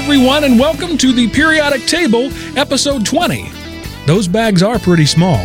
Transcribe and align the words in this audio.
Hello, 0.00 0.14
everyone, 0.14 0.44
and 0.44 0.58
welcome 0.58 0.96
to 0.96 1.12
the 1.12 1.28
Periodic 1.28 1.84
Table, 1.84 2.30
Episode 2.56 3.04
20. 3.04 3.50
Those 4.06 4.26
bags 4.26 4.62
are 4.62 4.78
pretty 4.78 5.04
small. 5.04 5.44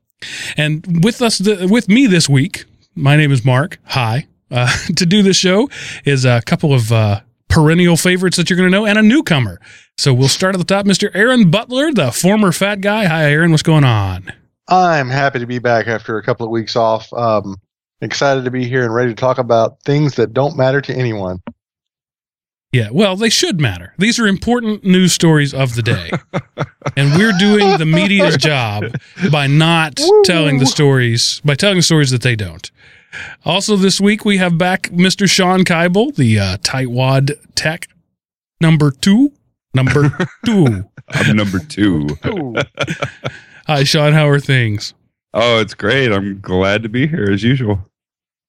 And 0.58 1.04
with 1.04 1.22
us, 1.22 1.38
th- 1.38 1.70
with 1.70 1.90
me 1.90 2.08
this 2.08 2.28
week, 2.28 2.66
my 2.96 3.16
name 3.16 3.32
is 3.32 3.46
Mark. 3.46 3.78
Hi. 3.86 4.28
Uh, 4.50 4.72
to 4.96 5.06
do 5.06 5.22
this 5.22 5.38
show 5.38 5.70
is 6.06 6.26
a 6.26 6.42
couple 6.46 6.74
of 6.74 6.92
uh, 6.92 7.22
perennial 7.50 7.98
favorites 7.98 8.38
that 8.38 8.50
you're 8.50 8.58
going 8.58 8.72
to 8.72 8.76
know 8.76 8.86
and 8.86 8.98
a 8.98 9.02
newcomer. 9.02 9.60
So 9.98 10.14
we'll 10.14 10.28
start 10.28 10.56
at 10.56 10.58
the 10.58 10.66
top. 10.66 10.86
Mr. 10.86 11.12
Aaron 11.14 11.52
Butler, 11.52 11.92
the 11.92 12.12
former 12.12 12.52
fat 12.52 12.82
guy. 12.82 13.06
Hi, 13.06 13.32
Aaron. 13.32 13.52
What's 13.52 13.64
going 13.64 13.84
on? 13.84 14.32
I'm 14.68 15.10
happy 15.10 15.40
to 15.40 15.46
be 15.46 15.60
back 15.60 15.88
after 15.88 16.18
a 16.18 16.24
couple 16.24 16.46
of 16.46 16.52
weeks 16.52 16.76
off. 16.76 17.12
Um, 17.14 17.58
excited 18.02 18.46
to 18.46 18.52
be 18.52 18.68
here 18.68 18.84
and 18.84 18.94
ready 18.94 19.10
to 19.10 19.16
talk 19.16 19.38
about 19.38 19.82
things 19.84 20.16
that 20.16 20.34
don't 20.34 20.58
matter 20.58 20.82
to 20.82 20.94
anyone. 20.94 21.42
Yeah, 22.74 22.90
well, 22.92 23.16
they 23.16 23.30
should 23.30 23.62
matter. 23.62 23.94
These 24.00 24.20
are 24.20 24.26
important 24.26 24.84
news 24.84 25.14
stories 25.14 25.54
of 25.54 25.76
the 25.76 25.84
day. 25.84 26.10
and 26.98 27.16
we're 27.16 27.38
doing 27.38 27.78
the 27.78 27.86
media's 27.86 28.36
job 28.36 28.86
by 29.32 29.46
not 29.46 30.00
Woo. 30.00 30.24
telling 30.24 30.58
the 30.58 30.66
stories, 30.66 31.40
by 31.46 31.54
telling 31.54 31.78
the 31.78 31.84
stories 31.84 32.10
that 32.10 32.24
they 32.24 32.36
don't. 32.36 32.72
Also, 33.46 33.76
this 33.76 34.02
week 34.02 34.26
we 34.26 34.38
have 34.38 34.58
back 34.58 34.90
Mr. 34.90 35.30
Shawn 35.30 35.64
Kibel, 35.64 36.16
the 36.16 36.40
uh, 36.40 36.58
Tightwad 36.58 37.36
Tech 37.54 37.88
number 38.60 38.90
two. 38.90 39.32
Number 39.76 40.10
two. 40.46 40.90
I'm 41.10 41.36
number 41.36 41.60
two. 41.60 42.08
Hi, 43.68 43.84
Shawn. 43.84 44.14
How 44.14 44.28
are 44.28 44.40
things? 44.40 44.96
Oh, 45.36 45.60
it's 45.60 45.76
great. 45.76 46.12
I'm 46.12 46.40
glad 46.42 46.82
to 46.82 46.90
be 46.90 47.06
here 47.06 47.28
as 47.32 47.44
usual. 47.44 47.88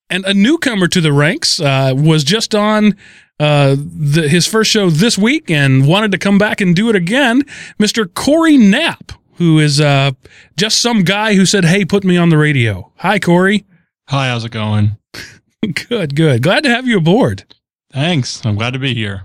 And 0.09 0.25
a 0.25 0.33
newcomer 0.33 0.87
to 0.87 1.01
the 1.01 1.13
ranks 1.13 1.59
uh, 1.59 1.93
was 1.95 2.23
just 2.23 2.53
on 2.53 2.95
uh, 3.39 3.75
the, 3.77 4.27
his 4.27 4.47
first 4.47 4.71
show 4.71 4.89
this 4.89 5.17
week 5.17 5.51
and 5.51 5.87
wanted 5.87 6.11
to 6.11 6.17
come 6.17 6.37
back 6.37 6.61
and 6.61 6.75
do 6.75 6.89
it 6.89 6.95
again. 6.95 7.43
Mr. 7.79 8.11
Corey 8.13 8.57
Knapp, 8.57 9.11
who 9.35 9.59
is 9.59 9.81
uh, 9.81 10.11
just 10.55 10.79
some 10.81 11.03
guy 11.03 11.35
who 11.35 11.45
said, 11.45 11.65
"Hey, 11.65 11.83
put 11.85 12.03
me 12.03 12.17
on 12.17 12.29
the 12.29 12.37
radio." 12.37 12.91
Hi, 12.97 13.19
Corey. 13.19 13.65
Hi, 14.09 14.27
how's 14.27 14.45
it 14.45 14.51
going? 14.51 14.97
Good, 15.89 16.15
good. 16.15 16.43
Glad 16.43 16.61
to 16.63 16.69
have 16.69 16.85
you 16.85 16.99
aboard. 16.99 17.43
Thanks. 17.91 18.45
I'm 18.45 18.55
glad 18.55 18.73
to 18.73 18.79
be 18.79 18.93
here. 18.93 19.23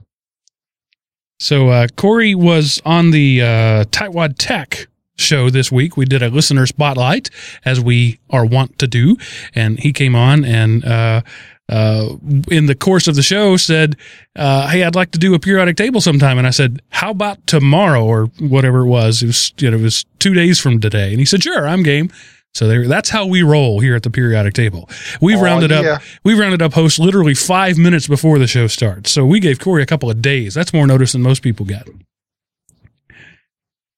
So 1.38 1.68
uh, 1.68 1.86
Corey 1.96 2.34
was 2.34 2.80
on 2.86 3.10
the 3.10 3.42
uh, 3.42 3.84
Tightwad 3.90 4.36
Tech 4.38 4.86
show 5.16 5.50
this 5.50 5.70
week. 5.70 5.98
We 5.98 6.06
did 6.06 6.22
a 6.22 6.30
listener 6.30 6.66
spotlight, 6.66 7.28
as 7.62 7.78
we 7.78 8.20
are 8.30 8.46
wont 8.46 8.78
to 8.78 8.86
do, 8.86 9.16
and 9.54 9.78
he 9.78 9.92
came 9.92 10.14
on 10.14 10.44
and. 10.44 10.82
Uh, 10.84 11.22
uh, 11.70 12.16
in 12.50 12.66
the 12.66 12.74
course 12.74 13.08
of 13.08 13.14
the 13.14 13.22
show, 13.22 13.56
said, 13.56 13.96
uh, 14.36 14.68
"Hey, 14.68 14.82
I'd 14.82 14.94
like 14.94 15.12
to 15.12 15.18
do 15.18 15.34
a 15.34 15.38
periodic 15.38 15.76
table 15.76 16.00
sometime." 16.00 16.36
And 16.36 16.46
I 16.46 16.50
said, 16.50 16.82
"How 16.90 17.10
about 17.10 17.46
tomorrow 17.46 18.04
or 18.04 18.26
whatever 18.40 18.80
it 18.80 18.88
was? 18.88 19.22
It 19.22 19.26
was, 19.26 19.52
you 19.58 19.70
know, 19.70 19.76
it 19.78 19.82
was 19.82 20.04
two 20.18 20.34
days 20.34 20.58
from 20.58 20.80
today." 20.80 21.10
And 21.10 21.18
he 21.20 21.24
said, 21.24 21.42
"Sure, 21.42 21.66
I'm 21.66 21.82
game." 21.82 22.10
So 22.52 22.66
there, 22.66 22.88
that's 22.88 23.10
how 23.10 23.26
we 23.26 23.42
roll 23.42 23.78
here 23.78 23.94
at 23.94 24.02
the 24.02 24.10
periodic 24.10 24.54
table. 24.54 24.90
We've 25.20 25.38
Aw, 25.38 25.42
rounded 25.42 25.70
yeah. 25.70 25.78
up 25.78 26.02
we 26.24 26.34
rounded 26.34 26.60
up 26.60 26.72
hosts 26.72 26.98
literally 26.98 27.34
five 27.34 27.78
minutes 27.78 28.08
before 28.08 28.38
the 28.38 28.48
show 28.48 28.66
starts. 28.66 29.12
So 29.12 29.24
we 29.24 29.38
gave 29.38 29.60
Corey 29.60 29.82
a 29.82 29.86
couple 29.86 30.10
of 30.10 30.20
days. 30.20 30.54
That's 30.54 30.72
more 30.72 30.86
notice 30.86 31.12
than 31.12 31.22
most 31.22 31.42
people 31.42 31.64
get. 31.64 31.86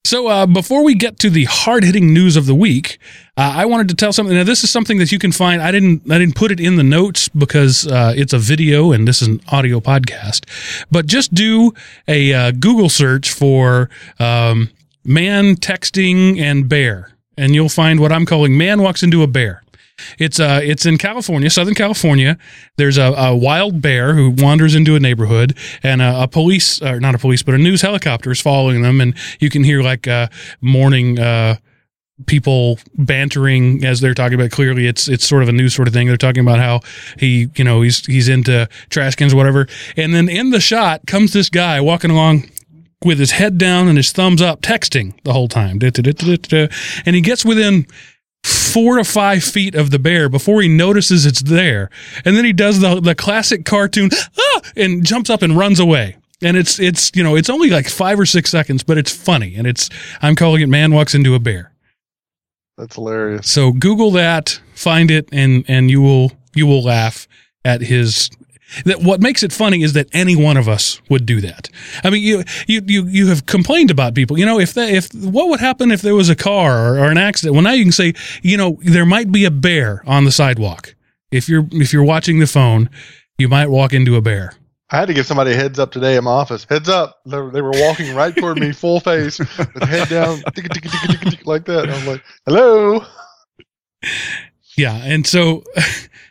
So 0.04 0.26
uh, 0.26 0.46
before 0.46 0.82
we 0.82 0.94
get 0.96 1.20
to 1.20 1.30
the 1.30 1.44
hard 1.44 1.84
hitting 1.84 2.12
news 2.12 2.36
of 2.36 2.46
the 2.46 2.56
week, 2.56 2.98
uh, 3.36 3.52
I 3.56 3.66
wanted 3.66 3.88
to 3.90 3.94
tell 3.94 4.12
something. 4.12 4.34
Now 4.34 4.42
this 4.42 4.64
is 4.64 4.70
something 4.70 4.98
that 4.98 5.12
you 5.12 5.18
can 5.18 5.30
find. 5.30 5.62
I 5.62 5.70
didn't 5.70 6.02
I 6.10 6.18
didn't 6.18 6.34
put 6.34 6.50
it 6.50 6.58
in 6.58 6.74
the 6.74 6.82
notes 6.82 7.28
because 7.28 7.86
uh, 7.86 8.12
it's 8.16 8.32
a 8.32 8.38
video 8.38 8.90
and 8.90 9.06
this 9.06 9.22
is 9.22 9.28
an 9.28 9.40
audio 9.52 9.78
podcast. 9.78 10.44
But 10.90 11.06
just 11.06 11.34
do 11.34 11.72
a 12.08 12.32
uh, 12.34 12.50
Google 12.50 12.88
search 12.88 13.30
for 13.30 13.90
um, 14.18 14.70
man 15.04 15.54
texting 15.54 16.40
and 16.40 16.68
bear, 16.68 17.12
and 17.38 17.54
you'll 17.54 17.68
find 17.68 18.00
what 18.00 18.10
I'm 18.10 18.26
calling 18.26 18.58
"man 18.58 18.82
walks 18.82 19.04
into 19.04 19.22
a 19.22 19.28
bear." 19.28 19.61
It's 20.18 20.40
uh 20.40 20.60
it's 20.62 20.86
in 20.86 20.98
California, 20.98 21.50
Southern 21.50 21.74
California. 21.74 22.38
There's 22.76 22.98
a, 22.98 23.12
a 23.12 23.36
wild 23.36 23.82
bear 23.82 24.14
who 24.14 24.30
wanders 24.30 24.74
into 24.74 24.96
a 24.96 25.00
neighborhood, 25.00 25.56
and 25.82 26.02
a, 26.02 26.22
a 26.22 26.28
police 26.28 26.80
or 26.82 27.00
not 27.00 27.14
a 27.14 27.18
police, 27.18 27.42
but 27.42 27.54
a 27.54 27.58
news 27.58 27.82
helicopter 27.82 28.30
is 28.30 28.40
following 28.40 28.82
them, 28.82 29.00
and 29.00 29.14
you 29.40 29.50
can 29.50 29.64
hear 29.64 29.82
like 29.82 30.06
uh 30.06 30.28
morning 30.60 31.18
uh 31.18 31.56
people 32.26 32.78
bantering 32.94 33.84
as 33.84 34.00
they're 34.00 34.14
talking 34.14 34.34
about 34.38 34.50
clearly 34.50 34.86
it's 34.86 35.08
it's 35.08 35.26
sort 35.26 35.42
of 35.42 35.48
a 35.48 35.52
news 35.52 35.74
sort 35.74 35.88
of 35.88 35.94
thing. 35.94 36.06
They're 36.06 36.16
talking 36.16 36.42
about 36.42 36.58
how 36.58 36.80
he 37.18 37.48
you 37.56 37.64
know 37.64 37.82
he's 37.82 38.04
he's 38.06 38.28
into 38.28 38.68
trash 38.90 39.14
cans 39.16 39.32
or 39.32 39.36
whatever. 39.36 39.66
And 39.96 40.14
then 40.14 40.28
in 40.28 40.50
the 40.50 40.60
shot 40.60 41.06
comes 41.06 41.32
this 41.32 41.48
guy 41.48 41.80
walking 41.80 42.10
along 42.10 42.48
with 43.04 43.18
his 43.18 43.32
head 43.32 43.58
down 43.58 43.88
and 43.88 43.96
his 43.96 44.12
thumbs 44.12 44.40
up 44.40 44.60
texting 44.60 45.14
the 45.24 45.32
whole 45.32 45.48
time. 45.48 45.78
And 45.82 47.16
he 47.16 47.20
gets 47.20 47.44
within 47.44 47.86
four 48.72 48.96
to 48.96 49.04
five 49.04 49.42
feet 49.42 49.74
of 49.74 49.90
the 49.90 49.98
bear 49.98 50.28
before 50.28 50.62
he 50.62 50.68
notices 50.68 51.26
it's 51.26 51.42
there. 51.42 51.90
And 52.24 52.36
then 52.36 52.44
he 52.44 52.52
does 52.52 52.80
the 52.80 53.00
the 53.00 53.14
classic 53.14 53.64
cartoon 53.64 54.10
ah! 54.38 54.60
and 54.76 55.04
jumps 55.04 55.30
up 55.30 55.42
and 55.42 55.56
runs 55.56 55.80
away. 55.80 56.16
And 56.42 56.56
it's 56.56 56.78
it's 56.80 57.12
you 57.14 57.22
know 57.22 57.36
it's 57.36 57.50
only 57.50 57.70
like 57.70 57.88
five 57.88 58.18
or 58.18 58.26
six 58.26 58.50
seconds, 58.50 58.82
but 58.82 58.98
it's 58.98 59.12
funny 59.14 59.54
and 59.54 59.66
it's 59.66 59.88
I'm 60.20 60.34
calling 60.34 60.62
it 60.62 60.68
man 60.68 60.92
walks 60.92 61.14
into 61.14 61.34
a 61.34 61.38
bear. 61.38 61.72
That's 62.78 62.94
hilarious. 62.94 63.50
So 63.50 63.72
Google 63.72 64.10
that, 64.12 64.60
find 64.74 65.10
it, 65.10 65.28
and 65.32 65.64
and 65.68 65.90
you 65.90 66.00
will 66.00 66.32
you 66.54 66.66
will 66.66 66.82
laugh 66.82 67.28
at 67.64 67.80
his. 67.80 68.30
That 68.84 69.02
what 69.02 69.20
makes 69.20 69.42
it 69.42 69.52
funny 69.52 69.82
is 69.82 69.92
that 69.92 70.08
any 70.12 70.36
one 70.36 70.56
of 70.56 70.68
us 70.68 71.00
would 71.08 71.26
do 71.26 71.40
that. 71.40 71.68
I 72.04 72.10
mean, 72.10 72.22
you 72.22 72.44
you 72.66 72.82
you 72.86 73.06
you 73.06 73.26
have 73.28 73.46
complained 73.46 73.90
about 73.90 74.14
people. 74.14 74.38
You 74.38 74.46
know, 74.46 74.58
if 74.58 74.74
that 74.74 74.90
if 74.90 75.12
what 75.14 75.48
would 75.48 75.60
happen 75.60 75.90
if 75.90 76.02
there 76.02 76.14
was 76.14 76.28
a 76.28 76.36
car 76.36 76.88
or, 76.88 76.98
or 76.98 77.10
an 77.10 77.18
accident? 77.18 77.54
Well, 77.54 77.62
now 77.62 77.72
you 77.72 77.84
can 77.84 77.92
say, 77.92 78.14
you 78.42 78.56
know, 78.56 78.78
there 78.82 79.06
might 79.06 79.30
be 79.30 79.44
a 79.44 79.50
bear 79.50 80.02
on 80.06 80.24
the 80.24 80.32
sidewalk. 80.32 80.94
If 81.30 81.48
you're 81.48 81.66
if 81.72 81.92
you're 81.92 82.04
watching 82.04 82.38
the 82.38 82.46
phone, 82.46 82.90
you 83.38 83.48
might 83.48 83.68
walk 83.68 83.92
into 83.92 84.16
a 84.16 84.20
bear. 84.20 84.54
I 84.92 84.96
had 84.96 85.08
to 85.08 85.14
give 85.14 85.24
somebody 85.24 85.52
a 85.52 85.54
heads 85.54 85.78
up 85.78 85.90
today 85.90 86.16
in 86.16 86.24
my 86.24 86.30
office. 86.30 86.66
Heads 86.68 86.90
up. 86.90 87.20
They 87.24 87.38
were, 87.38 87.50
they 87.50 87.62
were 87.62 87.72
walking 87.74 88.14
right 88.14 88.36
toward 88.36 88.58
me, 88.58 88.72
full 88.72 89.00
face, 89.00 89.38
with 89.38 89.82
head 89.84 90.10
down, 90.10 90.42
like 91.46 91.64
that. 91.64 91.84
And 91.84 91.90
I 91.90 91.94
was 91.94 92.06
like, 92.06 92.22
hello. 92.44 93.02
Yeah, 94.76 94.94
and 94.96 95.26
so 95.26 95.64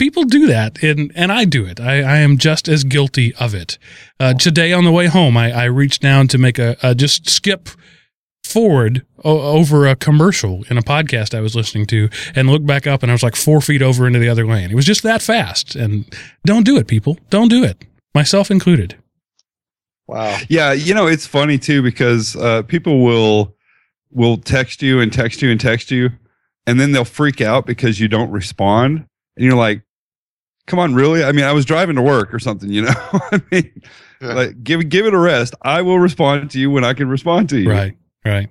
people 0.00 0.24
do 0.24 0.46
that, 0.46 0.82
and 0.82 1.12
and 1.14 1.30
I 1.30 1.44
do 1.44 1.64
it. 1.64 1.78
I, 1.78 2.00
I 2.00 2.16
am 2.18 2.38
just 2.38 2.68
as 2.68 2.82
guilty 2.82 3.34
of 3.36 3.54
it. 3.54 3.78
Uh, 4.18 4.34
today 4.34 4.72
on 4.72 4.84
the 4.84 4.90
way 4.90 5.06
home, 5.06 5.36
I, 5.36 5.52
I 5.52 5.64
reached 5.64 6.02
down 6.02 6.26
to 6.28 6.38
make 6.38 6.58
a, 6.58 6.76
a 6.82 6.94
just 6.94 7.28
skip 7.28 7.68
forward 8.42 9.04
o- 9.22 9.40
over 9.40 9.86
a 9.86 9.94
commercial 9.94 10.64
in 10.70 10.78
a 10.78 10.82
podcast 10.82 11.36
I 11.36 11.40
was 11.40 11.54
listening 11.54 11.86
to 11.86 12.08
and 12.34 12.48
looked 12.48 12.66
back 12.66 12.86
up 12.86 13.02
and 13.02 13.12
I 13.12 13.14
was 13.14 13.22
like 13.22 13.36
four 13.36 13.60
feet 13.60 13.82
over 13.82 14.06
into 14.06 14.18
the 14.18 14.28
other 14.28 14.46
lane. 14.46 14.70
It 14.70 14.74
was 14.74 14.86
just 14.86 15.02
that 15.02 15.22
fast. 15.22 15.76
And 15.76 16.12
don't 16.44 16.64
do 16.64 16.76
it, 16.78 16.88
people. 16.88 17.18
Don't 17.28 17.48
do 17.48 17.62
it. 17.62 17.84
Myself 18.14 18.50
included. 18.50 18.96
Wow. 20.08 20.38
Yeah, 20.48 20.72
you 20.72 20.94
know, 20.94 21.06
it's 21.06 21.26
funny 21.26 21.58
too 21.58 21.82
because 21.82 22.34
uh, 22.36 22.62
people 22.62 23.04
will 23.04 23.54
will 24.10 24.38
text 24.38 24.82
you 24.82 24.98
and 25.00 25.12
text 25.12 25.42
you 25.42 25.50
and 25.52 25.60
text 25.60 25.90
you, 25.92 26.10
and 26.66 26.80
then 26.80 26.90
they'll 26.90 27.04
freak 27.04 27.40
out 27.40 27.64
because 27.66 28.00
you 28.00 28.08
don't 28.08 28.30
respond, 28.32 29.06
and 29.36 29.44
you're 29.46 29.54
like, 29.54 29.82
"Come 30.66 30.78
on, 30.78 30.94
really? 30.94 31.24
I 31.24 31.32
mean, 31.32 31.44
I 31.44 31.52
was 31.52 31.64
driving 31.64 31.96
to 31.96 32.02
work 32.02 32.32
or 32.32 32.38
something, 32.38 32.70
you 32.70 32.82
know? 32.82 32.92
I 33.12 33.42
mean, 33.50 33.82
Yeah. 34.20 34.34
like 34.34 34.62
give 34.62 34.88
give 34.88 35.06
it 35.06 35.14
a 35.14 35.18
rest. 35.18 35.54
I 35.62 35.82
will 35.82 35.98
respond 35.98 36.50
to 36.52 36.58
you 36.60 36.70
when 36.70 36.84
I 36.84 36.92
can 36.94 37.08
respond 37.08 37.48
to 37.50 37.58
you. 37.58 37.70
Right. 37.70 37.96
Right. 38.24 38.48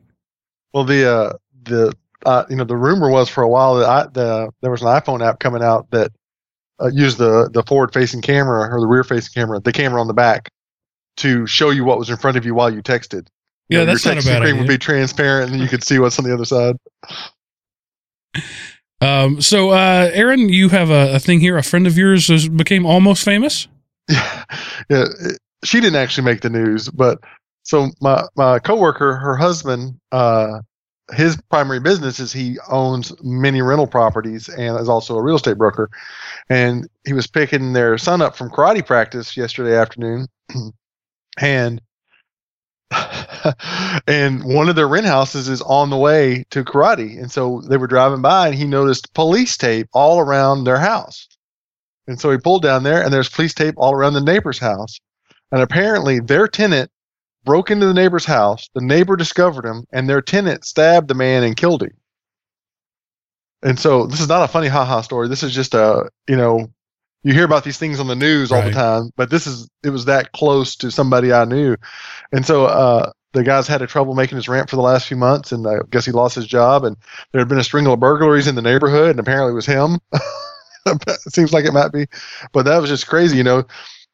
Well, 0.74 0.84
the 0.84 1.10
uh, 1.12 1.34
the 1.64 1.94
uh, 2.26 2.46
you 2.50 2.56
know 2.56 2.64
the 2.64 2.76
rumor 2.76 3.10
was 3.10 3.30
for 3.30 3.44
a 3.44 3.48
while 3.48 3.76
that 3.76 3.88
I, 3.88 4.08
the 4.12 4.50
there 4.62 4.72
was 4.72 4.82
an 4.82 4.88
iPhone 4.88 5.26
app 5.26 5.40
coming 5.40 5.62
out 5.64 5.90
that 5.92 6.12
uh, 6.82 6.90
used 6.92 7.18
the 7.20 7.50
the 7.54 7.64
forward 7.64 7.94
facing 7.94 8.22
camera 8.22 8.68
or 8.74 8.80
the 8.80 8.88
rear 8.88 9.04
facing 9.04 9.32
camera, 9.34 9.60
the 9.60 9.72
camera 9.72 10.02
on 10.02 10.08
the 10.08 10.14
back, 10.14 10.50
to 11.18 11.46
show 11.46 11.70
you 11.70 11.84
what 11.86 12.00
was 12.00 12.10
in 12.10 12.18
front 12.18 12.36
of 12.38 12.46
you 12.46 12.54
while 12.56 12.74
you 12.74 12.82
texted. 12.82 13.28
You 13.70 13.78
Yeah, 13.78 13.80
know, 13.80 13.86
that's 13.86 14.04
your 14.06 14.16
not 14.16 14.24
a 14.24 14.26
texting 14.26 14.32
bad 14.32 14.42
screen 14.42 14.58
would 14.58 14.68
be 14.68 14.78
transparent, 14.80 15.52
and 15.52 15.62
you 15.62 15.68
could 15.68 15.84
see 15.84 16.00
what's 16.00 16.18
on 16.18 16.26
the 16.26 16.34
other 16.34 16.46
side. 16.46 16.76
Um, 19.02 19.42
so, 19.42 19.70
uh, 19.70 20.12
Aaron, 20.14 20.50
you 20.50 20.70
have 20.70 20.90
a, 20.90 21.16
a 21.16 21.20
thing 21.20 21.40
here. 21.40 21.58
A 21.58 21.64
friend 21.64 21.88
of 21.88 21.98
yours 21.98 22.30
was, 22.30 22.50
became 22.50 22.86
almost 22.86 23.24
famous. 23.24 23.68
Yeah, 24.10 24.46
yeah. 24.90 25.06
She 25.64 25.80
didn't 25.82 25.98
actually 25.98 26.24
make 26.24 26.42
the 26.42 26.50
news, 26.50 26.90
but 26.90 27.20
so 27.62 27.90
my 28.02 28.24
my 28.36 28.58
coworker, 28.58 29.16
her 29.16 29.36
husband, 29.36 30.00
uh, 30.12 30.62
his 31.14 31.38
primary 31.50 31.80
business 31.80 32.20
is 32.20 32.34
he 32.34 32.58
owns 32.70 33.14
many 33.22 33.62
rental 33.62 33.88
properties 33.88 34.50
and 34.50 34.80
is 34.80 34.90
also 34.90 35.16
a 35.16 35.22
real 35.22 35.36
estate 35.36 35.58
broker. 35.58 35.90
And 36.50 36.88
he 37.06 37.14
was 37.14 37.28
picking 37.28 37.74
their 37.74 37.98
son 37.98 38.22
up 38.22 38.36
from 38.36 38.50
karate 38.50 38.86
practice 38.86 39.38
yesterday 39.38 39.76
afternoon, 39.76 40.28
and 41.40 41.82
and 44.08 44.44
one 44.44 44.70
of 44.70 44.76
their 44.76 44.88
rent 44.88 45.06
houses 45.06 45.48
is 45.48 45.62
on 45.62 45.90
the 45.90 45.98
way 45.98 46.46
to 46.50 46.64
karate, 46.64 47.20
and 47.20 47.32
so 47.32 47.62
they 47.62 47.78
were 47.78 47.88
driving 47.88 48.22
by, 48.22 48.48
and 48.48 48.56
he 48.56 48.66
noticed 48.66 49.14
police 49.14 49.58
tape 49.58 49.88
all 49.94 50.20
around 50.20 50.64
their 50.64 50.80
house. 50.80 51.28
And 52.08 52.20
so 52.20 52.32
he 52.32 52.38
pulled 52.38 52.64
down 52.64 52.84
there, 52.84 53.04
and 53.04 53.14
there's 53.14 53.30
police 53.30 53.54
tape 53.54 53.76
all 53.78 53.94
around 53.94 54.14
the 54.14 54.22
neighbor's 54.22 54.60
house. 54.60 55.00
And 55.52 55.62
apparently, 55.62 56.20
their 56.20 56.48
tenant 56.48 56.90
broke 57.44 57.72
into 57.72 57.86
the 57.86 57.94
neighbor's 57.94 58.26
house. 58.26 58.70
The 58.74 58.82
neighbor 58.82 59.16
discovered 59.16 59.66
him, 59.66 59.86
and 59.92 60.10
their 60.10 60.22
tenant 60.22 60.66
stabbed 60.66 61.08
the 61.08 61.16
man 61.16 61.44
and 61.44 61.56
killed 61.56 61.84
him. 61.84 61.96
And 63.62 63.80
so 63.80 64.08
this 64.08 64.22
is 64.22 64.28
not 64.28 64.44
a 64.44 64.48
funny 64.48 64.68
haha 64.68 65.02
story. 65.02 65.28
This 65.28 65.44
is 65.44 65.54
just 65.54 65.74
a 65.74 66.10
you 66.28 66.36
know, 66.36 66.72
you 67.24 67.34
hear 67.34 67.46
about 67.46 67.64
these 67.64 67.78
things 67.78 68.00
on 68.00 68.08
the 68.08 68.16
news 68.16 68.52
all 68.52 68.60
Right. 68.60 68.68
the 68.68 68.74
time, 68.74 69.12
but 69.18 69.30
this 69.30 69.46
is 69.48 69.68
it 69.84 69.90
was 69.90 70.06
that 70.06 70.32
close 70.32 70.76
to 70.78 70.92
somebody 70.92 71.34
I 71.34 71.46
knew. 71.46 71.76
And 72.32 72.46
so 72.46 72.66
uh, 72.66 73.12
the 73.34 73.44
guy's 73.44 73.68
had 73.68 73.82
a 73.82 73.88
trouble 73.88 74.16
making 74.16 74.38
his 74.38 74.48
rent 74.50 74.70
for 74.70 74.76
the 74.76 74.82
last 74.82 75.08
few 75.08 75.18
months, 75.18 75.52
and 75.52 75.68
I 75.68 75.78
guess 75.92 76.06
he 76.06 76.12
lost 76.12 76.36
his 76.36 76.48
job. 76.48 76.84
And 76.84 76.96
there 77.32 77.40
had 77.42 77.50
been 77.50 77.60
a 77.60 77.64
string 77.64 77.88
of 77.88 78.00
burglaries 78.00 78.48
in 78.48 78.56
the 78.56 78.62
neighborhood, 78.62 79.12
and 79.12 79.20
apparently 79.20 79.52
it 79.52 79.56
was 79.56 79.66
him. 79.66 80.00
it 80.86 81.34
seems 81.34 81.54
like 81.54 81.66
it 81.66 81.74
might 81.74 81.92
be, 81.92 82.08
but 82.54 82.64
that 82.66 82.78
was 82.80 82.90
just 82.90 83.08
crazy. 83.08 83.38
You 83.38 83.44
know, 83.44 83.58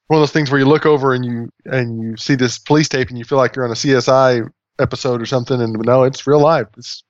one 0.07 0.17
of 0.17 0.21
those 0.21 0.31
things 0.31 0.51
where 0.51 0.59
you 0.59 0.65
look 0.65 0.85
over 0.85 1.13
and 1.13 1.23
you 1.23 1.49
and 1.65 2.01
you 2.01 2.17
see 2.17 2.35
this 2.35 2.57
police 2.57 2.89
tape, 2.89 3.09
and 3.09 3.17
you 3.17 3.23
feel 3.25 3.37
like 3.37 3.55
you're 3.55 3.65
on 3.65 3.71
a 3.71 3.75
CSI 3.75 4.49
episode 4.79 5.21
or 5.21 5.25
something, 5.25 5.61
and 5.61 5.73
no, 5.85 6.03
it's 6.03 6.27
real 6.27 6.41
life. 6.41 6.67
This 6.75 7.03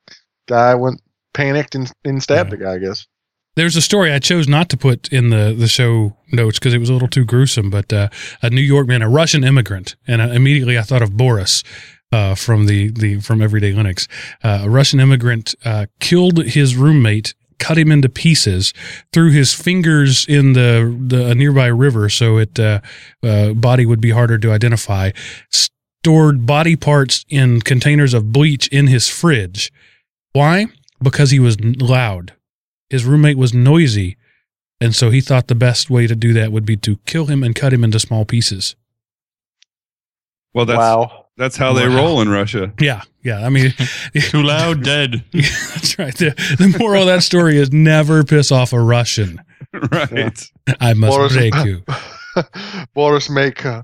guy 0.47 0.75
went 0.75 1.01
panicked 1.33 1.75
and, 1.75 1.91
and 2.03 2.21
stabbed 2.21 2.51
the 2.51 2.57
guy. 2.57 2.73
I 2.73 2.77
guess. 2.79 3.07
There's 3.55 3.77
a 3.77 3.81
story 3.81 4.11
I 4.11 4.19
chose 4.19 4.49
not 4.49 4.67
to 4.69 4.77
put 4.77 5.07
in 5.13 5.29
the, 5.29 5.55
the 5.57 5.69
show 5.69 6.17
notes 6.29 6.59
because 6.59 6.73
it 6.73 6.77
was 6.77 6.89
a 6.89 6.93
little 6.93 7.07
too 7.07 7.23
gruesome, 7.23 7.69
but 7.69 7.91
uh, 7.93 8.09
a 8.41 8.49
New 8.49 8.61
York 8.61 8.85
man, 8.85 9.01
a 9.01 9.07
Russian 9.07 9.45
immigrant, 9.45 9.95
and 10.05 10.21
uh, 10.21 10.25
immediately 10.25 10.77
I 10.77 10.81
thought 10.81 11.01
of 11.01 11.15
Boris 11.15 11.63
uh, 12.11 12.35
from 12.35 12.65
the, 12.65 12.91
the 12.91 13.21
from 13.21 13.41
Everyday 13.41 13.71
Linux. 13.71 14.09
Uh, 14.43 14.63
a 14.63 14.69
Russian 14.69 14.99
immigrant 14.99 15.55
uh, 15.63 15.85
killed 16.01 16.43
his 16.43 16.75
roommate, 16.75 17.33
cut 17.57 17.77
him 17.77 17.93
into 17.93 18.09
pieces, 18.09 18.73
threw 19.13 19.31
his 19.31 19.53
fingers 19.53 20.25
in 20.27 20.51
the, 20.51 20.93
the 21.07 21.27
a 21.27 21.35
nearby 21.35 21.67
river 21.67 22.09
so 22.09 22.37
it 22.37 22.59
uh, 22.59 22.81
uh, 23.23 23.53
body 23.53 23.85
would 23.85 24.01
be 24.01 24.11
harder 24.11 24.37
to 24.37 24.51
identify. 24.51 25.11
Stored 25.49 26.45
body 26.45 26.75
parts 26.75 27.23
in 27.29 27.61
containers 27.61 28.13
of 28.13 28.33
bleach 28.33 28.67
in 28.67 28.87
his 28.87 29.07
fridge. 29.07 29.71
Why? 30.33 30.65
Because 31.01 31.31
he 31.31 31.39
was 31.39 31.57
loud 31.61 32.33
his 32.89 33.05
roommate 33.05 33.37
was 33.37 33.53
noisy, 33.53 34.17
and 34.81 34.95
so 34.95 35.09
he 35.09 35.21
thought 35.21 35.47
the 35.47 35.55
best 35.55 35.89
way 35.89 36.07
to 36.07 36.15
do 36.15 36.33
that 36.33 36.51
would 36.51 36.65
be 36.65 36.77
to 36.77 36.97
kill 37.05 37.25
him 37.25 37.43
and 37.43 37.55
cut 37.55 37.73
him 37.73 37.83
into 37.83 37.99
small 37.99 38.25
pieces. 38.25 38.75
Well, 40.53 40.65
that's 40.65 40.77
wow. 40.77 41.25
that's 41.37 41.57
how 41.57 41.73
they 41.73 41.87
Wow. 41.87 41.95
roll 41.97 42.21
in 42.21 42.29
Russia. 42.29 42.71
Yeah, 42.79 43.01
yeah. 43.23 43.45
I 43.45 43.49
mean, 43.49 43.73
Too 44.19 44.41
loud, 44.43 44.83
dead. 44.83 45.23
that's 45.33 45.99
right. 45.99 46.15
The, 46.15 46.29
the 46.57 46.75
moral 46.79 47.01
of 47.01 47.07
that 47.07 47.23
story 47.23 47.57
is 47.57 47.71
never 47.71 48.23
piss 48.23 48.51
off 48.51 48.71
a 48.73 48.79
Russian. 48.79 49.41
right. 49.91 50.39
I 50.79 50.93
must 50.93 51.17
Boris- 51.17 51.33
break 51.33 51.53
you. 51.65 51.83
Boris 52.93 53.29
make 53.29 53.65
uh, 53.65 53.83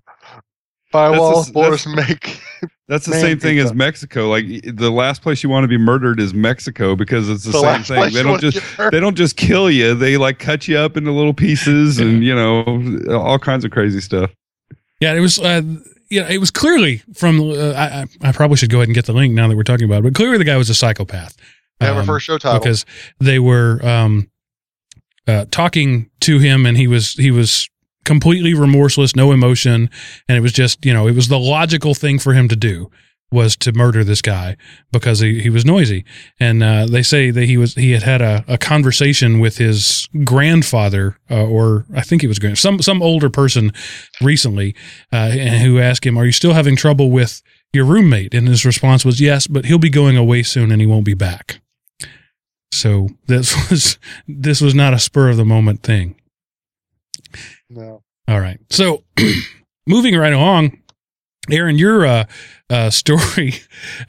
firewall. 0.92 1.38
That's 1.38 1.50
a- 1.50 1.54
Boris 1.54 1.88
make. 1.88 2.40
That's 2.88 3.06
the 3.06 3.14
same 3.14 3.40
thing 3.40 3.58
it's 3.58 3.70
as 3.72 3.74
Mexico. 3.74 4.28
Like 4.30 4.46
the 4.66 4.92
last 4.92 5.22
place 5.22 5.42
you 5.44 5.50
want 5.50 5.64
to 5.64 5.70
be 5.70 5.78
murdered 5.78 6.20
is 6.20 6.34
Mexico 6.34 6.96
because 6.96 7.30
it's 7.30 7.46
the, 7.46 7.52
the 7.54 7.62
same 7.62 7.84
thing. 7.84 8.14
They 8.14 8.22
don't 8.22 8.42
just 8.42 8.60
they 8.92 9.00
don't 9.00 9.16
just 9.16 9.38
kill 9.38 9.72
you. 9.72 9.96
They 9.96 10.18
like 10.18 10.40
cut 10.40 10.68
you 10.68 10.78
up 10.78 10.98
into 10.98 11.12
little 11.12 11.34
pieces 11.34 12.00
and 12.00 12.22
you 12.24 12.36
know 12.36 12.64
all 13.18 13.40
kinds 13.40 13.64
of 13.64 13.72
crazy 13.72 14.02
stuff. 14.02 14.30
Yeah, 15.00 15.14
it 15.14 15.22
was. 15.22 15.40
Uh, 15.40 15.62
yeah, 16.10 16.28
it 16.30 16.40
was 16.40 16.52
clearly 16.52 16.98
from. 17.14 17.40
Uh, 17.40 17.72
I, 17.72 18.02
I 18.02 18.06
I 18.30 18.32
probably 18.34 18.58
should 18.58 18.70
go 18.70 18.80
ahead 18.80 18.90
and 18.90 18.96
get 18.96 19.06
the 19.06 19.14
link 19.14 19.34
now 19.34 19.48
that 19.48 19.56
we're 19.56 19.64
talking 19.64 19.86
about 19.86 20.00
it. 20.00 20.04
But 20.04 20.16
clearly, 20.16 20.38
the 20.38 20.44
guy 20.44 20.58
was 20.58 20.70
a 20.70 20.76
psychopath. 20.76 21.38
We 21.80 21.88
have 21.88 21.96
our 21.96 22.02
Um, 22.02 22.08
first 22.08 22.26
show 22.26 22.38
title. 22.38 22.60
because 22.60 22.86
they 23.20 23.40
were 23.40 23.80
um, 23.88 24.30
uh, 25.28 25.46
talking 25.50 26.10
to 26.20 26.40
him 26.40 26.66
and 26.66 26.78
he 26.78 26.88
was 26.88 27.14
he 27.14 27.32
was 27.32 27.70
completely 28.06 28.54
remorseless 28.54 29.16
no 29.16 29.32
emotion 29.32 29.90
and 30.28 30.38
it 30.38 30.42
was 30.42 30.52
just 30.52 30.84
you 30.86 30.94
know 30.94 31.08
it 31.08 31.16
was 31.16 31.28
the 31.28 31.40
logical 31.40 31.94
thing 31.94 32.18
for 32.18 32.34
him 32.34 32.48
to 32.48 32.56
do 32.56 32.90
was 33.32 33.56
to 33.56 33.72
murder 33.72 34.04
this 34.04 34.22
guy 34.22 34.58
because 34.92 35.20
he, 35.20 35.42
he 35.42 35.50
was 35.50 35.66
noisy. 35.66 36.04
And 36.40 36.62
uh, 36.62 36.86
they 36.86 37.02
say 37.02 37.32
that 37.32 37.46
he 37.46 37.58
was 37.58 37.76
he 37.76 37.92
had 37.92 38.04
had 38.04 38.22
a, 38.22 38.44
a 38.48 38.58
conversation 38.58 39.40
with 39.40 39.58
his 39.58 40.08
grandfather 40.24 41.18
uh, 41.30 41.46
or 41.46 41.86
I 41.96 42.02
think 42.02 42.24
it 42.24 42.28
was 42.28 42.40
grand 42.40 42.58
some 42.58 42.82
some 42.82 43.02
older 43.02 43.30
person 43.30 43.72
recently 44.22 44.76
uh, 45.14 45.32
and 45.32 45.64
who 45.64 45.80
asked 45.80 46.06
him 46.06 46.18
are 46.18 46.26
you 46.26 46.32
still 46.32 46.54
having 46.54 46.76
trouble 46.76 47.10
with 47.10 47.42
your 47.74 47.86
roommate? 47.86 48.34
And 48.34 48.48
his 48.48 48.66
response 48.66 49.06
was 49.06 49.22
yes 49.22 49.48
but 49.48 49.66
he'll 49.66 49.78
be 49.78 49.90
going 49.90 50.18
away 50.18 50.44
soon 50.44 50.72
and 50.72 50.82
he 50.82 50.88
won't 50.88 51.06
be 51.06 51.14
back. 51.14 51.62
So 52.74 53.10
this 53.28 53.56
was 53.70 53.98
this 54.28 54.60
was 54.60 54.76
not 54.76 54.94
a 54.94 55.00
spur 55.00 55.30
of 55.30 55.38
the 55.38 55.46
moment 55.46 55.84
thing. 55.84 56.16
No. 57.72 58.04
All 58.28 58.40
right. 58.40 58.60
So 58.70 59.04
moving 59.88 60.16
right 60.16 60.34
along, 60.34 60.78
Aaron, 61.50 61.78
your 61.78 62.06
uh, 62.06 62.26
uh, 62.70 62.90
story 62.92 63.56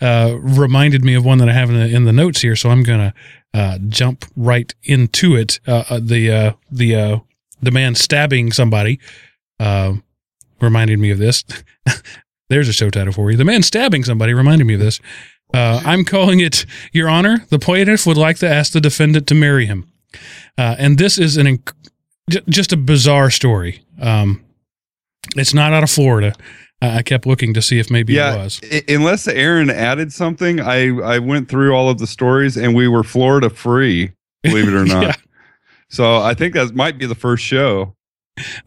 uh, 0.00 0.37
reminded 0.38 1.04
me 1.04 1.14
of 1.14 1.25
one 1.25 1.38
that 1.38 1.49
I 1.49 1.52
have 1.52 1.71
in 1.71 1.76
the, 1.76 1.95
in 1.95 2.04
the 2.04 2.12
notes 2.12 2.40
here. 2.40 2.57
So 2.57 2.71
I'm 2.71 2.83
gonna 2.83 3.14
uh, 3.54 3.78
jump 3.88 4.25
right 4.37 4.75
into 4.83 5.37
it. 5.37 5.61
Uh, 5.66 5.85
uh, 5.88 6.00
the 6.02 6.31
uh, 6.31 6.52
the 6.71 6.95
uh, 6.95 7.19
the 7.61 7.71
man 7.71 7.95
stabbing 7.95 8.52
somebody 8.52 8.99
uh, 9.59 9.95
reminded 10.61 10.99
me 10.99 11.11
of 11.11 11.19
this. 11.19 11.45
There's 12.49 12.69
a 12.69 12.73
show 12.73 12.90
title 12.90 13.12
for 13.12 13.31
you. 13.31 13.37
The 13.37 13.45
man 13.45 13.62
stabbing 13.62 14.04
somebody 14.04 14.35
reminded 14.35 14.66
me 14.66 14.75
of 14.75 14.81
this. 14.81 15.00
Uh, 15.54 15.83
I'm 15.85 16.04
calling 16.04 16.40
it, 16.40 16.64
Your 16.92 17.09
Honor, 17.09 17.47
the 17.50 17.59
plaintiff 17.59 18.07
would 18.07 18.16
like 18.16 18.38
to 18.38 18.49
ask 18.49 18.73
the 18.73 18.81
defendant 18.81 19.26
to 19.28 19.35
marry 19.35 19.66
him. 19.66 19.90
Uh, 20.59 20.76
and 20.78 20.99
this 20.99 21.19
is 21.19 21.37
an 21.37 21.47
inc- 21.47 21.73
just 22.49 22.73
a 22.73 22.76
bizarre 22.76 23.31
story. 23.31 23.83
Um, 24.00 24.45
it's 25.37 25.55
not 25.55 25.73
out 25.73 25.83
of 25.83 25.91
Florida. 25.91 26.35
I 26.81 27.02
kept 27.02 27.26
looking 27.26 27.55
to 27.55 27.62
see 27.62 27.79
if 27.79 27.91
maybe 27.93 28.14
yeah, 28.14 28.35
it 28.35 28.38
was. 28.38 28.61
i- 28.73 28.83
unless 28.88 29.29
Aaron 29.29 29.71
added 29.71 30.12
something, 30.12 30.59
I 30.61 30.88
I 30.99 31.19
went 31.21 31.49
through 31.49 31.75
all 31.75 31.88
of 31.88 31.99
the 31.99 32.09
stories 32.09 32.57
and 32.57 32.75
we 32.75 32.88
were 32.88 33.05
Florida 33.05 33.50
free. 33.50 34.12
Believe 34.43 34.67
it 34.67 34.75
or 34.75 34.85
not. 34.87 35.02
Yeah. 35.05 35.14
So 35.91 36.17
I 36.17 36.35
think 36.35 36.55
that 36.55 36.75
might 36.75 36.99
be 36.99 37.07
the 37.07 37.14
first 37.14 37.45
show. 37.45 37.95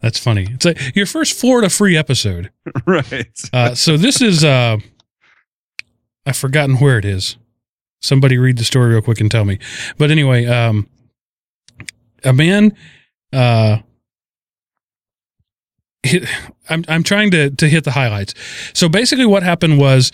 That's 0.00 0.18
funny. 0.18 0.46
It's 0.50 0.64
like 0.64 0.96
your 0.96 1.04
first 1.06 1.38
Florida 1.38 1.68
free 1.68 1.94
episode. 1.96 2.50
right. 2.86 3.26
Uh, 3.52 3.74
so 3.74 3.96
this 3.98 4.22
is, 4.22 4.44
uh, 4.44 4.78
I've 6.24 6.36
forgotten 6.36 6.76
where 6.76 6.98
it 6.98 7.04
is. 7.04 7.36
Somebody 8.00 8.38
read 8.38 8.58
the 8.58 8.64
story 8.64 8.92
real 8.92 9.02
quick 9.02 9.20
and 9.20 9.30
tell 9.30 9.44
me. 9.44 9.58
But 9.98 10.10
anyway, 10.12 10.46
um, 10.46 10.88
a 12.24 12.32
man, 12.32 12.74
uh, 13.32 13.78
I'm 16.68 16.84
I'm 16.88 17.02
trying 17.02 17.30
to 17.32 17.50
to 17.50 17.68
hit 17.68 17.84
the 17.84 17.92
highlights. 17.92 18.34
So 18.72 18.88
basically, 18.88 19.26
what 19.26 19.42
happened 19.42 19.78
was 19.78 20.12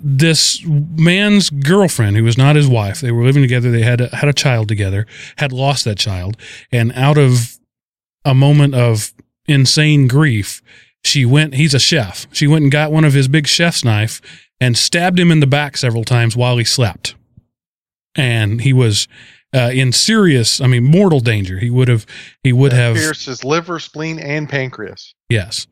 this 0.00 0.62
man's 0.64 1.50
girlfriend, 1.50 2.16
who 2.16 2.24
was 2.24 2.38
not 2.38 2.56
his 2.56 2.68
wife, 2.68 3.00
they 3.00 3.10
were 3.10 3.24
living 3.24 3.42
together. 3.42 3.70
They 3.70 3.82
had 3.82 4.00
a, 4.00 4.14
had 4.14 4.28
a 4.28 4.32
child 4.32 4.68
together. 4.68 5.06
Had 5.36 5.52
lost 5.52 5.84
that 5.84 5.98
child, 5.98 6.36
and 6.70 6.92
out 6.92 7.18
of 7.18 7.58
a 8.24 8.34
moment 8.34 8.74
of 8.74 9.12
insane 9.46 10.06
grief, 10.08 10.62
she 11.04 11.24
went. 11.24 11.54
He's 11.54 11.74
a 11.74 11.80
chef. 11.80 12.26
She 12.32 12.46
went 12.46 12.62
and 12.62 12.72
got 12.72 12.92
one 12.92 13.04
of 13.04 13.12
his 13.12 13.28
big 13.28 13.46
chef's 13.46 13.84
knife 13.84 14.20
and 14.60 14.76
stabbed 14.76 15.18
him 15.18 15.30
in 15.30 15.40
the 15.40 15.46
back 15.46 15.76
several 15.76 16.04
times 16.04 16.36
while 16.36 16.58
he 16.58 16.64
slept, 16.64 17.14
and 18.14 18.60
he 18.60 18.72
was. 18.72 19.08
Uh, 19.54 19.70
in 19.72 19.92
serious, 19.92 20.60
I 20.60 20.66
mean, 20.66 20.84
mortal 20.84 21.20
danger. 21.20 21.58
He 21.58 21.70
would 21.70 21.88
have, 21.88 22.04
he 22.42 22.52
would 22.52 22.72
have, 22.72 22.96
pierced 22.96 23.24
his 23.24 23.44
liver, 23.44 23.80
spleen, 23.80 24.18
and 24.18 24.46
pancreas. 24.46 25.14
Yes. 25.30 25.66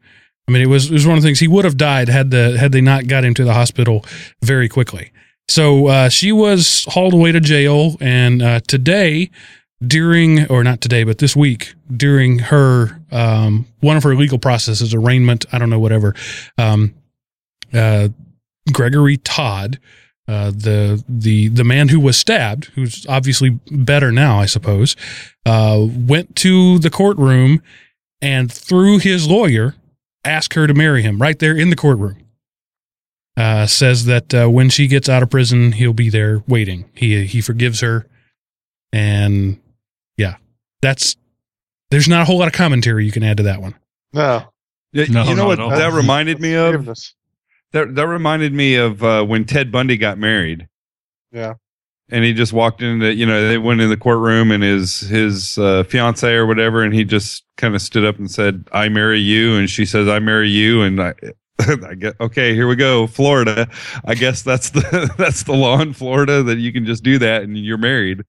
I 0.49 0.53
mean, 0.53 0.63
it 0.63 0.69
was 0.69 0.87
it 0.87 0.93
was 0.93 1.07
one 1.07 1.17
of 1.17 1.23
the 1.23 1.29
things 1.29 1.41
he 1.41 1.49
would 1.49 1.65
have 1.65 1.77
died 1.77 2.09
had 2.09 2.31
the 2.31 2.57
had 2.57 2.73
they 2.73 2.81
not 2.81 3.07
got 3.07 3.25
him 3.25 3.35
to 3.35 3.45
the 3.45 3.53
hospital 3.53 4.05
very 4.43 4.69
quickly. 4.69 5.11
So 5.49 5.89
uh, 5.89 6.09
she 6.09 6.33
was 6.33 6.85
hauled 6.89 7.15
away 7.15 7.33
to 7.33 7.41
jail, 7.41 7.97
and 8.01 8.43
uh, 8.43 8.61
today, 8.61 9.31
during 9.85 10.47
or 10.47 10.63
not 10.65 10.81
today, 10.81 11.05
but 11.05 11.19
this 11.19 11.37
week 11.37 11.75
during 11.95 12.39
her 12.39 13.01
um, 13.11 13.67
one 13.81 13.97
of 13.97 14.03
her 14.05 14.15
legal 14.15 14.39
processes, 14.39 14.95
arraignment, 14.95 15.47
I 15.53 15.59
don't 15.59 15.71
know, 15.71 15.79
whatever. 15.79 16.15
Um, 16.59 16.95
uh, 17.73 18.09
Gregory 18.73 19.17
Todd, 19.19 19.79
uh, 20.29 20.51
the 20.51 21.03
the 21.09 21.49
the 21.49 21.65
man 21.65 21.89
who 21.89 22.01
was 22.01 22.17
stabbed, 22.17 22.67
who's 22.75 23.07
obviously 23.07 23.51
better 23.71 24.11
now, 24.11 24.39
I 24.41 24.47
suppose, 24.47 24.97
uh, 25.45 25.79
went 25.81 26.35
to 26.37 26.79
the 26.79 26.91
courtroom 26.91 27.63
and 28.21 28.53
through 28.53 28.99
his 28.99 29.29
lawyer 29.29 29.75
asked 30.25 30.55
her 30.55 30.67
to 30.67 30.75
marry 30.75 31.03
him 31.03 31.21
right 31.23 31.39
there 31.39 31.57
in 31.57 31.71
the 31.71 31.77
courtroom. 31.77 32.17
Uh, 33.37 33.67
says 33.67 34.07
that 34.07 34.33
uh, 34.35 34.49
when 34.49 34.71
she 34.71 34.87
gets 34.87 35.09
out 35.09 35.23
of 35.23 35.29
prison, 35.29 35.73
he'll 35.73 35.93
be 35.93 36.09
there 36.09 36.43
waiting. 36.49 36.87
He 36.95 37.27
he 37.27 37.43
forgives 37.43 37.81
her, 37.81 38.07
and 38.93 39.61
yeah, 40.17 40.37
that's 40.81 41.17
there's 41.91 42.09
not 42.09 42.23
a 42.23 42.25
whole 42.25 42.39
lot 42.39 42.49
of 42.49 42.55
commentary 42.55 43.05
you 43.05 43.13
can 43.13 43.23
add 43.23 43.37
to 43.37 43.43
that 43.43 43.61
one. 43.61 43.75
No, 44.15 44.47
Yeah, 44.93 45.05
No, 45.11 45.25
you 45.25 45.35
know 45.35 45.47
what 45.47 45.59
that 45.59 45.93
reminded 45.93 46.41
me 46.41 46.55
of? 46.55 46.89
Forgiveness. 47.71 47.95
That 47.95 48.01
that 48.01 48.09
reminded 48.09 48.53
me 48.53 48.77
of 48.77 49.03
uh, 49.03 49.25
when 49.25 49.45
Ted 49.45 49.71
Bundy 49.71 49.97
got 49.97 50.19
married. 50.19 50.69
Yeah. 51.33 51.55
And 52.09 52.25
he 52.25 52.33
just 52.33 52.53
walked 52.53 52.83
into, 52.83 53.13
you 53.13 53.27
know, 53.27 53.49
they 53.49 53.59
went 53.59 53.81
in 53.81 53.91
the 53.91 53.97
courtroom 53.97 54.53
and 54.53 54.63
his 54.63 55.01
his 55.01 55.59
uh, 55.59 55.83
fiance 55.85 56.33
or 56.33 56.47
whatever, 56.47 56.85
and 56.85 56.95
he 56.95 57.03
just 57.05 57.45
kind 57.57 57.75
of 57.75 57.83
stood 57.83 58.05
up 58.05 58.17
and 58.17 58.31
said, 58.31 58.69
"I 58.71 58.89
marry 58.89 59.19
you," 59.19 59.57
and 59.57 59.69
she 59.69 59.85
says, 59.85 60.07
"I 60.07 60.21
marry 60.21 60.49
you," 60.49 60.83
and 60.83 61.03
I, 61.03 61.15
I 61.59 61.95
get 61.95 62.15
okay. 62.21 62.55
Here 62.55 62.69
we 62.69 62.77
go, 62.77 63.09
Florida. 63.09 63.69
I 64.05 64.15
guess 64.15 64.43
that's 64.43 64.71
the 64.71 65.13
that's 65.19 65.43
the 65.43 65.53
law 65.53 65.81
in 65.81 65.95
Florida 65.95 66.45
that 66.45 66.59
you 66.59 66.73
can 66.73 66.87
just 66.87 67.03
do 67.03 67.19
that 67.19 67.43
and 67.43 67.59
you're 67.59 67.77
married. 67.77 68.23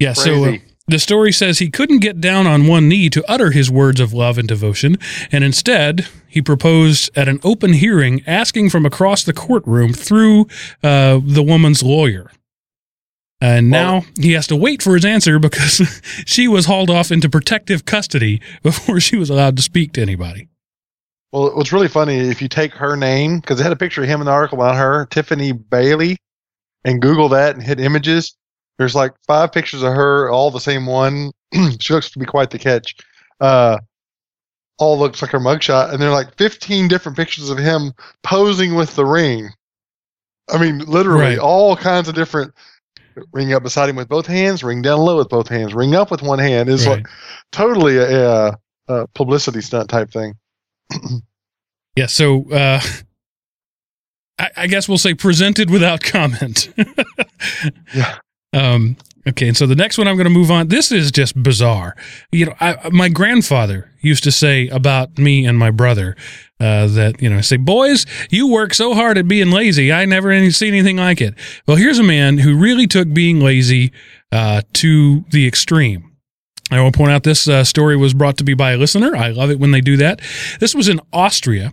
Yeah. 0.00 0.14
So 0.14 0.44
uh, 0.44 0.48
Crazy. 0.48 0.69
The 0.90 0.98
story 0.98 1.32
says 1.32 1.58
he 1.58 1.70
couldn't 1.70 1.98
get 1.98 2.20
down 2.20 2.46
on 2.46 2.66
one 2.66 2.88
knee 2.88 3.08
to 3.10 3.24
utter 3.30 3.50
his 3.50 3.70
words 3.70 4.00
of 4.00 4.12
love 4.12 4.38
and 4.38 4.48
devotion, 4.48 4.96
and 5.32 5.44
instead 5.44 6.08
he 6.28 6.40
proposed 6.42 7.10
at 7.16 7.28
an 7.28 7.40
open 7.42 7.74
hearing, 7.74 8.22
asking 8.26 8.70
from 8.70 8.86
across 8.86 9.24
the 9.24 9.32
courtroom 9.32 9.92
through 9.92 10.46
uh, 10.82 11.20
the 11.22 11.42
woman's 11.42 11.82
lawyer. 11.82 12.30
And 13.40 13.70
now 13.70 14.02
he 14.18 14.32
has 14.32 14.46
to 14.48 14.56
wait 14.56 14.82
for 14.82 14.94
his 14.94 15.04
answer 15.04 15.38
because 15.38 16.02
she 16.26 16.46
was 16.46 16.66
hauled 16.66 16.90
off 16.90 17.10
into 17.10 17.28
protective 17.28 17.86
custody 17.86 18.40
before 18.62 19.00
she 19.00 19.16
was 19.16 19.30
allowed 19.30 19.56
to 19.56 19.62
speak 19.62 19.92
to 19.94 20.02
anybody. 20.02 20.48
Well, 21.32 21.54
what's 21.56 21.72
really 21.72 21.88
funny 21.88 22.18
if 22.18 22.42
you 22.42 22.48
take 22.48 22.72
her 22.72 22.96
name 22.96 23.38
because 23.38 23.58
they 23.58 23.62
had 23.62 23.72
a 23.72 23.76
picture 23.76 24.02
of 24.02 24.08
him 24.08 24.20
in 24.20 24.26
the 24.26 24.32
article 24.32 24.58
about 24.60 24.76
her, 24.76 25.06
Tiffany 25.06 25.52
Bailey, 25.52 26.16
and 26.84 27.00
Google 27.00 27.28
that 27.30 27.54
and 27.54 27.62
hit 27.62 27.80
images. 27.80 28.36
There's 28.80 28.94
like 28.94 29.12
five 29.26 29.52
pictures 29.52 29.82
of 29.82 29.92
her, 29.92 30.30
all 30.30 30.50
the 30.50 30.58
same 30.58 30.86
one. 30.86 31.32
she 31.80 31.92
looks 31.92 32.10
to 32.12 32.18
be 32.18 32.24
quite 32.24 32.48
the 32.48 32.58
catch. 32.58 32.96
Uh, 33.38 33.76
all 34.78 34.98
looks 34.98 35.20
like 35.20 35.32
her 35.32 35.38
mugshot, 35.38 35.92
and 35.92 36.00
there 36.00 36.08
are 36.08 36.14
like 36.14 36.34
15 36.38 36.88
different 36.88 37.14
pictures 37.18 37.50
of 37.50 37.58
him 37.58 37.92
posing 38.22 38.74
with 38.74 38.96
the 38.96 39.04
ring. 39.04 39.50
I 40.50 40.56
mean, 40.58 40.78
literally 40.78 41.22
Right. 41.32 41.38
all 41.38 41.76
kinds 41.76 42.08
of 42.08 42.14
different. 42.14 42.54
Ring 43.34 43.52
up 43.52 43.62
beside 43.64 43.90
him 43.90 43.96
with 43.96 44.08
both 44.08 44.26
hands, 44.26 44.64
ring 44.64 44.80
down 44.80 45.00
low 45.00 45.18
with 45.18 45.28
both 45.28 45.48
hands, 45.48 45.74
ring 45.74 45.94
up 45.94 46.10
with 46.10 46.22
one 46.22 46.38
hand. 46.38 46.70
It's 46.70 46.86
Right. 46.86 46.96
like 47.00 47.06
totally 47.52 47.98
a, 47.98 48.46
a, 48.48 48.58
a 48.88 49.06
publicity 49.08 49.60
stunt 49.60 49.90
type 49.90 50.10
thing. 50.10 50.32
Yeah, 51.96 52.06
so 52.06 52.50
uh, 52.50 52.80
I, 54.38 54.50
I 54.56 54.66
guess 54.68 54.88
we'll 54.88 54.96
say 54.96 55.12
presented 55.12 55.68
without 55.68 56.02
comment. 56.02 56.72
Yeah. 57.94 58.16
Um, 58.52 58.96
okay, 59.28 59.48
and 59.48 59.56
so 59.56 59.66
the 59.66 59.76
next 59.76 59.98
one 59.98 60.08
I'm 60.08 60.16
going 60.16 60.24
to 60.24 60.30
move 60.30 60.50
on. 60.50 60.68
This 60.68 60.90
is 60.90 61.10
just 61.10 61.40
bizarre. 61.40 61.96
You 62.32 62.46
know, 62.46 62.54
I, 62.60 62.88
my 62.90 63.08
grandfather 63.08 63.90
used 64.00 64.24
to 64.24 64.32
say 64.32 64.68
about 64.68 65.18
me 65.18 65.46
and 65.46 65.58
my 65.58 65.70
brother 65.70 66.16
uh, 66.58 66.86
that 66.88 67.22
you 67.22 67.30
know, 67.30 67.38
I 67.38 67.42
say, 67.42 67.56
"Boys, 67.56 68.06
you 68.30 68.48
work 68.48 68.74
so 68.74 68.94
hard 68.94 69.18
at 69.18 69.28
being 69.28 69.50
lazy. 69.50 69.92
I 69.92 70.04
never 70.04 70.30
any, 70.30 70.50
seen 70.50 70.74
anything 70.74 70.96
like 70.96 71.20
it." 71.20 71.34
Well, 71.66 71.76
here's 71.76 71.98
a 71.98 72.04
man 72.04 72.38
who 72.38 72.56
really 72.56 72.86
took 72.86 73.12
being 73.12 73.40
lazy 73.40 73.92
uh, 74.32 74.62
to 74.74 75.24
the 75.30 75.46
extreme. 75.46 76.10
I 76.70 76.80
want 76.80 76.94
to 76.94 76.98
point 76.98 77.10
out 77.10 77.24
this 77.24 77.48
uh, 77.48 77.64
story 77.64 77.96
was 77.96 78.14
brought 78.14 78.36
to 78.38 78.44
me 78.44 78.54
by 78.54 78.72
a 78.72 78.76
listener. 78.76 79.16
I 79.16 79.30
love 79.30 79.50
it 79.50 79.58
when 79.58 79.72
they 79.72 79.80
do 79.80 79.96
that. 79.96 80.20
This 80.60 80.74
was 80.74 80.88
in 80.88 81.00
Austria. 81.12 81.72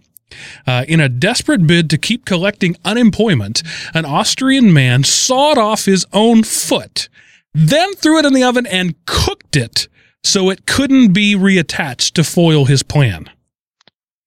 Uh, 0.65 0.85
in 0.87 0.99
a 0.99 1.09
desperate 1.09 1.65
bid 1.65 1.89
to 1.89 1.97
keep 1.97 2.25
collecting 2.25 2.75
unemployment, 2.83 3.63
an 3.93 4.05
Austrian 4.05 4.73
man 4.73 5.03
sawed 5.03 5.57
off 5.57 5.85
his 5.85 6.05
own 6.13 6.43
foot, 6.43 7.09
then 7.53 7.93
threw 7.95 8.19
it 8.19 8.25
in 8.25 8.33
the 8.33 8.43
oven 8.43 8.65
and 8.65 8.95
cooked 9.05 9.55
it 9.55 9.87
so 10.23 10.49
it 10.49 10.65
couldn't 10.65 11.13
be 11.13 11.35
reattached 11.35 12.11
to 12.13 12.23
foil 12.23 12.65
his 12.65 12.83
plan. 12.83 13.29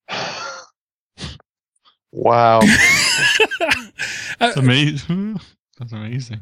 Wow. 2.12 2.60
That's 4.40 4.56
amazing. 4.56 5.40
That's 5.78 5.92
amazing. 5.92 6.40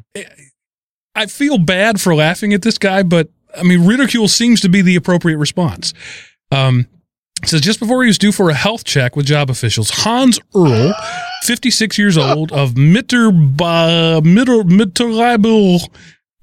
I 1.14 1.26
feel 1.26 1.58
bad 1.58 2.00
for 2.00 2.14
laughing 2.14 2.52
at 2.54 2.62
this 2.62 2.78
guy, 2.78 3.02
but 3.02 3.28
I 3.56 3.62
mean, 3.62 3.86
ridicule 3.86 4.28
seems 4.28 4.60
to 4.60 4.68
be 4.68 4.82
the 4.82 4.96
appropriate 4.96 5.36
response. 5.38 5.94
Um, 6.50 6.86
it 7.42 7.49
says 7.49 7.61
just 7.61 7.80
before 7.80 8.02
he 8.02 8.09
was 8.09 8.18
due 8.18 8.33
for 8.33 8.50
a 8.50 8.54
health 8.54 8.85
check 8.85 9.16
with 9.16 9.26
job 9.26 9.50
officials, 9.50 9.90
Hans 9.90 10.40
Earl, 10.54 10.92
56 11.42 11.99
years 11.99 12.18
old 12.18 12.52
of 12.52 12.73
Mitterba, 12.73 14.23
Mitter, 14.25 14.64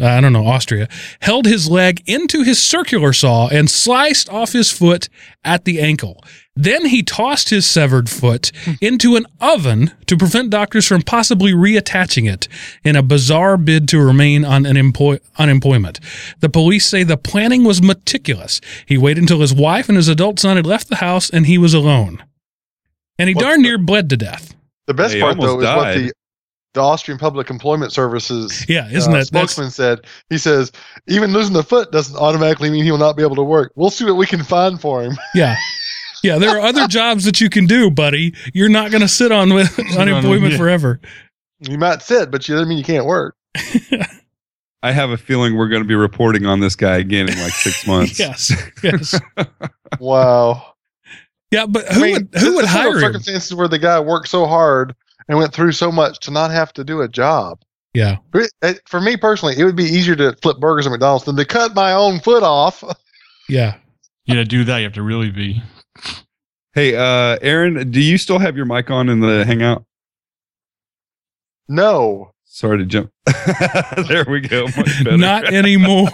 Uh, 0.02 0.08
I 0.08 0.20
don't 0.20 0.34
know, 0.34 0.46
Austria, 0.46 0.90
held 1.22 1.46
his 1.46 1.70
leg 1.70 2.04
into 2.06 2.44
his 2.44 2.62
circular 2.62 3.14
saw 3.14 3.48
and 3.48 3.70
sliced 3.70 4.28
off 4.30 4.52
his 4.52 4.70
foot 4.70 5.08
at 5.46 5.64
the 5.64 5.80
ankle. 5.80 6.22
Then 6.54 6.88
he 6.88 7.02
tossed 7.02 7.50
his 7.50 7.66
severed 7.66 8.10
foot 8.10 8.52
hmm. 8.66 8.74
into 8.82 9.16
an 9.16 9.26
oven 9.40 9.92
to 10.08 10.18
prevent 10.18 10.50
doctors 10.50 10.86
from 10.86 11.02
possibly 11.02 11.54
reattaching 11.54 12.32
it 12.32 12.50
in 12.84 12.98
a 12.98 13.04
bizarre 13.04 13.56
bid 13.56 13.88
to 13.90 14.00
remain 14.02 14.44
on 14.44 14.66
an 14.66 14.76
employ- 14.76 15.20
unemployment. 15.38 16.02
The 16.42 16.50
police 16.50 16.86
say 16.86 17.04
the 17.04 17.18
planning 17.18 17.64
was 17.64 17.82
meticulous. 17.82 18.60
He 18.86 18.98
waited 18.98 19.22
until 19.22 19.40
his 19.40 19.54
wife 19.54 19.88
and 19.88 19.96
his 19.96 20.10
adult 20.10 20.40
son 20.40 20.58
had 20.58 20.66
left 20.66 20.90
the 20.90 20.98
house 20.98 21.30
and 21.30 21.46
he 21.46 21.58
was 21.58 21.74
alone. 21.74 22.22
And 23.18 23.30
he 23.30 23.36
What's 23.36 23.46
darn 23.46 23.62
the- 23.62 23.70
near 23.70 23.78
bled 23.78 24.10
to 24.10 24.18
death. 24.18 24.54
The 24.88 24.94
best 24.94 25.16
He 25.16 25.22
part, 25.22 25.40
though, 25.40 25.62
almost 25.62 25.66
is 25.66 25.76
what 25.76 25.94
the, 25.96 26.14
the 26.76 26.82
Austrian 26.82 27.18
Public 27.18 27.50
Employment 27.50 27.92
Services 27.92 28.66
Yeah, 28.70 28.88
isn't 28.92 29.12
uh, 29.12 29.18
that 29.18 29.26
spokesman 29.26 29.72
said. 29.72 30.02
He 30.30 30.38
says, 30.38 30.72
even 31.08 31.34
losing 31.34 31.54
the 31.54 31.64
foot 31.64 31.92
doesn't 31.92 32.16
automatically 32.16 32.70
mean 32.70 32.84
he 32.84 32.92
will 32.92 33.00
not 33.00 33.18
be 33.18 33.24
able 33.24 33.38
to 33.38 33.44
work. 33.44 33.72
We'll 33.76 33.90
see 33.90 34.06
what 34.06 34.18
we 34.18 34.28
can 34.28 34.44
find 34.44 34.80
for 34.80 35.02
him. 35.02 35.18
yeah. 35.36 35.56
Yeah, 36.22 36.38
there 36.38 36.52
are 36.52 36.60
other 36.60 36.88
jobs 36.90 37.24
that 37.26 37.42
you 37.42 37.50
can 37.50 37.66
do, 37.66 37.90
buddy. 37.90 38.36
You're 38.54 38.70
not 38.70 38.92
going 38.92 39.02
to 39.02 39.08
sit 39.08 39.32
on 39.32 39.54
with 39.54 39.80
unemployment 39.98 40.52
yeah. 40.52 40.58
forever. 40.58 41.00
You 41.60 41.78
might 41.78 42.04
sit, 42.04 42.30
but 42.30 42.48
you 42.48 42.56
doesn't 42.56 42.70
mean 42.70 42.78
you 42.78 42.84
can't 42.84 43.06
work. 43.06 43.36
I 44.84 44.92
have 44.92 45.10
a 45.10 45.18
feeling 45.18 45.56
we're 45.56 45.70
going 45.70 45.82
to 45.82 45.88
be 45.88 45.96
reporting 45.96 46.46
on 46.46 46.60
this 46.60 46.76
guy 46.76 46.98
again 46.98 47.28
in 47.30 47.40
like 47.40 47.54
six 47.54 47.88
months. 47.88 48.20
Yes. 48.20 48.54
Yes. 48.84 49.20
Wow. 50.00 50.74
Yeah, 51.52 51.66
but 51.66 51.90
I 51.90 51.94
who 51.94 52.02
mean, 52.02 52.14
would 52.14 52.32
this 52.32 52.44
who 52.44 52.56
would 52.56 52.66
is 52.66 52.72
hire 52.72 52.92
those 52.92 52.96
him? 52.96 53.08
circumstances 53.08 53.56
where 53.56 53.68
the 53.68 53.80
guy 53.80 54.00
worked 54.00 54.28
so 54.28 54.46
hard 54.46 54.96
and 55.28 55.38
went 55.38 55.54
through 55.54 55.72
so 55.72 55.92
much 55.92 56.20
to 56.22 56.32
not 56.32 56.52
have 56.52 56.72
to 56.74 56.84
do 56.84 57.02
a 57.02 57.08
job. 57.08 57.60
Yeah. 57.94 58.18
It- 58.34 58.52
it- 58.62 58.82
For 58.88 59.00
me 59.02 59.16
personally, 59.18 59.56
it 59.58 59.64
would 59.64 59.76
be 59.76 59.86
easier 59.86 60.16
to 60.18 60.36
flip 60.42 60.58
burgers 60.60 60.86
at 60.86 60.92
McDonald's 60.92 61.26
than 61.26 61.36
to 61.38 61.46
cut 61.46 61.74
my 61.76 61.94
own 61.94 62.20
foot 62.20 62.44
off. 62.44 62.84
Yeah. 63.48 63.76
Yeah, 64.26 64.36
to 64.36 64.44
do 64.46 64.64
that, 64.64 64.80
you 64.80 64.86
have 64.86 64.94
to 64.94 65.04
really 65.04 65.30
be. 65.30 65.62
Hey, 66.74 66.96
uh, 66.96 67.38
Aaron, 67.44 67.92
do 67.92 68.02
you 68.02 68.18
still 68.18 68.40
have 68.40 68.58
your 68.58 68.66
mic 68.66 68.90
on 68.90 69.08
in 69.08 69.20
the 69.20 69.46
Hangout? 69.46 69.86
No. 71.68 72.32
Sorry 72.46 72.78
to 72.80 72.86
jump. 72.86 73.12
there 74.08 74.26
we 74.28 74.42
go. 74.42 74.66
Much 74.66 74.76
better. 75.04 75.18
Not 75.18 75.54
anymore. 75.54 76.10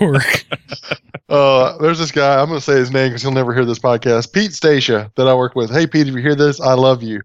Uh, 1.30 1.78
there's 1.78 2.00
this 2.00 2.12
guy. 2.12 2.42
I'm 2.42 2.48
going 2.48 2.60
to 2.60 2.66
say 2.66 2.74
his 2.76 2.92
name 2.92 3.10
because 3.10 3.22
he'll 3.22 3.32
never 3.32 3.54
hear 3.54 3.64
this 3.66 3.80
podcast. 3.80 4.34
Pete 4.34 4.54
Stacia 4.54 5.12
that 5.16 5.28
I 5.28 5.34
work 5.34 5.56
with. 5.56 5.72
Hey, 5.72 5.88
Pete, 5.88 6.08
if 6.08 6.14
you 6.16 6.22
hear 6.22 6.36
this, 6.36 6.60
I 6.60 6.74
love 6.74 7.02
you. 7.04 7.22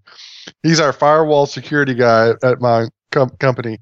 He's 0.62 0.80
our 0.80 0.92
firewall 0.92 1.46
security 1.46 1.94
guy 1.94 2.30
at 2.42 2.60
my 2.60 2.86
com- 3.12 3.30
company. 3.40 3.78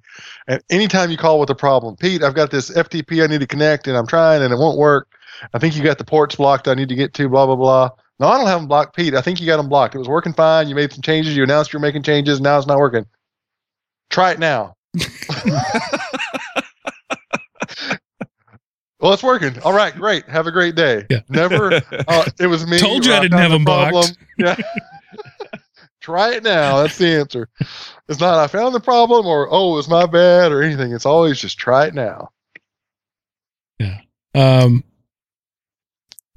And 0.49 0.63
anytime 0.71 1.11
you 1.11 1.17
call 1.17 1.41
with 1.41 1.51
a 1.51 1.55
problem, 1.55 1.97
Pete, 1.97 2.23
I've 2.23 2.35
got 2.35 2.51
this 2.51 2.71
FTP 2.71 3.23
I 3.23 3.27
need 3.27 3.41
to 3.41 3.47
connect, 3.47 3.87
and 3.89 3.97
I'm 3.97 4.07
trying, 4.07 4.43
and 4.43 4.53
it 4.53 4.57
won't 4.57 4.79
work. 4.79 5.09
I 5.53 5.59
think 5.59 5.77
you 5.77 5.83
got 5.83 5.99
the 5.99 6.05
ports 6.05 6.37
blocked. 6.37 6.69
I 6.69 6.75
need 6.75 6.89
to 6.89 6.95
get 6.95 7.13
to 7.15 7.29
blah 7.29 7.47
blah 7.47 7.57
blah. 7.57 7.91
No, 8.21 8.29
I 8.29 8.39
don't 8.39 8.47
have 8.47 8.61
them 8.61 8.69
blocked, 8.69 8.95
Pete. 8.95 9.15
I 9.15 9.21
think 9.21 9.41
you 9.41 9.47
got 9.47 9.57
them 9.57 9.69
blocked. 9.69 9.95
It 9.95 9.99
was 9.99 10.09
working 10.09 10.33
fine. 10.33 10.69
You 10.69 10.75
made 10.77 10.93
some 10.93 11.03
changes. 11.03 11.37
You 11.37 11.43
announced 11.43 11.73
you're 11.73 11.81
making 11.81 12.05
changes. 12.05 12.41
Now 12.41 12.57
it's 12.59 12.67
not 12.67 12.79
working. 12.79 13.07
Try 14.11 14.31
it 14.33 14.39
now. 14.39 14.77
well, 19.01 19.13
it's 19.13 19.23
working. 19.25 19.61
All 19.63 19.73
right, 19.73 19.95
great. 19.95 20.25
Have 20.29 20.47
a 20.47 20.53
great 20.53 20.77
day. 20.77 21.05
Yeah. 21.11 21.21
Never. 21.29 21.81
Uh, 22.07 22.25
it 22.39 22.47
was 22.47 22.67
me. 22.67 22.79
Told 22.81 23.05
you 23.05 23.13
I 23.13 23.21
didn't 23.21 23.39
have 23.39 23.51
the 23.51 23.57
them 23.57 23.65
blocked. 23.65 23.93
problem. 23.93 24.15
Yeah. 24.39 24.57
Try 26.15 26.35
it 26.35 26.43
now. 26.45 26.83
That's 26.83 26.99
the 26.99 27.19
answer. 27.19 27.49
It's 28.11 28.21
not 28.21 28.39
I 28.39 28.47
found 28.47 28.75
the 28.75 28.81
problem 28.81 29.25
or 29.25 29.49
oh 29.51 29.79
it's 29.79 29.89
my 29.89 30.05
bad 30.05 30.53
or 30.53 30.63
anything. 30.63 30.93
It's 30.93 31.07
always 31.07 31.41
just 31.41 31.57
try 31.57 31.87
it 31.87 31.95
now. 31.95 32.29
Yeah. 33.79 34.01
Um, 34.35 34.85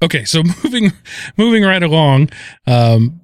okay, 0.02 0.24
so 0.24 0.42
moving 0.64 0.92
moving 1.36 1.64
right 1.64 1.82
along, 1.82 2.30
um, 2.66 3.20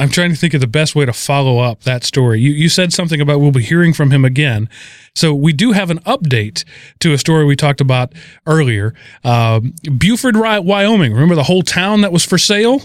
I'm 0.00 0.08
trying 0.08 0.30
to 0.30 0.36
think 0.36 0.52
of 0.52 0.60
the 0.60 0.66
best 0.66 0.96
way 0.96 1.06
to 1.06 1.12
follow 1.12 1.60
up 1.60 1.84
that 1.84 2.02
story. 2.02 2.40
You 2.40 2.50
you 2.50 2.68
said 2.68 2.92
something 2.92 3.20
about 3.20 3.38
we'll 3.38 3.52
be 3.52 3.62
hearing 3.62 3.92
from 3.92 4.10
him 4.10 4.24
again, 4.24 4.68
so 5.14 5.32
we 5.32 5.52
do 5.52 5.70
have 5.70 5.90
an 5.90 6.00
update 6.00 6.64
to 6.98 7.12
a 7.12 7.18
story 7.18 7.44
we 7.44 7.54
talked 7.54 7.80
about 7.80 8.14
earlier. 8.48 8.94
Um, 9.22 9.74
Buford, 9.96 10.34
Wyoming. 10.36 11.12
Remember 11.12 11.36
the 11.36 11.44
whole 11.44 11.62
town 11.62 12.00
that 12.00 12.10
was 12.10 12.24
for 12.24 12.36
sale 12.36 12.82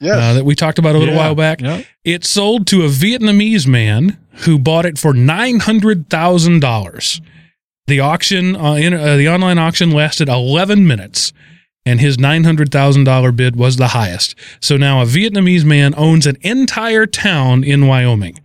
Yes. 0.00 0.16
uh, 0.18 0.34
that 0.34 0.44
we 0.44 0.54
talked 0.54 0.78
about 0.78 0.94
a 0.94 0.98
little 0.98 1.14
Yeah, 1.14 1.20
while 1.20 1.34
back. 1.34 1.60
yeah. 1.60 1.82
It 2.04 2.24
sold 2.24 2.66
to 2.68 2.82
a 2.82 2.88
Vietnamese 2.88 3.66
man 3.66 4.18
who 4.44 4.58
bought 4.58 4.84
it 4.86 4.98
for 4.98 5.14
nine 5.14 5.60
hundred 5.60 6.10
thousand 6.10 6.60
dollars. 6.60 7.20
The 7.86 8.00
auction, 8.00 8.56
uh, 8.56 8.74
in, 8.74 8.92
uh, 8.94 9.16
the 9.16 9.28
online 9.28 9.58
auction, 9.58 9.90
lasted 9.92 10.28
eleven 10.28 10.86
minutes, 10.86 11.32
and 11.86 12.00
his 12.00 12.18
nine 12.18 12.44
hundred 12.44 12.70
thousand 12.70 13.04
dollar 13.04 13.32
bid 13.32 13.56
was 13.56 13.76
the 13.76 13.88
highest. 13.88 14.34
So 14.60 14.76
now 14.76 15.00
a 15.00 15.06
Vietnamese 15.06 15.64
man 15.64 15.94
owns 15.96 16.26
an 16.26 16.36
entire 16.42 17.06
town 17.06 17.64
in 17.64 17.86
Wyoming, 17.86 18.38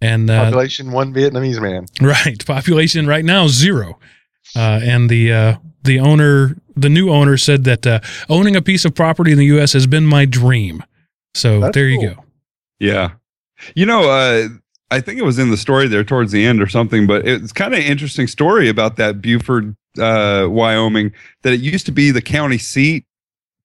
and 0.00 0.28
uh, 0.30 0.44
Population 0.44 0.90
one 0.90 1.12
Vietnamese 1.14 1.60
man. 1.60 1.86
right 2.00 2.44
population 2.44 3.06
right 3.06 3.24
now 3.24 3.46
zero. 3.46 3.98
Uh, 4.54 4.80
and 4.82 5.08
the 5.08 5.32
uh, 5.32 5.56
the 5.82 5.98
owner, 5.98 6.56
the 6.76 6.88
new 6.88 7.10
owner, 7.10 7.36
said 7.36 7.64
that 7.64 7.86
uh, 7.86 8.00
owning 8.28 8.56
a 8.56 8.62
piece 8.62 8.84
of 8.84 8.94
property 8.94 9.32
in 9.32 9.38
the 9.38 9.46
U.S. 9.46 9.72
has 9.72 9.86
been 9.86 10.06
my 10.06 10.24
dream. 10.24 10.82
So 11.34 11.60
That's 11.60 11.74
there 11.74 11.88
you 11.88 12.00
go. 12.00 12.24
Yeah. 12.78 13.12
You 13.74 13.86
know, 13.86 14.10
uh, 14.10 14.48
I 14.90 15.00
think 15.00 15.18
it 15.18 15.24
was 15.24 15.38
in 15.38 15.50
the 15.50 15.56
story 15.56 15.88
there 15.88 16.04
towards 16.04 16.32
the 16.32 16.44
end 16.44 16.60
or 16.60 16.66
something, 16.66 17.06
but 17.06 17.26
it's 17.26 17.52
kind 17.52 17.72
of 17.72 17.80
an 17.80 17.86
interesting 17.86 18.26
story 18.26 18.68
about 18.68 18.96
that 18.96 19.22
Buford, 19.22 19.74
uh, 19.98 20.46
Wyoming, 20.50 21.12
that 21.42 21.54
it 21.54 21.60
used 21.60 21.86
to 21.86 21.92
be 21.92 22.10
the 22.10 22.20
county 22.20 22.58
seat 22.58 23.06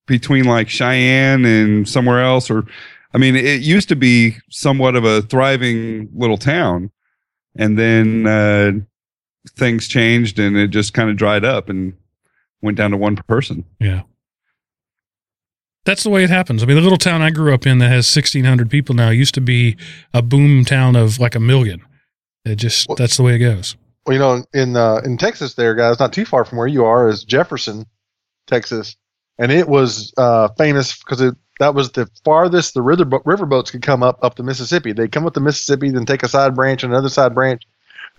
between 0.06 0.44
like 0.44 0.68
Cheyenne 0.70 1.44
and 1.44 1.86
somewhere 1.86 2.22
else. 2.22 2.50
Or, 2.50 2.64
I 3.12 3.18
mean, 3.18 3.36
it 3.36 3.60
used 3.60 3.90
to 3.90 3.96
be 3.96 4.36
somewhat 4.48 4.96
of 4.96 5.04
a 5.04 5.20
thriving 5.20 6.08
little 6.14 6.38
town. 6.38 6.90
And 7.56 7.78
then 7.78 8.26
uh, 8.26 8.72
things 9.56 9.88
changed 9.88 10.38
and 10.38 10.56
it 10.56 10.68
just 10.68 10.94
kind 10.94 11.10
of 11.10 11.16
dried 11.16 11.44
up 11.44 11.68
and 11.68 11.94
went 12.62 12.76
down 12.76 12.90
to 12.90 12.96
one 12.96 13.16
person. 13.16 13.64
Yeah. 13.80 14.02
That's 15.84 16.02
the 16.02 16.10
way 16.10 16.22
it 16.24 16.30
happens. 16.30 16.62
I 16.62 16.66
mean, 16.66 16.76
the 16.76 16.82
little 16.82 16.98
town 16.98 17.22
I 17.22 17.30
grew 17.30 17.54
up 17.54 17.66
in 17.66 17.78
that 17.78 17.88
has 17.88 18.14
1,600 18.14 18.68
people 18.68 18.94
now 18.94 19.10
used 19.10 19.34
to 19.34 19.40
be 19.40 19.76
a 20.12 20.20
boom 20.20 20.64
town 20.64 20.96
of 20.96 21.18
like 21.18 21.34
a 21.34 21.40
million. 21.40 21.82
It 22.44 22.56
just, 22.56 22.88
Well- 22.88 22.96
that's 22.96 23.16
the 23.16 23.22
way 23.22 23.36
it 23.36 23.38
goes. 23.38 23.76
Well, 24.06 24.14
you 24.14 24.20
know, 24.20 24.44
in 24.54 24.74
uh, 24.74 25.02
in 25.04 25.18
Texas, 25.18 25.52
there, 25.52 25.74
guys, 25.74 25.98
not 26.00 26.14
too 26.14 26.24
far 26.24 26.46
from 26.46 26.56
where 26.56 26.66
you 26.66 26.82
are, 26.82 27.10
is 27.10 27.24
Jefferson, 27.24 27.84
Texas, 28.46 28.96
and 29.38 29.52
it 29.52 29.68
was 29.68 30.14
uh, 30.16 30.48
famous 30.56 30.98
because 30.98 31.20
it 31.20 31.34
that 31.60 31.74
was 31.74 31.90
the 31.92 32.08
farthest 32.24 32.72
the 32.72 32.80
river 32.80 33.04
riverboats 33.04 33.70
could 33.70 33.82
come 33.82 34.02
up 34.02 34.18
up 34.22 34.36
the 34.36 34.42
Mississippi. 34.42 34.92
They'd 34.92 35.12
come 35.12 35.26
up 35.26 35.34
the 35.34 35.40
Mississippi, 35.40 35.90
then 35.90 36.06
take 36.06 36.22
a 36.22 36.28
side 36.28 36.54
branch 36.54 36.82
and 36.84 36.90
another 36.90 37.10
side 37.10 37.34
branch, 37.34 37.64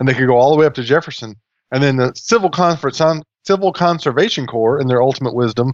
and 0.00 0.08
they 0.08 0.14
could 0.14 0.26
go 0.26 0.36
all 0.36 0.50
the 0.50 0.56
way 0.56 0.66
up 0.66 0.74
to 0.74 0.82
Jefferson. 0.82 1.36
And 1.70 1.82
then 1.82 1.96
the 1.96 2.12
Civil 2.16 2.50
Conference, 2.50 3.00
Civil 3.44 3.72
Conservation 3.72 4.46
Corps, 4.46 4.80
in 4.80 4.88
their 4.88 5.02
ultimate 5.02 5.34
wisdom, 5.34 5.72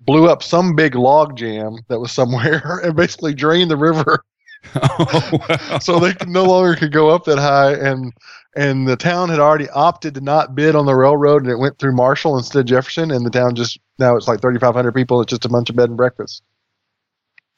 blew 0.00 0.28
up 0.28 0.42
some 0.42 0.76
big 0.76 0.94
log 0.94 1.36
jam 1.36 1.78
that 1.88 1.98
was 1.98 2.12
somewhere 2.12 2.80
and 2.84 2.94
basically 2.94 3.34
drained 3.34 3.70
the 3.70 3.76
river 3.76 4.22
oh, 4.76 5.30
wow. 5.48 5.78
so 5.78 5.98
they 5.98 6.14
no 6.26 6.44
longer 6.44 6.74
could 6.74 6.92
go 6.92 7.10
up 7.10 7.24
that 7.24 7.38
high 7.38 7.72
and 7.74 8.12
and 8.56 8.88
the 8.88 8.96
town 8.96 9.28
had 9.28 9.38
already 9.38 9.68
opted 9.70 10.14
to 10.14 10.20
not 10.20 10.54
bid 10.54 10.74
on 10.74 10.86
the 10.86 10.94
railroad 10.94 11.42
and 11.42 11.50
it 11.50 11.58
went 11.58 11.78
through 11.78 11.94
Marshall 11.94 12.38
instead 12.38 12.60
of 12.60 12.66
Jefferson 12.66 13.10
and 13.10 13.26
the 13.26 13.30
town 13.30 13.54
just 13.54 13.78
now 13.98 14.16
it's 14.16 14.26
like 14.26 14.40
3500 14.40 14.92
people 14.92 15.20
it's 15.20 15.30
just 15.30 15.44
a 15.44 15.50
bunch 15.50 15.68
of 15.68 15.76
bed 15.76 15.90
and 15.90 15.98
breakfast 15.98 16.42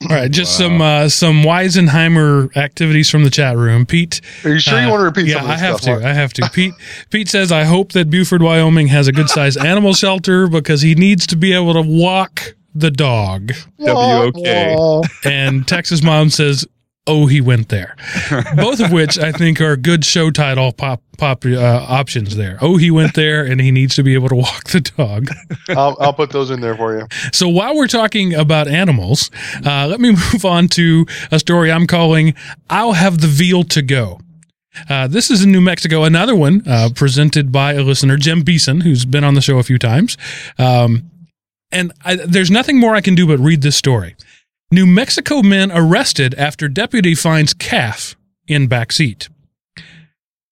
All 0.02 0.08
right. 0.14 0.30
Just 0.30 0.60
Wow. 0.60 0.66
some, 0.68 0.82
uh, 0.82 1.08
some 1.08 1.42
Weisenheimer 1.42 2.54
activities 2.56 3.08
from 3.08 3.24
the 3.24 3.30
chat 3.30 3.56
room. 3.56 3.86
Pete. 3.86 4.20
are 4.44 4.50
you 4.50 4.58
sure 4.60 4.78
you 4.80 4.86
uh, 4.86 4.90
want 4.90 5.00
to 5.00 5.04
repeat 5.04 5.26
yeah, 5.26 5.36
some 5.36 5.44
of 5.46 5.50
I 5.50 5.56
have 5.56 5.76
stuff 5.78 5.86
Mark? 5.88 6.02
to. 6.02 6.08
I 6.08 6.12
have 6.12 6.32
to. 6.34 6.50
Pete, 6.50 6.74
Pete 7.10 7.28
says, 7.28 7.50
I 7.50 7.64
hope 7.64 7.92
that 7.92 8.10
Buford, 8.10 8.42
Wyoming 8.42 8.88
has 8.88 9.08
a 9.08 9.12
good 9.12 9.30
sized 9.30 9.58
animal 9.58 9.94
shelter 9.94 10.48
because 10.48 10.82
he 10.82 10.94
needs 10.94 11.26
to 11.28 11.36
be 11.36 11.54
able 11.54 11.72
to 11.72 11.82
walk 11.82 12.54
the 12.74 12.90
dog. 12.90 13.52
W-O-K. 13.82 14.74
Wah, 14.76 15.00
wah. 15.00 15.02
And 15.24 15.66
Texas 15.66 16.02
mom 16.02 16.28
says, 16.28 16.66
"Oh, 17.06 17.26
he 17.26 17.40
went 17.40 17.68
there." 17.68 17.96
Both 18.56 18.80
of 18.80 18.92
which 18.92 19.18
I 19.18 19.32
think 19.32 19.60
are 19.60 19.76
good 19.76 20.04
show 20.04 20.30
title 20.30 20.72
pop 20.72 21.02
pop 21.18 21.44
uh, 21.44 21.86
options 21.88 22.36
there. 22.36 22.58
Oh, 22.60 22.76
he 22.76 22.90
went 22.90 23.14
there, 23.14 23.44
and 23.44 23.60
he 23.60 23.70
needs 23.70 23.94
to 23.96 24.02
be 24.02 24.14
able 24.14 24.28
to 24.28 24.36
walk 24.36 24.70
the 24.70 24.80
dog. 24.80 25.28
I'll, 25.68 25.96
I'll 26.00 26.12
put 26.12 26.30
those 26.30 26.50
in 26.50 26.60
there 26.60 26.76
for 26.76 26.98
you 26.98 27.06
So 27.32 27.48
while 27.48 27.74
we're 27.74 27.86
talking 27.86 28.34
about 28.34 28.68
animals, 28.68 29.30
uh, 29.64 29.86
let 29.86 30.00
me 30.00 30.10
move 30.32 30.44
on 30.44 30.68
to 30.68 31.06
a 31.30 31.38
story 31.38 31.72
I'm 31.72 31.86
calling 31.86 32.34
"I'll 32.70 32.92
Have 32.92 33.20
the 33.20 33.28
Veal 33.28 33.64
to 33.64 33.82
Go." 33.82 34.20
Uh, 34.90 35.06
this 35.06 35.30
is 35.30 35.42
in 35.42 35.50
New 35.50 35.60
Mexico, 35.60 36.04
another 36.04 36.34
one 36.34 36.62
uh, 36.66 36.90
presented 36.94 37.50
by 37.50 37.72
a 37.72 37.82
listener, 37.82 38.16
Jim 38.16 38.42
Beeson, 38.42 38.82
who's 38.82 39.04
been 39.04 39.24
on 39.24 39.34
the 39.34 39.40
show 39.40 39.58
a 39.58 39.62
few 39.62 39.78
times. 39.78 40.18
Um, 40.58 41.10
and 41.72 41.92
I, 42.04 42.16
there's 42.16 42.50
nothing 42.50 42.78
more 42.78 42.94
I 42.94 43.00
can 43.00 43.14
do 43.14 43.26
but 43.26 43.38
read 43.38 43.62
this 43.62 43.76
story. 43.76 44.16
New 44.72 44.84
Mexico 44.84 45.42
men 45.42 45.70
arrested 45.70 46.34
after 46.34 46.66
deputy 46.66 47.14
finds 47.14 47.54
calf 47.54 48.16
in 48.48 48.68
backseat. 48.68 49.28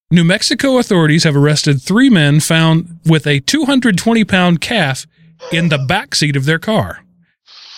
New 0.08 0.22
Mexico 0.22 0.78
authorities 0.78 1.24
have 1.24 1.34
arrested 1.34 1.82
three 1.82 2.08
men 2.08 2.38
found 2.38 3.00
with 3.04 3.26
a 3.26 3.40
220 3.40 4.24
pound 4.24 4.60
calf 4.60 5.08
in 5.50 5.68
the 5.68 5.78
backseat 5.78 6.36
of 6.36 6.44
their 6.44 6.60
car. 6.60 7.00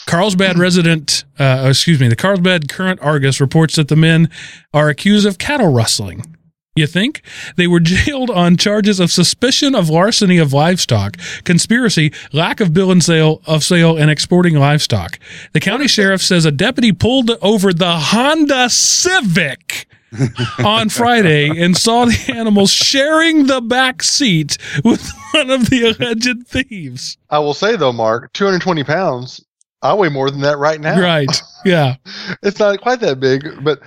Carlsbad 0.07 0.59
resident, 0.59 1.25
uh, 1.39 1.69
excuse 1.71 1.99
me, 1.99 2.09
the 2.09 2.15
Carlsbad 2.15 2.69
Current 2.69 3.01
Argus 3.01 3.41
reports 3.41 3.77
that 3.77 3.89
the 3.89 3.97
men 3.97 4.29
are 4.75 4.91
accused 4.91 5.27
of 5.27 5.39
cattle 5.39 5.73
rustling. 5.73 6.36
You 6.77 6.87
think? 6.87 7.23
They 7.57 7.67
were 7.67 7.81
jailed 7.81 8.31
on 8.31 8.57
charges 8.59 9.01
of 9.01 9.11
suspicion 9.11 9.75
of 9.75 9.89
larceny 9.89 10.37
of 10.39 10.53
livestock, 10.53 11.17
conspiracy, 11.45 12.13
lack 12.33 12.61
of 12.61 12.75
bill 12.75 12.91
and 12.91 13.03
sale 13.03 13.41
of 13.47 13.65
sale, 13.65 13.97
and 13.97 14.11
exporting 14.11 14.55
livestock. 14.57 15.19
The 15.55 15.61
county 15.61 15.89
sheriff 15.89 16.21
says 16.23 16.45
a 16.45 16.53
deputy 16.53 16.93
pulled 16.93 17.31
over 17.43 17.73
the 17.73 17.97
Honda 17.97 18.69
Civic 18.69 19.87
on 20.59 20.91
Friday 20.91 21.49
and 21.63 21.77
saw 21.77 22.05
the 22.05 22.33
animals 22.35 22.71
sharing 22.71 23.47
the 23.47 23.61
back 23.63 24.03
seat 24.03 24.59
with 24.85 25.11
one 25.33 25.51
of 25.51 25.71
the 25.71 25.83
alleged 25.99 26.47
thieves. 26.47 27.17
I 27.31 27.39
will 27.39 27.55
say 27.55 27.77
though 27.77 27.93
Mark 27.93 28.33
220 28.35 28.85
pounds 28.85 29.43
I 29.83 29.93
weigh 29.95 30.09
more 30.09 30.31
than 30.31 30.41
that 30.41 30.59
right 30.59 30.81
now 30.81 30.99
Right. 31.01 31.43
Yeah. 31.65 31.97
it's 32.43 32.59
not 32.59 32.81
quite 32.81 33.01
that 33.01 33.21
big 33.21 33.63
but 33.65 33.81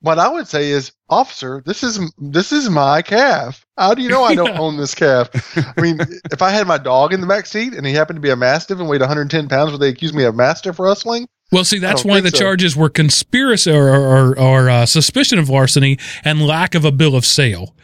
what 0.00 0.18
I 0.18 0.28
would 0.28 0.48
say 0.48 0.70
is 0.70 0.92
officer 1.08 1.62
this 1.66 1.82
is 1.82 1.98
this 2.18 2.52
is 2.52 2.70
my 2.70 3.02
calf 3.02 3.64
how 3.76 3.94
do 3.94 4.02
you 4.02 4.08
know 4.08 4.24
I 4.24 4.34
don't 4.34 4.46
Yeah. 4.54 4.60
own 4.60 4.76
this 4.76 4.94
calf 4.94 5.28
I 5.76 5.80
mean, 5.80 5.98
if 6.30 6.42
I 6.42 6.50
had 6.50 6.66
my 6.66 6.78
dog 6.78 7.12
in 7.12 7.20
the 7.20 7.26
back 7.26 7.46
seat 7.46 7.74
and 7.74 7.86
he 7.86 7.92
happened 7.92 8.16
to 8.16 8.20
be 8.20 8.30
a 8.30 8.36
mastiff 8.36 8.78
and 8.78 8.88
weighed 8.88 9.00
110 9.00 9.48
pounds, 9.48 9.72
would 9.72 9.80
they 9.80 9.88
accuse 9.88 10.12
me 10.12 10.24
of 10.24 10.34
mastiff 10.34 10.78
rustling? 10.78 11.26
Well, 11.50 11.64
see, 11.64 11.78
that's 11.78 12.04
why 12.04 12.20
the 12.22 12.30
so. 12.30 12.38
charges 12.38 12.74
were 12.76 12.88
conspiracy 12.88 13.70
or, 13.70 13.88
or, 13.88 14.38
or 14.38 14.70
uh, 14.70 14.86
suspicion 14.86 15.38
of 15.38 15.50
larceny 15.50 15.98
and 16.24 16.40
lack 16.46 16.74
of 16.74 16.84
a 16.86 16.92
bill 16.92 17.14
of 17.14 17.26
sale. 17.26 17.74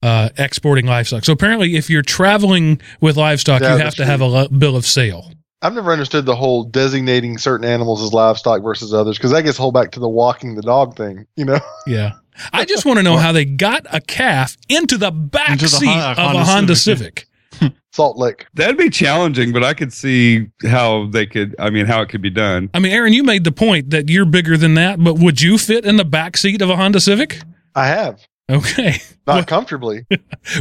Uh, 0.00 0.28
exporting 0.38 0.86
livestock. 0.86 1.24
So 1.24 1.32
apparently, 1.32 1.74
if 1.74 1.90
you're 1.90 2.02
traveling 2.02 2.80
with 3.00 3.16
livestock, 3.16 3.60
Yeah, 3.62 3.74
you 3.74 3.82
have 3.82 3.96
to 3.96 4.06
have 4.06 4.20
a 4.22 4.48
bill 4.48 4.76
of 4.76 4.86
sale. 4.86 5.32
I've 5.62 5.74
never 5.74 5.92
understood 5.92 6.24
the 6.24 6.36
whole 6.36 6.64
designating 6.64 7.36
certain 7.38 7.66
animals 7.68 8.02
as 8.02 8.12
livestock 8.12 8.62
versus 8.62 8.94
others 8.94 9.18
because 9.18 9.32
that 9.32 9.42
gets 9.42 9.58
whole 9.58 9.72
back 9.72 9.90
to 9.92 10.00
the 10.00 10.08
walking 10.08 10.54
the 10.54 10.62
dog 10.62 10.96
thing. 10.96 11.26
You 11.36 11.46
know, 11.46 11.60
Yeah. 11.86 12.12
I 12.52 12.64
just 12.64 12.84
want 12.84 12.98
to 12.98 13.02
know 13.02 13.16
how 13.16 13.32
they 13.32 13.44
got 13.44 13.84
a 13.92 14.00
calf 14.00 14.56
into 14.68 14.96
the 14.96 15.10
back 15.10 15.50
Into 15.50 15.64
the 15.64 15.68
seat 15.70 15.86
Hon- 15.88 16.12
of 16.12 16.18
a 16.18 16.20
Honda 16.22 16.44
Honda 16.44 16.76
Civic, 16.76 17.26
Civic. 17.52 17.74
Salt 17.92 18.16
Lake. 18.16 18.46
That'd 18.54 18.76
be 18.76 18.90
challenging, 18.90 19.52
but 19.52 19.64
I 19.64 19.74
could 19.74 19.92
see 19.92 20.46
how 20.62 21.08
they 21.10 21.26
could. 21.26 21.56
I 21.58 21.70
mean, 21.70 21.86
how 21.86 22.00
it 22.02 22.08
could 22.10 22.22
be 22.22 22.30
done. 22.30 22.70
I 22.74 22.78
mean, 22.78 22.92
Aaron, 22.92 23.12
you 23.12 23.24
made 23.24 23.42
the 23.42 23.50
point 23.50 23.90
that 23.90 24.08
you're 24.08 24.24
bigger 24.24 24.56
than 24.56 24.74
that, 24.74 25.02
but 25.02 25.18
would 25.18 25.40
you 25.42 25.58
fit 25.58 25.84
in 25.84 25.96
the 25.96 26.04
back 26.04 26.36
seat 26.36 26.62
of 26.62 26.70
a 26.70 26.76
Honda 26.76 27.00
Civic? 27.00 27.40
I 27.74 27.88
have 27.88 28.24
Okay, 28.50 28.96
not 29.26 29.46
comfortably, 29.46 30.06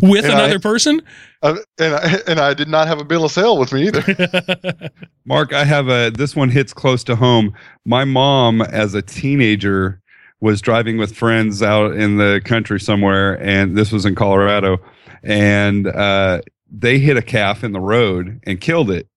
with 0.02 0.26
And 0.26 0.34
another 0.34 0.56
I- 0.56 0.62
person. 0.62 1.02
uh, 1.42 1.56
and 1.80 1.94
I, 1.96 2.16
and 2.28 2.40
I 2.40 2.54
did 2.54 2.68
not 2.68 2.88
have 2.88 3.00
a 3.00 3.06
bill 3.06 3.24
of 3.26 3.32
sale 3.32 3.58
with 3.58 3.72
me 3.72 3.88
either. 3.88 4.90
Mark, 5.26 5.54
I 5.54 5.64
have 5.64 5.88
a. 5.88 6.10
This 6.10 6.36
one 6.36 6.50
hits 6.50 6.74
close 6.74 7.04
to 7.06 7.16
home. 7.16 7.54
My 7.86 8.04
mom, 8.04 8.62
as 8.62 8.94
a 8.94 9.02
teenager, 9.02 10.02
was 10.42 10.62
driving 10.62 10.98
with 10.98 11.16
friends 11.16 11.64
out 11.64 11.94
in 11.96 12.18
the 12.18 12.42
country 12.44 12.80
somewhere, 12.80 13.42
and 13.42 13.78
this 13.78 13.92
was 13.94 14.06
in 14.06 14.16
Colorado, 14.16 14.80
and 15.24 15.88
uh, 15.88 16.42
they 16.70 17.00
hit 17.00 17.16
a 17.16 17.22
calf 17.22 17.64
in 17.64 17.72
the 17.72 17.80
road 17.80 18.40
and 18.46 18.60
killed 18.60 18.92
it. 18.92 19.08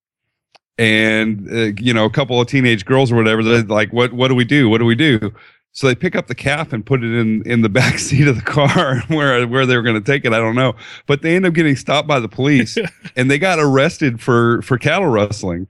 And 0.78 1.48
uh, 1.52 1.72
you 1.82 1.92
know, 1.92 2.04
a 2.04 2.10
couple 2.10 2.40
of 2.40 2.46
teenage 2.46 2.84
girls 2.84 3.10
or 3.12 3.16
whatever, 3.16 3.42
they're 3.42 3.62
like, 3.64 3.92
"What? 3.92 4.12
What 4.12 4.28
do 4.28 4.34
we 4.36 4.44
do? 4.44 4.68
What 4.70 4.78
do 4.78 4.84
we 4.84 4.94
do?" 4.94 5.32
So 5.72 5.86
they 5.86 5.94
pick 5.94 6.16
up 6.16 6.26
the 6.26 6.34
calf 6.34 6.72
and 6.72 6.84
put 6.84 7.04
it 7.04 7.12
in 7.12 7.42
in 7.46 7.62
the 7.62 7.68
back 7.80 7.98
seat 7.98 8.28
of 8.28 8.36
the 8.36 8.42
car 8.42 9.00
where 9.08 9.46
where 9.46 9.66
they 9.66 9.76
were 9.76 9.82
going 9.82 10.02
to 10.02 10.12
take 10.12 10.24
it. 10.24 10.32
I 10.32 10.38
don't 10.38 10.56
know, 10.56 10.74
but 11.06 11.22
they 11.22 11.36
end 11.36 11.46
up 11.46 11.54
getting 11.54 11.76
stopped 11.76 12.08
by 12.08 12.20
the 12.20 12.28
police, 12.28 12.76
and 13.16 13.30
they 13.30 13.38
got 13.38 13.58
arrested 13.58 14.20
for 14.20 14.62
for 14.62 14.78
cattle 14.78 15.08
rustling. 15.08 15.68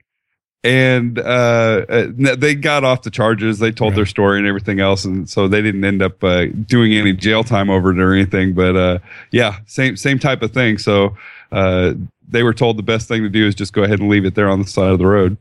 And 0.62 1.18
uh, 1.18 1.86
uh, 1.88 2.06
they 2.36 2.54
got 2.54 2.84
off 2.84 3.00
the 3.00 3.10
charges. 3.10 3.60
They 3.60 3.72
told 3.72 3.94
their 3.94 4.04
story 4.04 4.36
and 4.36 4.46
everything 4.46 4.78
else, 4.78 5.06
and 5.06 5.28
so 5.28 5.48
they 5.48 5.62
didn't 5.62 5.82
end 5.84 6.02
up 6.02 6.22
uh, 6.22 6.46
doing 6.48 6.92
any 6.92 7.14
jail 7.14 7.42
time 7.42 7.70
over 7.70 7.92
it 7.92 7.98
or 7.98 8.12
anything. 8.12 8.52
But 8.52 8.76
uh, 8.76 8.98
yeah, 9.30 9.60
same 9.64 9.96
same 9.96 10.18
type 10.18 10.42
of 10.42 10.52
thing. 10.52 10.76
So 10.76 11.16
uh, 11.50 11.94
they 12.28 12.42
were 12.42 12.52
told 12.52 12.76
the 12.76 12.82
best 12.82 13.08
thing 13.08 13.22
to 13.22 13.30
do 13.30 13.46
is 13.46 13.54
just 13.54 13.72
go 13.72 13.84
ahead 13.84 14.00
and 14.00 14.10
leave 14.10 14.26
it 14.26 14.34
there 14.34 14.50
on 14.50 14.60
the 14.60 14.68
side 14.68 14.90
of 14.90 14.98
the 14.98 15.06
road. 15.06 15.38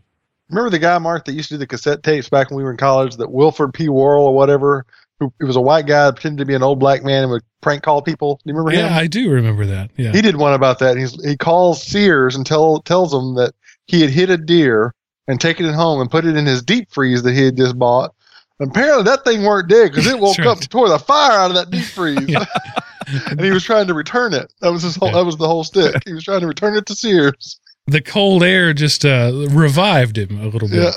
Remember 0.49 0.69
the 0.69 0.79
guy 0.79 0.97
Mark 0.97 1.25
that 1.25 1.33
used 1.33 1.49
to 1.49 1.55
do 1.55 1.59
the 1.59 1.67
cassette 1.67 2.03
tapes 2.03 2.29
back 2.29 2.49
when 2.49 2.57
we 2.57 2.63
were 2.63 2.71
in 2.71 2.77
college? 2.77 3.15
That 3.17 3.31
Wilford 3.31 3.73
P. 3.73 3.89
Worrell 3.89 4.25
or 4.25 4.33
whatever. 4.35 4.85
Who 5.19 5.33
it 5.39 5.43
was 5.43 5.57
a 5.57 5.61
white 5.61 5.85
guy 5.85 6.05
that 6.05 6.13
pretended 6.13 6.39
to 6.39 6.45
be 6.45 6.55
an 6.55 6.63
old 6.63 6.79
black 6.79 7.03
man 7.03 7.23
and 7.23 7.31
would 7.31 7.43
prank 7.61 7.83
call 7.83 8.01
people. 8.01 8.35
Do 8.35 8.41
you 8.49 8.53
remember 8.55 8.71
him? 8.71 8.85
yeah, 8.89 8.97
I 8.97 9.07
do 9.07 9.29
remember 9.29 9.65
that. 9.65 9.91
Yeah. 9.97 10.11
He 10.13 10.21
did 10.21 10.37
one 10.37 10.53
about 10.53 10.79
that. 10.79 10.97
He's 10.97 11.21
he 11.23 11.35
calls 11.35 11.83
Sears 11.83 12.35
and 12.35 12.45
tell 12.45 12.79
tells 12.81 13.11
them 13.11 13.35
that 13.35 13.53
he 13.87 13.99
had 14.01 14.09
hit 14.11 14.29
a 14.29 14.37
deer 14.37 14.93
and 15.27 15.39
taken 15.39 15.65
it 15.65 15.75
home 15.75 15.99
and 15.99 16.09
put 16.09 16.25
it 16.25 16.37
in 16.37 16.45
his 16.45 16.61
deep 16.63 16.89
freeze 16.89 17.21
that 17.23 17.33
he 17.33 17.43
had 17.43 17.57
just 17.57 17.77
bought. 17.77 18.15
And 18.61 18.71
apparently 18.71 19.03
that 19.03 19.25
thing 19.25 19.43
weren't 19.43 19.67
dead 19.69 19.89
because 19.91 20.07
it 20.07 20.17
woke 20.21 20.37
That's 20.37 20.47
up 20.47 20.55
right. 20.55 20.61
and 20.61 20.69
tore 20.71 20.89
the 20.89 20.99
fire 20.99 21.39
out 21.39 21.51
of 21.51 21.55
that 21.57 21.69
deep 21.69 21.85
freeze. 21.85 22.35
And 23.31 23.41
he 23.41 23.49
was 23.49 23.63
trying 23.63 23.87
to 23.87 23.95
return 23.95 24.35
it. 24.35 24.53
That 24.61 24.71
was 24.71 24.83
his 24.83 24.95
whole. 24.95 25.09
Yeah. 25.09 25.15
That 25.15 25.25
was 25.25 25.35
the 25.37 25.47
whole 25.47 25.63
stick. 25.63 25.95
He 26.05 26.13
was 26.13 26.23
trying 26.23 26.41
to 26.41 26.47
return 26.47 26.75
it 26.75 26.85
to 26.85 26.95
Sears. 26.95 27.59
The 27.89 28.01
cold 28.01 28.43
air 28.43 28.73
just 28.73 29.05
uh, 29.05 29.31
revived 29.49 30.17
him 30.17 30.39
a 30.41 30.47
little 30.47 30.67
bit. 30.67 30.95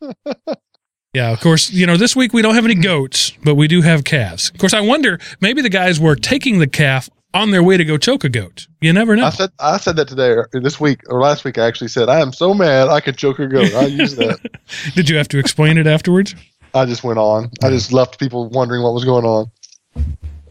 Yeah. 0.00 0.54
Yeah, 1.12 1.32
of 1.32 1.40
course, 1.40 1.72
you 1.72 1.86
know, 1.86 1.96
this 1.96 2.14
week 2.14 2.32
we 2.32 2.40
don't 2.40 2.54
have 2.54 2.64
any 2.64 2.76
goats, 2.76 3.32
but 3.42 3.56
we 3.56 3.66
do 3.66 3.82
have 3.82 4.04
calves. 4.04 4.48
Of 4.50 4.58
course, 4.58 4.72
I 4.72 4.80
wonder 4.80 5.18
maybe 5.40 5.60
the 5.60 5.68
guys 5.68 5.98
were 5.98 6.14
taking 6.14 6.60
the 6.60 6.68
calf 6.68 7.10
on 7.34 7.50
their 7.50 7.64
way 7.64 7.76
to 7.76 7.84
go 7.84 7.96
choke 7.96 8.22
a 8.22 8.28
goat. 8.28 8.68
You 8.80 8.92
never 8.92 9.16
know. 9.16 9.26
I 9.26 9.30
said 9.30 9.50
I 9.58 9.76
said 9.78 9.96
that 9.96 10.06
today 10.06 10.30
or 10.30 10.48
this 10.52 10.78
week 10.78 11.00
or 11.08 11.20
last 11.20 11.44
week. 11.44 11.58
I 11.58 11.66
actually 11.66 11.88
said 11.88 12.08
I 12.08 12.20
am 12.20 12.32
so 12.32 12.54
mad 12.54 12.88
I 12.88 13.00
could 13.00 13.16
choke 13.16 13.40
a 13.40 13.48
goat. 13.48 13.74
I 13.74 13.86
used 13.86 14.18
that. 14.18 14.38
Did 14.94 15.08
you 15.08 15.16
have 15.16 15.26
to 15.28 15.38
explain 15.38 15.78
it 15.78 15.86
afterwards? 15.88 16.36
I 16.74 16.86
just 16.86 17.02
went 17.02 17.18
on. 17.18 17.50
I 17.62 17.70
just 17.70 17.92
left 17.92 18.20
people 18.20 18.48
wondering 18.48 18.82
what 18.84 18.94
was 18.94 19.04
going 19.04 19.24
on. 19.24 19.50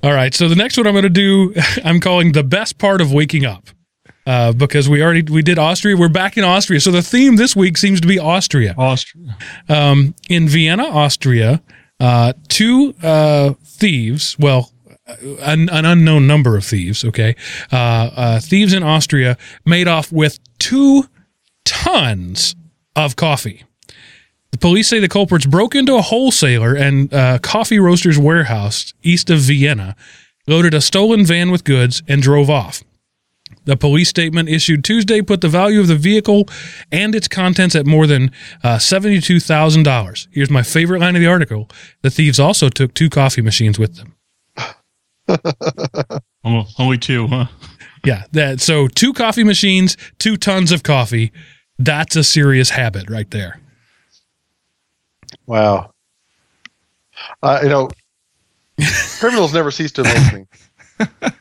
All 0.03 0.13
right. 0.13 0.33
So 0.33 0.49
the 0.49 0.55
next 0.55 0.77
one 0.77 0.87
I'm 0.87 0.93
going 0.93 1.03
to 1.03 1.09
do, 1.09 1.53
I'm 1.85 2.01
calling 2.01 2.33
the 2.33 2.43
best 2.43 2.77
part 2.77 2.99
of 2.99 3.13
waking 3.13 3.45
up, 3.45 3.69
uh, 4.29 4.53
because 4.53 4.87
we 4.87 5.01
already 5.01 5.23
we 5.23 5.41
did 5.41 5.57
Austria. 5.57 5.97
We're 5.97 6.07
back 6.07 6.37
in 6.37 6.43
Austria. 6.43 6.79
So 6.79 6.91
the 6.91 7.01
theme 7.01 7.35
this 7.35 7.55
week 7.55 7.77
seems 7.77 7.99
to 8.01 8.07
be 8.07 8.19
Austria. 8.19 8.75
Austria. 8.77 9.35
Um, 9.67 10.13
in 10.29 10.47
Vienna, 10.47 10.83
Austria, 10.83 11.63
uh, 11.99 12.33
two 12.47 12.93
uh, 13.01 13.53
thieves, 13.65 14.37
well, 14.37 14.71
an, 15.41 15.67
an 15.69 15.85
unknown 15.85 16.27
number 16.27 16.55
of 16.55 16.63
thieves, 16.63 17.03
okay, 17.03 17.35
uh, 17.71 17.75
uh, 17.75 18.39
thieves 18.39 18.71
in 18.71 18.83
Austria 18.83 19.35
made 19.65 19.87
off 19.87 20.11
with 20.11 20.37
two 20.59 21.05
tons 21.65 22.55
of 22.95 23.15
coffee. 23.15 23.63
The 24.51 24.59
police 24.59 24.89
say 24.89 24.99
the 24.99 25.09
culprits 25.09 25.47
broke 25.47 25.73
into 25.73 25.95
a 25.95 26.03
wholesaler 26.03 26.75
and 26.75 27.11
uh, 27.11 27.39
coffee 27.39 27.79
roaster's 27.79 28.19
warehouse 28.19 28.93
east 29.01 29.31
of 29.31 29.39
Vienna, 29.39 29.95
loaded 30.45 30.75
a 30.75 30.81
stolen 30.81 31.25
van 31.25 31.49
with 31.49 31.63
goods, 31.63 32.03
and 32.07 32.21
drove 32.21 32.51
off. 32.51 32.83
The 33.69 33.77
police 33.77 34.09
statement 34.09 34.49
issued 34.49 34.83
Tuesday 34.83 35.21
put 35.21 35.41
the 35.41 35.47
value 35.47 35.79
of 35.79 35.85
the 35.85 35.95
vehicle 35.95 36.49
and 36.91 37.13
its 37.13 37.27
contents 37.27 37.75
at 37.75 37.85
more 37.85 38.07
than 38.07 38.31
uh, 38.63 38.77
$72,000. 38.77 40.27
Here's 40.31 40.49
my 40.49 40.63
favorite 40.63 41.01
line 41.01 41.15
of 41.15 41.21
the 41.21 41.27
article. 41.27 41.69
The 42.01 42.09
thieves 42.09 42.39
also 42.39 42.69
took 42.69 42.95
two 42.95 43.11
coffee 43.11 43.43
machines 43.43 43.77
with 43.77 43.97
them. 43.97 44.15
Oh, 46.43 46.65
only 46.79 46.97
two, 46.97 47.27
huh? 47.27 47.47
Yeah, 48.05 48.23
that 48.31 48.61
so 48.61 48.87
two 48.87 49.11
coffee 49.11 49.43
machines, 49.43 49.97
two 50.17 50.37
tons 50.37 50.71
of 50.71 50.83
coffee. 50.83 51.33
That's 51.77 52.15
a 52.15 52.23
serious 52.23 52.69
habit 52.69 53.09
right 53.09 53.29
there. 53.29 53.59
Wow. 55.45 55.91
Uh, 57.43 57.59
you 57.61 57.69
know, 57.69 57.89
criminals 59.19 59.53
never 59.53 59.69
cease 59.69 59.91
to 59.91 60.01
amaze 60.01 60.33
me. 60.33 60.45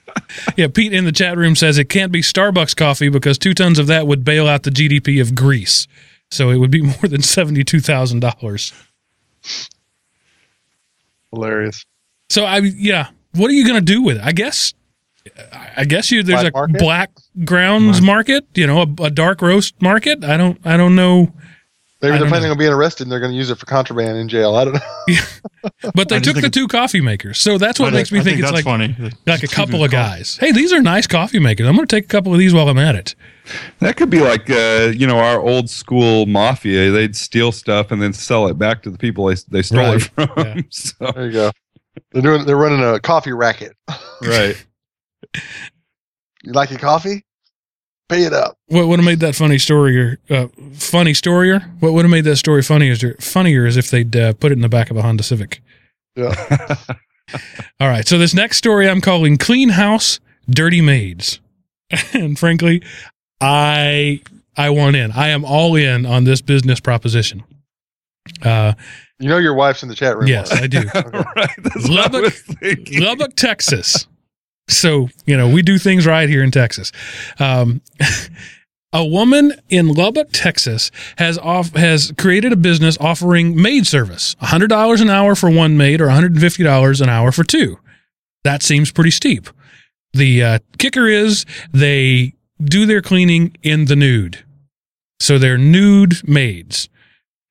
Yeah, 0.56 0.68
Pete 0.68 0.92
in 0.92 1.04
the 1.04 1.12
chat 1.12 1.36
room 1.36 1.56
says 1.56 1.78
it 1.78 1.88
can't 1.88 2.12
be 2.12 2.20
Starbucks 2.20 2.76
coffee 2.76 3.08
because 3.08 3.38
two 3.38 3.54
tons 3.54 3.78
of 3.78 3.86
that 3.86 4.06
would 4.06 4.24
bail 4.24 4.46
out 4.46 4.62
the 4.62 4.70
GDP 4.70 5.20
of 5.20 5.34
Greece. 5.34 5.86
So 6.30 6.50
it 6.50 6.56
would 6.56 6.70
be 6.70 6.82
more 6.82 7.08
than 7.08 7.22
seventy-two 7.22 7.80
thousand 7.80 8.20
dollars. 8.20 8.72
Hilarious. 11.32 11.84
So 12.30 12.44
I 12.44 12.58
yeah, 12.58 13.08
what 13.34 13.50
are 13.50 13.54
you 13.54 13.66
going 13.66 13.78
to 13.78 13.92
do 13.92 14.02
with 14.02 14.16
it? 14.16 14.22
I 14.22 14.32
guess, 14.32 14.74
I 15.76 15.84
guess 15.84 16.10
you 16.10 16.22
there's 16.22 16.40
Black 16.40 16.52
a 16.52 16.56
market? 16.56 16.78
black 16.78 17.10
grounds 17.44 18.00
market, 18.00 18.46
you 18.54 18.66
know, 18.66 18.82
a, 18.82 19.04
a 19.04 19.10
dark 19.10 19.42
roast 19.42 19.80
market. 19.80 20.24
I 20.24 20.36
don't 20.36 20.58
I 20.64 20.76
don't 20.76 20.94
know, 20.94 21.32
Maybe 22.00 22.14
I 22.14 22.18
they're 22.18 22.28
planning 22.28 22.46
know. 22.46 22.52
on 22.52 22.58
being 22.58 22.72
arrested 22.72 23.02
and 23.04 23.12
they're 23.12 23.18
going 23.18 23.32
to 23.32 23.37
use 23.37 23.50
it 23.50 23.58
for 23.58 23.66
contraband 23.66 24.18
in 24.18 24.28
jail. 24.28 24.54
I 24.54 24.64
don't 24.64 24.74
know. 24.74 25.16
but 25.96 26.08
they 26.08 26.20
took 26.20 26.37
the 26.37 26.48
two 26.48 26.68
coffee 26.68 27.00
makers. 27.00 27.38
So 27.38 27.58
that's 27.58 27.80
what 27.80 27.92
I- 27.92 27.96
makes 27.96 28.12
me 28.12 28.20
I 28.20 28.22
think, 28.22 28.38
it's 28.38 28.42
that's 28.52 28.52
like 28.52 28.64
funny. 28.64 28.94
like 29.26 29.42
a 29.42 29.48
couple 29.48 29.82
of 29.82 29.90
guys. 29.90 30.37
Hey, 30.37 30.52
these 30.52 30.72
are 30.72 30.80
nice 30.80 31.08
coffee 31.08 31.40
makers. 31.40 31.66
I'm 31.66 31.74
going 31.74 31.88
to 31.88 31.96
take 31.96 32.04
a 32.04 32.08
couple 32.08 32.32
of 32.32 32.38
these 32.38 32.54
while 32.54 32.68
I'm 32.68 32.78
at 32.78 32.94
it. 32.94 33.16
That 33.80 33.96
could 33.96 34.11
be 34.11 34.20
like 34.20 34.48
uh, 34.50 34.92
you 34.94 35.06
know 35.06 35.18
our 35.18 35.40
old 35.40 35.68
school 35.70 36.26
mafia. 36.26 36.90
They'd 36.92 37.16
steal 37.16 37.50
stuff 37.50 37.90
and 37.90 38.00
then 38.00 38.12
sell 38.12 38.46
it 38.46 38.58
back 38.58 38.82
to 38.82 38.90
the 38.90 38.98
people 38.98 39.24
they 39.26 39.37
they 39.48 39.62
stole 39.62 39.94
it 39.94 40.02
from. 40.02 40.30
Yeah. 40.37 40.61
So 40.70 40.94
There 41.14 41.26
you 41.26 41.32
go. 41.32 41.50
They're 42.12 42.22
doing. 42.22 42.44
They're 42.44 42.56
running 42.58 42.84
a 42.84 43.00
coffee 43.00 43.32
racket. 43.32 43.74
right. 44.22 44.64
You 46.44 46.52
like 46.52 46.70
your 46.70 46.78
coffee? 46.78 47.24
Pay 48.09 48.25
it 48.25 48.33
up. 48.33 48.57
What 48.68 48.88
would 48.88 48.99
have 48.99 49.05
made 49.05 49.21
that 49.21 49.35
funny 49.35 49.59
story 49.59 49.99
or 50.01 50.18
uh, 50.31 50.49
funny 50.73 51.12
storier? 51.12 51.62
What 51.81 51.92
would 51.92 52.05
have 52.05 52.11
made 52.11 52.25
that 52.25 52.37
story 52.37 52.62
funnier? 52.62 52.92
Is 52.92 53.05
funnier 53.21 53.66
is 53.66 53.77
if 53.77 53.90
they'd 53.90 54.14
uh, 54.16 54.33
put 54.35 54.51
it 54.51 54.55
in 54.55 54.62
the 54.62 54.68
back 54.68 54.90
of 54.90 54.97
a 54.97 55.03
Honda 55.03 55.23
Civic. 55.23 55.62
Yeah. 56.16 56.77
All 57.81 57.88
right. 57.88 58.09
So 58.09 58.16
this 58.18 58.33
next 58.35 58.57
story 58.57 58.88
I'm 58.88 59.01
calling 59.03 59.37
"Clean 59.37 59.68
House, 59.71 60.21
Dirty 60.49 60.81
Maids," 60.81 61.40
and 62.14 62.38
frankly, 62.38 62.83
I 63.40 64.23
I 64.57 64.71
want 64.71 64.97
in. 64.97 65.12
I 65.12 65.29
am 65.29 65.44
all 65.44 65.77
in 65.77 66.07
on 66.07 66.25
this 66.25 66.40
business 66.40 66.81
proposition. 66.81 67.44
Uh, 68.42 68.73
You 69.18 69.29
know 69.29 69.38
your 69.38 69.55
wife's 69.55 69.83
in 69.83 69.88
the 69.88 69.94
chat 69.94 70.16
room. 70.16 70.27
yes, 70.29 70.51
Mark. 70.51 70.62
I 70.62 70.66
do. 70.66 70.79
right. 71.37 71.51
That's 71.62 71.88
I 71.88 71.92
Lubbock- 71.92 72.88
Lubbock, 72.99 73.37
Texas. 73.37 74.07
So, 74.68 75.09
you 75.26 75.37
know, 75.37 75.48
we 75.48 75.62
do 75.62 75.78
things 75.78 76.07
right 76.07 76.28
here 76.28 76.42
in 76.42 76.50
Texas. 76.50 76.92
Um, 77.38 77.81
a 78.92 79.04
woman 79.04 79.54
in 79.68 79.88
Lubbock, 79.88 80.28
Texas 80.33 80.90
has 81.16 81.38
off, 81.38 81.74
has 81.74 82.12
created 82.18 82.52
a 82.52 82.57
business 82.57 82.96
offering 83.00 83.61
maid 83.61 83.87
service. 83.87 84.35
$100 84.42 85.00
an 85.00 85.11
hour 85.11 85.35
for 85.35 85.50
one 85.50 85.76
maid 85.76 86.00
or 86.00 86.09
$150 86.09 87.00
an 87.00 87.09
hour 87.09 87.33
for 87.33 87.44
two. 87.44 87.78
That 88.44 88.62
seems 88.62 88.92
pretty 88.92 89.11
steep. 89.11 89.48
The 90.12 90.42
uh, 90.42 90.59
kicker 90.78 91.07
is 91.07 91.44
they 91.72 92.35
do 92.62 92.87
their 92.87 93.02
cleaning 93.02 93.57
in 93.62 93.87
the 93.87 93.96
nude. 93.96 94.44
So 95.20 95.38
they're 95.38 95.59
nude 95.59 96.26
maids. 96.28 96.88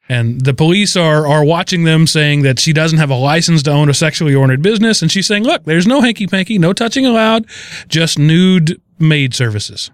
And 0.10 0.42
the 0.42 0.54
police 0.54 0.96
are 0.96 1.28
are 1.28 1.44
watching 1.44 1.84
them 1.84 2.08
saying 2.08 2.44
that 2.44 2.60
she 2.60 2.74
doesn't 2.74 2.98
have 2.98 3.10
a 3.10 3.16
license 3.16 3.64
to 3.64 3.72
own 3.72 3.90
a 3.90 3.94
sexually 3.94 4.34
oriented 4.34 4.62
business. 4.62 5.02
And 5.02 5.12
she's 5.12 5.28
saying, 5.28 5.44
look, 5.44 5.66
there's 5.66 5.88
no 5.88 6.02
hanky 6.02 6.28
panky, 6.28 6.58
no 6.58 6.74
touching 6.74 7.06
allowed, 7.06 7.46
just 7.88 8.18
nude 8.18 8.82
maid 9.00 9.34
services. 9.34 9.92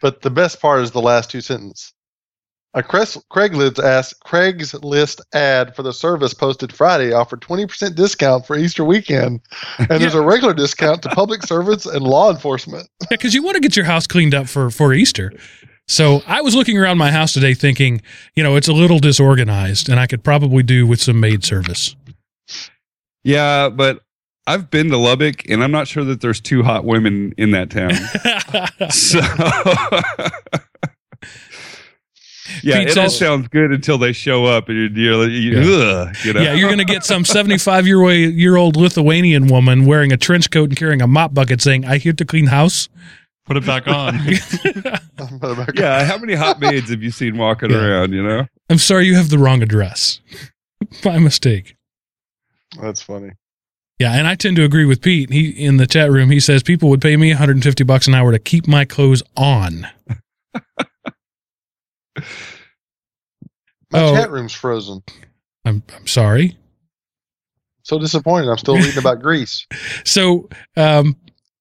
But 0.00 0.22
the 0.22 0.30
best 0.30 0.60
part 0.60 0.80
is 0.82 0.92
the 0.92 1.02
last 1.02 1.30
two 1.30 1.40
sentences. 1.40 1.92
A 2.72 2.84
Craigslist 2.84 3.82
ask, 3.82 4.16
Craigslist 4.24 5.20
ad 5.34 5.74
for 5.74 5.82
the 5.82 5.92
service 5.92 6.32
posted 6.32 6.72
Friday 6.72 7.12
offered 7.12 7.40
20% 7.40 7.96
discount 7.96 8.46
for 8.46 8.56
Easter 8.56 8.84
weekend, 8.84 9.40
and 9.78 10.00
there's 10.00 10.14
a 10.14 10.22
regular 10.22 10.54
discount 10.54 11.02
to 11.02 11.08
public 11.08 11.42
servants 11.42 11.84
and 11.84 12.04
law 12.04 12.30
enforcement. 12.30 12.88
Yeah, 13.02 13.08
because 13.10 13.34
you 13.34 13.42
want 13.42 13.56
to 13.56 13.60
get 13.60 13.74
your 13.74 13.86
house 13.86 14.06
cleaned 14.06 14.36
up 14.36 14.48
for 14.48 14.70
for 14.70 14.94
Easter. 14.94 15.32
So 15.90 16.22
I 16.24 16.40
was 16.40 16.54
looking 16.54 16.78
around 16.78 16.98
my 16.98 17.10
house 17.10 17.32
today, 17.32 17.52
thinking, 17.52 18.00
you 18.36 18.44
know, 18.44 18.54
it's 18.54 18.68
a 18.68 18.72
little 18.72 19.00
disorganized, 19.00 19.88
and 19.88 19.98
I 19.98 20.06
could 20.06 20.22
probably 20.22 20.62
do 20.62 20.86
with 20.86 21.00
some 21.00 21.18
maid 21.18 21.42
service. 21.42 21.96
Yeah, 23.24 23.70
but 23.70 24.00
I've 24.46 24.70
been 24.70 24.88
to 24.90 24.96
Lubbock, 24.96 25.50
and 25.50 25.64
I'm 25.64 25.72
not 25.72 25.88
sure 25.88 26.04
that 26.04 26.20
there's 26.20 26.40
two 26.40 26.62
hot 26.62 26.84
women 26.84 27.34
in 27.36 27.50
that 27.50 27.70
town. 27.70 27.90
so. 28.90 29.20
Yeah, 32.64 32.80
Pete 32.80 32.88
it 32.88 32.98
all 32.98 33.08
sounds 33.08 33.46
good 33.48 33.70
until 33.70 33.96
they 33.96 34.12
show 34.12 34.44
up 34.44 34.68
and 34.68 34.96
you're, 34.96 35.28
you're 35.28 35.28
you, 35.28 35.60
Yeah. 35.60 35.86
ugh, 35.86 36.16
you 36.24 36.32
know? 36.32 36.40
yeah, 36.40 36.54
you're 36.54 36.68
going 36.68 36.78
to 36.78 36.84
get 36.84 37.04
some 37.04 37.24
75 37.24 37.86
year 37.86 38.02
way 38.02 38.24
year 38.24 38.56
old 38.56 38.76
Lithuanian 38.76 39.46
woman 39.46 39.86
wearing 39.86 40.12
a 40.12 40.16
trench 40.16 40.50
coat 40.50 40.70
and 40.70 40.76
carrying 40.76 41.00
a 41.00 41.06
mop 41.06 41.32
bucket, 41.32 41.62
saying, 41.62 41.84
"I 41.84 41.98
here 41.98 42.12
to 42.12 42.24
clean 42.24 42.46
house." 42.46 42.88
Put 43.50 43.56
it 43.56 43.66
back 43.66 43.88
on. 43.88 44.14
yeah. 45.74 46.04
How 46.04 46.18
many 46.18 46.34
hot 46.34 46.60
maids 46.60 46.88
have 46.90 47.02
you 47.02 47.10
seen 47.10 47.36
walking 47.36 47.70
Yeah. 47.70 47.78
around? 47.84 48.12
You 48.12 48.22
know, 48.22 48.46
I'm 48.68 48.78
sorry, 48.78 49.06
you 49.06 49.16
have 49.16 49.28
the 49.28 49.38
wrong 49.38 49.60
address. 49.60 50.20
By 51.02 51.18
mistake. 51.18 51.74
That's 52.80 53.02
funny. 53.02 53.30
Yeah, 53.98 54.12
and 54.12 54.28
I 54.28 54.36
tend 54.36 54.54
to 54.54 54.62
agree 54.62 54.84
with 54.84 55.00
Pete. 55.02 55.30
He 55.32 55.48
in 55.50 55.78
the 55.78 55.88
chat 55.88 56.12
room, 56.12 56.30
he 56.30 56.38
says 56.38 56.62
people 56.62 56.88
would 56.90 57.00
pay 57.00 57.16
me 57.16 57.30
150 57.30 57.82
bucks 57.82 58.06
an 58.06 58.14
hour 58.14 58.30
to 58.30 58.38
keep 58.38 58.68
my 58.68 58.84
clothes 58.84 59.24
on. 59.36 59.84
My 62.16 62.22
Oh. 63.92 64.14
chat 64.14 64.30
room's 64.30 64.52
frozen. 64.54 65.02
I'm 65.64 65.82
I'm 65.96 66.06
sorry. 66.06 66.56
So 67.82 67.98
disappointed. 67.98 68.48
I'm 68.48 68.58
still 68.58 68.76
reading 68.76 68.96
about 68.98 69.20
Greece. 69.20 69.66
So, 70.04 70.48
um, 70.76 71.16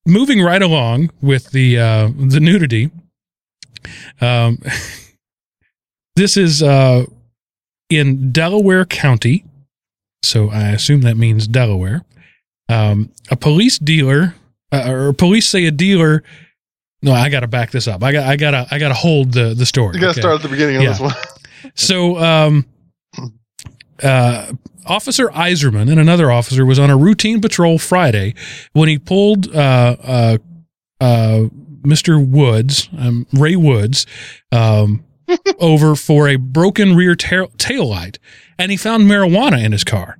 moving 0.09 0.41
right 0.41 0.61
along 0.61 1.11
with 1.21 1.51
the 1.51 1.79
uh, 1.79 2.09
the 2.15 2.39
nudity. 2.39 2.91
Um, 4.21 4.59
this 6.15 6.37
is 6.37 6.61
uh, 6.61 7.05
in 7.89 8.31
Delaware 8.31 8.85
County, 8.85 9.45
so 10.23 10.49
I 10.49 10.69
assume 10.69 11.01
that 11.01 11.17
means 11.17 11.47
Delaware. 11.47 12.03
Um, 12.67 13.11
a 13.31 13.35
police 13.35 13.79
dealer, 13.79 14.35
uh, 14.71 14.91
or 14.91 15.13
police 15.13 15.47
say 15.49 15.65
a 15.65 15.71
dealer. 15.71 16.23
No, 17.01 17.13
I 17.13 17.29
got 17.29 17.39
to 17.41 17.47
back 17.47 17.71
this 17.71 17.87
up. 17.87 18.03
I 18.03 18.11
got 18.11 18.27
I 18.27 18.35
got 18.35 18.51
to 18.51 18.67
I 18.71 18.77
got 18.79 18.89
to 18.89 18.93
hold 18.93 19.31
the 19.33 19.53
the 19.53 19.65
story. 19.65 19.95
You 19.95 20.01
got 20.01 20.07
to 20.07 20.11
okay? 20.11 20.21
start 20.21 20.35
at 20.35 20.41
the 20.41 20.49
beginning 20.49 20.75
of 20.77 20.83
Yeah. 20.83 20.89
this 20.89 20.99
one. 20.99 21.13
So, 21.75 22.17
um, 22.19 22.65
uh, 24.03 24.53
Officer 24.85 25.27
Eiserman 25.29 25.89
and 25.89 25.99
another 25.99 26.31
officer 26.31 26.65
was 26.65 26.79
on 26.79 26.89
a 26.89 26.97
routine 26.97 27.41
patrol 27.41 27.77
Friday 27.77 28.33
when 28.73 28.89
he 28.89 28.97
pulled 28.97 29.53
uh, 29.55 29.95
uh, 30.01 30.37
uh, 30.99 31.45
Mr. 31.81 32.25
Woods, 32.25 32.89
um, 32.97 33.25
Ray 33.33 33.55
Woods, 33.55 34.05
um, 34.51 35.05
over 35.59 35.95
for 35.95 36.27
a 36.27 36.37
broken 36.37 36.95
rear 36.95 37.15
tail 37.15 37.49
taillight, 37.57 38.17
and 38.57 38.71
he 38.71 38.77
found 38.77 39.03
marijuana 39.03 39.63
in 39.63 39.71
his 39.71 39.83
car. 39.83 40.17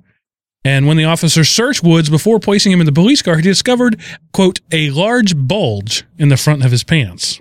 And 0.64 0.86
when 0.86 0.98
the 0.98 1.04
officer 1.04 1.42
searched 1.42 1.82
Woods 1.82 2.10
before 2.10 2.38
placing 2.38 2.70
him 2.70 2.80
in 2.80 2.86
the 2.86 2.92
police 2.92 3.22
car, 3.22 3.36
he 3.36 3.42
discovered, 3.42 3.98
quote, 4.32 4.60
a 4.70 4.90
large 4.90 5.36
bulge 5.36 6.04
in 6.18 6.28
the 6.28 6.36
front 6.36 6.64
of 6.64 6.70
his 6.70 6.84
pants. 6.84 7.40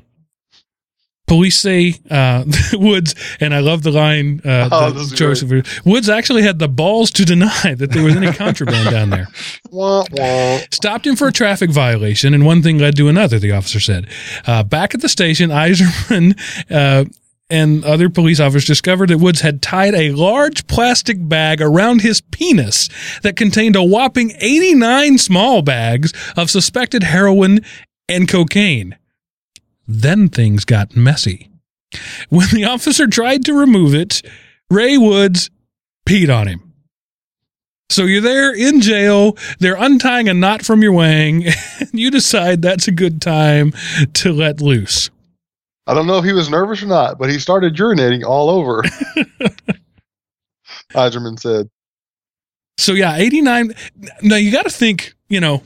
Police 1.30 1.60
say 1.60 1.94
uh, 2.10 2.44
Woods, 2.74 3.14
and 3.40 3.54
I 3.54 3.60
love 3.60 3.84
the 3.84 3.92
line 3.92 4.42
uh, 4.44 4.68
Oh, 4.72 5.00
is 5.00 5.12
Joseph 5.12 5.86
Woods 5.86 6.10
actually 6.10 6.42
had 6.42 6.58
the 6.58 6.68
balls 6.68 7.12
to 7.12 7.24
deny 7.24 7.76
that 7.76 7.92
there 7.92 8.04
was 8.04 8.16
any 8.16 8.34
contraband 8.34 8.90
down 8.90 9.12
there. 9.12 9.28
Wah, 9.72 10.04
wah. 10.12 10.58
Stopped 10.72 11.06
him 11.06 11.16
for 11.16 11.28
a 11.28 11.32
traffic 11.32 11.70
violation, 11.70 12.34
and 12.34 12.44
one 12.44 12.64
thing 12.64 12.80
led 12.80 12.96
to 12.98 13.08
another, 13.08 13.38
the 13.38 13.52
officer 13.52 13.80
said. 13.80 14.08
Uh, 14.48 14.64
back 14.64 14.96
at 14.96 15.02
the 15.02 15.10
station, 15.10 15.50
Eiserman 15.52 16.34
uh, 16.72 17.06
and 17.52 17.86
other 17.86 18.10
police 18.10 18.40
officers 18.40 18.66
discovered 18.66 19.10
that 19.10 19.20
Woods 19.20 19.42
had 19.42 19.62
tied 19.62 19.94
a 19.94 20.12
large 20.12 20.66
plastic 20.66 21.18
bag 21.30 21.62
around 21.62 22.02
his 22.02 22.22
penis 22.22 22.90
that 23.22 23.36
contained 23.36 23.76
a 23.76 23.84
whopping 23.84 24.34
89 24.40 25.20
small 25.20 25.62
bags 25.62 26.12
of 26.36 26.50
suspected 26.50 27.04
heroin 27.04 27.60
and 28.08 28.28
cocaine. 28.28 28.96
Then 29.92 30.30
things 30.30 30.66
got 30.66 30.96
messy. 30.96 31.50
When 32.30 32.48
the 32.54 32.66
officer 32.66 33.08
tried 33.08 33.44
to 33.46 33.58
remove 33.58 33.96
it, 33.96 34.22
Ray 34.70 35.00
Woods 35.00 35.50
peed 36.08 36.34
on 36.34 36.48
him. 36.48 36.72
So 37.90 38.04
you're 38.04 38.22
there 38.22 38.54
in 38.54 38.82
jail, 38.82 39.36
they're 39.58 39.76
untying 39.76 40.30
a 40.30 40.34
knot 40.36 40.64
from 40.64 40.84
your 40.84 40.92
wang, 40.92 41.46
and 41.80 41.90
you 41.92 42.12
decide 42.12 42.62
that's 42.62 42.88
a 42.88 42.92
good 42.92 43.20
time 43.20 43.74
to 44.14 44.32
let 44.32 44.62
loose. 44.62 45.10
I 45.88 45.96
don't 45.96 46.06
know 46.06 46.20
if 46.20 46.26
he 46.26 46.34
was 46.34 46.52
nervous 46.52 46.84
or 46.84 46.86
not, 46.86 47.18
but 47.18 47.32
he 47.32 47.40
started 47.40 47.76
urinating 47.76 48.24
all 48.24 48.52
over. 48.52 48.84
Eiserman 50.94 51.40
said. 51.40 51.68
So 52.78 52.94
yeah, 52.94 53.16
89 53.16 53.74
now 54.22 54.36
you 54.36 54.52
got 54.52 54.66
to 54.66 54.70
think, 54.70 55.16
you 55.30 55.40
know, 55.40 55.64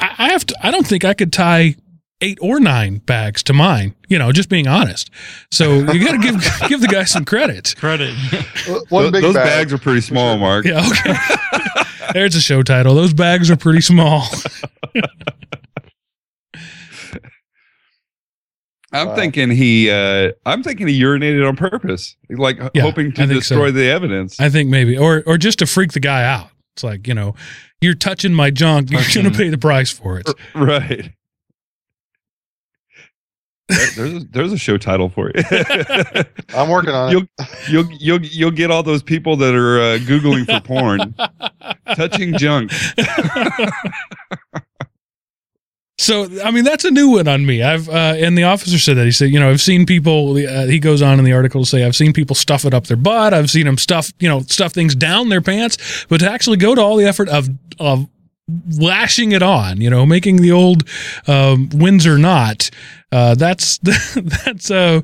I, 0.00 0.12
I 0.18 0.28
have 0.30 0.44
to 0.46 0.56
I 0.60 0.72
don't 0.72 0.86
think 0.86 1.04
I 1.04 1.14
could 1.14 1.32
tie 1.32 1.76
eight 2.20 2.38
or 2.40 2.58
nine 2.60 2.98
bags 2.98 3.42
to 3.44 3.52
mine, 3.52 3.94
you 4.08 4.18
know, 4.18 4.32
just 4.32 4.48
being 4.48 4.66
honest. 4.66 5.10
So 5.50 5.74
you 5.92 6.04
got 6.04 6.12
to 6.12 6.18
give 6.18 6.42
give 6.68 6.80
the 6.80 6.88
guy 6.88 7.04
some 7.04 7.24
credit. 7.24 7.74
Credit. 7.76 8.14
One 8.88 9.10
big 9.12 9.22
those 9.22 9.34
bag. 9.34 9.44
bags 9.46 9.72
are 9.72 9.78
pretty 9.78 10.00
small, 10.00 10.36
Mark. 10.38 10.64
Yeah, 10.64 10.86
okay. 10.88 11.14
There's 12.12 12.34
a 12.34 12.40
show 12.40 12.62
title. 12.62 12.94
Those 12.94 13.12
bags 13.14 13.50
are 13.50 13.56
pretty 13.56 13.80
small. 13.80 14.24
I'm 18.92 19.08
Wow. 19.08 19.16
thinking 19.16 19.50
he. 19.50 19.90
Uh, 19.90 20.32
I'm 20.46 20.62
thinking 20.62 20.86
he 20.86 21.00
urinated 21.02 21.46
on 21.46 21.56
purpose, 21.56 22.16
like 22.30 22.58
Yeah, 22.74 22.82
hoping 22.82 23.10
to 23.12 23.26
think 23.26 23.42
so. 23.42 23.56
destroy 23.56 23.70
the 23.72 23.86
evidence. 23.90 24.38
I 24.38 24.48
think 24.50 24.70
maybe, 24.70 24.96
or 24.96 25.24
or 25.26 25.36
just 25.36 25.58
to 25.58 25.66
freak 25.66 25.92
the 25.92 26.00
guy 26.00 26.24
out. 26.24 26.50
It's 26.76 26.84
like 26.84 27.08
you 27.08 27.14
know, 27.14 27.34
you're 27.80 27.94
touching 27.94 28.32
my 28.32 28.50
junk. 28.50 28.90
You're 28.92 29.02
gonna 29.12 29.32
pay 29.32 29.48
the 29.48 29.58
price 29.58 29.90
for 29.90 30.18
it. 30.20 30.28
right. 30.54 31.12
There- 33.68 33.86
there's 33.96 34.12
a, 34.12 34.26
there's 34.26 34.52
a 34.52 34.58
show 34.58 34.76
title 34.76 35.08
for 35.08 35.30
you. 35.34 35.42
I'm 36.54 36.68
working 36.68 36.90
on 36.90 37.08
it. 37.08 37.12
you'll 37.12 37.26
you'll 37.68 37.92
you'll 37.98 38.22
you'll 38.24 38.50
get 38.50 38.70
all 38.70 38.82
those 38.82 39.02
people 39.02 39.36
that 39.36 39.54
are 39.54 39.78
uh, 39.80 39.98
googling 40.00 40.44
for 40.44 40.60
porn, 40.60 41.14
touching 41.96 42.36
junk. 42.36 42.70
So 45.96 46.26
I 46.44 46.50
mean, 46.50 46.64
that's 46.64 46.84
a 46.84 46.90
new 46.90 47.10
one 47.10 47.28
on 47.28 47.46
me. 47.46 47.62
I've 47.62 47.88
uh, 47.88 48.14
and 48.18 48.36
the 48.36 48.42
officer 48.42 48.78
said 48.78 48.96
that 48.96 49.04
he 49.04 49.12
said, 49.12 49.30
you 49.30 49.38
know, 49.38 49.48
I've 49.48 49.60
seen 49.60 49.86
people. 49.86 50.32
Uh, 50.36 50.66
he 50.66 50.80
goes 50.80 51.00
on 51.02 51.20
in 51.20 51.24
the 51.24 51.32
article 51.32 51.62
to 51.62 51.66
say, 51.70 51.84
I've 51.84 51.94
seen 51.94 52.12
people 52.12 52.34
stuff 52.34 52.64
it 52.64 52.74
up 52.74 52.88
their 52.88 52.96
butt. 52.96 53.32
I've 53.32 53.48
seen 53.48 53.64
them 53.64 53.78
stuff, 53.78 54.10
you 54.18 54.28
know, 54.28 54.40
stuff 54.40 54.72
things 54.72 54.96
down 54.96 55.28
their 55.28 55.40
pants. 55.40 56.04
But 56.08 56.18
to 56.18 56.30
actually 56.30 56.56
go 56.56 56.74
to 56.74 56.80
all 56.80 56.96
the 56.96 57.06
effort 57.06 57.28
of 57.28 57.48
of 57.78 58.08
lashing 58.76 59.30
it 59.32 59.42
on, 59.42 59.80
you 59.80 59.88
know, 59.88 60.04
making 60.04 60.42
the 60.42 60.50
old 60.50 60.82
um, 61.28 61.68
Windsor 61.72 62.18
knot. 62.18 62.70
Uh, 63.14 63.36
that's 63.36 63.78
that's 64.14 64.72
uh, 64.72 65.00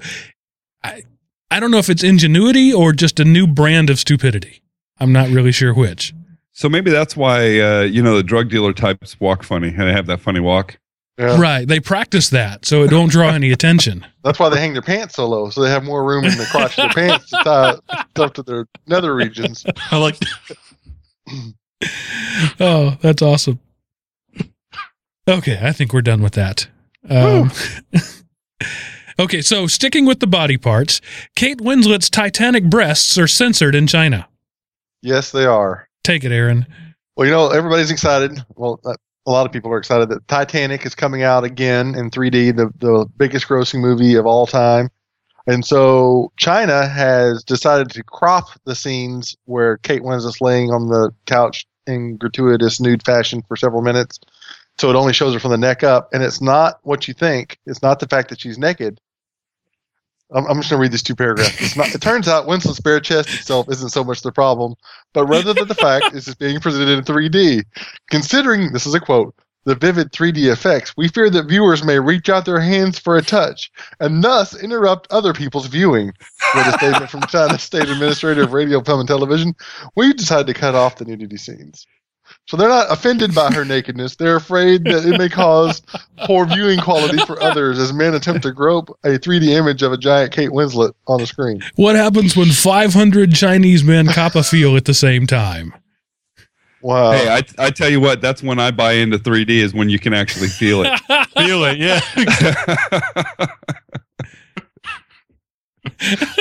I 0.83 1.03
I 1.49 1.61
don't 1.61 1.71
know 1.71 1.79
if 1.79 1.89
it's 1.89 2.03
ingenuity 2.03 2.73
or 2.73 2.93
just 2.93 3.21
a 3.21 3.25
new 3.25 3.47
brand 3.47 3.89
of 3.89 4.01
stupidity. 4.01 4.63
I'm 4.99 5.13
not 5.13 5.29
really 5.29 5.53
sure 5.53 5.73
which. 5.73 6.13
So 6.51 6.69
maybe 6.69 6.91
that's 6.91 7.17
why 7.17 7.61
uh, 7.61 7.83
you 7.83 8.03
know 8.03 8.17
the 8.17 8.25
drug 8.25 8.51
dealer 8.51 8.73
types 8.73 9.19
walk 9.21 9.45
funny 9.45 9.69
and 9.69 9.79
they 9.79 9.93
have 9.93 10.07
that 10.07 10.21
funny 10.21 10.41
walk. 10.41 10.77
Yeah. 11.19 11.41
Right? 11.41 11.69
They 11.69 11.79
practice 11.79 12.31
that 12.31 12.65
so 12.65 12.83
it 12.83 12.89
don't 12.89 13.11
draw 13.11 13.29
any 13.29 13.53
attention. 13.53 14.07
That's 14.25 14.39
why 14.39 14.49
they 14.49 14.59
hang 14.59 14.73
their 14.73 14.81
pants 14.81 15.17
so 15.17 15.29
low, 15.29 15.51
so 15.51 15.61
they 15.61 15.69
have 15.69 15.85
more 15.85 16.03
room 16.03 16.25
in 16.25 16.39
the 16.39 16.47
crotch 16.47 16.79
of 16.79 16.95
their 16.95 17.09
pants 17.09 17.29
to 17.29 17.37
tie 17.45 17.75
stuff 18.11 18.33
to 18.35 18.43
their 18.43 18.67
nether 18.87 19.15
regions. 19.15 19.67
I 19.91 19.99
like. 19.99 20.17
Oh, 22.59 22.97
that's 23.03 23.21
awesome. 23.21 23.61
Okay, 25.29 25.59
I 25.61 25.73
think 25.73 25.93
we're 25.93 26.01
done 26.01 26.23
with 26.23 26.33
that. 26.35 26.69
Um, 27.09 27.51
okay, 29.19 29.41
so 29.41 29.67
sticking 29.67 30.07
with 30.07 30.21
the 30.21 30.27
body 30.27 30.57
parts, 30.57 31.01
Kate 31.35 31.61
Winslet's 31.61 32.11
Titanic 32.11 32.65
breasts 32.65 33.17
are 33.19 33.27
censored 33.27 33.75
in 33.75 33.87
China. 33.87 34.29
Yes, 35.03 35.33
they 35.33 35.47
are. 35.47 35.89
Take 36.05 36.25
it, 36.25 36.33
Aaron. 36.33 36.67
Well, 37.17 37.27
you 37.27 37.33
know, 37.33 37.49
everybody's 37.49 37.91
excited. 37.91 38.45
Well, 38.57 38.81
uh, 38.85 38.95
a 39.27 39.31
lot 39.31 39.47
of 39.47 39.53
people 39.53 39.73
are 39.73 39.79
excited 39.79 40.09
that 40.09 40.27
Titanic 40.29 40.87
is 40.87 40.95
coming 40.95 41.23
out 41.23 41.45
again 41.45 41.95
in 41.95 42.11
3D, 42.11 42.57
the, 42.57 42.71
the 42.79 43.07
biggest 43.17 43.47
grossing 43.47 43.81
movie 43.81 44.15
of 44.15 44.27
all 44.27 44.47
time. 44.47 44.89
And 45.47 45.65
so 45.65 46.33
China 46.37 46.87
has 46.87 47.43
decided 47.45 47.91
to 47.91 48.03
crop 48.05 48.49
the 48.65 48.75
scenes 48.75 49.37
where 49.45 49.79
Kate 49.79 50.03
Winslet's 50.03 50.41
laying 50.41 50.71
on 50.71 50.89
the 50.89 51.11
couch 51.27 51.67
in 51.87 52.17
gratuitous 52.17 52.81
nude 52.81 53.05
fashion 53.05 53.43
for 53.49 53.57
several 53.57 53.83
minutes. 53.83 54.21
So 54.81 54.89
it 54.89 54.97
only 54.97 55.13
shows 55.13 55.35
her 55.35 55.41
from 55.41 55.51
the 55.51 55.59
neck 55.59 55.85
up. 55.85 56.09
And 56.15 56.23
it's 56.23 56.41
not 56.41 56.81
what 56.85 57.07
you 57.07 57.13
think. 57.13 57.59
It's 57.67 57.83
not 57.83 58.01
the 58.01 58.09
fact 58.09 58.31
that 58.31 58.41
she's 58.41 58.57
naked. 58.57 58.99
I'm, 60.31 60.47
I'm 60.47 60.57
just 60.57 60.71
going 60.71 60.79
to 60.79 60.83
read 60.83 60.93
these 60.93 61.03
two 61.03 61.15
paragraphs. 61.15 61.77
Not, 61.77 61.95
it 61.95 62.01
turns 62.01 62.29
out 62.29 62.47
Winslet's 62.47 62.81
bare 62.81 62.99
chest 62.99 63.29
itself 63.29 63.67
isn't 63.71 63.91
so 63.91 64.03
much 64.03 64.23
the 64.23 64.33
problem, 64.33 64.77
but 65.13 65.27
rather 65.27 65.53
than 65.53 65.69
the 65.69 65.75
fact 65.75 66.15
is 66.15 66.27
it's 66.27 66.35
being 66.35 66.61
presented 66.61 66.97
in 66.97 67.05
3D. 67.05 67.63
Considering, 68.09 68.73
this 68.73 68.87
is 68.87 68.95
a 68.95 69.01
quote, 69.01 69.35
the 69.65 69.75
vivid 69.75 70.13
3D 70.13 70.51
effects, 70.51 70.97
we 70.97 71.09
fear 71.09 71.29
that 71.29 71.47
viewers 71.47 71.85
may 71.85 72.01
reach 72.01 72.31
out 72.31 72.47
their 72.47 72.61
hands 72.61 72.99
for 72.99 73.19
a 73.19 73.23
touch 73.23 73.71
and 74.01 74.25
thus 74.25 74.59
interrupt 74.59 75.13
other 75.13 75.35
people's 75.35 75.67
viewing. 75.67 76.07
With 76.55 76.69
a 76.69 76.79
statement 76.79 77.11
from 77.11 77.21
China's 77.29 77.63
State 77.63 77.91
Administrator 77.91 78.45
of 78.45 78.55
Radio, 78.55 78.81
Film, 78.81 79.01
and 79.01 79.09
Television, 79.09 79.55
we 79.95 80.15
decided 80.15 80.47
to 80.47 80.55
cut 80.55 80.75
off 80.75 80.97
the 80.97 81.05
nudity 81.05 81.37
scenes. 81.37 81.87
So 82.47 82.57
they're 82.57 82.69
not 82.69 82.91
offended 82.91 83.35
by 83.35 83.53
her 83.53 83.65
nakedness. 83.65 84.17
They're 84.17 84.37
afraid 84.37 84.85
that 84.85 85.07
it 85.07 85.19
may 85.19 85.29
cause 85.29 85.83
poor 86.25 86.47
viewing 86.47 86.81
quality 86.81 87.19
for 87.19 87.41
others 87.41 87.79
as 87.79 87.93
men 87.93 88.15
attempt 88.15 88.43
to 88.43 88.53
grope 88.53 88.89
a 89.05 89.11
3D 89.11 89.51
image 89.51 89.83
of 89.83 89.93
a 89.93 89.97
giant 89.97 90.33
Kate 90.33 90.51
Winslet 90.51 90.93
on 91.07 91.21
the 91.21 91.27
screen. 91.27 91.63
What 91.77 91.95
happens 91.95 92.37
when 92.37 92.49
500 92.49 93.35
Chinese 93.35 93.85
men 93.85 94.09
cop 94.09 94.35
a 94.35 94.43
feel 94.43 94.77
at 94.77 94.85
the 94.85 94.95
same 94.95 95.29
time? 95.29 95.73
Wow. 96.83 97.13
Hey, 97.13 97.29
I, 97.29 97.67
I 97.67 97.71
tell 97.71 97.91
you 97.91 98.01
what, 98.01 98.21
that's 98.21 98.43
when 98.43 98.59
I 98.59 98.71
buy 98.71 98.95
into 98.95 99.19
3D 99.19 99.51
is 99.51 99.75
when 99.75 99.89
you 99.89 99.99
can 99.99 100.15
actually 100.15 100.49
feel 100.49 100.83
it. 100.85 100.99
Feel 101.37 101.65
it, 101.65 101.79
yeah. 101.79 102.01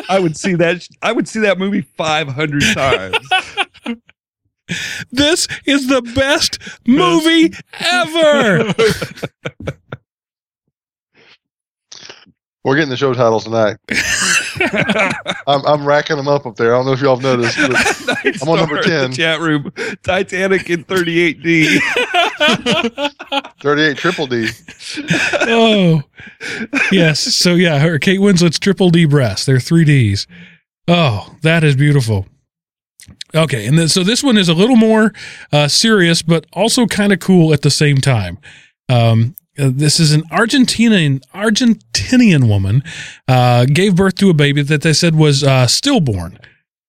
I 0.09 0.19
would 0.19 0.35
see 0.35 0.55
that. 0.55 0.87
I 1.01 1.11
would 1.11 1.27
see 1.27 1.41
that 1.41 1.59
movie 1.59 1.81
500 1.81 2.61
times. 2.73 3.29
This 5.11 5.47
is 5.65 5.87
the 5.87 6.01
best 6.15 6.59
movie 6.87 7.53
ever. 7.79 8.73
We're 12.65 12.75
getting 12.75 12.89
the 12.89 12.97
show 12.97 13.13
titles 13.13 13.45
tonight. 13.45 13.77
I'm, 15.47 15.65
I'm 15.65 15.85
racking 15.87 16.17
them 16.17 16.27
up 16.27 16.45
up 16.45 16.57
there. 16.57 16.75
I 16.75 16.77
don't 16.77 16.85
know 16.87 16.91
if 16.91 17.01
y'all 17.01 17.15
have 17.15 17.23
noticed. 17.23 17.57
But 17.57 17.71
Nice 18.25 18.41
I'm 18.43 18.49
on 18.49 18.57
number 18.57 18.81
10. 18.83 19.11
the 19.11 19.15
Chat 19.17 19.39
room. 19.39 19.71
Titanic 20.03 20.69
in 20.69 20.83
38D. 20.83 21.79
38 23.61 23.97
Triple 23.97 24.27
D. 24.27 24.49
oh, 25.47 26.03
yes. 26.91 27.21
So 27.21 27.55
yeah, 27.55 27.79
her 27.79 27.97
Kate 27.97 28.19
Winslet's 28.19 28.59
triple 28.59 28.89
D 28.89 29.05
breasts. 29.05 29.45
They're 29.45 29.59
three 29.61 29.85
Ds. 29.85 30.27
Oh, 30.87 31.33
that 31.43 31.63
is 31.63 31.77
beautiful. 31.77 32.27
Okay, 33.33 33.65
and 33.65 33.77
then, 33.77 33.87
so 33.87 34.03
this 34.03 34.23
one 34.23 34.37
is 34.37 34.49
a 34.49 34.53
little 34.53 34.75
more 34.75 35.13
uh, 35.51 35.67
serious, 35.67 36.21
but 36.21 36.45
also 36.53 36.85
kind 36.85 37.13
of 37.13 37.19
cool 37.19 37.53
at 37.53 37.61
the 37.61 37.69
same 37.69 37.97
time. 37.97 38.37
Um, 38.87 39.35
uh, 39.57 39.69
this 39.73 39.99
is 39.99 40.13
an 40.13 40.21
Argentinian 40.31 41.21
Argentinian 41.33 42.47
woman 42.47 42.83
uh, 43.27 43.65
gave 43.65 43.95
birth 43.95 44.15
to 44.15 44.29
a 44.29 44.33
baby 44.33 44.61
that 44.63 44.81
they 44.81 44.93
said 44.93 45.15
was 45.15 45.43
uh, 45.43 45.67
stillborn, 45.67 46.39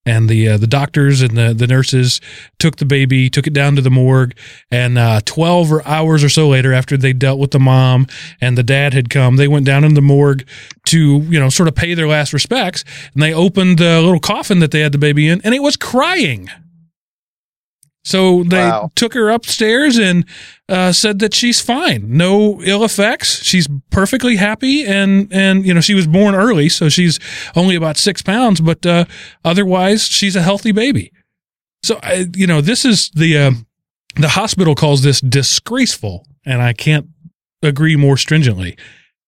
and 0.07 0.29
the 0.29 0.49
uh, 0.49 0.57
the 0.57 0.67
doctors 0.67 1.21
and 1.23 1.37
the 1.37 1.53
the 1.55 1.67
nurses 1.67 2.21
took 2.59 2.77
the 2.77 2.85
baby, 2.85 3.29
took 3.29 3.47
it 3.47 3.53
down 3.53 3.77
to 3.77 3.83
the 3.83 3.91
morgue, 3.91 4.35
and 4.71 4.99
uh, 4.99 5.21
twelve 5.25 5.73
or 5.73 5.87
hours 5.87 6.25
or 6.25 6.29
so 6.29 6.49
later, 6.49 6.73
after 6.73 6.97
they 6.97 7.13
dealt 7.13 7.39
with 7.39 7.51
the 7.51 7.59
mom 7.59 8.07
and 8.41 8.57
the 8.57 8.63
dad 8.63 8.95
had 8.95 9.11
come, 9.11 9.37
they 9.37 9.49
went 9.49 9.67
down 9.67 9.85
in 9.85 9.95
the 9.95 10.01
morgue 10.01 10.47
to 10.87 11.19
you 11.19 11.39
know 11.39 11.49
sort 11.49 11.69
of 11.69 11.75
pay 11.75 11.95
their 11.95 12.09
last 12.09 12.33
respects, 12.33 12.85
and 13.13 13.23
they 13.23 13.35
opened 13.35 13.79
the 13.79 14.01
little 14.01 14.21
coffin 14.21 14.61
that 14.61 14.71
they 14.71 14.81
had 14.81 14.93
the 14.93 14.99
baby 14.99 15.29
in, 15.29 15.41
and 15.43 15.55
it 15.55 15.63
was 15.63 15.77
crying. 15.77 16.49
So 18.03 18.45
they 18.45 18.57
Wow. 18.57 18.91
took 18.95 19.13
her 19.15 19.29
upstairs 19.29 19.99
and 19.99 20.25
uh, 20.71 20.93
said 20.93 21.19
that 21.19 21.35
she's 21.35 21.61
fine, 21.61 22.07
no 22.09 22.63
ill 22.63 22.83
effects. 22.83 23.43
She's 23.45 23.69
perfectly 23.91 24.37
happy, 24.37 24.85
and 24.87 25.29
and 25.33 25.67
you 25.67 25.75
know 25.75 25.81
she 25.83 25.95
was 25.95 26.07
born 26.07 26.35
early, 26.35 26.69
so 26.71 26.89
she's 26.89 27.19
only 27.55 27.77
about 27.77 27.99
six 27.99 28.23
pounds, 28.23 28.61
but 28.63 28.87
uh, 28.87 29.05
otherwise 29.45 30.05
she's 30.07 30.35
a 30.35 30.43
healthy 30.43 30.73
baby. 30.73 31.13
So 31.83 31.99
I, 32.03 32.27
you 32.35 32.47
know 32.47 32.61
this 32.63 32.85
is 32.87 33.11
the 33.11 33.37
uh, 33.37 33.51
the 34.17 34.29
hospital 34.31 34.75
calls 34.75 35.03
this 35.03 35.21
disgraceful, 35.21 36.27
and 36.47 36.63
I 36.63 36.73
can't 36.73 37.07
agree 37.63 37.97
more 37.97 38.17
stringently. 38.17 38.79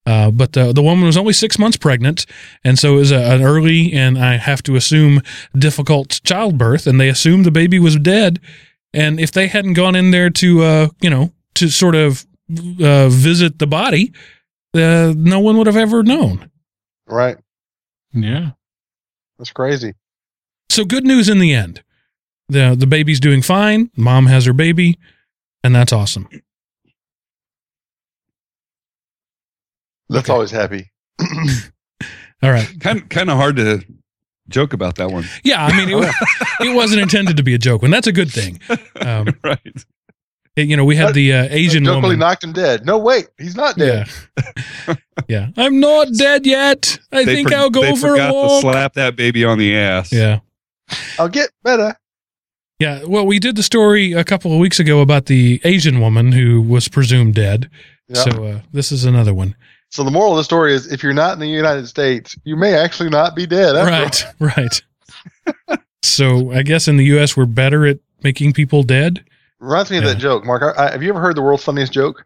Uh, 0.05 0.31
but 0.31 0.53
the 0.53 0.73
the 0.73 0.83
woman 0.83 1.07
was 1.07 1.17
only 1.17 1.33
six 1.33 1.59
months 1.59 1.77
pregnant, 1.77 2.27
and 2.65 2.79
so 2.79 2.95
it 2.95 2.99
was 2.99 3.13
a, 3.13 3.35
an 3.35 3.43
early 3.43 3.93
and 3.93 4.19
I 4.19 4.37
have 4.37 4.63
to 4.65 4.75
assume 4.75 5.23
difficult 5.57 6.21
childbirth, 6.25 6.87
and 6.87 7.01
they 7.01 7.09
assumed 7.09 7.45
the 7.45 7.53
baby 7.53 7.79
was 7.79 7.97
dead. 7.97 8.41
And 8.93 9.21
if 9.21 9.31
they 9.31 9.47
hadn't 9.47 9.75
gone 9.75 9.95
in 9.95 10.11
there 10.11 10.29
to 10.31 10.63
uh, 10.63 10.89
you 11.01 11.09
know 11.09 11.33
to 11.55 11.69
sort 11.69 11.95
of 11.95 12.27
uh, 12.51 13.09
visit 13.09 13.61
the 13.61 13.67
body, 13.67 14.13
uh, 14.75 15.15
no 15.17 15.39
one 15.39 15.57
would 15.59 15.67
have 15.69 15.77
ever 15.77 16.03
known. 16.03 16.51
Right. 17.07 17.37
yeah. 18.13 18.51
That's 19.39 19.53
crazy. 19.53 19.95
So 20.69 20.85
good 20.85 21.05
news 21.05 21.29
in 21.29 21.39
the 21.39 21.53
end. 21.53 21.83
the 22.49 22.75
The 22.77 22.87
baby's 22.87 23.21
doing 23.21 23.43
fine. 23.43 23.91
Mom 23.97 24.27
has 24.27 24.47
her 24.47 24.53
baby, 24.53 24.99
and 25.63 25.75
that's 25.75 25.93
awesome. 25.93 26.29
That's 30.09 30.29
Okay. 30.29 30.33
always 30.33 30.51
happy. 30.51 30.91
All 32.43 32.51
right. 32.51 32.69
kind 32.81 33.09
kind 33.09 33.31
of 33.31 33.37
hard 33.37 33.57
to 33.57 33.85
joke 34.49 34.73
about 34.73 34.97
that 34.97 35.11
one. 35.11 35.25
Yeah, 35.45 35.65
I 35.65 35.77
mean, 35.77 35.89
it, 35.89 35.95
wa- 35.95 36.13
it 36.61 36.75
wasn't 36.75 37.01
intended 37.03 37.37
to 37.37 37.43
be 37.43 37.55
a 37.55 37.59
joke, 37.59 37.83
and 37.85 37.93
that's 37.93 38.09
a 38.09 38.13
good 38.13 38.31
thing. 38.31 38.61
Um, 39.01 39.29
right. 39.45 39.61
it- 39.65 40.69
you 40.69 40.77
know, 40.77 40.85
we 40.85 40.97
had 40.97 41.15
the 41.15 41.33
uh, 41.33 41.47
Asian 41.51 41.85
Joke 41.85 41.95
really 41.97 42.03
woman. 42.09 42.19
knocked 42.19 42.45
him 42.45 42.53
dead. 42.53 42.85
No, 42.85 42.99
wait, 42.99 43.29
he's 43.39 43.55
not 43.57 43.77
dead. 43.79 44.09
Yeah, 44.89 44.95
yeah. 45.29 45.49
I'm 45.57 45.81
not 45.81 46.09
dead 46.13 46.45
yet. 46.45 46.99
I 47.13 47.25
They 47.25 47.37
think 47.37 47.49
for- 47.51 47.55
I'll 47.55 47.71
go 47.71 47.81
they 47.83 47.97
for 47.97 48.09
a 48.09 48.11
forgot 48.11 48.27
to 48.29 48.33
walk. 48.35 48.61
slap 48.61 48.95
that 48.95 49.17
baby 49.17 49.45
on 49.45 49.59
the 49.59 49.75
ass. 49.77 50.13
Yeah, 50.13 50.41
I'll 51.19 51.29
get 51.31 51.51
better. 51.63 51.95
yeah. 52.81 53.05
Well, 53.07 53.25
we 53.25 53.39
did 53.39 53.55
the 53.57 53.63
story 53.63 54.13
a 54.13 54.25
couple 54.25 54.53
of 54.53 54.59
weeks 54.59 54.79
ago 54.81 55.01
about 55.01 55.27
the 55.27 55.61
Asian 55.65 56.01
woman 56.01 56.33
who 56.33 56.61
was 56.61 56.89
presumed 56.89 57.35
dead. 57.37 57.71
Yeah. 58.09 58.25
So 58.25 58.45
uh, 58.45 58.61
this 58.73 58.91
is 58.93 59.05
another 59.05 59.33
one. 59.33 59.55
So 59.93 60.03
the 60.05 60.11
moral 60.11 60.33
of 60.33 60.39
the 60.39 60.45
story 60.45 60.75
is, 60.75 60.91
if 60.91 61.03
you're 61.03 61.13
not 61.13 61.35
in 61.35 61.39
the 61.39 61.47
United 61.47 61.87
States, 61.87 62.35
you 62.45 62.57
may 62.57 62.75
actually 62.75 63.11
not 63.11 63.37
be 63.37 63.47
dead. 63.47 63.75
right, 63.75 64.27
all. 64.27 64.33
Right, 64.57 64.83
so 66.03 66.51
I 66.51 66.63
guess 66.63 66.89
in 66.89 66.97
the 66.97 67.05
U.S. 67.05 67.37
we're 67.37 67.45
better 67.45 67.87
at 67.87 67.99
making 68.23 68.55
people 68.55 68.83
dead. 68.85 69.23
Reminds 69.61 69.91
me 69.91 69.99
of 69.99 70.05
that 70.05 70.17
joke, 70.17 70.47
Mark. 70.47 70.63
I, 70.79 70.91
have 70.91 71.03
you 71.03 71.11
ever 71.11 71.21
heard 71.21 71.37
the 71.37 71.43
world's 71.43 71.63
funniest 71.63 71.93
joke? 71.93 72.25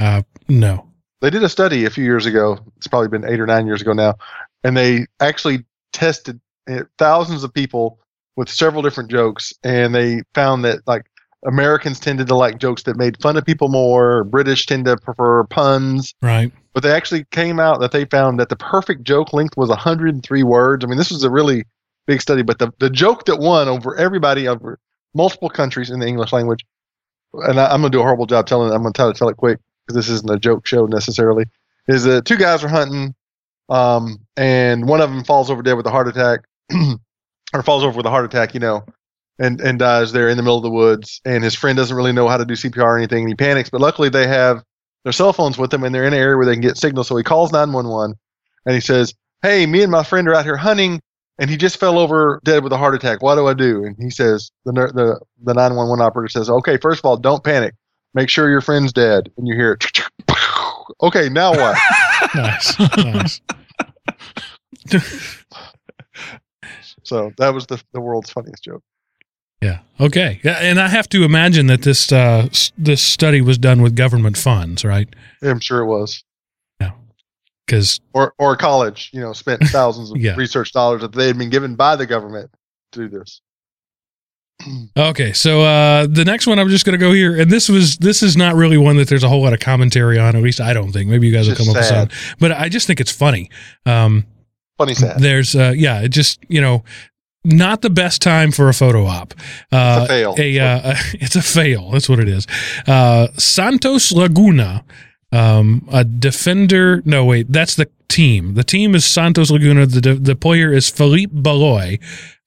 Uh, 0.00 0.22
no. 0.48 0.88
They 1.20 1.30
did 1.30 1.44
a 1.44 1.48
study 1.48 1.84
a 1.84 1.90
few 1.90 2.04
years 2.04 2.26
ago. 2.26 2.58
It's 2.76 2.88
probably 2.88 3.08
been 3.08 3.24
eight 3.24 3.38
or 3.38 3.46
nine 3.46 3.66
years 3.66 3.80
ago 3.80 3.92
now, 3.92 4.16
and 4.64 4.76
they 4.76 5.06
actually 5.20 5.64
tested 5.92 6.40
uh, 6.68 6.82
thousands 6.98 7.44
of 7.44 7.54
people 7.54 8.00
with 8.34 8.48
several 8.48 8.82
different 8.82 9.12
jokes, 9.12 9.54
and 9.62 9.94
they 9.94 10.22
found 10.34 10.64
that 10.64 10.80
like 10.88 11.06
Americans 11.44 12.00
tended 12.00 12.26
to 12.28 12.34
like 12.34 12.58
jokes 12.58 12.84
that 12.84 12.96
made 12.96 13.20
fun 13.20 13.36
of 13.36 13.44
people 13.44 13.68
more. 13.68 14.24
British 14.24 14.66
tend 14.66 14.86
to 14.86 14.96
prefer 14.96 15.44
puns. 15.44 16.14
Right. 16.22 16.52
But 16.72 16.82
they 16.82 16.92
actually 16.92 17.24
came 17.30 17.60
out 17.60 17.80
that 17.80 17.92
they 17.92 18.04
found 18.06 18.40
that 18.40 18.48
the 18.48 18.56
perfect 18.56 19.04
joke 19.04 19.32
length 19.32 19.56
was 19.56 19.68
103 19.68 20.42
words. 20.42 20.84
I 20.84 20.88
mean, 20.88 20.98
this 20.98 21.10
was 21.10 21.22
a 21.22 21.30
really 21.30 21.64
big 22.06 22.20
study, 22.20 22.42
but 22.42 22.58
the, 22.58 22.72
the 22.78 22.90
joke 22.90 23.26
that 23.26 23.38
won 23.38 23.68
over 23.68 23.96
everybody 23.96 24.48
over 24.48 24.78
multiple 25.14 25.48
countries 25.48 25.90
in 25.90 26.00
the 26.00 26.06
English 26.06 26.32
language, 26.32 26.64
and 27.32 27.60
I, 27.60 27.66
I'm 27.66 27.80
going 27.80 27.92
to 27.92 27.96
do 27.96 28.00
a 28.00 28.04
horrible 28.04 28.26
job 28.26 28.46
telling 28.46 28.70
it, 28.70 28.74
I'm 28.74 28.82
going 28.82 28.92
to 28.92 28.96
try 28.96 29.06
to 29.06 29.18
tell 29.18 29.28
it 29.28 29.36
quick 29.36 29.58
because 29.86 29.96
this 29.96 30.08
isn't 30.08 30.30
a 30.30 30.38
joke 30.38 30.66
show 30.66 30.86
necessarily, 30.86 31.44
is 31.88 32.04
that 32.04 32.24
two 32.24 32.36
guys 32.36 32.64
are 32.64 32.68
hunting, 32.68 33.14
um, 33.68 34.18
and 34.36 34.88
one 34.88 35.00
of 35.00 35.10
them 35.10 35.24
falls 35.24 35.50
over 35.50 35.62
dead 35.62 35.74
with 35.74 35.86
a 35.86 35.90
heart 35.90 36.08
attack, 36.08 36.40
or 37.54 37.62
falls 37.62 37.84
over 37.84 37.96
with 37.96 38.06
a 38.06 38.10
heart 38.10 38.24
attack, 38.24 38.54
you 38.54 38.60
know, 38.60 38.84
and, 39.38 39.60
and 39.60 39.78
dies 39.78 40.12
there 40.12 40.28
in 40.28 40.36
the 40.36 40.42
middle 40.42 40.56
of 40.56 40.62
the 40.62 40.70
woods, 40.70 41.20
and 41.24 41.42
his 41.42 41.54
friend 41.54 41.76
doesn't 41.76 41.96
really 41.96 42.12
know 42.12 42.28
how 42.28 42.36
to 42.36 42.44
do 42.44 42.54
CPR 42.54 42.84
or 42.84 42.98
anything, 42.98 43.20
and 43.20 43.28
he 43.28 43.34
panics, 43.34 43.70
but 43.70 43.80
luckily 43.80 44.08
they 44.08 44.26
have 44.26 44.62
their 45.04 45.12
cell 45.12 45.32
phones 45.32 45.56
with 45.56 45.70
them 45.70 45.84
and 45.84 45.94
they're 45.94 46.04
in 46.04 46.12
an 46.14 46.18
area 46.18 46.36
where 46.36 46.46
they 46.46 46.54
can 46.54 46.62
get 46.62 46.76
signal. 46.76 47.04
So 47.04 47.16
he 47.16 47.22
calls 47.22 47.52
911 47.52 48.16
and 48.66 48.74
he 48.74 48.80
says, 48.80 49.14
Hey, 49.42 49.66
me 49.66 49.82
and 49.82 49.92
my 49.92 50.02
friend 50.02 50.26
are 50.28 50.34
out 50.34 50.44
here 50.44 50.56
hunting 50.56 51.00
and 51.38 51.50
he 51.50 51.56
just 51.56 51.78
fell 51.78 51.98
over 51.98 52.40
dead 52.44 52.64
with 52.64 52.72
a 52.72 52.78
heart 52.78 52.94
attack. 52.94 53.22
What 53.22 53.34
do 53.36 53.46
I 53.46 53.54
do? 53.54 53.84
And 53.84 53.96
he 53.98 54.10
says, 54.10 54.50
the, 54.64 54.72
the, 54.72 55.20
the 55.42 55.54
911 55.54 56.04
operator 56.04 56.28
says, 56.28 56.48
Okay, 56.48 56.78
first 56.78 57.00
of 57.00 57.04
all, 57.04 57.16
don't 57.16 57.44
panic. 57.44 57.74
Make 58.14 58.30
sure 58.30 58.48
your 58.48 58.60
friend's 58.60 58.92
dead. 58.92 59.30
And 59.36 59.46
you 59.46 59.54
hear 59.54 59.72
it. 59.72 60.00
Okay, 61.00 61.30
now 61.30 61.50
what? 61.52 61.78
Nice. 62.34 62.78
nice. 62.78 63.40
so 67.02 67.32
that 67.38 67.54
was 67.54 67.66
the, 67.66 67.82
the 67.92 68.00
world's 68.00 68.30
funniest 68.30 68.64
joke. 68.64 68.82
Yeah. 69.64 69.78
Okay. 69.98 70.40
Yeah, 70.44 70.58
and 70.60 70.78
I 70.80 70.88
have 70.88 71.08
to 71.10 71.24
imagine 71.24 71.66
that 71.68 71.82
this 71.82 72.12
uh, 72.12 72.48
s- 72.50 72.72
this 72.76 73.00
study 73.02 73.40
was 73.40 73.56
done 73.58 73.80
with 73.82 73.96
government 73.96 74.36
funds, 74.36 74.84
right? 74.84 75.08
I'm 75.42 75.60
sure 75.60 75.80
it 75.80 75.86
was. 75.86 76.22
Yeah. 76.80 76.90
Because 77.66 78.00
Or, 78.12 78.34
or 78.38 78.56
college, 78.56 79.10
you 79.12 79.20
know, 79.20 79.32
spent 79.32 79.62
thousands 79.64 80.10
of 80.10 80.18
Yeah. 80.18 80.34
research 80.36 80.72
dollars 80.72 81.00
that 81.02 81.12
they 81.12 81.26
had 81.28 81.38
been 81.38 81.50
given 81.50 81.76
by 81.76 81.96
the 81.96 82.06
government 82.06 82.50
to 82.92 83.08
do 83.08 83.18
this. 83.18 83.40
okay, 84.96 85.32
so 85.32 85.62
uh, 85.62 86.06
the 86.08 86.24
next 86.24 86.46
one 86.46 86.58
I'm 86.58 86.68
just 86.68 86.84
going 86.84 86.98
to 86.98 87.04
go 87.04 87.12
here, 87.12 87.40
and 87.40 87.50
this 87.50 87.68
was 87.68 87.96
this 87.98 88.22
is 88.22 88.36
not 88.36 88.54
really 88.54 88.76
one 88.78 88.96
that 88.98 89.08
there's 89.08 89.24
a 89.24 89.28
whole 89.28 89.42
lot 89.42 89.52
of 89.52 89.60
commentary 89.60 90.18
on. 90.18 90.36
At 90.36 90.42
least 90.42 90.60
I 90.60 90.72
don't 90.72 90.92
think. 90.92 91.08
Maybe 91.10 91.26
you 91.26 91.32
guys 91.32 91.48
will 91.48 91.56
come 91.56 91.68
up 91.70 91.76
with 91.76 91.84
some, 91.86 92.08
but 92.38 92.52
I 92.52 92.68
just 92.68 92.86
think 92.86 93.00
it's 93.00 93.10
funny. 93.12 93.50
Um, 93.86 94.26
Funny 94.78 94.94
sad. 94.94 95.20
there's 95.20 95.54
uh 95.54 95.72
yeah 95.76 96.00
it 96.02 96.08
just 96.08 96.40
you 96.48 96.60
know 96.60 96.82
not 97.44 97.82
the 97.82 97.90
best 97.90 98.22
time 98.22 98.50
for 98.52 98.68
a 98.68 98.74
photo 98.74 99.06
op. 99.06 99.34
Uh 99.70 100.00
It's 100.02 100.10
a 100.10 100.14
fail. 100.14 100.34
a, 100.38 100.58
uh, 100.60 100.94
it's 101.14 101.36
a 101.36 101.42
fail. 101.42 101.90
That's 101.90 102.08
what 102.08 102.18
it 102.18 102.28
is. 102.28 102.46
Uh 102.86 103.28
santos 103.36 104.12
laguna 104.12 104.84
um 105.32 105.88
a 105.92 106.04
defender. 106.04 107.02
No 107.04 107.24
wait. 107.24 107.52
That's 107.52 107.74
the 107.76 107.88
team. 108.08 108.54
The 108.54 108.64
team 108.64 108.94
is 108.94 109.04
santos 109.04 109.50
laguna. 109.50 109.86
The 109.86 110.14
the 110.14 110.36
player 110.36 110.72
is 110.72 110.88
Felipe 110.88 111.30
baloy 111.32 111.98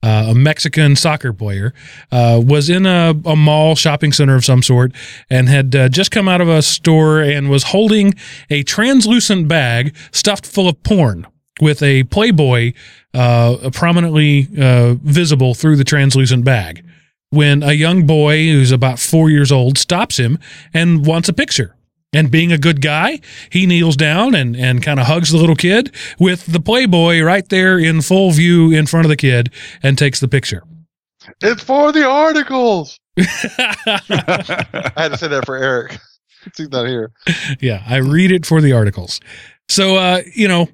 uh, 0.02 0.26
a 0.28 0.34
Mexican 0.34 0.96
soccer 0.96 1.32
player, 1.32 1.74
uh, 2.12 2.40
was 2.42 2.70
in 2.70 2.86
a, 2.86 3.14
a 3.24 3.34
mall 3.36 3.74
shopping 3.74 4.12
center 4.12 4.36
of 4.36 4.44
some 4.44 4.62
sort 4.62 4.92
and 5.28 5.48
had 5.48 5.74
uh, 5.74 5.88
just 5.88 6.10
come 6.10 6.28
out 6.28 6.40
of 6.40 6.48
a 6.48 6.62
store 6.62 7.20
and 7.20 7.50
was 7.50 7.64
holding 7.64 8.14
a 8.50 8.62
translucent 8.62 9.48
bag 9.48 9.94
stuffed 10.12 10.46
full 10.46 10.68
of 10.68 10.82
porn 10.82 11.26
with 11.60 11.82
a 11.82 12.04
Playboy 12.04 12.72
uh, 13.18 13.70
prominently 13.70 14.48
uh, 14.56 14.94
visible 14.94 15.54
through 15.54 15.74
the 15.76 15.84
translucent 15.84 16.44
bag. 16.44 16.84
When 17.30 17.62
a 17.62 17.72
young 17.72 18.06
boy 18.06 18.46
who's 18.46 18.70
about 18.70 18.98
four 19.00 19.28
years 19.28 19.50
old 19.50 19.76
stops 19.76 20.18
him 20.18 20.38
and 20.72 21.04
wants 21.04 21.28
a 21.28 21.32
picture. 21.32 21.74
And 22.14 22.30
being 22.30 22.52
a 22.52 22.58
good 22.58 22.80
guy, 22.80 23.20
he 23.50 23.66
kneels 23.66 23.96
down 23.96 24.34
and, 24.34 24.56
and 24.56 24.82
kind 24.82 24.98
of 24.98 25.06
hugs 25.06 25.30
the 25.30 25.36
little 25.36 25.56
kid 25.56 25.94
with 26.18 26.46
the 26.46 26.60
Playboy 26.60 27.20
right 27.20 27.46
there 27.48 27.78
in 27.78 28.00
full 28.00 28.30
view 28.30 28.70
in 28.70 28.86
front 28.86 29.04
of 29.04 29.10
the 29.10 29.16
kid 29.16 29.52
and 29.82 29.98
takes 29.98 30.20
the 30.20 30.28
picture. 30.28 30.62
It's 31.42 31.62
for 31.62 31.92
the 31.92 32.08
articles. 32.08 32.98
I 33.18 34.92
had 34.96 35.08
to 35.08 35.18
say 35.18 35.28
that 35.28 35.44
for 35.44 35.56
Eric. 35.56 35.98
He's 36.56 36.70
not 36.70 36.86
here. 36.86 37.10
yeah, 37.60 37.82
I 37.86 37.96
read 37.96 38.30
it 38.32 38.46
for 38.46 38.62
the 38.62 38.72
articles. 38.72 39.20
So, 39.68 39.96
uh, 39.96 40.22
you 40.34 40.48
know, 40.48 40.68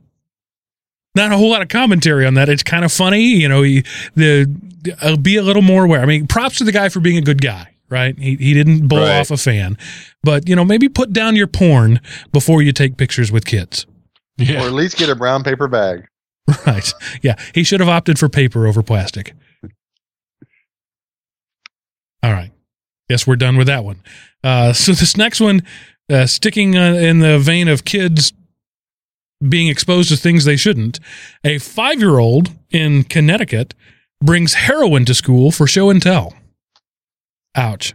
not 1.15 1.33
a 1.33 1.37
whole 1.37 1.51
lot 1.51 1.63
of 1.63 1.69
commentary 1.69 2.27
on 2.27 2.35
that. 2.35 2.49
It's 2.49 2.63
kind 2.63 2.85
of 2.85 2.93
funny, 2.93 3.23
you 3.23 3.49
know. 3.49 3.63
He, 3.63 3.85
the 4.15 4.53
uh, 5.01 5.17
be 5.17 5.37
a 5.37 5.43
little 5.43 5.63
more 5.63 5.85
aware. 5.85 6.01
I 6.01 6.07
mean, 6.07 6.27
props 6.27 6.59
to 6.59 6.65
the 6.65 6.73
guy 6.73 6.89
for 6.89 7.01
being 7.01 7.17
a 7.19 7.23
good 7.23 7.41
guy, 7.43 7.75
right? 7.89 8.19
He 8.19 8.37
he 8.37 8.55
didn't 8.55 8.89
blow 8.89 9.03
Right. 9.03 9.21
off 9.21 9.31
a 9.31 9.37
fan, 9.37 9.79
but 10.23 10.49
you 10.49 10.57
know, 10.57 10.65
maybe 10.65 10.89
put 10.89 11.13
down 11.13 11.37
your 11.37 11.47
porn 11.47 12.01
before 12.33 12.63
you 12.63 12.73
take 12.73 12.97
pictures 12.97 13.31
with 13.33 13.45
kids. 13.45 13.87
Or 14.41 14.45
at 14.67 14.73
least 14.73 14.97
get 14.97 15.09
a 15.09 15.15
brown 15.17 15.43
paper 15.45 15.69
bag. 15.69 16.07
Right? 16.67 16.93
Yeah, 17.23 17.37
he 17.55 17.65
should 17.65 17.81
have 17.81 17.89
opted 17.89 18.19
for 18.19 18.29
paper 18.29 18.67
over 18.67 18.83
plastic. 18.83 19.33
All 22.23 22.33
right. 22.33 22.51
Guess 23.09 23.27
we're 23.27 23.37
done 23.37 23.57
with 23.57 23.67
that 23.67 23.85
one. 23.85 24.03
Uh, 24.43 24.73
so 24.73 24.93
this 24.93 25.17
next 25.17 25.41
one, 25.41 25.63
uh, 26.11 26.27
sticking 26.27 26.77
uh, 26.77 26.95
in 26.95 27.21
the 27.21 27.39
vein 27.39 27.69
of 27.69 27.85
kids 27.85 28.33
being 29.47 29.69
exposed 29.69 30.09
to 30.11 30.17
things 30.17 30.45
they 30.45 30.57
shouldn't, 30.57 31.01
a 31.45 31.59
five-year-old 31.59 32.51
in 32.71 33.05
Connecticut 33.05 33.75
brings 34.23 34.55
heroin 34.55 35.05
to 35.05 35.15
school 35.15 35.51
for 35.51 35.67
show 35.67 35.91
and 35.91 36.01
tell. 36.03 36.35
Ouch. 37.55 37.95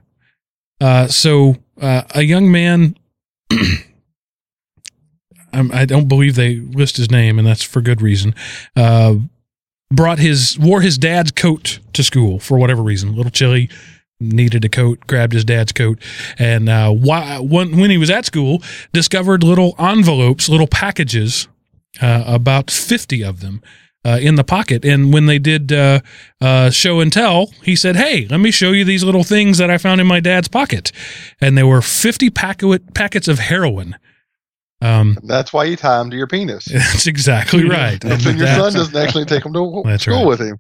Uh, 0.80 1.08
so 1.08 1.56
uh, 1.82 2.04
a 2.16 2.22
young 2.22 2.52
man. 2.52 2.96
I'm- 5.52 5.70
don't 5.88 6.08
believe 6.08 6.36
they 6.36 6.58
list 6.58 6.98
his 6.98 7.10
name, 7.10 7.40
and 7.40 7.48
that's 7.48 7.64
for 7.64 7.82
good 7.82 8.02
reason. 8.02 8.36
Uh, 8.76 9.16
brought 9.92 10.20
his 10.20 10.58
wore 10.60 10.82
his 10.82 10.98
dad's 10.98 11.32
coat 11.32 11.80
to 11.94 12.04
school 12.04 12.40
for 12.40 12.58
whatever 12.60 12.84
reason. 12.84 13.10
A 13.10 13.14
little 13.14 13.32
chilly, 13.32 13.70
needed 14.20 14.66
a 14.66 14.70
coat. 14.70 15.00
Grabbed 15.08 15.34
his 15.34 15.46
dad's 15.46 15.72
coat, 15.72 16.00
and 16.38 16.70
uh, 16.70 16.92
why, 16.92 17.40
when 17.40 17.78
when 17.78 17.90
he 17.90 17.98
was 17.98 18.10
at 18.10 18.26
school, 18.26 18.62
discovered 18.94 19.44
little 19.44 19.76
envelopes, 19.80 20.50
little 20.50 20.68
packages, 20.68 21.48
uh, 22.02 22.24
about 22.26 22.72
fifty 22.72 23.24
of 23.24 23.42
them. 23.42 23.62
Uh, 24.06 24.18
in 24.22 24.36
the 24.36 24.46
pocket, 24.46 24.86
and 24.86 25.12
when 25.12 25.26
they 25.26 25.38
did 25.38 25.74
uh, 25.74 26.00
uh, 26.40 26.70
show 26.70 27.02
and 27.02 27.12
tell, 27.12 27.52
he 27.64 27.76
said, 27.76 27.98
"Hey, 27.98 28.28
let 28.30 28.40
me 28.40 28.50
show 28.50 28.72
you 28.72 28.86
these 28.86 29.04
little 29.04 29.26
things 29.26 29.58
that 29.58 29.70
I 29.70 29.78
found 29.78 30.00
in 30.00 30.08
my 30.08 30.22
dad's 30.22 30.48
pocket," 30.48 30.94
and 31.42 31.58
there 31.58 31.68
were 31.68 31.82
fifty 31.82 32.30
packet 32.30 32.94
packets 32.94 33.28
of 33.28 33.40
heroin. 33.40 33.98
Um, 34.82 35.18
That's 35.24 35.52
why 35.52 35.66
you 35.66 35.76
tie 35.76 35.98
them 35.98 36.10
to 36.12 36.16
your 36.16 36.28
penis. 36.28 36.66
that's 36.74 37.08
exactly 37.08 37.68
right. 37.68 38.02
And 38.04 38.22
then 38.22 38.38
your 38.38 38.48
son 38.48 38.74
doesn't 38.74 38.96
actually 38.96 39.26
take 39.26 39.44
them 39.44 39.54
to 39.54 39.84
school 40.00 40.20
right. 40.20 40.28
with 40.28 40.40
him. 40.40 40.58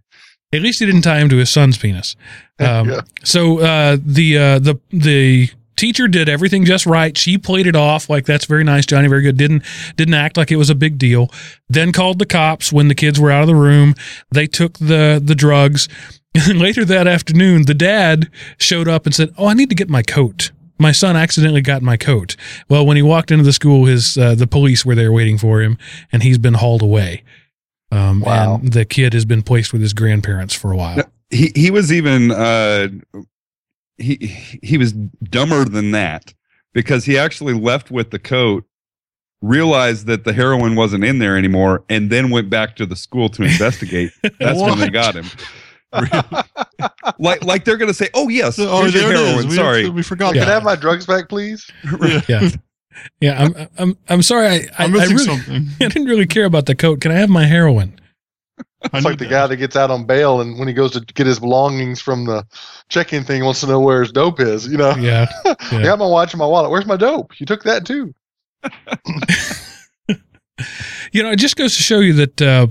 At 0.52 0.62
least 0.62 0.80
he 0.80 0.86
didn't 0.86 1.04
tie 1.04 1.20
him 1.20 1.30
to 1.30 1.38
his 1.38 1.50
son's 1.50 1.78
penis. 1.78 2.16
Um, 2.62 2.90
Yeah. 2.90 3.02
So 3.24 3.60
uh, 3.60 3.96
the 4.06 4.38
uh, 4.38 4.60
the 4.60 4.78
the 4.90 5.50
teacher 5.78 6.10
did 6.10 6.28
everything 6.28 6.66
just 6.66 6.86
right. 6.86 7.18
She 7.18 7.38
played 7.38 7.68
it 7.68 7.76
off 7.76 8.10
like 8.10 8.26
that's 8.26 8.44
very 8.44 8.66
nice, 8.66 8.86
Johnny, 8.86 9.08
very 9.08 9.22
good. 9.22 9.38
Didn't 9.38 9.64
didn't 9.96 10.16
act 10.16 10.36
like 10.36 10.52
it 10.52 10.58
was 10.58 10.70
a 10.70 10.76
big 10.76 10.98
deal. 10.98 11.32
Then 11.70 11.94
called 11.94 12.20
the 12.20 12.26
cops 12.26 12.74
when 12.74 12.90
the 12.90 12.96
kids 12.96 13.18
were 13.18 13.32
out 13.32 13.44
of 13.44 13.48
the 13.48 13.56
room. 13.56 13.96
They 14.30 14.46
took 14.46 14.78
the 14.78 15.22
the 15.24 15.36
drugs. 15.36 15.88
And 16.36 16.60
later 16.60 16.86
that 16.86 17.08
afternoon, 17.08 17.66
the 17.66 17.74
dad 17.74 18.30
showed 18.60 18.88
up 18.88 19.08
and 19.08 19.16
said, 19.16 19.34
"Oh, 19.38 19.48
I 19.48 19.54
need 19.56 19.70
to 19.70 19.76
get 19.76 19.90
my 19.90 20.04
coat." 20.04 20.52
My 20.78 20.92
son 20.92 21.16
accidentally 21.16 21.62
got 21.62 21.82
my 21.82 21.98
coat. 21.98 22.36
Well, 22.70 22.86
when 22.86 22.98
he 22.98 23.02
walked 23.04 23.32
into 23.32 23.44
the 23.44 23.52
school, 23.52 23.86
his 23.86 24.16
uh, 24.16 24.36
the 24.36 24.46
police 24.48 24.86
were 24.86 24.96
there 24.96 25.12
waiting 25.12 25.38
for 25.40 25.62
him, 25.62 25.78
and 26.12 26.22
he's 26.22 26.38
been 26.38 26.54
hauled 26.54 26.84
away. 26.84 27.24
Um, 27.92 28.22
Wow. 28.22 28.56
And 28.56 28.72
the 28.74 28.86
kid 28.86 29.14
has 29.14 29.26
been 29.26 29.42
placed 29.42 29.74
with 29.74 29.82
his 29.82 29.94
grandparents 29.94 30.54
for 30.54 30.72
a 30.72 30.78
while. 30.78 30.98
No. 30.98 31.04
he 31.32 31.52
he 31.56 31.72
was 31.72 31.92
even 31.92 32.32
uh 32.32 32.88
he 33.98 34.16
he 34.64 34.78
was 34.78 34.94
dumber 34.94 35.66
than 35.66 35.92
that 35.92 36.34
because 36.74 37.06
he 37.06 37.18
actually 37.18 37.54
left 37.54 37.92
with 37.92 38.12
the 38.12 38.20
coat 38.20 38.66
realized 39.42 40.06
that 40.08 40.24
the 40.24 40.34
heroin 40.34 40.76
wasn't 40.76 41.04
in 41.04 41.20
there 41.20 41.38
anymore 41.38 41.84
and 41.90 42.10
then 42.10 42.30
went 42.30 42.50
back 42.50 42.76
to 42.76 42.86
the 42.86 42.96
school 42.96 43.30
to 43.30 43.44
investigate 43.44 44.12
that's 44.40 44.60
when 44.60 44.78
they 44.80 44.90
got 44.90 45.16
him 45.16 45.26
like 47.20 47.44
like 47.44 47.66
they're 47.66 47.78
gonna 47.78 47.94
say 47.94 48.10
oh 48.14 48.28
yes 48.30 48.58
Oh, 48.60 48.82
here's 48.82 48.94
your 48.94 49.12
heroin. 49.12 49.48
We, 49.48 49.56
sorry 49.56 49.90
we 49.90 50.04
forgot. 50.04 50.34
Can 50.34 50.44
I 50.44 50.52
have 50.52 50.64
my 50.64 50.76
drugs 50.76 51.06
back, 51.06 51.30
please? 51.30 51.70
Yeah. 52.28 52.50
Yeah, 53.22 53.42
I'm 53.44 53.68
I'm 53.78 53.98
I'm 54.10 54.22
sorry. 54.22 54.48
I 54.48 54.54
I, 54.56 54.70
I'm 54.86 54.96
I 54.96 55.04
really, 55.06 55.18
something. 55.18 55.68
I 55.82 55.88
didn't 55.90 56.06
really 56.08 56.28
care 56.28 56.46
about 56.46 56.66
the 56.66 56.76
coat. 56.76 57.02
Can 57.02 57.12
I 57.12 57.16
have 57.16 57.30
my 57.30 57.46
heroin? 57.46 58.00
It's 58.82 58.94
like 58.94 59.06
need 59.12 59.20
the 59.20 59.26
guy 59.28 59.46
that 59.46 59.58
gets 59.58 59.76
out 59.76 59.92
on 59.92 60.06
bail 60.06 60.40
and 60.40 60.58
when 60.58 60.68
he 60.70 60.74
goes 60.74 60.92
to 60.92 61.02
get 61.02 61.28
his 61.28 61.40
belongings 61.40 62.00
from 62.02 62.26
the 62.26 62.46
check-in 62.88 63.26
thing, 63.26 63.44
wants 63.44 63.60
to 63.60 63.68
know 63.68 63.80
where 63.82 64.02
his 64.02 64.12
dope 64.14 64.40
is. 64.40 64.68
You 64.68 64.78
know, 64.78 64.96
Yeah, 64.96 65.28
I 65.46 65.56
yeah. 65.74 65.84
got 65.84 66.00
my 66.00 66.08
watch 66.08 66.32
and 66.34 66.40
my 66.40 66.46
wallet. 66.46 66.72
Where's 66.72 66.86
my 66.86 66.96
dope? 66.96 67.38
You 67.42 67.46
took 67.46 67.64
that 67.64 67.86
too. 67.86 68.14
You 71.12 71.24
know, 71.24 71.32
it 71.32 71.38
just 71.40 71.56
goes 71.56 71.76
to 71.78 71.82
show 71.82 72.00
you 72.00 72.14
that 72.14 72.42
uh, 72.42 72.68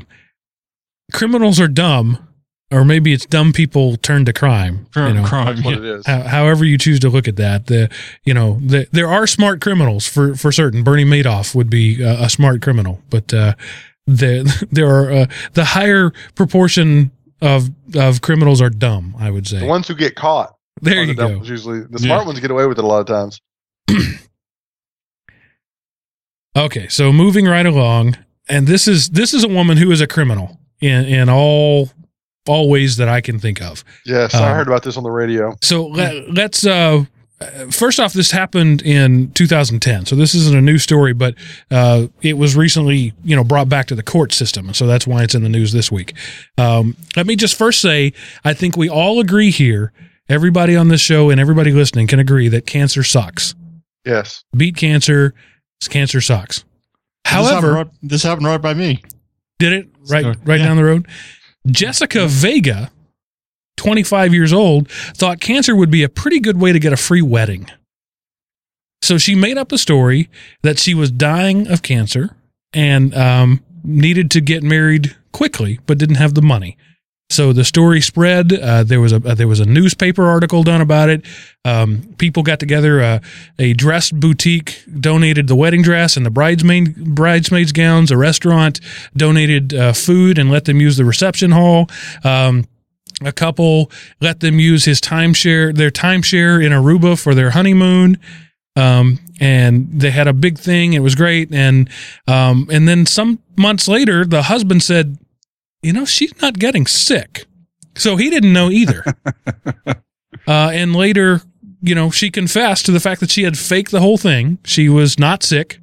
criminals 1.12 1.58
are 1.58 1.68
dumb, 1.68 2.27
or 2.70 2.84
maybe 2.84 3.12
it's 3.12 3.24
dumb 3.26 3.52
people 3.52 3.96
turned 3.96 4.26
to 4.26 4.32
crime. 4.32 4.86
Crime, 4.92 5.14
you 5.16 5.22
know, 5.22 5.26
crime, 5.28 5.62
what 5.62 5.74
yeah. 5.74 5.78
it 5.78 5.84
is. 5.84 6.06
however 6.06 6.64
you 6.64 6.76
choose 6.78 7.00
to 7.00 7.08
look 7.08 7.26
at 7.28 7.36
that. 7.36 7.66
The 7.66 7.90
you 8.24 8.34
know 8.34 8.60
the, 8.64 8.86
there 8.92 9.08
are 9.08 9.26
smart 9.26 9.60
criminals 9.60 10.06
for 10.06 10.34
for 10.34 10.52
certain. 10.52 10.82
Bernie 10.82 11.04
Madoff 11.04 11.54
would 11.54 11.70
be 11.70 12.04
uh, 12.04 12.24
a 12.24 12.28
smart 12.28 12.60
criminal, 12.62 13.00
but 13.10 13.32
uh, 13.32 13.54
the 14.06 14.66
there 14.72 14.88
are 14.88 15.12
uh, 15.12 15.26
the 15.54 15.64
higher 15.64 16.12
proportion 16.34 17.10
of 17.40 17.70
of 17.94 18.20
criminals 18.20 18.60
are 18.60 18.70
dumb. 18.70 19.14
I 19.18 19.30
would 19.30 19.46
say. 19.46 19.60
The 19.60 19.66
ones 19.66 19.88
who 19.88 19.94
get 19.94 20.14
caught 20.14 20.54
there 20.82 21.02
are 21.02 21.06
the 21.06 21.12
you 21.12 21.14
go. 21.16 21.42
usually. 21.42 21.80
The 21.80 21.98
Yeah. 22.00 22.06
smart 22.14 22.26
ones 22.26 22.40
get 22.40 22.50
away 22.50 22.66
with 22.66 22.78
it 22.78 22.84
a 22.84 22.86
lot 22.86 23.00
of 23.00 23.06
times. 23.06 23.40
Okay, 26.56 26.88
so 26.88 27.12
moving 27.12 27.44
right 27.46 27.66
along, 27.66 28.16
and 28.48 28.66
this 28.66 28.88
is 28.88 29.10
this 29.10 29.32
is 29.32 29.44
a 29.44 29.48
woman 29.48 29.76
who 29.76 29.92
is 29.92 30.00
a 30.00 30.06
criminal 30.08 30.58
in 30.80 31.04
in 31.04 31.28
all 31.28 31.90
all 32.48 32.68
ways 32.68 32.96
that 32.96 33.08
I 33.08 33.20
can 33.20 33.38
think 33.38 33.60
of. 33.60 33.84
Yes, 34.04 34.34
Um, 34.34 34.42
I 34.42 34.54
heard 34.54 34.66
about 34.66 34.82
this 34.82 34.96
on 34.96 35.02
the 35.02 35.10
radio. 35.10 35.56
So 35.62 35.86
let, 35.86 36.30
let's 36.32 36.66
uh 36.66 37.04
first 37.70 38.00
off 38.00 38.12
this 38.12 38.32
happened 38.32 38.82
in 38.82 39.30
2010. 39.32 40.06
So 40.06 40.16
this 40.16 40.34
isn't 40.34 40.56
a 40.56 40.60
new 40.60 40.78
story, 40.78 41.12
but 41.12 41.34
uh 41.70 42.08
it 42.22 42.36
was 42.36 42.56
recently, 42.56 43.12
you 43.22 43.36
know, 43.36 43.44
brought 43.44 43.68
back 43.68 43.86
to 43.86 43.94
the 43.94 44.02
court 44.02 44.32
system, 44.32 44.66
and 44.66 44.76
so 44.76 44.86
that's 44.86 45.06
why 45.06 45.22
it's 45.22 45.34
in 45.34 45.42
the 45.42 45.48
news 45.48 45.72
this 45.72 45.92
week. 45.92 46.14
Um 46.56 46.96
let 47.16 47.26
me 47.26 47.36
just 47.36 47.54
first 47.54 47.80
say 47.80 48.12
I 48.44 48.54
think 48.54 48.76
we 48.76 48.88
all 48.88 49.20
agree 49.20 49.50
here, 49.50 49.92
everybody 50.28 50.74
on 50.74 50.88
this 50.88 51.00
show 51.00 51.30
and 51.30 51.40
everybody 51.40 51.72
listening 51.72 52.06
can 52.06 52.18
agree 52.18 52.48
that 52.48 52.66
cancer 52.66 53.02
sucks. 53.04 53.54
Yes. 54.04 54.44
Beat 54.56 54.76
cancer, 54.76 55.34
cancer 55.88 56.20
sucks. 56.20 56.64
This 57.24 57.32
happened 57.32 57.48
However, 57.48 57.72
right, 57.74 57.86
this 58.02 58.22
happened 58.22 58.46
right 58.46 58.60
by 58.60 58.74
me. 58.74 59.02
Did 59.58 59.72
it 59.74 59.88
right 60.08 60.24
right 60.44 60.58
yeah. 60.58 60.66
down 60.66 60.76
the 60.76 60.84
road? 60.84 61.06
Jessica 61.70 62.26
Vega, 62.26 62.90
25 63.76 64.34
years 64.34 64.52
old, 64.52 64.90
thought 64.90 65.40
cancer 65.40 65.74
would 65.76 65.90
be 65.90 66.02
a 66.02 66.08
pretty 66.08 66.40
good 66.40 66.60
way 66.60 66.72
to 66.72 66.78
get 66.78 66.92
a 66.92 66.96
free 66.96 67.22
wedding. 67.22 67.70
So 69.02 69.18
she 69.18 69.34
made 69.34 69.56
up 69.56 69.72
a 69.72 69.78
story 69.78 70.28
that 70.62 70.78
she 70.78 70.94
was 70.94 71.10
dying 71.10 71.68
of 71.68 71.82
cancer 71.82 72.36
and 72.72 73.14
um, 73.14 73.64
needed 73.84 74.30
to 74.32 74.40
get 74.40 74.62
married 74.62 75.16
quickly, 75.32 75.78
but 75.86 75.98
didn't 75.98 76.16
have 76.16 76.34
the 76.34 76.42
money. 76.42 76.76
So 77.30 77.52
the 77.52 77.64
story 77.64 78.00
spread. 78.00 78.54
Uh, 78.54 78.84
there 78.84 79.00
was 79.00 79.12
a 79.12 79.16
uh, 79.16 79.34
there 79.34 79.48
was 79.48 79.60
a 79.60 79.66
newspaper 79.66 80.26
article 80.26 80.62
done 80.62 80.80
about 80.80 81.10
it. 81.10 81.26
Um, 81.64 82.14
people 82.16 82.42
got 82.42 82.58
together. 82.58 83.02
Uh, 83.02 83.20
a 83.58 83.74
dress 83.74 84.10
boutique 84.10 84.82
donated 84.98 85.46
the 85.46 85.54
wedding 85.54 85.82
dress 85.82 86.16
and 86.16 86.24
the 86.24 86.30
bridesmaid 86.30 87.14
bridesmaids 87.14 87.72
gowns. 87.72 88.10
A 88.10 88.16
restaurant 88.16 88.80
donated 89.14 89.74
uh, 89.74 89.92
food 89.92 90.38
and 90.38 90.50
let 90.50 90.64
them 90.64 90.80
use 90.80 90.96
the 90.96 91.04
reception 91.04 91.50
hall. 91.50 91.90
Um, 92.24 92.66
a 93.22 93.32
couple 93.32 93.90
let 94.20 94.40
them 94.40 94.58
use 94.58 94.84
his 94.84 95.00
timeshare, 95.00 95.74
their 95.74 95.90
timeshare 95.90 96.64
in 96.64 96.72
Aruba 96.72 97.20
for 97.20 97.34
their 97.34 97.50
honeymoon. 97.50 98.18
Um, 98.76 99.18
and 99.40 100.00
they 100.00 100.12
had 100.12 100.28
a 100.28 100.32
big 100.32 100.56
thing. 100.58 100.92
It 100.92 101.00
was 101.00 101.16
great. 101.16 101.52
And, 101.52 101.90
um, 102.28 102.68
and 102.70 102.88
then 102.88 103.06
some 103.06 103.40
months 103.56 103.88
later, 103.88 104.24
the 104.24 104.42
husband 104.42 104.84
said, 104.84 105.18
you 105.82 105.92
know, 105.92 106.04
she's 106.04 106.40
not 106.40 106.58
getting 106.58 106.86
sick. 106.86 107.46
So 107.96 108.16
he 108.16 108.30
didn't 108.30 108.52
know 108.52 108.70
either. 108.70 109.04
uh, 109.86 110.70
and 110.72 110.94
later, 110.94 111.42
you 111.80 111.94
know, 111.94 112.10
she 112.10 112.30
confessed 112.30 112.86
to 112.86 112.92
the 112.92 113.00
fact 113.00 113.20
that 113.20 113.30
she 113.30 113.42
had 113.42 113.58
faked 113.58 113.90
the 113.90 114.00
whole 114.00 114.18
thing. 114.18 114.58
She 114.64 114.88
was 114.88 115.18
not 115.18 115.42
sick. 115.42 115.80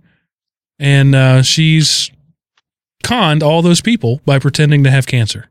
And, 0.79 1.15
uh, 1.15 1.41
she's 1.41 2.11
conned 3.03 3.43
all 3.43 3.61
those 3.61 3.81
people 3.81 4.19
by 4.25 4.39
pretending 4.39 4.83
to 4.83 4.91
have 4.91 5.07
cancer. 5.07 5.49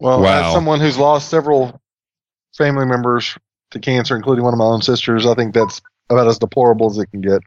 Well, 0.00 0.20
Wow. 0.20 0.48
as 0.48 0.52
someone 0.52 0.80
who's 0.80 0.98
lost 0.98 1.28
several 1.30 1.80
family 2.56 2.86
members 2.86 3.36
to 3.70 3.78
cancer, 3.78 4.16
including 4.16 4.44
one 4.44 4.52
of 4.52 4.58
my 4.58 4.64
own 4.64 4.82
sisters, 4.82 5.26
I 5.26 5.34
think 5.34 5.54
that's 5.54 5.80
about 6.10 6.28
as 6.28 6.38
deplorable 6.38 6.90
as 6.90 6.98
it 6.98 7.06
can 7.06 7.20
get. 7.20 7.40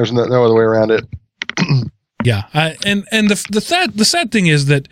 There's 0.00 0.12
no, 0.12 0.24
no 0.24 0.42
other 0.42 0.54
way 0.54 0.62
around 0.62 0.92
it. 0.92 1.06
Yeah, 2.22 2.42
I, 2.52 2.76
and 2.84 3.08
and 3.10 3.30
the 3.30 3.46
the 3.50 3.62
sad 3.62 3.94
the 3.94 4.04
sad 4.04 4.30
thing 4.30 4.46
is 4.46 4.66
that 4.66 4.88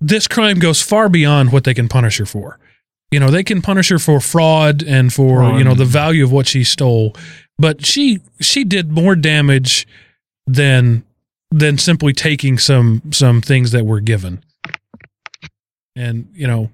this 0.00 0.28
crime 0.28 0.60
goes 0.60 0.80
far 0.80 1.08
beyond 1.08 1.50
what 1.50 1.64
they 1.64 1.74
can 1.74 1.88
punish 1.88 2.18
her 2.18 2.26
for. 2.26 2.60
You 3.10 3.18
know, 3.18 3.28
they 3.28 3.42
can 3.42 3.60
punish 3.60 3.88
her 3.88 3.98
for 3.98 4.20
fraud 4.20 4.84
and 4.84 5.12
for 5.12 5.40
Fraud. 5.40 5.58
you 5.58 5.64
know 5.64 5.74
the 5.74 5.84
value 5.84 6.22
of 6.22 6.30
what 6.30 6.46
she 6.46 6.62
stole, 6.62 7.16
but 7.58 7.84
she 7.84 8.20
she 8.40 8.62
did 8.62 8.92
more 8.92 9.16
damage 9.16 9.84
than 10.46 11.02
than 11.50 11.76
simply 11.76 12.12
taking 12.12 12.56
some 12.56 13.02
some 13.10 13.40
things 13.40 13.72
that 13.72 13.84
were 13.84 14.00
given. 14.00 14.40
And 15.96 16.28
you 16.34 16.46
know, 16.46 16.70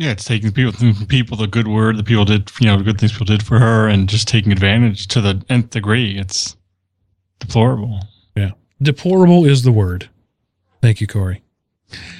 Yeah, 0.00 0.12
it's 0.12 0.24
taking 0.24 0.50
people, 0.50 0.72
people 1.08 1.36
the 1.36 1.46
good 1.46 1.68
word 1.68 1.98
the 1.98 2.02
people 2.02 2.24
did, 2.24 2.50
you 2.58 2.66
know, 2.66 2.78
the 2.78 2.84
good 2.84 2.98
things 2.98 3.12
people 3.12 3.26
did 3.26 3.42
for 3.42 3.58
her, 3.58 3.86
and 3.86 4.08
just 4.08 4.26
taking 4.26 4.50
advantage 4.50 5.06
to 5.08 5.20
the 5.20 5.44
nth 5.50 5.68
degree. 5.68 6.18
It's 6.18 6.56
deplorable. 7.38 8.00
Yeah, 8.34 8.52
deplorable 8.80 9.44
is 9.44 9.62
the 9.62 9.72
word. 9.72 10.08
Thank 10.80 11.02
you, 11.02 11.06
Corey. 11.06 11.42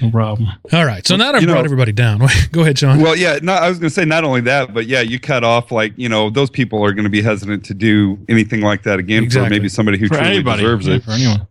No 0.03 0.11
problem. 0.11 0.49
All 0.75 0.85
right, 0.85 1.07
so 1.07 1.17
now 1.17 1.27
that 1.27 1.37
I've 1.37 1.41
You 1.41 1.47
know- 1.47 1.55
brought 1.55 1.65
everybody 1.65 1.93
down, 1.93 2.19
go 2.53 2.61
ahead, 2.61 2.79
Shawn. 2.79 3.01
Well, 3.01 3.17
yeah, 3.17 3.39
no, 3.41 3.55
I 3.55 3.71
was 3.71 3.79
going 3.79 3.89
to 3.89 3.95
say 3.95 4.05
not 4.05 4.25
only 4.25 4.43
that, 4.43 4.75
but 4.75 4.87
yeah, 4.87 5.01
you 5.01 5.19
cut 5.19 5.43
off 5.43 5.73
like 5.73 5.95
you 5.97 6.11
know 6.11 6.29
those 6.29 6.51
people 6.51 6.85
are 6.85 6.93
going 6.93 7.05
to 7.05 7.11
be 7.11 7.23
hesitant 7.23 7.65
to 7.65 7.73
do 7.75 8.19
anything 8.29 8.61
like 8.61 8.83
that 8.83 8.99
again 8.99 9.23
Exactly. 9.23 9.47
for 9.47 9.51
maybe 9.51 9.69
somebody 9.71 9.97
who 9.97 10.07
For 10.09 10.17
truly 10.17 10.29
anybody, 10.33 10.63
deserves 10.65 10.87
yeah, 10.87 10.95
it. 10.97 11.03
for 11.05 11.11
anyone. 11.13 11.47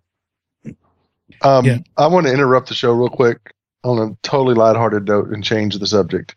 Um, 1.42 1.66
Yeah. 1.66 1.78
I 1.98 2.06
want 2.06 2.28
to 2.28 2.34
interrupt 2.34 2.70
the 2.70 2.76
show 2.76 2.92
real 2.92 3.10
quick 3.10 3.40
on 3.84 4.00
a 4.00 4.18
totally 4.28 4.56
lighthearted 4.56 5.08
note 5.08 5.30
and 5.30 5.44
change 5.44 5.78
the 5.78 5.88
subject. 5.88 6.36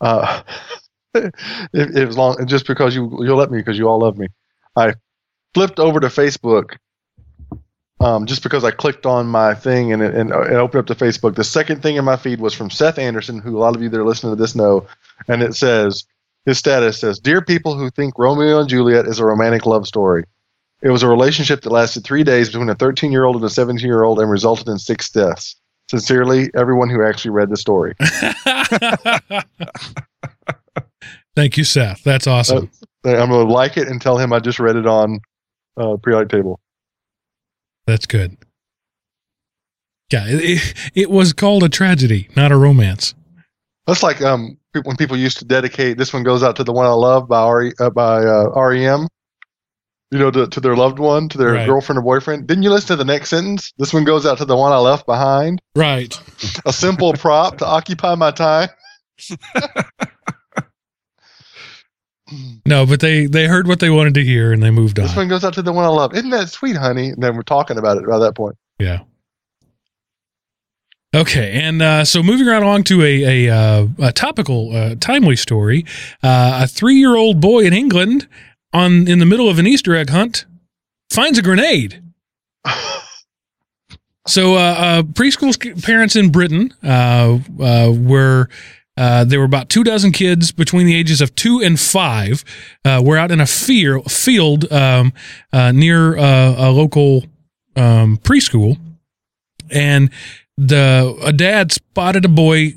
Uh, 0.00 0.42
if, 1.14 1.32
if 1.72 2.08
as 2.08 2.16
long 2.16 2.46
just 2.46 2.66
because 2.66 2.94
you 2.94 3.10
you'll 3.24 3.36
let 3.36 3.50
me 3.50 3.58
because 3.58 3.78
you 3.78 3.88
all 3.88 4.00
love 4.00 4.18
me, 4.18 4.28
I 4.76 4.94
flipped 5.54 5.78
over 5.78 6.00
to 6.00 6.08
Facebook. 6.08 6.76
Um, 8.00 8.26
just 8.26 8.42
because 8.42 8.64
I 8.64 8.70
clicked 8.70 9.06
on 9.06 9.28
my 9.28 9.54
thing 9.54 9.92
and 9.92 10.02
it, 10.02 10.14
and 10.14 10.30
it 10.30 10.34
opened 10.34 10.80
up 10.80 10.86
to 10.88 11.04
Facebook. 11.04 11.36
The 11.36 11.44
second 11.44 11.80
thing 11.80 11.96
in 11.96 12.04
my 12.04 12.16
feed 12.16 12.40
was 12.40 12.52
from 12.52 12.68
Seth 12.68 12.98
Anderson, 12.98 13.40
who 13.40 13.56
a 13.56 13.60
lot 13.60 13.76
of 13.76 13.82
you 13.82 13.88
that 13.88 13.98
are 13.98 14.04
listening 14.04 14.32
to 14.32 14.42
this 14.42 14.54
know, 14.54 14.86
and 15.28 15.42
it 15.42 15.54
says 15.54 16.04
his 16.44 16.58
status 16.58 16.98
says, 16.98 17.18
"Dear 17.20 17.40
people 17.40 17.78
who 17.78 17.90
think 17.90 18.18
Romeo 18.18 18.60
and 18.60 18.68
Juliet 18.68 19.06
is 19.06 19.20
a 19.20 19.24
romantic 19.24 19.64
love 19.64 19.86
story." 19.86 20.24
It 20.82 20.90
was 20.90 21.02
a 21.02 21.08
relationship 21.08 21.62
that 21.62 21.70
lasted 21.70 22.04
three 22.04 22.24
days 22.24 22.48
between 22.50 22.68
a 22.68 22.74
13 22.74 23.10
year 23.10 23.24
old 23.24 23.36
and 23.36 23.44
a 23.44 23.50
17 23.50 23.86
year 23.86 24.02
old 24.02 24.20
and 24.20 24.30
resulted 24.30 24.68
in 24.68 24.78
six 24.78 25.08
deaths. 25.08 25.56
Sincerely, 25.94 26.50
everyone 26.56 26.90
who 26.90 27.06
actually 27.06 27.30
read 27.30 27.50
the 27.50 27.56
story. 27.56 27.94
Thank 31.36 31.56
you, 31.56 31.62
Seth. 31.62 32.02
That's 32.02 32.26
awesome. 32.26 32.68
I'm 33.04 33.28
going 33.28 33.46
to 33.46 33.52
like 33.52 33.76
it 33.76 33.86
and 33.86 34.02
tell 34.02 34.18
him 34.18 34.32
I 34.32 34.40
just 34.40 34.58
read 34.58 34.74
it 34.74 34.88
on 34.88 35.20
uh, 35.76 35.96
periodic 36.02 36.30
table. 36.30 36.58
That's 37.86 38.06
good. 38.06 38.36
Yeah, 40.12 40.26
it, 40.26 40.40
it, 40.42 40.74
it 40.94 41.10
was 41.10 41.32
called 41.32 41.62
a 41.62 41.68
tragedy, 41.68 42.28
not 42.34 42.50
a 42.50 42.56
romance. 42.56 43.14
That's 43.86 44.02
like 44.02 44.20
um, 44.20 44.58
when 44.82 44.96
people 44.96 45.16
used 45.16 45.38
to 45.38 45.44
dedicate 45.44 45.96
this 45.96 46.12
one 46.12 46.24
goes 46.24 46.42
out 46.42 46.56
to 46.56 46.64
the 46.64 46.72
one 46.72 46.86
I 46.86 46.90
love 46.90 47.28
by 47.28 47.48
RE, 47.48 47.72
uh, 47.78 47.90
by 47.90 48.24
uh, 48.24 48.50
REM. 48.50 49.06
You 50.14 50.20
know, 50.20 50.30
to, 50.30 50.46
to 50.46 50.60
their 50.60 50.76
loved 50.76 51.00
one, 51.00 51.28
to 51.30 51.38
their 51.38 51.54
Right. 51.54 51.66
girlfriend 51.66 51.98
or 51.98 52.02
boyfriend. 52.02 52.46
Didn't 52.46 52.62
you 52.62 52.70
listen 52.70 52.86
to 52.86 52.96
the 52.96 53.04
next 53.04 53.30
sentence? 53.30 53.72
This 53.78 53.92
one 53.92 54.04
goes 54.04 54.24
out 54.24 54.38
to 54.38 54.44
the 54.44 54.56
one 54.56 54.70
I 54.72 54.76
left 54.78 55.06
behind. 55.06 55.60
Right. 55.74 56.16
A 56.64 56.72
simple 56.72 57.12
prop 57.14 57.58
to 57.58 57.66
occupy 57.66 58.14
my 58.14 58.30
time. 58.30 58.68
No, 62.64 62.86
but 62.86 63.00
they 63.00 63.26
they 63.26 63.46
heard 63.46 63.66
what 63.68 63.80
they 63.80 63.90
wanted 63.90 64.14
to 64.14 64.24
hear 64.24 64.52
and 64.52 64.62
they 64.62 64.70
moved 64.70 64.98
on. 65.00 65.06
This 65.06 65.16
one 65.16 65.28
goes 65.28 65.44
out 65.44 65.54
to 65.54 65.62
the 65.62 65.72
one 65.72 65.84
I 65.84 65.88
love. 65.88 66.14
Isn't 66.14 66.30
that 66.30 66.48
sweet, 66.48 66.76
honey? 66.76 67.08
And 67.10 67.22
then 67.22 67.34
we're 67.36 67.42
talking 67.42 67.76
about 67.76 67.98
it 67.98 68.06
by 68.08 68.18
that 68.18 68.34
point. 68.34 68.56
Yeah. 68.78 69.00
Okay, 71.14 71.52
and 71.60 71.82
uh, 71.82 72.04
so 72.04 72.22
moving 72.22 72.46
right 72.46 72.62
along 72.62 72.84
to 72.84 73.02
a 73.02 73.46
a, 73.48 73.54
uh, 73.54 73.86
a 74.00 74.12
topical, 74.12 74.74
uh, 74.74 74.94
timely 75.00 75.36
story. 75.36 75.84
Uh, 76.22 76.60
a 76.62 76.66
three 76.66 76.94
year 76.96 77.14
old 77.16 77.40
boy 77.40 77.60
in 77.64 77.72
England, 77.72 78.26
on 78.74 79.08
in 79.08 79.20
the 79.20 79.26
middle 79.26 79.48
of 79.48 79.58
an 79.58 79.66
Easter 79.66 79.94
egg 79.94 80.10
hunt, 80.10 80.44
finds 81.10 81.38
a 81.38 81.42
grenade. 81.42 82.02
So, 84.26 84.54
uh, 84.54 84.58
uh, 84.58 85.02
preschool 85.02 85.82
parents 85.84 86.16
in 86.16 86.30
Britain 86.30 86.72
uh, 86.82 87.38
uh, 87.60 87.92
were. 87.94 88.48
Uh, 88.96 89.24
there 89.24 89.40
were 89.40 89.44
about 89.44 89.68
two 89.68 89.82
dozen 89.82 90.12
kids 90.12 90.52
between 90.52 90.86
the 90.86 90.94
ages 90.94 91.20
of 91.20 91.34
two 91.34 91.60
and 91.60 91.80
five. 91.80 92.44
Uh, 92.84 93.02
were 93.04 93.16
out 93.16 93.32
in 93.32 93.40
a 93.40 93.46
fear, 93.46 94.00
field 94.02 94.72
um, 94.72 95.12
uh, 95.52 95.72
near 95.72 96.16
uh, 96.16 96.54
a 96.56 96.70
local 96.70 97.24
um, 97.74 98.16
preschool, 98.18 98.78
and 99.68 100.10
the 100.56 101.18
a 101.22 101.32
dad 101.32 101.72
spotted 101.72 102.24
a 102.24 102.28
boy 102.28 102.74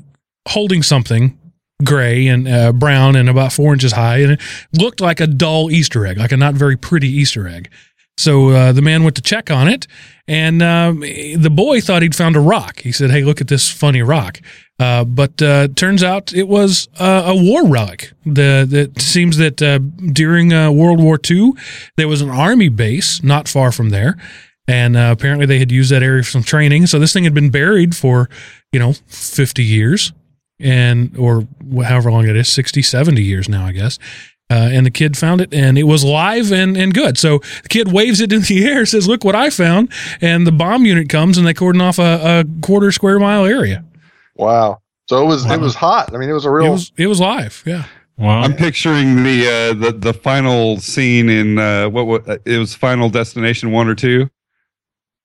holding 0.48 0.82
something 0.82 1.38
gray 1.84 2.28
and 2.28 2.48
uh, 2.48 2.74
brown 2.74 3.16
and 3.16 3.30
about 3.30 3.54
four 3.54 3.74
inches 3.74 3.92
high, 3.92 4.18
and 4.18 4.34
it 4.34 4.42
looked 4.74 5.02
like 5.02 5.20
a 5.20 5.28
dull 5.28 5.72
Easter 5.72 6.06
egg, 6.06 6.18
like 6.18 6.32
a 6.32 6.38
not 6.38 6.54
very 6.56 6.76
pretty 6.76 7.10
Easter 7.10 7.48
egg. 7.48 7.70
So 8.18 8.50
uh, 8.50 8.72
the 8.72 8.82
man 8.82 9.04
went 9.04 9.16
to 9.18 9.22
check 9.22 9.52
on 9.52 9.68
it, 9.68 9.86
and 10.28 10.62
um, 10.64 11.02
the 11.02 11.52
boy 11.52 11.82
thought 11.82 12.02
he'd 12.02 12.16
found 12.16 12.36
a 12.36 12.40
rock. 12.40 12.80
He 12.80 12.92
said, 12.92 13.12
"Hey, 13.12 13.24
look 13.24 13.42
at 13.42 13.48
this 13.48 13.70
funny 13.70 14.02
rock." 14.02 14.42
Uh, 14.80 15.04
but 15.04 15.42
uh, 15.42 15.68
turns 15.70 16.04
out 16.04 16.34
it 16.34 16.48
was 16.48 16.88
a 17.00 17.34
war 17.36 17.68
relic. 17.68 18.12
The 18.26 18.66
that 18.70 19.02
seems 19.02 19.38
that 19.38 19.62
uh, 19.62 19.80
during 20.12 20.54
uh, 20.54 20.72
World 20.72 21.02
War 21.02 21.20
II, 21.30 21.54
there 21.96 22.08
was 22.08 22.22
an 22.22 22.30
army 22.30 22.70
base 22.70 23.24
not 23.24 23.48
far 23.48 23.72
from 23.72 23.90
there, 23.90 24.18
and 24.68 24.98
uh, 24.98 25.10
apparently 25.12 25.46
they 25.46 25.60
had 25.60 25.72
used 25.72 25.92
that 25.92 26.04
area 26.04 26.24
for 26.24 26.32
some 26.32 26.44
training. 26.44 26.88
So 26.88 26.98
this 27.00 27.14
thing 27.14 27.24
had 27.24 27.34
been 27.34 27.50
buried 27.50 27.96
for 27.96 28.30
you 28.72 28.80
know 28.80 28.94
50 29.08 29.64
years, 29.64 30.12
and 30.60 31.16
or 31.18 31.48
however 31.84 32.12
long 32.12 32.28
it 32.28 32.36
is, 32.36 32.52
60, 32.52 32.82
70 32.82 33.22
years 33.22 33.48
now, 33.50 33.66
I 33.66 33.72
guess. 33.72 33.98
Uh, 34.50 34.70
and 34.72 34.86
the 34.86 34.92
kid 34.92 35.18
found 35.18 35.42
it 35.42 35.54
and 35.54 35.78
it 35.78 35.84
was 35.84 36.06
live 36.06 36.54
and, 36.54 36.78
and 36.78 36.94
good. 36.94 37.18
So 37.18 37.40
the 37.64 37.68
kid 37.70 37.92
waves 37.92 38.22
it 38.22 38.32
in 38.32 38.44
the 38.44 38.66
air, 38.66 38.86
says, 38.86 39.06
Look 39.06 39.26
what 39.26 39.36
I 39.36 39.50
found. 39.50 39.92
And 40.22 40.48
the 40.48 40.54
bomb 40.54 40.86
unit 40.86 41.10
comes 41.10 41.38
and 41.38 41.46
they 41.46 41.54
cordon 41.54 41.82
off 41.82 42.00
a, 42.00 42.40
a 42.40 42.62
quarter 42.62 42.92
square 42.94 43.20
mile 43.20 43.44
area. 43.46 43.84
Wow. 44.36 44.82
So 45.10 45.22
it 45.22 45.26
was 45.26 45.46
Wow. 45.46 45.54
it 45.56 45.60
was 45.60 45.76
hot. 45.76 46.14
I 46.14 46.18
mean, 46.18 46.30
it 46.30 46.34
was 46.34 46.46
a 46.46 46.50
It 46.50 46.54
real. 46.54 46.72
was, 46.72 46.92
it 46.98 47.08
was 47.08 47.20
live. 47.20 47.62
Yeah. 47.66 47.86
Wow. 48.18 48.40
I'm 48.42 48.56
picturing 48.56 49.24
the 49.24 49.48
uh, 49.48 49.74
the 49.74 49.92
the 49.92 50.14
final 50.14 50.78
scene 50.78 51.30
in 51.30 51.60
uh, 51.60 51.88
what, 51.90 52.08
what 52.08 52.28
uh, 52.30 52.38
it 52.46 52.58
was 52.58 52.74
Final 52.74 53.10
Destination 53.10 53.72
one 53.72 53.88
or 53.88 53.94
two, 53.96 54.30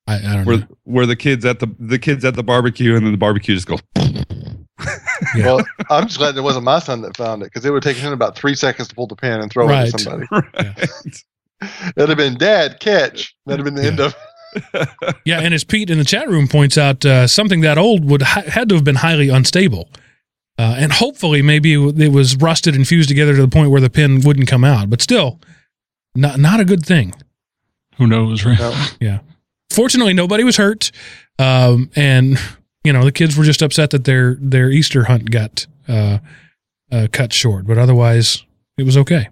I, 0.07 0.17
I 0.17 0.21
don't 0.37 0.45
where 0.45 0.57
know. 0.59 0.67
where 0.85 1.07
the 1.07 1.17
kids 1.17 1.45
at 1.47 1.59
the 1.61 1.69
the 1.79 1.99
kids 1.99 2.23
at 2.25 2.35
the 2.35 2.43
barbecue 2.43 2.95
and 2.95 3.07
then 3.07 3.13
the 3.13 3.19
barbecue 3.19 3.55
just 3.55 3.67
goes. 3.67 3.81
Yeah. 5.37 5.47
Well, 5.47 5.65
I'm 5.91 6.05
just 6.07 6.19
glad 6.19 6.37
it 6.37 6.41
wasn't 6.43 6.65
my 6.65 6.79
son 6.79 7.01
that 7.03 7.17
found 7.17 7.43
it 7.43 7.47
because 7.47 7.65
it 7.65 7.71
would 7.73 7.83
have 7.85 7.95
taken 7.95 8.07
him 8.07 8.13
about 8.13 8.37
three 8.37 8.55
seconds 8.55 8.89
to 8.89 8.95
pull 8.95 9.07
the 9.07 9.17
pin 9.17 9.41
and 9.41 9.51
throw 9.51 9.67
it 9.67 9.71
Right. 9.73 9.93
at 9.95 10.01
somebody. 10.01 10.27
right. 10.31 10.93
It'd 11.97 12.09
have 12.09 12.19
been 12.19 12.35
dad 12.37 12.81
catch. 12.81 13.35
That'd 13.47 13.65
have 13.65 13.75
been 13.75 13.83
the 13.83 13.89
end 13.89 14.01
of. 14.01 14.15
Yeah. 15.25 15.41
And 15.41 15.55
as 15.55 15.65
Pete 15.65 15.89
in 15.89 15.97
the 15.97 16.05
chat 16.05 16.29
room 16.29 16.47
points 16.47 16.77
out, 16.77 17.07
uh, 17.07 17.27
something 17.27 17.63
that 17.63 17.79
old 17.79 18.05
would 18.05 18.21
ha- 18.21 18.43
had 18.47 18.69
to 18.69 18.75
have 18.75 18.85
been 18.85 18.97
highly 18.97 19.31
unstable. 19.31 19.89
Uh, 20.59 20.75
and 20.79 20.93
hopefully, 20.93 21.41
maybe 21.41 21.73
it 21.73 22.13
was 22.13 22.37
rusted 22.37 22.75
and 22.77 22.87
fused 22.87 23.09
together 23.09 23.35
to 23.35 23.41
the 23.41 23.49
point 23.49 23.71
where 23.71 23.81
the 23.81 23.89
pin 23.89 24.21
wouldn't 24.21 24.49
come 24.49 24.63
out. 24.65 24.91
But 24.91 25.01
still, 25.01 25.41
not, 26.15 26.39
not 26.39 26.61
a 26.61 26.67
good 26.67 26.85
thing. 26.85 27.15
Who 27.97 28.07
knows, 28.07 28.45
right? 28.45 28.59
No. 29.01 29.21
fortunately, 29.71 30.13
nobody 30.13 30.45
was 30.45 30.59
hurt, 30.59 30.91
um, 31.39 31.91
and 31.97 32.39
you 32.85 32.93
know 32.93 33.05
the 33.05 33.13
kids 33.13 33.37
were 33.37 33.45
just 33.45 33.63
upset 33.63 33.91
that 33.91 34.05
their 34.05 34.37
their 34.41 34.71
Easter 34.71 35.05
hunt 35.05 35.31
got 35.31 35.67
uh, 35.89 36.19
uh, 36.91 37.09
cut 37.13 37.33
short. 37.33 37.67
But 37.67 37.79
otherwise, 37.79 38.45
it 38.77 38.85
was 38.85 38.97
okay. 38.97 39.29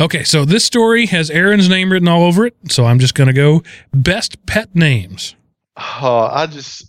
Okay, 0.00 0.22
so 0.22 0.44
this 0.44 0.64
story 0.64 1.06
has 1.06 1.28
Aaron's 1.28 1.68
name 1.68 1.90
written 1.90 2.06
all 2.06 2.22
over 2.22 2.46
it. 2.46 2.54
So 2.68 2.86
I'm 2.86 3.00
just 3.00 3.16
going 3.16 3.26
to 3.26 3.32
go 3.32 3.62
best 3.92 4.46
pet 4.46 4.74
names. 4.74 5.34
Oh, 5.76 6.28
I 6.32 6.46
just 6.46 6.86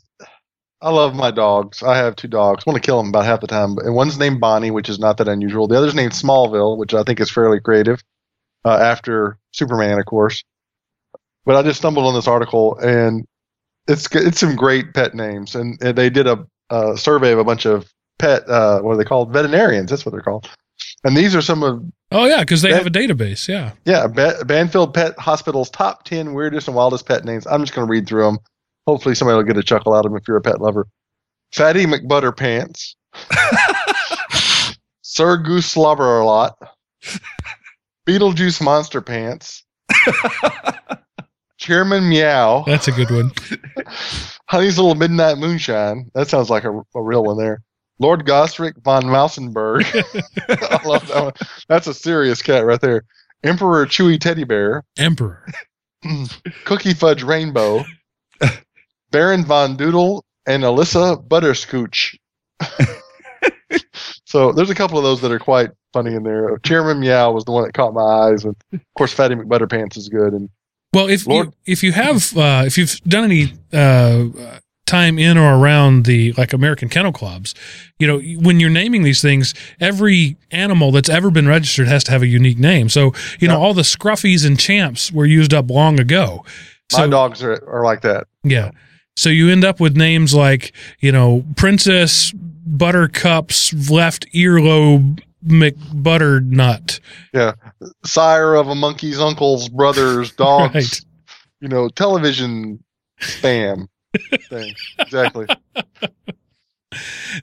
I 0.82 0.92
love 0.92 1.16
my 1.16 1.32
dogs. 1.32 1.84
I 1.84 1.98
have 1.98 2.16
two 2.16 2.28
dogs. 2.28 2.64
I 2.66 2.70
want 2.70 2.82
to 2.82 2.86
kill 2.86 2.98
them 2.98 3.10
about 3.10 3.26
half 3.26 3.42
the 3.42 3.48
time. 3.48 3.78
And 3.80 3.96
one's 3.96 4.20
named 4.20 4.40
Bonnie, 4.40 4.72
which 4.72 4.90
is 4.90 5.00
not 5.00 5.18
that 5.18 5.28
unusual. 5.28 5.68
The 5.68 5.78
other's 5.78 5.96
named 5.96 6.14
Smallville, 6.14 6.78
which 6.78 6.94
I 6.94 7.04
think 7.04 7.20
is 7.20 7.32
fairly 7.32 7.60
creative. 7.60 8.02
Uh, 8.64 8.78
after 8.78 9.38
Superman, 9.52 10.00
of 10.00 10.06
course. 10.06 10.44
But 11.46 11.56
I 11.56 11.64
just 11.64 11.80
stumbled 11.80 12.06
on 12.06 12.14
this 12.14 12.28
article, 12.28 12.78
and 12.78 13.26
it's 13.90 14.08
it's 14.16 14.40
some 14.40 14.56
great 14.56 14.94
pet 14.94 15.14
names. 15.14 15.56
And, 15.56 15.82
and 15.82 15.98
they 15.98 16.10
did 16.10 16.28
a, 16.28 16.46
a 16.70 16.98
survey 16.98 17.32
of 17.32 17.40
a 17.40 17.44
bunch 17.44 17.66
of 17.66 17.92
pet 18.20 18.48
uh, 18.50 18.82
what 18.82 18.94
are 18.94 18.98
they 18.98 19.04
called? 19.04 19.34
Veterinarians. 19.34 19.90
That's 19.90 20.06
what 20.06 20.12
they're 20.12 20.22
called. 20.22 20.50
And 21.04 21.16
these 21.16 21.36
are 21.36 21.42
some 21.42 21.64
of 21.64 21.84
Oh 22.12 22.26
yeah, 22.26 22.40
because 22.40 22.62
they 22.62 22.74
have 22.74 22.88
a 22.88 22.92
database. 22.92 23.48
Yeah. 23.48 23.74
yeah, 23.86 24.08
ba- 24.08 24.44
Banfield 24.46 24.94
Pet 24.94 25.18
Hospital's 25.20 25.70
top 25.70 26.04
10 26.06 26.34
weirdest 26.34 26.68
and 26.68 26.76
wildest 26.76 27.06
pet 27.06 27.24
names. 27.24 27.46
I'm 27.46 27.62
just 27.62 27.74
going 27.74 27.86
to 27.86 27.92
read 27.92 28.08
through 28.08 28.24
them. 28.24 28.40
Hopefully, 28.88 29.14
somebody 29.14 29.36
will 29.36 29.44
get 29.44 29.58
a 29.58 29.64
chuckle 29.64 29.94
out 29.94 30.06
of 30.06 30.12
them 30.12 30.18
if 30.18 30.28
you're 30.28 30.38
a 30.38 30.42
pet 30.42 30.60
lover. 30.60 30.88
Fatty 31.54 31.86
McButterpants. 31.86 32.96
Sir 35.04 35.38
Goose 35.44 35.68
Slobber 35.68 36.20
a 36.20 36.26
lot. 36.26 36.58
Beetlejuice 38.08 38.62
Monster 38.62 39.02
Pants. 39.02 39.64
Chairman 41.60 42.08
Meow. 42.08 42.64
That's 42.66 42.88
a 42.88 42.92
good 42.92 43.12
one. 43.12 43.32
Honey's 44.48 44.78
Little 44.78 44.96
Midnight 44.96 45.38
Moonshine. 45.38 46.10
That 46.16 46.30
sounds 46.30 46.50
like 46.50 46.64
a, 46.64 46.72
a 46.96 47.04
real 47.04 47.24
one 47.24 47.38
there. 47.38 47.62
Lord 48.00 48.26
Gosrick 48.26 48.82
von 48.82 49.04
Mousenberg. 49.04 49.84
I 50.50 50.88
love 50.88 51.08
that 51.10 51.24
one. 51.24 51.34
That's 51.68 51.88
a 51.88 51.94
serious 51.94 52.42
cat 52.42 52.66
right 52.66 52.80
there. 52.80 53.04
Emperor 53.44 53.86
Chewy 53.86 54.20
Teddy 54.20 54.46
Bear. 54.46 54.86
Emperor. 54.98 55.46
Cookie 56.64 56.94
Fudge 56.94 57.24
Rainbow, 57.24 57.84
Baron 59.12 59.44
Von 59.44 59.76
Doodle, 59.76 60.24
and 60.48 60.64
Alyssa 60.64 61.28
Butterscooch. 61.28 62.18
so 64.26 64.54
there's 64.54 64.70
a 64.70 64.76
couple 64.76 64.98
of 64.98 65.04
those 65.04 65.20
that 65.22 65.32
are 65.32 65.40
quite 65.40 65.72
funny 65.92 66.16
in 66.16 66.24
there. 66.24 66.58
Chairman 66.60 67.02
Meow 67.02 67.32
was 67.32 67.44
the 67.44 67.52
one 67.52 67.66
that 67.66 67.74
caught 67.74 67.94
my 67.94 68.02
eyes, 68.02 68.46
and 68.46 68.56
of 68.74 68.80
course 68.98 69.12
Fatty 69.12 69.36
McButterpants 69.36 69.98
is 69.98 70.08
good. 70.08 70.34
And 70.34 70.50
Well, 70.94 71.08
if 71.08 71.28
you, 71.28 71.54
if 71.66 71.84
you 71.84 71.92
have 71.92 72.36
uh, 72.36 72.64
if 72.66 72.78
you've 72.78 73.00
done 73.02 73.26
any 73.26 73.54
uh, 73.72 74.60
time 74.86 75.20
in 75.20 75.38
or 75.38 75.56
around 75.56 76.06
the 76.06 76.34
like 76.34 76.52
American 76.52 76.90
kennel 76.90 77.12
clubs, 77.14 77.54
you 78.00 78.08
know 78.08 78.20
when 78.42 78.60
you're 78.60 78.72
naming 78.72 79.04
these 79.04 79.22
things, 79.22 79.54
every 79.80 80.36
animal 80.52 80.92
that's 80.92 81.10
ever 81.10 81.30
been 81.30 81.48
registered 81.48 81.88
has 81.88 82.04
to 82.06 82.12
have 82.12 82.24
a 82.24 82.28
unique 82.28 82.58
name. 82.58 82.90
So 82.90 83.14
you 83.40 83.48
know 83.48 83.62
all 83.62 83.74
the 83.74 83.84
scruffies 83.84 84.46
and 84.46 84.60
champs 84.60 85.12
were 85.12 85.26
used 85.26 85.54
up 85.54 85.70
long 85.70 86.00
ago. 86.00 86.44
my 86.94 87.08
dogs 87.08 87.44
are, 87.44 87.64
are 87.68 87.84
like 87.84 88.02
that. 88.02 88.28
yeah, 88.44 88.72
so 89.16 89.30
you 89.30 89.50
end 89.50 89.64
up 89.64 89.80
with 89.80 89.96
names 89.96 90.34
like 90.34 90.74
you 91.00 91.12
know 91.12 91.46
Princess 91.56 92.32
Buttercup's 92.32 93.92
left 93.92 94.26
earlobe 94.34 95.22
McButternut. 95.46 97.00
Yeah. 97.34 97.54
Sire 98.04 98.56
of 98.56 98.68
a 98.68 98.76
monkey's 98.76 99.20
uncle's 99.20 99.70
brother's 99.70 100.32
dog's, 100.36 100.74
Right. 100.76 101.02
you 101.62 101.68
know, 101.68 101.90
television 101.90 102.84
spam 103.22 103.88
thing. 104.50 104.74
Exactly. 105.00 105.46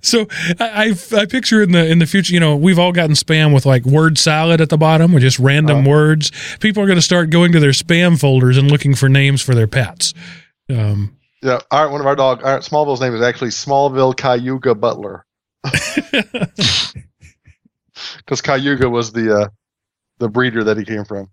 So 0.03 0.27
I, 0.59 0.93
I 1.13 1.17
I 1.21 1.27
picture 1.27 1.63
in 1.63 1.71
the 1.73 1.87
in 1.89 2.01
the 2.01 2.07
future, 2.07 2.35
you 2.35 2.41
know, 2.41 2.57
we've 2.57 2.79
all 2.79 2.91
gotten 2.93 3.15
spam 3.15 3.55
with 3.55 3.65
like 3.65 3.85
word 3.85 4.19
salad 4.19 4.61
at 4.61 4.69
the 4.71 4.77
bottom 4.77 5.15
or 5.15 5.21
just 5.21 5.39
random 5.39 5.79
Uh-huh. 5.79 5.89
words. 5.91 6.33
People 6.59 6.83
are 6.83 6.87
going 6.87 6.99
to 6.99 7.03
start 7.03 7.31
going 7.31 7.53
to 7.53 7.61
their 7.61 7.71
spam 7.71 8.19
folders 8.19 8.57
and 8.59 8.71
looking 8.71 8.95
for 8.97 9.09
names 9.09 9.41
for 9.43 9.55
their 9.55 9.69
pets. 9.69 10.13
Um, 10.69 11.17
Yeah. 11.43 11.61
All 11.71 11.85
right. 11.85 11.91
One 11.93 12.01
of 12.01 12.07
our 12.09 12.17
dog, 12.17 12.43
all 12.43 12.55
right, 12.55 12.63
Smallville's 12.63 13.01
name 13.01 13.15
is 13.15 13.23
actually 13.23 13.51
Smallville 13.51 14.17
Cayuga 14.17 14.75
Butler. 14.75 15.25
Because 18.19 18.41
Cayuga 18.41 18.89
was 18.91 19.13
the 19.13 19.35
uh, 19.43 19.49
the 20.19 20.29
breeder 20.29 20.65
that 20.65 20.77
he 20.77 20.85
came 20.85 21.05
from. 21.05 21.29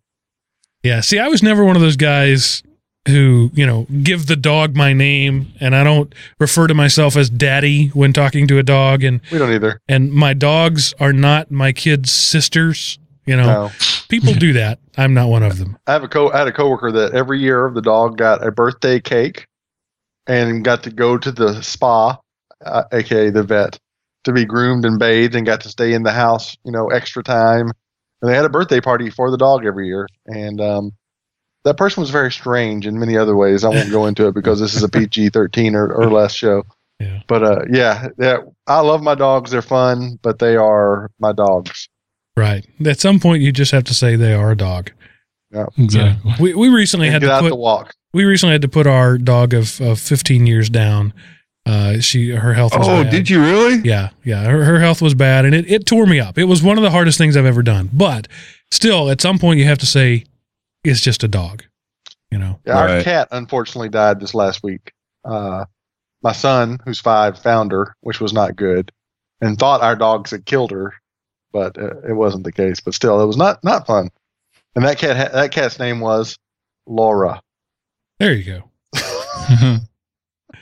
yeah. 0.84 1.01
See, 1.01 1.20
I 1.20 1.28
was 1.28 1.41
never 1.43 1.64
one 1.64 1.76
of 1.76 1.82
those 1.82 1.95
guys 1.97 2.64
who 3.07 3.51
you 3.53 3.66
know 3.66 3.86
give 4.01 4.28
the 4.28 4.36
dog 4.36 4.76
my 4.76 4.93
name, 4.93 5.51
and 5.59 5.76
I 5.76 5.84
don't 5.84 6.14
refer 6.39 6.68
to 6.68 6.74
myself 6.74 7.16
as 7.18 7.30
daddy 7.30 7.88
when 7.89 8.14
talking 8.14 8.47
to 8.47 8.57
a 8.59 8.64
dog, 8.64 9.03
and 9.03 9.20
We 9.32 9.38
don't 9.39 9.51
either. 9.53 9.80
and 9.88 10.11
my 10.11 10.34
dogs 10.34 10.93
are 10.99 11.14
not 11.14 11.51
my 11.51 11.72
kids' 11.74 12.11
sisters. 12.14 12.99
You 13.26 13.38
know, 13.38 13.45
No. 13.45 13.72
people 14.09 14.34
do 14.34 14.51
that. 14.53 14.80
I'm 14.97 15.14
not 15.14 15.30
one 15.30 15.43
of 15.43 15.57
them. 15.57 15.78
I 15.88 15.93
have 15.93 16.03
a 16.03 16.07
co 16.09 16.30
I 16.32 16.39
had 16.39 16.47
a 16.47 16.51
coworker 16.51 16.91
that 16.91 17.14
every 17.14 17.39
year 17.39 17.72
the 17.74 17.82
dog 17.82 18.18
got 18.18 18.45
a 18.45 18.51
birthday 18.51 18.99
cake 18.99 19.47
and 20.28 20.64
got 20.64 20.84
to 20.84 20.89
go 20.91 21.18
to 21.18 21.32
the 21.32 21.61
spa, 21.61 22.18
uh, 22.66 22.84
aka 22.91 23.30
the 23.30 23.43
vet, 23.43 23.80
to 24.24 24.32
be 24.34 24.46
groomed 24.46 24.86
and 24.86 24.98
bathed 25.00 25.36
and 25.36 25.46
got 25.46 25.62
to 25.62 25.70
stay 25.70 25.94
in 25.94 26.04
the 26.04 26.12
house, 26.12 26.56
you 26.64 26.72
know, 26.72 26.88
extra 26.90 27.24
time. 27.24 27.72
And 28.22 28.32
they 28.32 28.36
had 28.36 28.46
a 28.46 28.50
birthday 28.50 28.80
party 28.80 29.10
for 29.10 29.30
the 29.32 29.38
dog 29.38 29.66
every 29.66 29.88
year. 29.88 30.08
And 30.28 30.62
um, 30.62 30.92
that 31.66 31.76
person 31.78 32.02
was 32.02 32.10
very 32.10 32.32
strange 32.32 32.88
in 32.88 32.98
many 33.00 33.18
other 33.18 33.36
ways. 33.36 33.64
I 33.64 33.70
won't 33.70 33.92
go 33.92 34.06
into 34.06 34.28
it 34.28 34.34
because 34.36 34.60
this 34.60 34.76
is 34.76 34.84
a 34.84 34.90
PG 34.90 35.30
13 35.30 35.76
or, 35.76 35.92
or 35.94 36.10
less 36.12 36.34
show. 36.34 36.64
Yeah. 37.00 37.22
But 37.28 37.44
uh, 37.44 37.60
yeah, 37.70 38.08
yeah, 38.18 38.38
I 38.68 38.80
love 38.80 39.02
my 39.04 39.16
dogs. 39.16 39.52
They're 39.52 39.62
fun, 39.62 40.20
but 40.22 40.40
they 40.40 40.56
are 40.56 41.10
my 41.20 41.34
dogs. 41.34 41.90
Right. 42.38 42.66
At 42.86 43.00
some 43.02 43.20
point, 43.20 43.42
you 43.44 43.52
just 43.52 43.72
have 43.72 43.84
to 43.86 43.94
say 43.94 44.16
they 44.16 44.34
are 44.34 44.52
a 44.52 44.58
dog. 44.58 44.92
Yeah. 45.52 45.66
Exactly. 45.78 46.34
We 46.40 46.54
we 46.54 46.70
recently 46.70 47.08
And 47.08 47.14
had 47.14 47.22
get 47.22 47.28
to 47.28 47.34
out 47.34 47.42
put 47.42 47.50
to 47.50 47.56
walk. 47.56 47.94
we 48.14 48.24
recently 48.24 48.54
had 48.54 48.62
to 48.64 48.68
put 48.70 48.88
our 48.88 49.18
dog 49.18 49.54
of, 49.54 49.80
of 49.82 50.00
15 50.00 50.48
years 50.48 50.70
down. 50.70 51.14
Uh, 51.66 51.99
she 52.01 52.30
her 52.32 52.53
health 52.53 52.78
was 52.78 52.88
Oh, 52.89 53.03
bad. 53.03 53.11
did 53.11 53.30
you 53.30 53.41
really? 53.41 53.82
Yeah, 53.86 54.09
yeah. 54.26 54.43
Her, 54.43 54.66
her 54.66 54.80
health 54.80 55.01
was 55.01 55.14
bad, 55.14 55.45
and 55.45 55.55
it, 55.55 55.70
it 55.72 55.86
tore 55.86 56.05
me 56.05 56.20
up. 56.20 56.38
It 56.38 56.43
was 56.45 56.61
one 56.61 56.78
of 56.78 56.84
the 56.84 56.91
hardest 56.91 57.18
things 57.18 57.38
I've 57.38 57.45
ever 57.45 57.64
done. 57.64 57.89
But 57.93 58.28
still, 58.72 59.09
at 59.09 59.22
some 59.22 59.39
point, 59.39 59.59
you 59.59 59.66
have 59.66 59.78
to 59.78 59.86
say 59.86 60.26
it's 60.84 60.99
just 60.99 61.24
a 61.24 61.28
dog. 61.30 61.64
You 62.32 62.38
know. 62.39 62.59
Yeah, 62.66 62.78
our 62.80 62.86
Right. 62.88 63.03
cat 63.03 63.28
unfortunately 63.32 63.89
died 63.89 64.20
this 64.20 64.34
last 64.34 64.61
week. 64.64 64.91
Uh, 65.24 65.64
my 66.22 66.34
son, 66.34 66.80
who's 66.84 66.99
five, 66.99 67.39
found 67.39 67.72
her, 67.72 67.95
which 68.01 68.20
was 68.20 68.34
not 68.34 68.55
good, 68.57 68.91
and 69.39 69.57
thought 69.57 69.82
our 69.82 69.95
dogs 69.95 70.32
had 70.32 70.45
killed 70.45 70.72
her, 70.72 70.93
but 71.53 71.78
uh, 71.78 71.99
it 72.07 72.14
wasn't 72.14 72.43
the 72.43 72.51
case. 72.51 72.82
But 72.82 72.93
still, 72.93 73.22
it 73.22 73.26
was 73.26 73.38
not 73.38 73.64
not 73.64 73.88
fun. 73.88 74.09
And 74.76 74.84
that 74.84 74.97
cat 74.97 75.32
that 75.32 75.51
cat's 75.51 75.80
name 75.80 76.01
was 76.01 76.38
Laura. 76.88 77.41
There 78.20 78.34
you 78.34 78.64
go. 78.93 79.78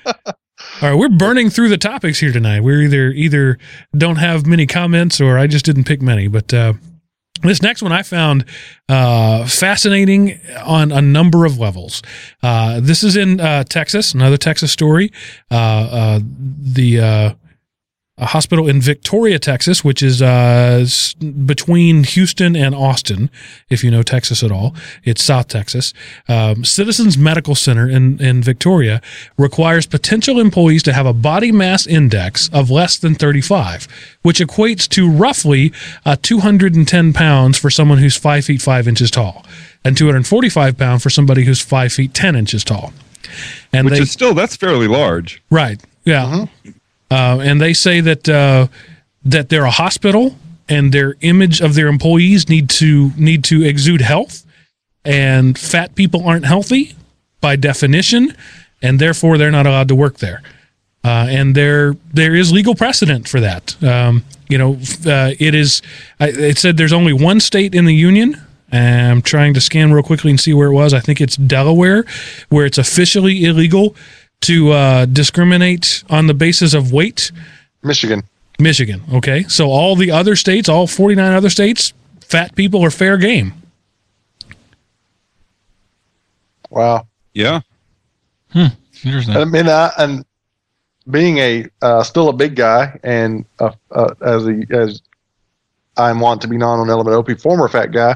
All 0.81 0.89
right, 0.89 0.97
we're 0.97 1.09
burning 1.09 1.51
through 1.51 1.69
the 1.69 1.77
topics 1.77 2.19
here 2.19 2.31
tonight. 2.31 2.61
We're 2.61 2.81
either 2.81 3.11
either 3.11 3.59
don't 3.95 4.15
have 4.15 4.47
many 4.47 4.65
comments 4.65 5.21
or 5.21 5.37
I 5.37 5.45
just 5.45 5.63
didn't 5.63 5.83
pick 5.83 6.01
many. 6.01 6.27
But 6.27 6.51
uh, 6.51 6.73
this 7.43 7.61
next 7.61 7.83
one 7.83 7.91
I 7.91 8.01
found 8.01 8.45
uh, 8.89 9.45
fascinating 9.45 10.39
on 10.65 10.91
a 10.91 10.99
number 10.99 11.45
of 11.45 11.59
levels. 11.59 12.01
Uh, 12.41 12.79
this 12.79 13.03
is 13.03 13.15
in 13.15 13.39
uh, 13.39 13.63
Texas, 13.63 14.15
another 14.15 14.37
Texas 14.37 14.71
story. 14.71 15.11
Uh, 15.51 15.55
uh, 15.55 16.19
the 16.23 16.99
uh, 16.99 17.33
a 18.21 18.27
hospital 18.27 18.69
in 18.69 18.79
Victoria, 18.79 19.39
Texas, 19.39 19.83
which 19.83 20.03
is 20.03 20.21
uh, 20.21 20.85
between 21.43 22.03
Houston 22.03 22.55
and 22.55 22.75
Austin, 22.75 23.31
if 23.71 23.83
you 23.83 23.89
know 23.89 24.03
Texas 24.03 24.43
at 24.43 24.51
all. 24.51 24.75
It's 25.03 25.23
South 25.23 25.47
Texas. 25.47 25.91
Um, 26.29 26.63
Citizens 26.63 27.17
Medical 27.17 27.55
Center 27.55 27.89
in, 27.89 28.21
in 28.21 28.43
Victoria 28.43 29.01
requires 29.39 29.87
potential 29.87 30.39
employees 30.39 30.83
to 30.83 30.93
have 30.93 31.07
a 31.07 31.13
body 31.13 31.51
mass 31.51 31.87
index 31.87 32.47
of 32.49 32.69
less 32.69 32.99
than 32.99 33.15
35, 33.15 33.87
which 34.21 34.39
equates 34.39 34.87
to 34.89 35.09
roughly 35.09 35.73
uh, 36.05 36.15
210 36.21 37.13
pounds 37.13 37.57
for 37.57 37.71
someone 37.71 37.97
who's 37.97 38.15
5 38.15 38.45
feet 38.45 38.61
5 38.61 38.87
inches 38.87 39.09
tall, 39.09 39.43
and 39.83 39.97
245 39.97 40.77
pounds 40.77 41.01
for 41.01 41.09
somebody 41.09 41.43
who's 41.43 41.59
5 41.59 41.91
feet 41.91 42.13
10 42.13 42.35
inches 42.35 42.63
tall. 42.63 42.93
And 43.73 43.85
Which 43.85 43.95
they, 43.95 44.01
is 44.01 44.11
still 44.11 44.35
that's 44.35 44.55
fairly 44.55 44.87
large. 44.87 45.41
Right. 45.49 45.81
Yeah. 46.03 46.45
Uh, 47.11 47.39
and 47.41 47.59
they 47.59 47.73
say 47.73 47.99
that 47.99 48.27
uh, 48.29 48.67
that 49.23 49.49
they're 49.49 49.65
a 49.65 49.71
hospital, 49.71 50.37
and 50.69 50.93
their 50.93 51.15
image 51.21 51.61
of 51.61 51.75
their 51.75 51.87
employees 51.87 52.47
need 52.47 52.69
to 52.69 53.11
need 53.17 53.43
to 53.43 53.63
exude 53.63 54.01
health, 54.01 54.45
and 55.03 55.57
fat 55.59 55.93
people 55.95 56.25
aren't 56.27 56.45
healthy 56.45 56.95
by 57.41 57.55
definition, 57.57 58.33
and 58.81 58.97
therefore 58.97 59.37
they're 59.37 59.51
not 59.51 59.67
allowed 59.67 59.89
to 59.89 59.95
work 59.95 60.17
there. 60.19 60.41
Uh, 61.03 61.27
and 61.29 61.53
there 61.53 61.95
there 62.13 62.33
is 62.33 62.53
legal 62.53 62.75
precedent 62.75 63.27
for 63.27 63.41
that. 63.41 63.83
Um, 63.83 64.23
you 64.47 64.57
know, 64.57 64.73
uh, 65.05 65.31
it 65.37 65.53
is. 65.53 65.81
It 66.19 66.57
said 66.57 66.77
there's 66.77 66.93
only 66.93 67.13
one 67.13 67.41
state 67.41 67.75
in 67.75 67.85
the 67.85 67.95
union 67.95 68.41
I'm 68.71 69.21
trying 69.21 69.53
to 69.55 69.61
scan 69.61 69.91
real 69.91 70.03
quickly 70.03 70.31
and 70.31 70.39
see 70.39 70.53
where 70.53 70.67
it 70.67 70.73
was. 70.73 70.93
I 70.93 70.99
think 70.99 71.19
it's 71.19 71.35
Delaware, 71.35 72.05
where 72.49 72.65
it's 72.65 72.77
officially 72.77 73.43
illegal 73.43 73.95
to 74.41 74.71
uh, 74.71 75.05
discriminate 75.05 76.03
on 76.09 76.27
the 76.27 76.33
basis 76.33 76.73
of 76.73 76.91
weight. 76.91 77.31
Michigan. 77.83 78.23
Michigan. 78.59 79.01
Okay. 79.13 79.43
So 79.43 79.69
all 79.69 79.95
the 79.95 80.11
other 80.11 80.35
states, 80.35 80.69
all 80.69 80.87
49 80.87 81.33
other 81.33 81.49
states, 81.49 81.93
fat 82.21 82.55
people 82.55 82.83
are 82.83 82.91
fair 82.91 83.17
game. 83.17 83.53
Wow. 86.69 87.07
Yeah. 87.33 87.61
Interesting. 89.03 89.35
I 89.35 89.45
mean, 89.45 89.67
I, 89.67 89.91
and 89.97 90.25
being 91.09 91.37
a 91.39 91.65
uh, 91.81 92.03
still 92.03 92.29
a 92.29 92.33
big 92.33 92.55
guy, 92.55 92.99
and 93.03 93.45
uh, 93.59 93.71
uh, 93.91 94.13
as 94.21 94.47
a, 94.47 94.61
as 94.69 95.01
I'm 95.97 96.19
want 96.19 96.41
to 96.41 96.47
be 96.47 96.57
non 96.57 96.79
on 96.79 96.89
Element 96.89 97.15
OP, 97.15 97.39
former 97.39 97.67
fat 97.67 97.91
guy, 97.91 98.15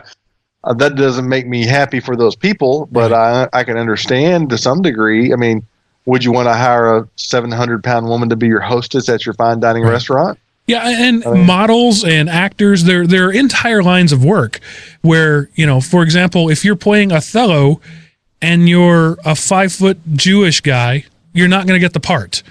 uh, 0.64 0.74
that 0.76 0.96
doesn't 0.96 1.28
make 1.28 1.48
me 1.48 1.66
happy 1.66 2.00
for 2.00 2.16
those 2.16 2.36
people. 2.36 2.88
But 2.92 3.14
I 3.14 3.50
I 3.54 3.64
can 3.64 3.78
understand 3.78 4.50
to 4.52 4.58
some 4.58 4.82
degree. 4.82 5.34
I 5.34 5.36
mean, 5.36 5.66
would 6.06 6.24
you 6.24 6.32
want 6.32 6.48
to 6.48 6.54
hire 6.54 6.98
a 6.98 7.08
700 7.16 7.84
pound 7.84 8.08
woman 8.08 8.30
to 8.30 8.36
be 8.36 8.48
your 8.48 8.62
hostess 8.62 9.10
at 9.10 9.26
your 9.26 9.34
fine 9.34 9.60
dining 9.60 9.84
Right. 9.84 9.92
restaurant? 9.92 10.40
Yeah, 10.68 10.88
and 10.88 11.24
I 11.26 11.32
mean- 11.32 11.46
models 11.46 12.04
and 12.04 12.28
actors, 12.30 12.84
there 12.86 13.06
there 13.06 13.26
are 13.28 13.32
entire 13.32 13.84
lines 13.84 14.12
of 14.12 14.24
work 14.26 14.60
where 15.02 15.50
you 15.56 15.66
know, 15.66 15.80
for 15.82 16.02
example, 16.04 16.50
if 16.50 16.66
you're 16.66 16.76
playing 16.76 17.12
Othello 17.12 17.80
and 18.42 18.68
you're 18.68 19.18
a 19.26 19.36
five 19.36 19.72
foot 19.74 20.00
Jewish 20.14 20.62
guy, 20.62 21.06
you're 21.34 21.48
not 21.48 21.68
going 21.68 21.76
to 21.76 21.84
get 21.86 21.94
the 21.94 22.00
part. 22.00 22.42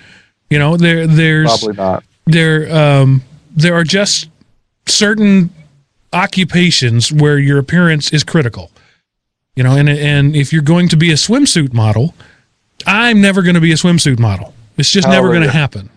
You 0.51 0.59
know, 0.61 0.77
there 0.77 1.07
there's 1.09 1.49
Probably 1.59 1.77
not. 1.77 2.05
there 2.27 2.73
um, 2.77 3.23
there 3.57 3.75
are 3.75 3.83
just 3.85 4.29
certain 4.87 5.51
occupations 6.13 7.13
where 7.13 7.39
your 7.39 7.59
appearance 7.59 8.13
is 8.13 8.23
critical. 8.25 8.71
You 9.57 9.63
know, 9.65 9.77
and 9.77 9.89
and 9.89 10.35
if 10.37 10.53
you're 10.53 10.63
going 10.63 10.89
to 10.89 10.97
be 10.97 11.11
a 11.11 11.15
swimsuit 11.17 11.73
model, 11.73 12.15
I'm 12.87 13.21
never 13.21 13.43
going 13.43 13.55
to 13.55 13.61
be 13.61 13.73
a 13.73 13.77
swimsuit 13.77 14.19
model. 14.19 14.55
It's 14.77 14.91
just 14.91 15.09
never 15.09 15.29
going 15.29 15.43
to 15.43 15.51
happen. 15.51 15.91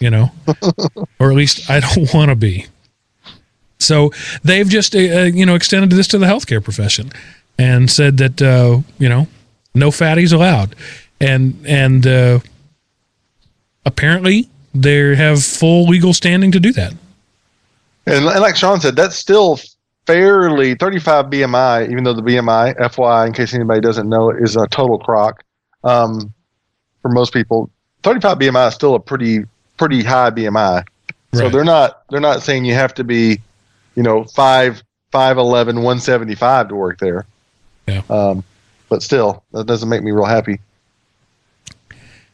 You 0.00 0.10
know, 0.10 0.30
or 1.18 1.30
at 1.30 1.36
least 1.36 1.70
I 1.70 1.80
don't 1.80 2.12
want 2.14 2.30
to 2.30 2.36
be. 2.36 2.66
So 3.78 4.12
they've 4.42 4.68
just 4.68 4.94
uh, 4.94 4.98
uh, 4.98 5.24
you 5.24 5.44
know 5.44 5.54
extended 5.54 5.90
this 5.90 6.08
to 6.08 6.18
the 6.18 6.26
healthcare 6.26 6.62
profession 6.62 7.12
and 7.58 7.90
said 7.90 8.16
that 8.18 8.40
uh, 8.40 8.80
you 8.98 9.08
know 9.08 9.28
no 9.74 9.90
fatties 9.90 10.32
allowed, 10.32 10.74
and 11.20 11.58
and 11.66 12.06
uh, 12.06 12.38
apparently 13.84 14.48
they 14.74 15.14
have 15.14 15.42
full 15.42 15.84
legal 15.84 16.12
standing 16.12 16.50
to 16.52 16.60
do 16.60 16.72
that. 16.72 16.92
And, 18.06 18.24
and 18.24 18.40
like 18.40 18.56
Shawn 18.56 18.80
said, 18.80 18.96
that's 18.96 19.16
still 19.16 19.58
fairly 20.06 20.74
35 20.74 21.26
BMI, 21.26 21.90
even 21.90 22.04
though 22.04 22.12
the 22.12 22.22
BMI, 22.22 22.92
FY, 22.92 23.26
in 23.26 23.32
case 23.32 23.54
anybody 23.54 23.80
doesn't 23.80 24.08
know, 24.08 24.30
is 24.30 24.56
a 24.56 24.66
total 24.68 24.98
crock. 24.98 25.42
Um, 25.84 26.32
for 27.02 27.10
most 27.10 27.32
people, 27.32 27.70
35 28.02 28.38
BMI 28.38 28.68
is 28.68 28.74
still 28.74 28.94
a 28.94 29.00
pretty 29.00 29.44
pretty 29.76 30.02
high 30.02 30.30
BMI. 30.30 30.86
So 31.34 31.48
they're 31.48 31.64
not 31.64 32.02
they're 32.10 32.20
not 32.20 32.42
saying 32.42 32.64
you 32.64 32.74
have 32.74 32.94
to 32.94 33.04
be, 33.04 33.40
you 33.96 34.02
know, 34.02 34.24
five 34.24 34.82
five 35.10 35.36
eleven 35.36 35.82
one 35.82 35.98
seventy 35.98 36.34
five 36.34 36.68
to 36.68 36.76
work 36.76 36.98
there. 36.98 37.26
Yeah. 37.88 38.02
Um, 38.08 38.44
but 38.88 39.02
still, 39.02 39.42
that 39.52 39.66
doesn't 39.66 39.88
make 39.88 40.02
me 40.02 40.12
real 40.12 40.24
happy. 40.24 40.60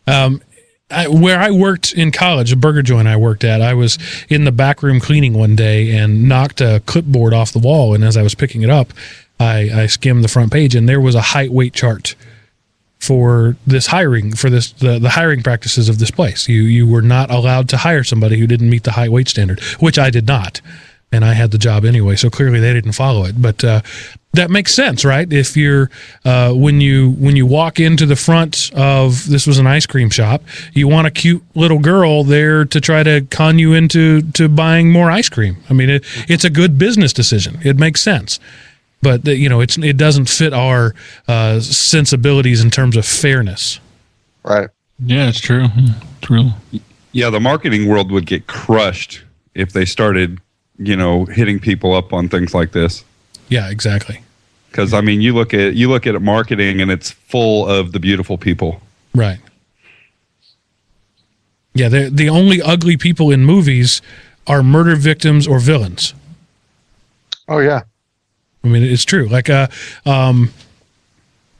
Um, 0.07 0.43
I, 0.91 1.09
where 1.09 1.39
I 1.39 1.51
worked 1.51 1.93
in 1.93 2.11
college, 2.11 2.53
a 2.53 2.57
burger 2.57 2.83
joint 2.83 3.07
I 3.07 3.17
worked 3.17 3.45
at, 3.45 3.63
I 3.63 3.75
was 3.75 3.99
in 4.29 4.45
the 4.45 4.53
back 4.53 4.83
room 4.83 5.01
cleaning 5.01 5.35
one 5.35 5.55
day 5.55 5.97
and 5.97 6.29
knocked 6.29 6.61
a 6.61 6.83
clipboard 6.85 7.33
off 7.33 7.53
the 7.53 7.61
wall. 7.61 7.95
And 7.95 8.03
as 8.03 8.17
I 8.17 8.23
was 8.23 8.35
picking 8.35 8.63
it 8.63 8.71
up, 8.71 8.93
I, 9.39 9.71
I 9.73 9.87
skimmed 9.87 10.25
the 10.25 10.29
front 10.29 10.53
page 10.53 10.75
and 10.75 10.89
there 10.89 11.01
was 11.01 11.15
a 11.15 11.21
height 11.21 11.53
weight 11.53 11.75
chart 11.75 12.17
for 13.01 13.57
this 13.67 13.87
hiring 13.87 14.35
for 14.35 14.51
this 14.51 14.73
the, 14.73 14.99
the 14.99 15.11
hiring 15.11 15.43
practices 15.43 15.89
of 15.89 15.99
this 15.99 16.11
place. 16.11 16.49
You 16.49 16.63
you 16.63 16.87
were 16.87 17.03
not 17.03 17.31
allowed 17.31 17.69
to 17.71 17.79
hire 17.79 18.05
somebody 18.05 18.39
who 18.39 18.47
didn't 18.47 18.71
meet 18.71 18.85
the 18.85 18.93
height 18.93 19.11
weight 19.11 19.29
standard, 19.29 19.61
which 19.81 19.99
I 19.99 20.11
did 20.11 20.27
not. 20.27 20.61
And 21.13 21.25
I 21.25 21.33
had 21.33 21.51
the 21.51 21.59
job 21.59 21.85
anyway, 21.85 22.15
so 22.15 22.31
clearly 22.31 22.61
they 22.61 22.73
didn't 22.73 22.93
follow 22.93 23.25
it. 23.25 23.43
But 23.43 23.65
uh, 23.65 23.81
that 24.35 24.49
makes 24.49 24.73
sense, 24.73 25.05
right? 25.05 25.31
If 25.33 25.57
you're 25.57 25.91
uh, 26.25 26.53
when 26.53 26.81
you 26.81 27.13
when 27.13 27.35
you 27.35 27.47
walk 27.47 27.81
into 27.81 28.07
the 28.07 28.15
front 28.15 28.71
of 28.75 29.29
this 29.29 29.45
was 29.45 29.59
an 29.59 29.67
ice 29.67 29.87
cream 29.87 30.11
shop, 30.11 30.43
you 30.73 30.87
want 30.87 31.09
a 31.09 31.11
cute 31.11 31.43
little 31.57 31.81
girl 31.81 32.23
there 32.23 32.65
to 32.65 32.81
try 32.81 33.03
to 33.03 33.23
con 33.23 33.59
you 33.59 33.73
into 33.73 34.23
to 34.33 34.49
buying 34.49 34.93
more 34.93 35.11
ice 35.11 35.29
cream. 35.29 35.57
I 35.69 35.73
mean, 35.73 35.91
it, 35.91 36.05
it's 36.29 36.45
a 36.45 36.51
good 36.51 36.79
business 36.79 37.13
decision. 37.13 37.59
It 37.65 37.77
makes 37.77 38.03
sense, 38.03 38.39
but 39.03 39.25
the, 39.25 39.37
you 39.37 39.49
know, 39.49 39.61
it's 39.61 39.79
it 39.79 39.97
doesn't 39.97 40.29
fit 40.29 40.53
our 40.53 40.95
uh, 41.29 41.61
sensibilities 41.61 42.63
in 42.63 42.71
terms 42.71 42.97
of 42.97 43.07
fairness. 43.07 43.81
Right. 44.43 44.69
Yeah, 44.99 45.29
it's 45.29 45.41
true. 45.41 45.67
It's 46.19 46.31
real. 46.31 46.53
Yeah, 47.13 47.31
the 47.31 47.41
marketing 47.41 47.89
world 47.89 48.13
would 48.13 48.27
get 48.27 48.47
crushed 48.47 49.25
if 49.55 49.73
they 49.73 49.85
started, 49.85 50.41
you 50.79 50.97
know, 50.97 51.25
hitting 51.25 51.59
people 51.59 51.95
up 51.95 52.13
on 52.13 52.29
things 52.29 52.55
like 52.55 52.73
this. 52.73 53.05
Yeah, 53.49 53.71
exactly. 53.71 54.23
Because 54.71 54.95
I 54.95 55.01
mean, 55.01 55.21
you 55.21 55.35
look 55.35 55.53
at 55.55 55.75
you 55.75 55.89
look 55.89 56.07
at 56.07 56.21
marketing, 56.23 56.81
and 56.81 56.91
it's 56.91 57.11
full 57.11 57.67
of 57.67 57.93
the 57.93 57.99
beautiful 57.99 58.39
people. 58.39 58.81
Right. 59.15 59.41
Yeah, 61.75 61.89
the 61.89 62.11
the 62.11 62.29
only 62.29 62.61
ugly 62.63 62.97
people 62.97 63.31
in 63.31 63.45
movies 63.45 64.03
are 64.47 64.63
murder 64.63 64.97
victims 64.97 65.47
or 65.47 65.59
villains. 65.59 66.15
Oh 67.49 67.59
yeah. 67.59 67.83
I 68.65 68.69
mean, 68.69 68.83
it's 68.83 69.05
true. 69.05 69.27
Like 69.27 69.49
uh, 69.51 69.69
um, 70.05 70.51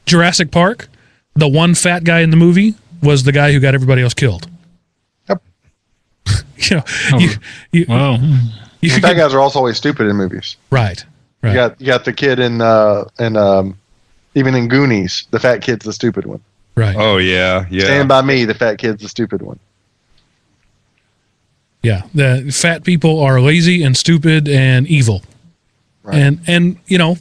Jurassic 0.05 0.51
Park, 0.51 0.87
the 1.35 1.47
one 1.47 1.73
fat 1.75 2.03
guy 2.03 2.19
in 2.21 2.29
the 2.29 2.37
movie 2.37 2.75
was 3.01 3.23
the 3.23 3.31
guy 3.31 3.51
who 3.51 3.59
got 3.59 3.73
everybody 3.73 4.01
else 4.03 4.13
killed. 4.13 4.47
Yep. 5.29 5.41
you 6.57 6.75
know, 6.77 6.83
Oh, 7.13 7.19
you, 7.19 7.29
you, 7.71 7.85
Well, 7.89 8.17
you 8.81 8.91
could 8.91 9.01
Fat 9.01 9.13
get, 9.13 9.17
guys 9.17 9.33
are 9.33 9.39
also 9.39 9.59
always 9.59 9.77
stupid 9.77 10.07
in 10.07 10.15
movies. 10.15 10.57
right, 10.69 11.03
right, 11.41 11.49
You 11.49 11.55
got 11.55 11.81
you 11.81 11.87
got 11.87 12.05
the 12.05 12.13
kid 12.13 12.39
in 12.39 12.61
uh 12.61 13.05
in 13.19 13.35
um 13.35 13.77
even 14.35 14.53
in 14.55 14.67
Goonies, 14.67 15.25
the 15.31 15.39
fat 15.39 15.61
kid's 15.61 15.83
the 15.85 15.93
stupid 15.93 16.25
one. 16.25 16.41
right. 16.75 16.95
Oh 16.95 17.17
yeah, 17.17 17.65
yeah. 17.71 17.85
Stand 17.85 18.07
by 18.09 18.21
me, 18.21 18.45
the 18.45 18.53
fat 18.53 18.77
kid's 18.77 19.01
the 19.01 19.09
stupid 19.09 19.41
one. 19.41 19.59
Yeah, 21.83 22.03
the 22.13 22.51
fat 22.53 22.83
people 22.83 23.19
are 23.21 23.41
lazy 23.41 23.81
and 23.83 23.97
stupid 23.97 24.47
and 24.47 24.85
evil, 24.87 25.23
Right. 26.03 26.15
and 26.17 26.39
and 26.47 26.77
you 26.87 26.97
know 26.97 27.15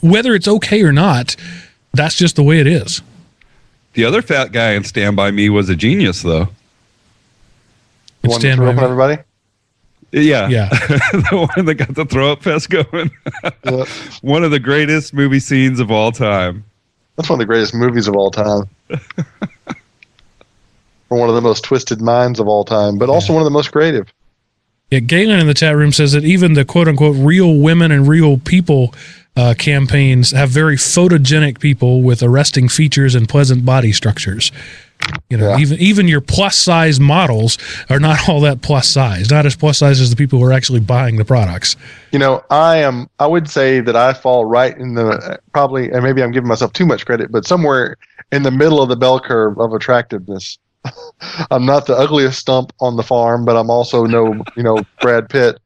whether 0.00 0.34
it's 0.34 0.46
okay 0.48 0.82
or 0.82 0.92
not, 0.92 1.34
that's 1.94 2.16
just 2.16 2.36
the 2.36 2.42
way 2.42 2.60
it 2.60 2.66
is. 2.66 3.00
The 3.94 4.04
other 4.04 4.22
fat 4.22 4.52
guy 4.52 4.72
in 4.72 4.84
Stand 4.84 5.16
by 5.16 5.30
Me 5.30 5.48
was 5.50 5.68
a 5.68 5.76
genius, 5.76 6.22
though. 6.22 6.48
The 8.22 8.28
one 8.28 8.40
Stand 8.40 8.60
By 8.60 8.68
up 8.68 8.76
Me. 8.76 8.82
everybody. 8.82 9.18
Yeah, 10.12 10.48
Yeah. 10.48 10.68
the 11.12 11.48
one 11.56 11.64
that 11.66 11.74
got 11.74 11.94
the 11.94 12.04
throw 12.04 12.32
up 12.32 12.42
fest 12.42 12.68
going. 12.70 13.10
Yeah. 13.64 13.84
one 14.22 14.44
of 14.44 14.50
the 14.50 14.58
greatest 14.60 15.14
movie 15.14 15.40
scenes 15.40 15.80
of 15.80 15.90
all 15.90 16.12
time. 16.12 16.64
That's 17.16 17.28
one 17.30 17.36
of 17.36 17.38
the 17.40 17.46
greatest 17.46 17.74
movies 17.74 18.08
of 18.08 18.16
all 18.16 18.30
time. 18.30 18.64
or 21.10 21.18
one 21.18 21.28
of 21.28 21.34
the 21.34 21.40
most 21.40 21.64
twisted 21.64 22.00
minds 22.00 22.40
of 22.40 22.48
all 22.48 22.64
time, 22.64 22.98
but 22.98 23.08
also 23.08 23.32
one 23.32 23.40
of 23.42 23.44
the 23.44 23.50
most 23.50 23.72
creative. 23.72 24.12
Yeah, 24.92 24.98
Galen 24.98 25.40
in 25.40 25.46
the 25.46 25.54
chat 25.54 25.74
room 25.74 25.90
says 25.90 26.12
that 26.12 26.22
even 26.22 26.52
the 26.52 26.66
quote 26.66 26.86
unquote 26.86 27.16
real 27.16 27.56
women 27.56 27.90
and 27.90 28.06
real 28.06 28.36
people 28.36 28.94
uh, 29.36 29.54
campaigns 29.56 30.32
have 30.32 30.50
very 30.50 30.76
photogenic 30.76 31.60
people 31.60 32.02
with 32.02 32.22
arresting 32.22 32.68
features 32.68 33.14
and 33.14 33.26
pleasant 33.26 33.64
body 33.64 33.90
structures. 33.92 34.52
You 35.30 35.38
know, 35.38 35.48
Yeah. 35.48 35.58
even 35.60 35.78
even 35.78 36.08
your 36.08 36.20
plus 36.20 36.58
size 36.58 37.00
models 37.00 37.56
are 37.88 37.98
not 37.98 38.28
all 38.28 38.40
that 38.42 38.60
plus 38.60 38.86
size, 38.86 39.30
not 39.30 39.46
as 39.46 39.56
plus 39.56 39.78
size 39.78 39.98
as 39.98 40.10
the 40.10 40.16
people 40.16 40.38
who 40.38 40.44
are 40.44 40.52
actually 40.52 40.80
buying 40.80 41.16
the 41.16 41.24
products. 41.24 41.74
You 42.12 42.18
know, 42.18 42.44
I 42.50 42.76
am. 42.76 43.08
I 43.18 43.26
would 43.26 43.48
say 43.48 43.80
that 43.80 43.96
I 43.96 44.12
fall 44.12 44.44
right 44.44 44.76
in 44.76 44.92
the 44.92 45.40
probably, 45.54 45.90
and 45.90 46.02
maybe 46.02 46.22
I'm 46.22 46.32
giving 46.32 46.48
myself 46.48 46.74
too 46.74 46.84
much 46.84 47.06
credit, 47.06 47.32
but 47.32 47.46
somewhere 47.46 47.96
in 48.30 48.42
the 48.42 48.50
middle 48.50 48.82
of 48.82 48.90
the 48.90 48.96
bell 48.96 49.18
curve 49.18 49.58
of 49.58 49.72
attractiveness. 49.72 50.58
I'm 51.50 51.64
not 51.64 51.86
the 51.86 51.96
ugliest 51.96 52.38
stump 52.38 52.72
on 52.80 52.96
the 52.96 53.02
farm, 53.02 53.44
but 53.44 53.56
I'm 53.56 53.70
also 53.70 54.04
no, 54.04 54.42
you 54.56 54.62
know, 54.62 54.78
Brad 55.00 55.28
Pitt. 55.28 55.58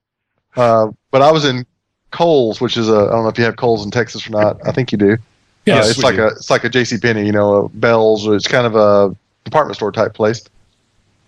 Uh, 0.57 0.89
but 1.11 1.23
I 1.23 1.31
was 1.31 1.45
in 1.45 1.67
Kohl's, 2.11 2.61
which 2.61 2.77
is 2.77 2.89
a. 2.89 2.93
I 2.93 3.11
don't 3.11 3.23
know 3.23 3.29
if 3.29 3.39
you 3.39 3.45
have 3.45 3.57
Kohl's 3.57 3.85
in 3.85 3.91
Texas 3.91 4.27
or 4.27 4.31
not. 4.31 4.59
I 4.67 4.73
think 4.73 4.93
you 4.93 4.99
do. 4.99 5.17
Yes, 5.64 5.87
uh, 5.87 5.91
it's 5.91 6.03
like 6.03 6.17
do. 6.17 6.25
a 6.25 6.27
it's 6.29 6.51
like 6.51 6.64
a 6.64 6.69
J.C. 6.69 6.99
Penney, 6.99 7.27
you 7.27 7.33
know, 7.33 7.55
a 7.55 7.69
Bell's. 7.71 8.27
Or 8.27 8.35
it's 8.35 8.49
kind 8.49 8.67
of 8.67 8.77
a 8.77 9.17
department 9.45 9.77
store 9.77 9.93
type 9.93 10.14
place. 10.14 10.43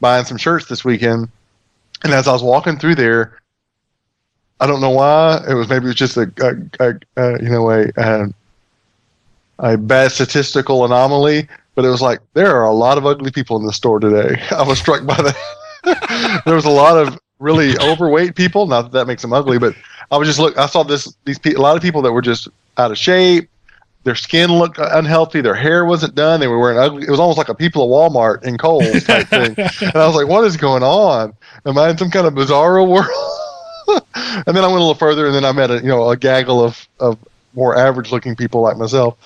Buying 0.00 0.24
some 0.24 0.36
shirts 0.36 0.66
this 0.66 0.84
weekend, 0.84 1.28
and 2.04 2.12
as 2.12 2.28
I 2.28 2.32
was 2.32 2.42
walking 2.42 2.78
through 2.78 2.94
there, 2.94 3.38
I 4.60 4.66
don't 4.66 4.80
know 4.80 4.90
why 4.90 5.44
it 5.48 5.54
was 5.54 5.68
maybe 5.68 5.86
it 5.86 5.88
was 5.88 5.94
just 5.96 6.16
a, 6.16 6.30
a, 6.38 6.90
a, 6.90 7.00
a 7.16 7.42
you 7.42 7.48
know 7.50 7.70
a, 7.70 7.90
a 7.96 8.28
a 9.58 9.76
bad 9.76 10.12
statistical 10.12 10.84
anomaly, 10.84 11.48
but 11.78 11.84
it 11.84 11.90
was 11.90 12.02
like 12.02 12.18
there 12.34 12.56
are 12.56 12.64
a 12.64 12.72
lot 12.72 12.98
of 12.98 13.06
ugly 13.06 13.30
people 13.30 13.56
in 13.56 13.64
the 13.64 13.72
store 13.72 14.00
today. 14.00 14.42
I 14.50 14.64
was 14.64 14.80
struck 14.80 15.06
by 15.06 15.14
that. 15.14 16.42
there 16.44 16.56
was 16.56 16.64
a 16.64 16.70
lot 16.70 16.98
of 16.98 17.20
really 17.38 17.78
overweight 17.78 18.34
people. 18.34 18.66
Not 18.66 18.82
that 18.82 18.92
that 18.94 19.06
makes 19.06 19.22
them 19.22 19.32
ugly, 19.32 19.60
but 19.60 19.76
I 20.10 20.16
was 20.16 20.26
just 20.26 20.40
look. 20.40 20.58
I 20.58 20.66
saw 20.66 20.82
this 20.82 21.14
these 21.24 21.38
pe- 21.38 21.52
a 21.52 21.60
lot 21.60 21.76
of 21.76 21.82
people 21.82 22.02
that 22.02 22.10
were 22.10 22.20
just 22.20 22.48
out 22.78 22.90
of 22.90 22.98
shape. 22.98 23.48
Their 24.02 24.16
skin 24.16 24.50
looked 24.50 24.78
unhealthy. 24.80 25.40
Their 25.40 25.54
hair 25.54 25.84
wasn't 25.84 26.16
done. 26.16 26.40
They 26.40 26.48
were 26.48 26.58
wearing 26.58 26.78
ugly. 26.78 27.04
It 27.04 27.10
was 27.10 27.20
almost 27.20 27.38
like 27.38 27.48
a 27.48 27.54
people 27.54 27.84
of 27.84 28.12
Walmart 28.12 28.42
in 28.42 28.58
Kohl's 28.58 29.04
type 29.04 29.28
thing. 29.28 29.54
And 29.56 29.94
I 29.94 30.04
was 30.04 30.16
like, 30.16 30.26
"What 30.26 30.42
is 30.46 30.56
going 30.56 30.82
on? 30.82 31.32
Am 31.64 31.78
I 31.78 31.90
in 31.90 31.96
some 31.96 32.10
kind 32.10 32.26
of 32.26 32.34
bizarro 32.34 32.88
world?" 32.88 34.02
and 34.48 34.56
then 34.56 34.64
I 34.64 34.66
went 34.66 34.80
a 34.80 34.84
little 34.84 34.96
further, 34.96 35.26
and 35.26 35.34
then 35.36 35.44
I 35.44 35.52
met 35.52 35.70
a 35.70 35.76
you 35.76 35.86
know 35.86 36.10
a 36.10 36.16
gaggle 36.16 36.60
of 36.60 36.88
of 36.98 37.18
more 37.54 37.76
average 37.76 38.10
looking 38.10 38.34
people 38.34 38.62
like 38.62 38.76
myself. 38.76 39.16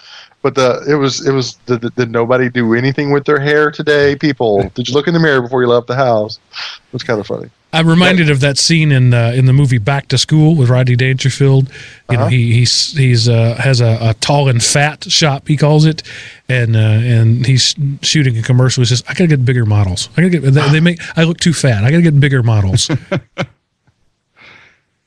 But 0.42 0.56
the 0.56 0.84
it 0.88 0.94
was 0.94 1.26
it 1.26 1.32
was 1.32 1.54
did, 1.66 1.94
did 1.94 2.10
nobody 2.10 2.48
do 2.48 2.74
anything 2.74 3.12
with 3.12 3.24
their 3.24 3.38
hair 3.40 3.70
today? 3.70 4.16
People, 4.16 4.68
did 4.74 4.88
you 4.88 4.94
look 4.94 5.06
in 5.06 5.14
the 5.14 5.20
mirror 5.20 5.40
before 5.40 5.62
you 5.62 5.68
left 5.68 5.86
the 5.86 5.94
house? 5.94 6.38
It 6.52 6.92
was 6.92 7.02
kind 7.04 7.20
of 7.20 7.26
funny. 7.26 7.48
I'm 7.74 7.88
reminded 7.88 8.28
of 8.28 8.40
that 8.40 8.58
scene 8.58 8.92
in 8.92 9.14
uh, 9.14 9.32
in 9.34 9.46
the 9.46 9.52
movie 9.52 9.78
Back 9.78 10.08
to 10.08 10.18
School 10.18 10.56
with 10.56 10.68
Rodney 10.68 10.94
Dangerfield. 10.96 11.70
You 12.10 12.16
know, 12.16 12.22
Uh-huh. 12.24 12.28
he 12.28 12.52
he's 12.52 12.92
he's 12.92 13.28
uh, 13.28 13.54
has 13.58 13.80
a, 13.80 13.96
a 14.00 14.14
tall 14.14 14.48
and 14.48 14.62
fat 14.62 15.10
shop 15.10 15.46
he 15.48 15.56
calls 15.56 15.86
it, 15.86 16.02
and 16.48 16.74
uh, 16.76 16.78
and 16.80 17.46
he's 17.46 17.74
shooting 18.02 18.36
a 18.36 18.42
commercial. 18.42 18.82
He 18.82 18.86
says, 18.86 19.02
"I 19.08 19.14
gotta 19.14 19.28
get 19.28 19.44
bigger 19.44 19.64
models. 19.64 20.08
I 20.16 20.22
gotta 20.22 20.30
get 20.30 20.42
they, 20.52 20.68
they 20.70 20.80
make 20.80 21.00
I 21.16 21.22
look 21.24 21.38
too 21.38 21.54
fat. 21.54 21.84
I 21.84 21.90
gotta 21.90 22.02
get 22.02 22.18
bigger 22.20 22.42
models." 22.42 22.90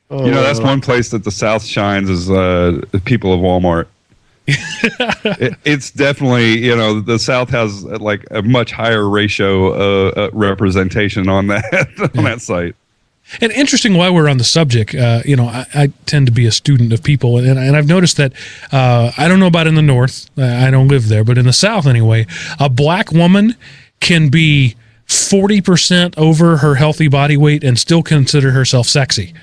You 0.08 0.30
know, 0.30 0.40
that's 0.40 0.60
one 0.60 0.80
place 0.80 1.10
that 1.10 1.24
the 1.24 1.32
South 1.32 1.64
shines 1.64 2.08
is 2.08 2.30
uh, 2.30 2.80
the 2.92 3.00
people 3.00 3.32
of 3.32 3.40
Walmart. 3.40 3.86
It, 4.46 5.54
it's 5.64 5.90
definitely 5.90 6.58
you 6.64 6.76
know 6.76 7.00
the 7.00 7.18
South 7.18 7.50
has 7.50 7.84
like 7.84 8.24
a 8.30 8.42
much 8.42 8.72
higher 8.72 9.08
ratio 9.08 9.72
uh, 9.72 10.10
uh, 10.10 10.30
representation 10.32 11.28
on 11.28 11.48
that 11.48 12.10
on 12.16 12.24
that 12.24 12.40
site. 12.40 12.76
And 13.40 13.50
interesting, 13.50 13.96
while 13.96 14.14
we're 14.14 14.28
on 14.28 14.38
the 14.38 14.44
subject, 14.44 14.94
uh, 14.94 15.20
you 15.24 15.34
know, 15.34 15.46
I, 15.46 15.66
I 15.74 15.86
tend 16.06 16.26
to 16.26 16.32
be 16.32 16.46
a 16.46 16.52
student 16.52 16.92
of 16.92 17.02
people, 17.02 17.38
and, 17.38 17.58
and 17.58 17.76
I've 17.76 17.88
noticed 17.88 18.18
that 18.18 18.32
uh, 18.70 19.10
I 19.18 19.26
don't 19.26 19.40
know 19.40 19.48
about 19.48 19.66
in 19.66 19.74
the 19.74 19.82
North, 19.82 20.30
uh, 20.38 20.44
I 20.44 20.70
don't 20.70 20.86
live 20.86 21.08
there, 21.08 21.24
but 21.24 21.36
in 21.36 21.44
the 21.44 21.52
South 21.52 21.86
anyway, 21.86 22.26
a 22.60 22.68
black 22.68 23.10
woman 23.10 23.56
can 23.98 24.28
be 24.28 24.76
40% 25.08 26.16
over 26.16 26.58
her 26.58 26.76
healthy 26.76 27.08
body 27.08 27.36
weight 27.36 27.64
and 27.64 27.78
still 27.78 28.02
consider 28.02 28.52
herself 28.52 28.86
sexy. 28.86 29.34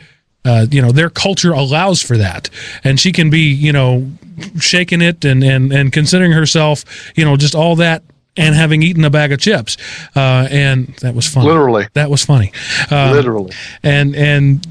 Uh, 0.46 0.66
you 0.70 0.82
know, 0.82 0.92
their 0.92 1.10
culture 1.10 1.52
allows 1.54 2.02
for 2.02 2.18
that. 2.18 2.50
And 2.84 3.00
she 3.00 3.12
can 3.12 3.30
be, 3.30 3.52
you 3.54 3.72
know, 3.72 4.12
shaking 4.60 5.02
it 5.02 5.24
and, 5.24 5.44
and, 5.44 5.72
and 5.72 5.94
considering 5.94 6.32
herself, 6.34 6.84
you 7.16 7.24
know, 7.24 7.38
just 7.38 7.56
all 7.56 7.76
that 7.78 8.04
and 8.36 8.56
having 8.56 8.82
eaten 8.82 9.06
a 9.06 9.10
bag 9.10 9.32
of 9.32 9.40
chips. 9.40 9.78
Uh, 10.16 10.48
and 10.50 10.88
that 11.02 11.16
was 11.16 11.28
funny. 11.28 11.48
Literally, 11.48 11.88
That 11.94 12.10
was 12.10 12.26
funny. 12.26 12.52
Uh, 12.92 13.12
literally. 13.14 13.54
and 13.84 14.16
and 14.16 14.68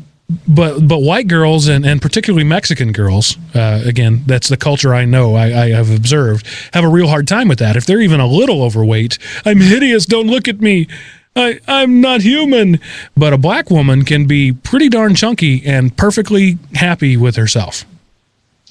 but 0.49 0.81
but 0.87 1.01
white 1.01 1.29
girls 1.29 1.69
and, 1.69 1.85
and 1.85 2.01
particularly 2.01 2.45
Mexican 2.45 2.93
girls, 2.93 3.37
uh, 3.55 3.83
again, 3.85 4.23
that's 4.27 4.49
the 4.49 4.57
culture 4.57 4.95
I 4.95 5.05
know 5.05 5.35
I, 5.35 5.65
I 5.65 5.69
have 5.71 5.91
observed, 5.91 6.47
have 6.73 6.85
a 6.85 6.89
real 6.89 7.09
hard 7.09 7.29
time 7.29 7.49
with 7.49 7.59
that. 7.59 7.77
If 7.77 7.87
they're 7.87 8.01
even 8.01 8.21
a 8.21 8.27
little 8.27 8.63
overweight, 8.63 9.19
I'm 9.45 9.61
hideous. 9.61 10.07
Don't 10.07 10.27
look 10.27 10.49
at 10.49 10.61
me. 10.61 10.89
I, 11.35 11.61
I'm 11.67 12.01
not 12.01 12.21
human. 12.21 12.79
But 13.17 13.33
a 13.33 13.39
black 13.39 13.71
woman 13.71 14.05
can 14.05 14.27
be 14.27 14.53
pretty 14.53 14.89
darn 14.89 15.15
chunky 15.15 15.65
and 15.65 15.97
perfectly 15.97 16.59
happy 16.75 17.17
with 17.17 17.37
herself. 17.37 17.85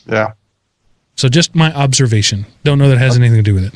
Yeah. 0.05 0.33
So 1.15 1.27
just 1.29 1.55
my 1.55 1.73
observation. 1.73 2.45
Don't 2.63 2.77
know 2.79 2.87
that 2.89 2.95
it 2.95 2.99
has 2.99 3.15
anything 3.17 3.37
to 3.37 3.43
do 3.43 3.53
with 3.53 3.65
it. 3.65 3.73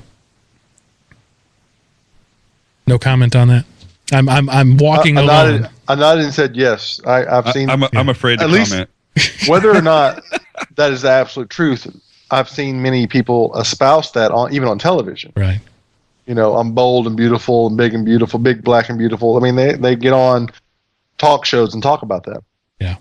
No 2.87 2.99
comment 2.99 3.35
on 3.35 3.47
that. 3.49 3.65
I'm 4.11 4.29
I'm 4.29 4.49
I'm 4.49 4.77
walking 4.77 5.17
uh, 5.17 5.21
I, 5.21 5.23
I 5.23 5.25
alone. 5.25 5.51
nodded, 5.61 5.71
I 5.87 5.95
nodded 5.95 6.25
and 6.25 6.33
said 6.33 6.55
yes. 6.55 6.99
I, 7.05 7.25
I've 7.25 7.47
I, 7.47 7.51
seen 7.51 7.69
I'm 7.69 7.83
I'm 7.83 8.09
afraid 8.09 8.39
to 8.39 8.45
At 8.45 8.51
least- 8.51 8.71
comment. 8.71 8.89
whether 9.47 9.71
or 9.73 9.81
not 9.81 10.21
that 10.75 10.91
is 10.91 11.01
the 11.03 11.09
absolute 11.09 11.49
truth. 11.49 11.87
I've 12.31 12.49
seen 12.49 12.81
many 12.81 13.07
people 13.07 13.57
espouse 13.57 14.11
that 14.11 14.31
on 14.31 14.53
even 14.53 14.67
on 14.67 14.77
television. 14.77 15.31
Right. 15.35 15.59
You 16.25 16.33
know, 16.35 16.55
I'm 16.55 16.73
bold 16.73 17.07
and 17.07 17.15
beautiful 17.15 17.67
and 17.67 17.77
big 17.77 17.93
and 17.93 18.05
beautiful, 18.05 18.39
big 18.39 18.63
black 18.63 18.89
and 18.89 18.97
beautiful. 18.97 19.37
I 19.37 19.39
mean, 19.39 19.55
they 19.55 19.73
they 19.73 19.95
get 19.95 20.13
on 20.13 20.49
talk 21.17 21.45
shows 21.45 21.73
and 21.73 21.83
talk 21.83 22.01
about 22.01 22.23
that. 22.25 22.43
Yeah. 22.79 22.97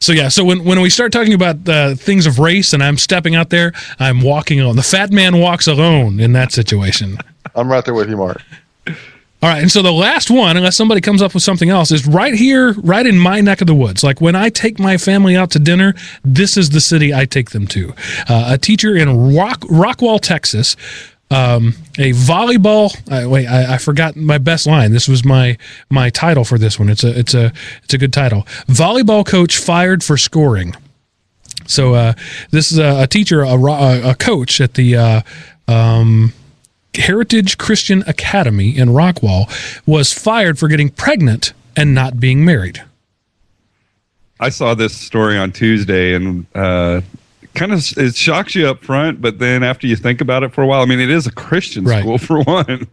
So 0.00 0.12
yeah, 0.12 0.28
so 0.28 0.44
when, 0.44 0.64
when 0.64 0.80
we 0.80 0.90
start 0.90 1.12
talking 1.12 1.34
about 1.34 1.68
uh, 1.68 1.94
things 1.94 2.26
of 2.26 2.38
race 2.38 2.72
and 2.72 2.82
I'm 2.82 2.96
stepping 2.96 3.34
out 3.34 3.50
there, 3.50 3.72
I'm 3.98 4.22
walking 4.22 4.58
alone. 4.60 4.76
The 4.76 4.82
fat 4.82 5.10
man 5.10 5.38
walks 5.38 5.66
alone 5.66 6.20
in 6.20 6.32
that 6.32 6.52
situation. 6.52 7.18
I'm 7.54 7.70
right 7.70 7.84
there 7.84 7.94
with 7.94 8.08
you, 8.08 8.16
Mark. 8.16 8.42
All 9.42 9.48
right, 9.48 9.62
and 9.62 9.72
so 9.72 9.80
the 9.80 9.90
last 9.90 10.30
one, 10.30 10.58
unless 10.58 10.76
somebody 10.76 11.00
comes 11.00 11.22
up 11.22 11.32
with 11.32 11.42
something 11.42 11.70
else, 11.70 11.90
is 11.90 12.06
right 12.06 12.34
here, 12.34 12.74
right 12.74 13.06
in 13.06 13.18
my 13.18 13.40
neck 13.40 13.62
of 13.62 13.66
the 13.66 13.74
woods. 13.74 14.04
Like 14.04 14.20
when 14.20 14.36
I 14.36 14.50
take 14.50 14.78
my 14.78 14.98
family 14.98 15.34
out 15.34 15.50
to 15.52 15.58
dinner, 15.58 15.94
this 16.22 16.58
is 16.58 16.70
the 16.70 16.80
city 16.80 17.14
I 17.14 17.24
take 17.24 17.50
them 17.50 17.66
to. 17.68 17.94
Uh, 18.28 18.50
a 18.52 18.58
teacher 18.58 18.94
in 18.94 19.34
Rock, 19.34 19.60
Rockwall, 19.60 20.20
Texas, 20.20 20.76
um, 21.30 21.74
a 21.98 22.12
volleyball. 22.12 22.94
Uh, 23.10 23.28
wait, 23.28 23.46
I, 23.46 23.74
I 23.74 23.78
forgot 23.78 24.16
my 24.16 24.38
best 24.38 24.66
line. 24.66 24.92
This 24.92 25.08
was 25.08 25.24
my 25.24 25.56
my 25.88 26.10
title 26.10 26.44
for 26.44 26.58
this 26.58 26.78
one. 26.78 26.88
It's 26.88 27.04
a 27.04 27.18
it's 27.18 27.34
a 27.34 27.52
it's 27.84 27.94
a 27.94 27.98
good 27.98 28.12
title. 28.12 28.42
Volleyball 28.66 29.24
coach 29.24 29.56
fired 29.56 30.02
for 30.02 30.16
scoring. 30.16 30.74
So 31.66 31.94
uh, 31.94 32.14
this 32.50 32.72
is 32.72 32.78
a, 32.78 33.02
a 33.02 33.06
teacher, 33.06 33.42
a, 33.42 33.54
a, 33.54 34.10
a 34.10 34.14
coach 34.14 34.60
at 34.60 34.74
the. 34.74 34.96
Uh, 34.96 35.22
um, 35.68 36.32
Heritage 36.94 37.56
Christian 37.56 38.02
Academy 38.08 38.76
in 38.76 38.88
Rockwall 38.88 39.48
was 39.86 40.12
fired 40.12 40.58
for 40.58 40.66
getting 40.66 40.88
pregnant 40.88 41.52
and 41.76 41.94
not 41.94 42.18
being 42.18 42.44
married. 42.44 42.82
I 44.40 44.48
saw 44.48 44.74
this 44.74 44.96
story 44.96 45.38
on 45.38 45.52
Tuesday 45.52 46.14
and 46.14 46.46
uh, 46.54 47.02
kind 47.60 47.72
of 47.72 47.84
it 47.98 48.16
shocks 48.16 48.54
you 48.54 48.66
up 48.66 48.82
front, 48.82 49.20
but 49.20 49.38
then 49.38 49.62
after 49.62 49.86
you 49.86 49.94
think 49.96 50.20
about 50.20 50.42
it 50.42 50.52
for 50.54 50.62
a 50.62 50.66
while, 50.66 50.80
I 50.82 50.86
mean, 50.86 51.00
it 51.00 51.10
is 51.10 51.26
a 51.26 51.32
Christian 51.32 51.84
Right. 51.84 52.00
school 52.00 52.18
for 52.28 52.40
one. 52.42 52.86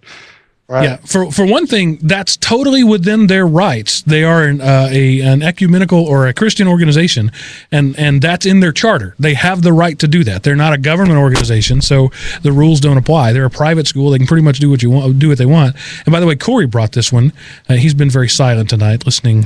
Right. 0.70 0.84
Yeah, 0.84 0.96
for 0.98 1.32
for 1.32 1.46
one 1.46 1.66
thing, 1.66 1.98
that's 2.02 2.36
totally 2.36 2.84
within 2.84 3.28
their 3.28 3.48
rights. 3.48 4.02
They 4.02 4.26
are 4.26 4.44
an, 4.44 4.60
uh, 4.60 4.90
a 4.92 5.22
an 5.22 5.42
ecumenical 5.42 6.04
or 6.06 6.28
a 6.28 6.34
Christian 6.34 6.68
organization, 6.68 7.32
and 7.72 7.98
and 7.98 8.22
that's 8.22 8.46
in 8.46 8.60
their 8.60 8.74
charter. 8.74 9.16
They 9.18 9.34
have 9.36 9.62
the 9.62 9.72
right 9.72 9.98
to 10.00 10.10
do 10.10 10.26
that. 10.26 10.44
They're 10.44 10.58
not 10.58 10.74
a 10.74 10.78
government 10.78 11.20
organization, 11.20 11.80
so 11.80 12.12
the 12.42 12.52
rules 12.52 12.82
don't 12.82 12.98
apply. 12.98 13.32
They're 13.32 13.46
a 13.46 13.50
private 13.50 13.88
school. 13.88 14.10
They 14.12 14.18
can 14.18 14.28
pretty 14.28 14.44
much 14.44 14.60
do 14.60 14.70
what 14.70 14.84
you 14.84 14.90
want, 14.90 15.18
do 15.20 15.30
what 15.30 15.38
they 15.38 15.46
want. 15.46 15.78
And 16.06 16.12
by 16.12 16.20
the 16.20 16.28
way, 16.28 16.36
Corey 16.36 16.68
brought 16.68 16.92
this 16.92 17.14
one. 17.14 17.32
Uh, 17.70 17.76
he's 17.76 17.94
been 17.94 18.10
very 18.10 18.28
silent 18.28 18.70
tonight, 18.70 19.06
listening 19.06 19.46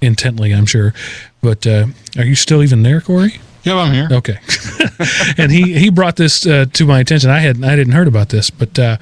intently. 0.00 0.52
I'm 0.54 0.64
sure. 0.66 0.94
But 1.42 1.66
uh, 1.66 1.88
are 2.16 2.24
you 2.24 2.34
still 2.34 2.62
even 2.62 2.82
there, 2.82 3.02
Corey? 3.02 3.40
Yep, 3.66 3.76
I'm 3.76 3.92
here. 3.92 4.08
Okay. 4.12 4.38
and 5.42 5.50
he 5.50 5.76
he 5.76 5.90
brought 5.90 6.14
this 6.14 6.46
uh, 6.46 6.66
to 6.72 6.86
my 6.86 7.00
attention. 7.00 7.30
I 7.30 7.40
had 7.40 7.62
I 7.64 7.74
didn't 7.74 7.94
heard 7.94 8.06
about 8.06 8.28
this, 8.28 8.48
but 8.48 8.78
uh, 8.78 8.96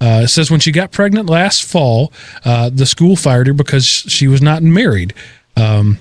uh, 0.00 0.20
it 0.22 0.28
says 0.28 0.52
when 0.52 0.60
she 0.60 0.70
got 0.70 0.92
pregnant 0.92 1.28
last 1.28 1.64
fall, 1.64 2.12
uh, 2.44 2.70
the 2.70 2.86
school 2.86 3.16
fired 3.16 3.48
her 3.48 3.52
because 3.52 3.84
she 3.84 4.28
was 4.28 4.40
not 4.40 4.62
married. 4.62 5.14
Um, 5.56 5.98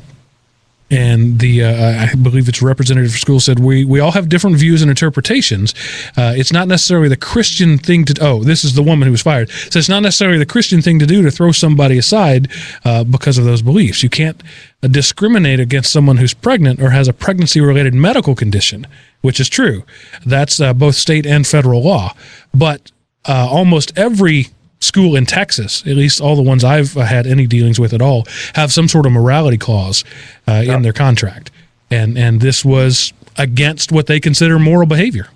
and 0.94 1.40
the 1.40 1.64
uh, 1.64 2.08
I 2.12 2.16
believe 2.16 2.48
it's 2.48 2.62
representative 2.62 3.12
for 3.12 3.18
school 3.18 3.40
said 3.40 3.60
we 3.60 3.84
we 3.84 4.00
all 4.00 4.12
have 4.12 4.30
different 4.30 4.58
views 4.58 4.82
and 4.82 4.90
interpretations. 4.90 5.74
Uh, 6.16 6.34
it's 6.36 6.54
not 6.54 6.68
necessarily 6.68 7.08
the 7.08 7.18
Christian 7.18 7.78
thing 7.78 8.06
to. 8.06 8.14
Oh, 8.22 8.44
this 8.44 8.64
is 8.64 8.76
the 8.76 8.84
woman 8.84 9.06
who 9.08 9.12
was 9.12 9.22
fired. 9.22 9.50
So 9.50 9.80
it's 9.80 9.90
not 9.90 10.02
necessarily 10.04 10.38
the 10.38 10.46
Christian 10.46 10.82
thing 10.82 11.00
to 11.00 11.06
do 11.06 11.22
to 11.24 11.32
throw 11.32 11.52
somebody 11.52 11.98
aside 11.98 12.52
uh, 12.86 13.04
because 13.04 13.38
of 13.38 13.46
those 13.46 13.62
beliefs. 13.62 14.04
You 14.04 14.10
can't 14.10 14.42
uh, 14.84 14.88
discriminate 14.88 15.60
against 15.60 15.92
someone 15.92 16.18
who's 16.18 16.34
pregnant 16.34 16.82
or 16.82 16.92
has 16.92 17.08
a 17.08 17.14
pregnancy 17.14 17.60
related 17.60 17.94
medical 17.94 18.36
condition, 18.36 18.86
which 19.22 19.40
is 19.40 19.50
true. 19.50 19.84
That's 20.26 20.60
uh, 20.60 20.74
both 20.74 20.96
state 20.96 21.26
and 21.26 21.48
federal 21.48 21.84
law. 21.84 22.14
But 22.54 22.92
uh, 23.26 23.48
almost 23.50 23.98
every 23.98 24.48
school 24.84 25.16
in 25.16 25.26
Texas, 25.26 25.82
at 25.82 25.96
least 25.96 26.22
all 26.22 26.36
the 26.36 26.42
ones 26.42 26.64
I've 26.64 26.96
uh, 26.98 27.02
had 27.02 27.26
any 27.26 27.48
dealings 27.48 27.80
with 27.80 27.94
at 27.94 28.02
all, 28.02 28.26
have 28.56 28.72
some 28.72 28.88
sort 28.88 29.06
of 29.06 29.12
morality 29.12 29.58
clause 29.58 30.04
uh, 30.48 30.64
in 30.66 30.82
their 30.82 30.94
contract, 30.94 31.52
and 31.90 32.18
and 32.18 32.42
this 32.42 32.64
was 32.64 33.14
against 33.38 33.92
what 33.92 34.08
they 34.08 34.20
consider 34.20 34.60
moral 34.60 34.88
behavior. 34.88 35.30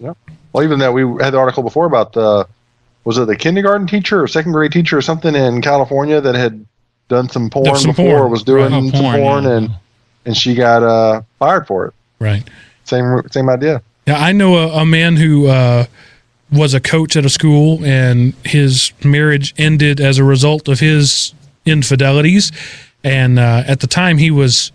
Yeah. 0.00 0.14
Well, 0.52 0.64
even 0.64 0.78
that 0.78 0.92
we 0.92 1.02
had 1.22 1.30
the 1.30 1.38
article 1.38 1.62
before 1.62 1.86
about 1.86 2.12
the 2.12 2.46
was 3.04 3.18
it 3.18 3.26
the 3.26 3.36
kindergarten 3.36 3.86
teacher 3.86 4.22
or 4.22 4.28
second 4.28 4.52
grade 4.52 4.72
teacher 4.72 4.98
or 4.98 5.02
something 5.02 5.34
in 5.34 5.62
California 5.62 6.20
that 6.20 6.34
had 6.34 6.64
done 7.08 7.28
some 7.28 7.50
porn 7.50 7.76
some 7.76 7.90
before, 7.90 8.20
porn. 8.20 8.30
was 8.30 8.42
doing 8.42 8.64
Right. 8.64 8.70
Some 8.70 8.90
porn, 8.90 9.16
porn, 9.16 9.44
yeah. 9.44 9.56
and 9.56 9.70
and 10.26 10.36
she 10.36 10.54
got 10.54 10.82
uh, 10.82 11.22
fired 11.38 11.66
for 11.66 11.86
it. 11.86 11.94
Right. 12.18 12.44
Same 12.84 13.22
same 13.30 13.48
idea. 13.48 13.82
Yeah, 14.06 14.18
I 14.18 14.32
know 14.32 14.56
a, 14.56 14.82
a 14.82 14.86
man 14.86 15.16
who 15.16 15.48
uh, 15.48 15.86
was 16.50 16.74
a 16.74 16.80
coach 16.80 17.16
at 17.16 17.24
a 17.24 17.28
school, 17.28 17.84
and 17.84 18.34
his 18.44 18.92
marriage 19.04 19.54
ended 19.58 20.00
as 20.00 20.18
a 20.18 20.24
result 20.24 20.68
of 20.68 20.80
his 20.80 21.34
infidelities. 21.66 22.52
And 23.04 23.38
uh, 23.38 23.64
at 23.66 23.80
the 23.80 23.86
time, 23.86 24.18
he 24.18 24.30
was 24.30 24.72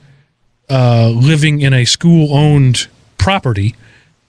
uh, 0.69 1.09
living 1.09 1.61
in 1.61 1.73
a 1.73 1.85
school-owned 1.85 2.87
property, 3.17 3.75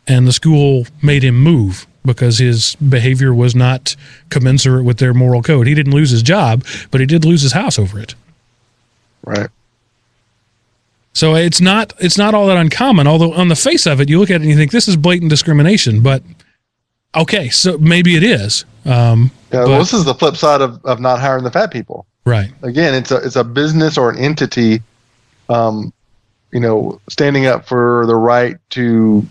and 0.07 0.27
the 0.27 0.33
school 0.33 0.87
made 1.03 1.23
him 1.23 1.39
move 1.39 1.87
because 2.05 2.39
his 2.39 2.75
behavior 2.77 3.33
was 3.33 3.55
not 3.55 3.97
commensurate 4.29 4.85
with 4.85 4.99
their 4.99 5.15
moral 5.15 5.43
code. 5.43 5.67
He 5.67 5.75
didn't 5.75 5.95
lose 5.95 6.11
his 6.11 6.23
job, 6.23 6.65
but 6.91 7.01
he 7.01 7.07
did 7.07 7.25
lose 7.25 7.43
his 7.43 7.53
house 7.53 7.79
over 7.79 7.99
it. 7.99 8.15
Right. 9.25 9.49
So 11.15 11.37
it's 11.37 11.61
not 11.61 11.95
it's 12.01 12.19
not 12.19 12.35
all 12.35 12.49
that 12.49 12.57
uncommon. 12.57 13.07
Although 13.07 13.33
on 13.33 13.49
the 13.49 13.57
face 13.57 13.87
of 13.87 14.01
it, 14.01 14.09
you 14.09 14.19
look 14.19 14.31
at 14.31 14.35
it 14.35 14.43
and 14.43 14.51
you 14.51 14.57
think 14.57 14.73
this 14.73 14.89
is 14.89 14.97
blatant 14.97 15.31
discrimination. 15.31 16.03
But 16.03 16.23
okay, 17.17 17.49
so 17.49 17.79
maybe 17.79 18.17
it 18.17 18.23
is. 18.23 18.65
Um, 18.85 19.31
Yeah, 19.53 19.61
But- 19.63 19.69
well, 19.69 19.79
this 19.79 19.93
is 19.93 20.05
the 20.05 20.15
flip 20.15 20.37
side 20.37 20.61
of, 20.61 20.85
of 20.85 21.01
not 21.01 21.21
hiring 21.21 21.45
the 21.45 21.51
fat 21.51 21.71
people. 21.71 22.07
right. 22.27 22.51
Again, 22.63 22.95
it's 22.95 23.11
a 23.11 23.17
it's 23.17 23.37
a 23.37 23.45
business 23.45 23.97
or 23.99 24.11
an 24.11 24.19
entity, 24.19 24.83
um, 25.49 25.93
you 26.53 26.61
know, 26.61 27.01
standing 27.09 27.47
up 27.47 27.67
for 27.69 28.05
the 28.07 28.17
right 28.17 28.57
to 28.71 29.25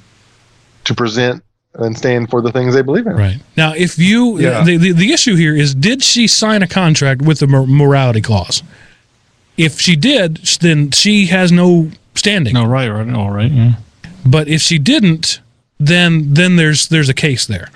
to 0.86 0.94
present 0.96 1.44
and 1.76 1.98
stand 1.98 2.30
for 2.30 2.42
the 2.42 2.52
things 2.52 2.74
they 2.76 2.82
believe 2.84 3.08
in. 3.08 3.14
Right. 3.16 3.40
Now, 3.58 3.74
if 3.74 3.98
you, 3.98 4.38
Yeah. 4.40 4.64
the, 4.64 4.78
the, 4.78 4.92
the 4.92 5.12
issue 5.12 5.36
here 5.36 5.56
is 5.56 5.74
did 5.74 6.04
she 6.04 6.28
sign 6.28 6.62
a 6.62 6.68
contract 6.68 7.22
with 7.24 7.40
the 7.40 7.48
mor- 7.48 7.66
morality 7.66 8.22
clause? 8.22 8.62
If 9.58 9.80
she 9.82 9.96
did, 9.96 10.38
then 10.62 10.92
she 10.92 11.26
has 11.28 11.52
no 11.52 11.90
standing. 12.16 12.54
No, 12.54 12.66
right, 12.66 12.90
right, 12.90 13.10
all 13.14 13.32
right. 13.32 13.52
Yeah. 13.52 13.74
But 14.26 14.48
if 14.48 14.62
she 14.62 14.78
didn't, 14.78 15.40
then 15.88 16.34
then 16.34 16.56
there's 16.56 16.88
there's 16.90 17.10
a 17.10 17.14
case 17.14 17.46
there. 17.46 17.70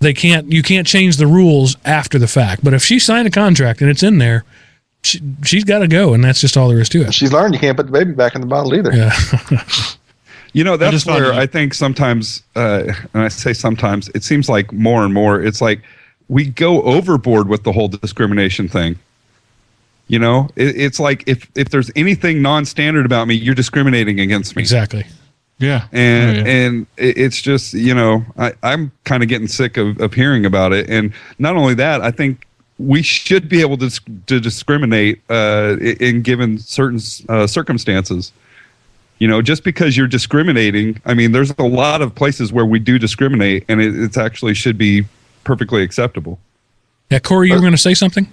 They 0.00 0.14
can't 0.14 0.50
you 0.50 0.62
can't 0.62 0.86
change 0.86 1.16
the 1.18 1.26
rules 1.26 1.76
after 1.84 2.18
the 2.18 2.28
fact. 2.28 2.64
But 2.64 2.74
if 2.74 2.82
she 2.82 2.98
signed 2.98 3.28
a 3.28 3.30
contract 3.30 3.80
and 3.80 3.90
it's 3.90 4.02
in 4.02 4.18
there, 4.18 4.44
she, 5.02 5.20
she's 5.44 5.64
got 5.64 5.80
to 5.80 5.88
go, 5.88 6.14
and 6.14 6.22
that's 6.24 6.40
just 6.40 6.56
all 6.56 6.68
there 6.68 6.80
is 6.80 6.88
to 6.90 7.02
it. 7.02 7.12
She's 7.14 7.32
learned 7.32 7.54
you 7.54 7.60
can't 7.60 7.76
put 7.76 7.86
the 7.86 7.92
baby 7.92 8.12
back 8.12 8.34
in 8.34 8.40
the 8.40 8.46
bottle 8.46 8.74
either. 8.74 8.92
Yeah. 8.94 9.12
You 10.52 10.64
know, 10.64 10.76
that's 10.76 10.90
just 10.90 11.06
found 11.06 11.22
where 11.22 11.32
it- 11.32 11.38
I 11.38 11.46
think 11.46 11.74
sometimes, 11.74 12.42
uh, 12.56 12.92
and 13.14 13.22
I 13.22 13.28
say 13.28 13.52
sometimes, 13.52 14.08
it 14.16 14.24
seems 14.24 14.48
like 14.48 14.72
more 14.72 15.04
and 15.04 15.14
more, 15.14 15.40
it's 15.40 15.60
like 15.60 15.80
we 16.28 16.46
go 16.46 16.82
overboard 16.82 17.46
with 17.46 17.62
the 17.62 17.70
whole 17.70 17.86
discrimination 17.86 18.66
thing. 18.66 18.98
You 20.08 20.18
know, 20.18 20.48
it, 20.56 20.74
it's 20.76 20.98
like 20.98 21.22
if 21.28 21.48
if 21.54 21.68
there's 21.68 21.92
anything 21.94 22.42
non-standard 22.42 23.06
about 23.06 23.28
me, 23.28 23.34
you're 23.36 23.54
discriminating 23.54 24.18
against 24.18 24.56
me. 24.56 24.62
exactly. 24.62 25.06
Yeah. 25.60 25.86
and 25.92 26.38
Oh, 26.38 26.40
yeah. 26.40 26.46
and 26.46 26.86
it's 26.96 27.40
just 27.40 27.74
you 27.74 27.94
know 27.94 28.24
I, 28.36 28.52
I'm 28.62 28.90
kind 29.04 29.22
of 29.22 29.28
getting 29.28 29.46
sick 29.46 29.76
of, 29.76 30.00
of 30.00 30.14
hearing 30.14 30.44
about 30.44 30.72
it, 30.72 30.90
and 30.90 31.12
not 31.38 31.54
only 31.54 31.74
that, 31.74 32.00
I 32.00 32.10
think 32.10 32.46
we 32.78 33.02
should 33.02 33.48
be 33.48 33.60
able 33.60 33.76
to 33.78 33.90
to 34.26 34.40
discriminate 34.40 35.20
uh, 35.30 35.76
in 35.78 36.22
given 36.22 36.58
certain 36.58 36.98
uh, 37.28 37.46
circumstances. 37.46 38.32
You 39.18 39.28
know, 39.28 39.42
just 39.42 39.64
because 39.64 39.98
you're 39.98 40.06
discriminating, 40.06 40.98
I 41.04 41.12
mean, 41.12 41.32
there's 41.32 41.50
a 41.58 41.62
lot 41.62 42.00
of 42.00 42.14
places 42.14 42.54
where 42.54 42.64
we 42.64 42.78
do 42.78 42.98
discriminate, 42.98 43.66
and 43.68 43.80
it 43.82 43.94
it's 43.94 44.16
actually 44.16 44.54
should 44.54 44.78
be 44.78 45.04
perfectly 45.44 45.82
acceptable. 45.82 46.38
Yeah, 47.10 47.18
Corey, 47.18 47.48
you 47.48 47.54
were 47.54 47.60
going 47.60 47.72
to 47.72 47.78
say 47.78 47.92
something? 47.92 48.26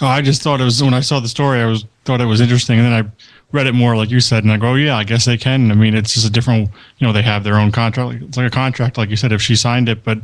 Oh, 0.00 0.06
I 0.06 0.22
just 0.22 0.40
thought 0.40 0.60
it 0.60 0.64
was 0.64 0.82
when 0.82 0.94
I 0.94 1.00
saw 1.00 1.20
the 1.20 1.28
story, 1.28 1.60
I 1.60 1.66
was 1.66 1.84
thought 2.04 2.22
it 2.22 2.26
was 2.26 2.40
interesting, 2.40 2.78
and 2.78 2.86
then 2.86 3.04
I 3.04 3.24
read 3.52 3.66
it 3.66 3.72
more, 3.74 3.96
like 3.96 4.10
you 4.10 4.20
said, 4.20 4.42
and 4.44 4.52
I 4.52 4.56
go, 4.56 4.70
oh, 4.70 4.74
yeah, 4.74 4.96
I 4.96 5.04
guess 5.04 5.24
they 5.24 5.36
can. 5.36 5.70
I 5.70 5.74
mean, 5.74 5.94
it's 5.94 6.12
just 6.14 6.26
a 6.26 6.30
different, 6.30 6.68
you 6.98 7.06
know, 7.06 7.12
they 7.12 7.22
have 7.22 7.44
their 7.44 7.56
own 7.56 7.70
contract. 7.72 8.22
It's 8.22 8.36
like 8.36 8.46
a 8.46 8.50
contract, 8.50 8.98
like 8.98 9.08
you 9.08 9.16
said, 9.16 9.32
if 9.32 9.40
she 9.40 9.54
signed 9.56 9.88
it. 9.88 10.02
But 10.04 10.18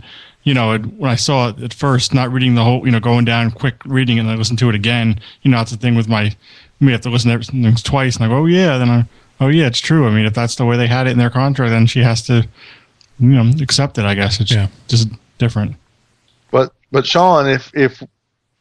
you 0.45 0.55
know, 0.55 0.73
it, 0.73 0.81
when 0.95 1.11
I 1.11 1.15
saw 1.15 1.51
it 1.51 1.63
at 1.63 1.73
first, 1.73 2.13
not 2.13 2.33
reading 2.33 2.57
the 2.57 2.65
whole, 2.65 2.85
you 2.85 2.91
know, 2.91 2.99
going 3.01 3.25
down 3.25 3.53
quick 3.53 3.77
reading 3.85 4.17
it 4.17 4.21
and 4.23 4.31
I 4.31 4.35
listen 4.35 4.57
to 4.57 4.69
it 4.69 4.75
again, 4.75 5.21
you 5.43 5.51
know, 5.51 5.59
that's 5.59 5.71
the 5.71 5.77
thing 5.77 5.95
with 5.95 6.09
my, 6.09 6.35
me 6.81 6.91
have 6.93 7.01
to 7.03 7.11
listen 7.11 7.29
to 7.29 7.35
everything 7.35 7.75
twice, 7.77 8.17
and 8.17 8.25
I 8.25 8.29
go, 8.29 8.39
oh 8.39 8.47
yeah, 8.47 8.77
then 8.77 8.91
I, 8.91 9.05
oh 9.41 9.49
yeah, 9.49 9.67
it's 9.69 9.79
true. 9.79 10.07
I 10.07 10.11
mean, 10.11 10.27
if 10.27 10.35
that's 10.35 10.57
the 10.57 10.65
way 10.65 10.77
they 10.77 10.89
had 10.89 11.07
it 11.07 11.11
in 11.11 11.19
their 11.19 11.31
contract, 11.31 11.71
then 11.71 11.87
she 11.87 12.01
has 12.01 12.23
to, 12.27 12.47
you 13.21 13.29
know, 13.29 13.53
accept 13.63 13.99
it. 13.99 14.05
I 14.05 14.15
guess 14.15 14.41
it's 14.41 14.51
Yeah. 14.51 14.67
just 14.89 15.09
different. 15.39 15.77
But 16.51 16.73
but 16.91 17.07
Shawn, 17.07 17.49
if 17.49 17.71
if 17.73 18.03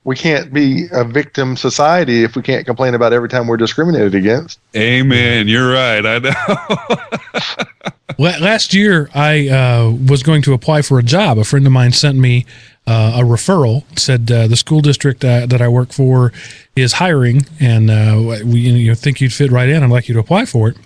we 0.04 0.16
can't 0.16 0.52
be 0.52 0.88
a 0.92 1.04
victim 1.04 1.56
society 1.56 2.24
if 2.24 2.36
we 2.36 2.42
can't 2.42 2.66
complain 2.66 2.96
about 2.96 3.14
every 3.14 3.30
time 3.30 3.48
we're 3.48 3.58
discriminated 3.58 4.16
against. 4.16 4.60
Amen. 4.76 5.48
You're 5.48 5.72
right. 5.72 6.06
I 6.06 6.20
know. 6.20 7.92
Last 8.18 8.74
year, 8.74 9.10
I 9.14 9.48
uh, 9.50 9.92
was 10.08 10.24
going 10.24 10.42
to 10.44 10.54
apply 10.54 10.82
for 10.82 11.00
a 11.00 11.04
job. 11.04 11.38
A 11.38 11.44
friend 11.44 11.66
of 11.66 11.72
mine 11.72 11.92
sent 11.92 12.18
me 12.18 12.46
uh, 12.88 13.20
a 13.22 13.24
referral. 13.24 13.84
Said 13.98 14.32
uh, 14.32 14.48
the 14.48 14.56
school 14.56 14.82
district 14.82 15.24
uh, 15.24 15.46
that 15.46 15.62
I 15.62 15.68
work 15.68 15.92
for 15.92 16.34
is 16.76 16.94
hiring, 16.94 17.46
and 17.60 17.90
uh, 17.90 18.40
we 18.44 18.60
you 18.60 18.88
know, 18.88 18.96
think 18.96 19.22
you'd 19.22 19.34
fit 19.34 19.52
right 19.52 19.70
in. 19.70 19.84
I'd 19.84 19.90
like 19.90 20.08
you 20.08 20.14
to 20.16 20.20
apply 20.20 20.46
for 20.46 20.70
it. 20.70 20.78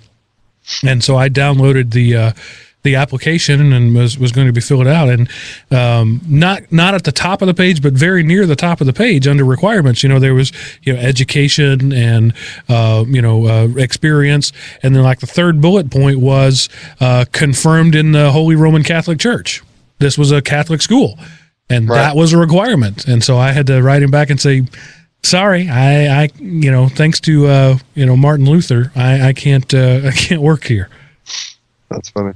And 0.83 1.03
so 1.03 1.15
I 1.15 1.29
downloaded 1.29 1.91
the 1.91 2.15
uh, 2.15 2.31
the 2.85 2.95
application 2.95 3.73
and 3.73 3.93
was, 3.93 4.17
was 4.17 4.31
going 4.31 4.47
to 4.47 4.53
be 4.53 4.61
filled 4.61 4.87
out. 4.87 5.09
And 5.09 5.29
um, 5.71 6.21
not 6.25 6.71
not 6.71 6.95
at 6.95 7.03
the 7.03 7.11
top 7.11 7.41
of 7.41 7.47
the 7.47 7.53
page, 7.53 7.81
but 7.81 7.91
very 7.91 8.23
near 8.23 8.45
the 8.45 8.55
top 8.55 8.79
of 8.79 8.87
the 8.87 8.93
page 8.93 9.27
under 9.27 9.43
requirements. 9.43 10.01
You 10.03 10.07
know, 10.09 10.19
there 10.19 10.33
was 10.33 10.53
you 10.83 10.93
know 10.93 10.99
education 10.99 11.91
and 11.91 12.33
uh, 12.69 13.03
you 13.05 13.21
know 13.21 13.45
uh, 13.47 13.67
experience, 13.75 14.53
and 14.81 14.95
then 14.95 15.03
like 15.03 15.19
the 15.19 15.27
third 15.27 15.59
bullet 15.59 15.91
point 15.91 16.19
was 16.21 16.69
uh, 17.01 17.25
confirmed 17.33 17.93
in 17.95 18.13
the 18.13 18.31
Holy 18.31 18.55
Roman 18.55 18.83
Catholic 18.83 19.19
Church. 19.19 19.61
This 19.99 20.17
was 20.17 20.31
a 20.31 20.41
Catholic 20.41 20.81
school, 20.81 21.19
and 21.69 21.89
Right. 21.89 21.97
that 21.97 22.15
was 22.15 22.31
a 22.31 22.37
requirement. 22.37 23.07
And 23.07 23.21
so 23.23 23.37
I 23.37 23.51
had 23.51 23.67
to 23.67 23.81
write 23.81 24.01
him 24.01 24.11
back 24.11 24.29
and 24.29 24.39
say. 24.39 24.63
Sorry, 25.23 25.67
I, 25.67 26.21
I, 26.25 26.29
you 26.37 26.69
know, 26.69 26.87
thanks 26.87 27.19
to 27.21 27.47
uh, 27.47 27.77
you 27.95 28.05
know 28.05 28.15
Martin 28.15 28.45
Luther, 28.45 28.91
I, 28.95 29.29
I 29.29 29.33
can't, 29.33 29.73
uh, 29.73 30.01
I 30.05 30.11
can't 30.11 30.39
work 30.43 30.65
here. 30.65 30.87
That's 31.89 32.09
funny. 32.09 32.33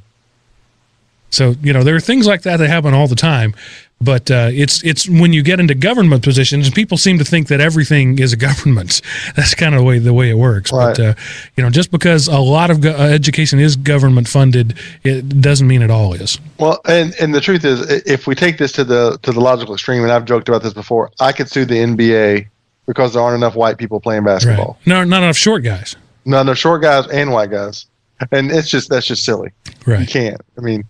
So 1.29 1.55
you 1.61 1.73
know 1.73 1.83
there 1.83 1.95
are 1.95 1.99
things 1.99 2.27
like 2.27 2.41
that 2.43 2.57
that 2.57 2.67
happen 2.69 2.93
all 2.93 3.07
the 3.07 3.15
time, 3.15 3.53
but 4.01 4.31
uh, 4.31 4.49
it's 4.51 4.83
it's 4.83 5.07
when 5.07 5.31
you 5.33 5.43
get 5.43 5.59
into 5.59 5.75
government 5.75 6.23
positions, 6.23 6.65
and 6.67 6.75
people 6.75 6.97
seem 6.97 7.17
to 7.19 7.23
think 7.25 7.47
that 7.49 7.59
everything 7.61 8.17
is 8.19 8.33
a 8.33 8.37
government. 8.47 9.01
That's 9.35 9.53
kind 9.55 9.75
of 9.75 9.79
the 9.81 9.85
way 9.85 9.99
the 9.99 10.13
way 10.13 10.29
it 10.29 10.35
works. 10.37 10.71
But 10.71 10.99
uh, 10.99 11.13
you 11.55 11.63
know, 11.63 11.69
just 11.69 11.91
because 11.91 12.27
a 12.27 12.39
lot 12.39 12.71
of 12.71 12.81
go- 12.81 12.95
uh, 12.95 13.03
education 13.03 13.59
is 13.59 13.75
government 13.75 14.27
funded, 14.27 14.77
it 15.03 15.41
doesn't 15.41 15.67
mean 15.67 15.81
it 15.81 15.91
all 15.91 16.13
is. 16.13 16.39
Well, 16.59 16.79
and 16.85 17.13
and 17.21 17.33
the 17.35 17.41
truth 17.41 17.63
is, 17.65 17.81
if 18.05 18.25
we 18.25 18.33
take 18.35 18.57
this 18.57 18.71
to 18.73 18.83
the 18.83 19.19
to 19.21 19.31
the 19.31 19.39
logical 19.41 19.73
extreme, 19.75 20.01
and 20.03 20.11
I've 20.11 20.25
joked 20.25 20.49
about 20.49 20.63
this 20.63 20.73
before, 20.73 21.11
I 21.19 21.31
could 21.31 21.49
sue 21.49 21.65
the 21.65 21.75
NBA 21.75 22.47
because 22.87 23.13
there 23.13 23.21
aren't 23.21 23.35
enough 23.37 23.55
white 23.55 23.77
people 23.77 23.99
playing 23.99 24.23
Right? 24.23 24.33
basketball. 24.33 24.79
No, 24.87 25.03
not 25.03 25.21
enough 25.21 25.37
short 25.37 25.63
guys. 25.63 25.95
None 26.25 26.49
of 26.49 26.57
short 26.57 26.81
guys 26.81 27.07
and 27.07 27.31
white 27.31 27.51
guys, 27.51 27.85
and 28.31 28.51
it's 28.51 28.67
just 28.69 28.89
that's 28.89 29.05
just 29.05 29.23
silly. 29.23 29.51
Right? 29.85 29.99
You 30.01 30.07
can't. 30.07 30.41
I 30.57 30.61
mean, 30.61 30.83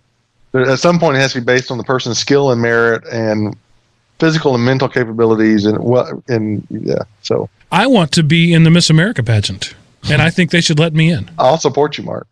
at 0.54 0.78
some 0.78 0.98
point, 0.98 1.16
it 1.16 1.20
has 1.20 1.32
to 1.34 1.40
be 1.40 1.44
based 1.44 1.70
on 1.70 1.78
the 1.78 1.84
person's 1.84 2.18
skill 2.18 2.50
and 2.50 2.60
merit 2.60 3.04
and 3.12 3.56
physical 4.18 4.54
and 4.54 4.64
mental 4.64 4.88
capabilities, 4.88 5.64
and 5.66 5.78
what 5.78 6.08
and 6.28 6.66
yeah. 6.70 7.02
So 7.22 7.48
I 7.72 7.86
want 7.86 8.12
to 8.12 8.22
be 8.22 8.52
in 8.52 8.64
the 8.64 8.70
Miss 8.70 8.90
America 8.90 9.22
pageant, 9.22 9.74
and 10.10 10.20
I 10.20 10.30
think 10.30 10.50
they 10.50 10.60
should 10.60 10.78
let 10.78 10.92
me 10.92 11.10
in. 11.12 11.30
I'll 11.38 11.58
support 11.58 11.96
you, 11.98 12.04
Mark. 12.04 12.26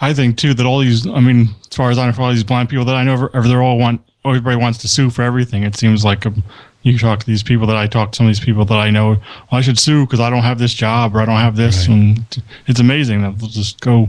I 0.00 0.12
think 0.14 0.36
too 0.36 0.52
that 0.54 0.66
all 0.66 0.80
these, 0.80 1.06
I 1.06 1.20
mean, 1.20 1.50
as 1.70 1.76
far 1.76 1.90
as 1.90 1.98
I 1.98 2.06
know, 2.06 2.12
for 2.12 2.22
all 2.22 2.30
these 2.30 2.42
blind 2.44 2.68
people 2.68 2.84
that 2.86 2.96
I 2.96 3.04
know, 3.04 3.12
ever, 3.12 3.30
ever 3.34 3.46
they're 3.46 3.62
all 3.62 3.78
want, 3.78 4.00
everybody 4.24 4.56
wants 4.56 4.78
to 4.78 4.88
sue 4.88 5.10
for 5.10 5.22
everything. 5.22 5.62
It 5.62 5.76
seems 5.76 6.04
like 6.04 6.26
um, 6.26 6.42
you 6.82 6.98
talk 6.98 7.20
to 7.20 7.26
these 7.26 7.44
people 7.44 7.68
that 7.68 7.76
I 7.76 7.86
talk 7.86 8.10
to, 8.12 8.16
some 8.16 8.26
of 8.26 8.30
these 8.30 8.44
people 8.44 8.64
that 8.64 8.78
I 8.78 8.90
know, 8.90 9.10
well, 9.10 9.20
I 9.52 9.60
should 9.60 9.78
sue 9.78 10.04
because 10.04 10.18
I 10.18 10.28
don't 10.28 10.42
have 10.42 10.58
this 10.58 10.74
job 10.74 11.14
or 11.14 11.20
I 11.20 11.24
don't 11.24 11.38
have 11.38 11.54
this, 11.54 11.86
Right. 11.88 11.94
and 11.96 12.42
it's 12.66 12.80
amazing 12.80 13.22
that 13.22 13.38
they'll 13.38 13.48
just 13.48 13.80
go 13.80 14.08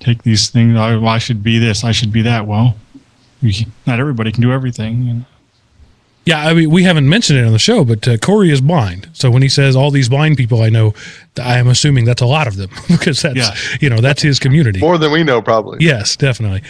take 0.00 0.22
these 0.22 0.48
things. 0.50 0.76
I, 0.76 0.96
well, 0.96 1.08
I 1.08 1.18
should 1.18 1.42
be 1.42 1.58
this, 1.58 1.84
I 1.84 1.92
should 1.92 2.12
be 2.12 2.22
that. 2.22 2.46
Well, 2.46 2.76
we, 3.42 3.66
not 3.86 4.00
everybody 4.00 4.32
can 4.32 4.42
do 4.42 4.52
everything. 4.52 5.08
And 5.08 5.24
Yeah, 6.26 6.46
I 6.46 6.54
mean, 6.54 6.70
we 6.70 6.82
haven't 6.84 7.08
mentioned 7.08 7.38
it 7.38 7.44
on 7.46 7.52
the 7.52 7.58
show, 7.58 7.84
but 7.84 8.06
uh, 8.08 8.16
Corey 8.18 8.50
is 8.50 8.60
blind. 8.60 9.08
So 9.12 9.30
when 9.30 9.42
he 9.42 9.48
says 9.48 9.76
all 9.76 9.90
these 9.90 10.08
blind 10.08 10.36
people 10.36 10.62
I 10.62 10.68
know, 10.68 10.94
I 11.42 11.58
am 11.58 11.68
assuming 11.68 12.04
that's 12.04 12.22
a 12.22 12.26
lot 12.26 12.46
of 12.46 12.56
them 12.56 12.70
because 12.88 13.22
that's 13.22 13.36
Yeah. 13.36 13.54
you 13.80 13.88
know 13.90 14.00
that's 14.00 14.22
his 14.22 14.38
community. 14.38 14.80
More 14.80 14.98
than 14.98 15.12
we 15.12 15.22
know, 15.24 15.40
probably. 15.40 15.78
Yes, 15.84 16.16
definitely. 16.16 16.62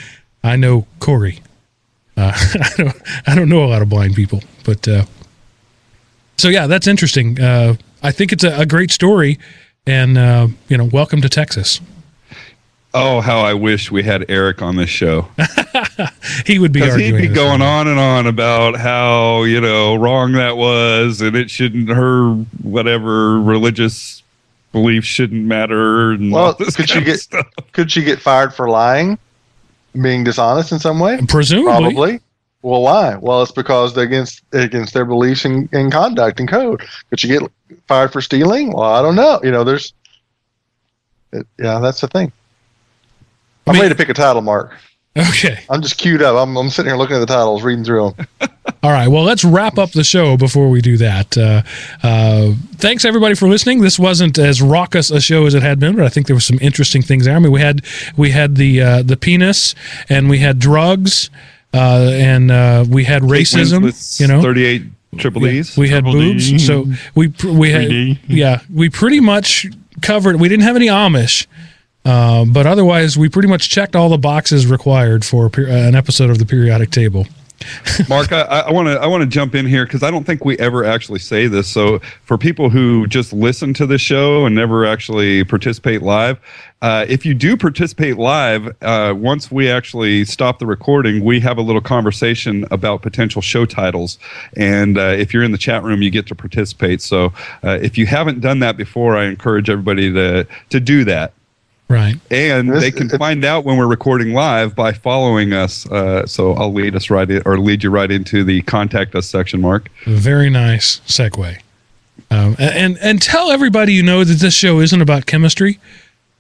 I 0.45 0.57
know 0.57 0.87
Corey. 1.01 1.41
Uh, 2.17 2.33
I 2.55 2.71
don't. 2.77 3.03
I 3.29 3.35
don't 3.35 3.49
know 3.49 3.65
a 3.65 3.71
lot 3.71 3.83
of 3.83 3.89
blind 3.89 4.15
people, 4.15 4.43
but 4.65 4.87
uh, 4.89 5.05
so 6.37 6.49
yeah, 6.49 6.67
that's 6.67 6.87
interesting. 6.87 7.41
Uh, 7.41 7.75
I 8.03 8.13
think 8.13 8.33
it's 8.33 8.45
a, 8.45 8.61
a 8.61 8.67
great 8.67 8.91
story, 8.91 9.39
and 9.87 10.17
uh, 10.19 10.49
you 10.69 10.77
know, 10.77 10.85
welcome 10.85 11.21
to 11.23 11.29
Texas. 11.29 11.81
Oh, 12.95 13.21
how 13.21 13.41
I 13.41 13.55
wish 13.55 13.91
we 13.91 14.03
had 14.03 14.25
Eric 14.29 14.63
on 14.63 14.77
this 14.77 14.91
show. 14.91 15.29
He 16.47 16.59
would 16.59 16.73
be 16.73 16.81
Because 16.81 16.97
he'd 16.97 17.13
be 17.17 17.29
going 17.29 17.61
on 17.61 17.87
and 17.87 17.99
on 17.99 18.27
about 18.27 18.77
how 18.77 19.43
you 19.43 19.61
know 19.61 19.95
wrong 19.97 20.33
that 20.33 20.57
was, 20.57 21.21
and 21.21 21.37
it 21.37 21.51
shouldn't 21.51 21.89
her 21.91 22.33
whatever 22.63 23.41
religious 23.41 24.23
beliefs 24.73 25.07
shouldn't 25.07 25.45
matter. 25.45 26.13
And 26.13 26.33
Well, 26.33 26.55
this 26.55 26.77
could 26.77 26.89
kind 26.89 26.95
you 26.97 27.01
of 27.13 27.17
get- 27.17 27.21
stuff. 27.21 27.47
Could 27.73 27.91
she 27.93 28.03
get 28.03 28.21
fired 28.21 28.55
for 28.55 28.69
lying, 28.71 29.19
being 30.01 30.25
dishonest 30.25 30.73
in 30.73 30.79
some 30.79 30.99
way? 30.99 31.21
Presumably, 31.29 31.93
Probably. 31.95 32.21
Well, 32.63 32.83
why? 32.83 33.17
Well, 33.17 33.43
it's 33.43 33.53
because 33.53 33.95
they're 33.95 34.05
against 34.05 34.43
against 34.53 34.95
their 34.95 35.05
beliefs 35.05 35.45
and, 35.45 35.69
and 35.73 35.93
conduct 35.93 36.41
and 36.41 36.49
code. 36.49 36.83
Could 37.11 37.23
you 37.23 37.39
get 37.41 37.51
fired 37.87 38.13
for 38.13 38.21
stealing? 38.21 38.73
Well, 38.73 38.85
I 38.93 39.03
don't 39.03 39.17
know. 39.17 39.41
You 39.43 39.51
know, 39.51 39.65
there's. 39.65 39.93
It, 41.33 41.47
yeah, 41.59 41.79
that's 41.81 42.01
the 42.01 42.09
thing. 42.09 42.33
I'm 43.71 43.77
I 43.77 43.81
ready 43.81 43.89
to 43.91 43.95
pick 43.95 44.09
a 44.09 44.15
title, 44.15 44.43
Mark. 44.43 44.73
Okay. 45.17 45.59
I'm 45.69 45.83
just 45.83 45.99
queued 45.99 46.23
up. 46.23 46.37
I'm, 46.37 46.57
I'm 46.57 46.71
sitting 46.71 46.91
here 46.91 46.97
looking 46.97 47.17
at 47.17 47.19
the 47.19 47.27
titles, 47.27 47.63
reading 47.65 47.85
through 47.85 48.11
them. 48.13 48.27
All 48.83 48.93
right. 48.93 49.09
Well, 49.09 49.25
let's 49.25 49.45
wrap 49.45 49.77
up 49.77 49.91
the 49.91 50.05
show 50.05 50.37
before 50.37 50.71
we 50.71 50.81
do 50.81 50.97
that. 50.99 51.37
Uh, 51.37 51.63
uh, 52.03 52.53
thanks 52.77 53.05
everybody 53.05 53.35
for 53.35 53.49
listening. 53.49 53.81
This 53.81 53.99
wasn't 53.99 54.39
as 54.39 54.63
raucous 54.63 55.11
a 55.11 55.21
show 55.21 55.47
as 55.47 55.55
it 55.55 55.63
had 55.63 55.81
been, 55.81 55.97
but 55.97 56.05
I 56.05 56.09
think 56.09 56.29
there 56.29 56.37
were 56.37 56.41
some 56.41 56.59
interesting 56.63 57.03
things 57.03 57.25
there. 57.25 57.35
I 57.35 57.41
mean, 57.41 57.51
we 57.51 57.61
had 57.61 57.85
we 58.17 58.31
had 58.31 58.55
the 58.55 58.81
uh, 58.81 59.03
the 59.03 59.17
penis, 59.17 59.75
and 60.09 60.31
we 60.31 60.39
had 60.39 60.61
drugs, 60.61 61.29
uh, 61.75 62.11
and 62.13 62.51
uh, 62.53 62.85
we 62.89 63.05
had 63.05 63.23
racism. 63.23 64.21
You 64.21 64.29
know, 64.29 64.41
38 64.41 64.83
triple 65.19 65.47
E's. 65.49 65.77
we 65.77 65.89
had 65.89 66.05
Triple 66.05 66.21
D. 66.21 66.33
boobs. 66.35 66.65
So 66.67 66.87
we 67.17 67.29
we 67.45 67.73
had 67.73 67.91
3D. 67.91 68.19
yeah 68.29 68.61
we 68.73 68.89
pretty 68.89 69.19
much 69.21 69.67
covered. 70.03 70.37
We 70.37 70.49
didn't 70.49 70.63
have 70.65 70.77
any 70.77 70.87
Amish. 70.87 71.47
Uh, 72.11 72.45
but 72.45 72.67
otherwise, 72.67 73.17
we 73.17 73.29
pretty 73.29 73.47
much 73.47 73.71
checked 73.71 73.95
all 73.95 74.09
the 74.09 74.19
boxes 74.19 74.67
required 74.67 75.25
for 75.25 75.49
per- 75.49 75.69
an 75.69 75.95
episode 75.95 76.29
of 76.29 76.39
the 76.39 76.45
periodic 76.45 76.91
table. 76.91 77.25
Mark, 78.09 78.33
I 78.33 78.73
want 78.73 78.89
to 78.89 78.99
I 78.99 79.07
want 79.07 79.21
to 79.21 79.29
jump 79.29 79.55
in 79.55 79.67
here 79.67 79.85
because 79.85 80.03
I 80.03 80.11
don't 80.11 80.25
think 80.25 80.45
we 80.45 80.59
ever 80.59 80.83
actually 80.83 81.21
say 81.21 81.47
this. 81.47 81.69
So 81.69 82.01
for 82.25 82.37
people 82.37 82.71
who 82.71 83.07
just 83.07 83.33
listen 83.33 83.75
to 83.75 83.87
the 83.87 83.99
show 83.99 84.45
and 84.45 84.57
never 84.57 84.87
actually 84.87 85.45
participate 85.45 86.03
live, 86.03 86.41
uh, 86.83 87.05
if 87.09 87.25
you 87.27 87.35
do 87.35 87.57
participate 87.57 88.17
live, 88.17 88.75
uh, 88.83 89.15
once 89.17 89.53
we 89.53 89.71
actually 89.71 90.25
stop 90.25 90.59
the 90.59 90.67
recording, 90.67 91.23
we 91.23 91.39
have 91.41 91.59
a 91.59 91.63
little 91.63 91.83
conversation 91.83 92.65
about 92.71 93.03
potential 93.03 93.43
show 93.43 93.67
titles. 93.67 94.19
And 94.57 94.99
uh, 94.99 95.15
if 95.19 95.33
you're 95.33 95.45
in 95.45 95.53
the 95.53 95.59
chat 95.59 95.85
room, 95.85 96.03
you 96.03 96.11
get 96.11 96.27
to 96.29 96.35
participate. 96.35 97.03
So 97.03 97.33
uh, 97.63 97.79
if 97.83 97.99
you 97.99 98.07
haven't 98.07 98.41
done 98.41 98.61
that 98.61 98.79
before, 98.79 99.17
I 99.17 99.27
encourage 99.27 99.71
everybody 99.71 100.13
to 100.13 100.47
to 100.71 100.81
do 100.81 101.05
that. 101.05 101.35
Right. 101.91 102.15
And 102.31 102.71
This- 102.71 102.83
they 102.83 102.91
can 102.93 103.11
it- 103.13 103.19
find 103.19 103.45
out 103.45 103.65
when 103.65 103.77
we're 103.77 103.89
recording 103.89 104.33
live 104.33 104.77
by 104.77 104.93
following 104.93 105.53
us. 105.53 105.87
Uh, 105.91 106.25
so 106.25 106.55
I'll 106.55 106.73
lead 106.73 106.95
us 106.95 107.11
right 107.11 107.29
in, 107.29 107.43
or 107.45 107.59
lead 107.59 107.83
you 107.83 107.91
right 107.91 108.11
into 108.11 108.45
the 108.45 108.63
contact 108.63 109.17
us 109.17 109.27
section, 109.27 109.61
Mark. 109.61 109.89
Very 110.07 110.51
nice 110.51 111.01
segue. 111.09 111.57
Um, 112.31 112.55
and 112.61 112.97
and 113.03 113.21
tell 113.21 113.51
everybody 113.51 113.93
you 113.93 114.05
know 114.05 114.23
that 114.23 114.35
this 114.35 114.55
show 114.55 114.79
isn't 114.79 115.01
about 115.01 115.27
chemistry. 115.27 115.81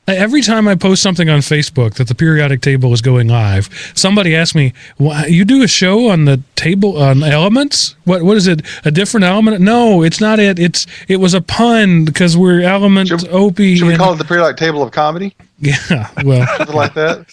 Uh, 0.08 0.12
Every 0.16 0.42
time 0.42 0.66
I 0.66 0.74
post 0.74 1.02
something 1.02 1.28
on 1.28 1.38
Facebook 1.40 1.94
that 1.94 2.08
the 2.08 2.14
periodic 2.14 2.62
table 2.62 2.92
is 2.92 3.00
going 3.00 3.28
live, 3.28 3.68
somebody 3.94 4.34
asks 4.34 4.54
me, 4.54 4.72
"Why 4.96 5.26
you 5.26 5.44
do 5.44 5.62
a 5.62 5.68
show 5.68 6.08
on 6.08 6.24
the 6.24 6.40
table 6.56 7.00
on 7.00 7.22
elements? 7.22 7.94
What 8.04 8.22
what 8.22 8.36
is 8.36 8.46
it? 8.46 8.62
A 8.84 8.90
different 8.90 9.24
element? 9.24 9.60
No, 9.60 10.02
it's 10.02 10.20
not 10.20 10.40
it. 10.40 10.58
It's 10.58 10.86
it 11.08 11.16
was 11.16 11.34
a 11.34 11.40
pun 11.40 12.04
because 12.04 12.36
we're 12.36 12.62
element 12.62 13.08
Should- 13.08 13.28
opie. 13.28 13.76
Should 13.76 13.86
we 13.86 13.92
and- 13.92 14.02
call 14.02 14.14
it 14.14 14.16
the 14.16 14.24
periodic 14.24 14.56
table 14.56 14.82
of 14.82 14.90
comedy? 14.90 15.34
yeah. 15.58 16.08
Well, 16.24 16.46
Something 16.56 16.76
like 16.76 16.94
that? 16.94 17.26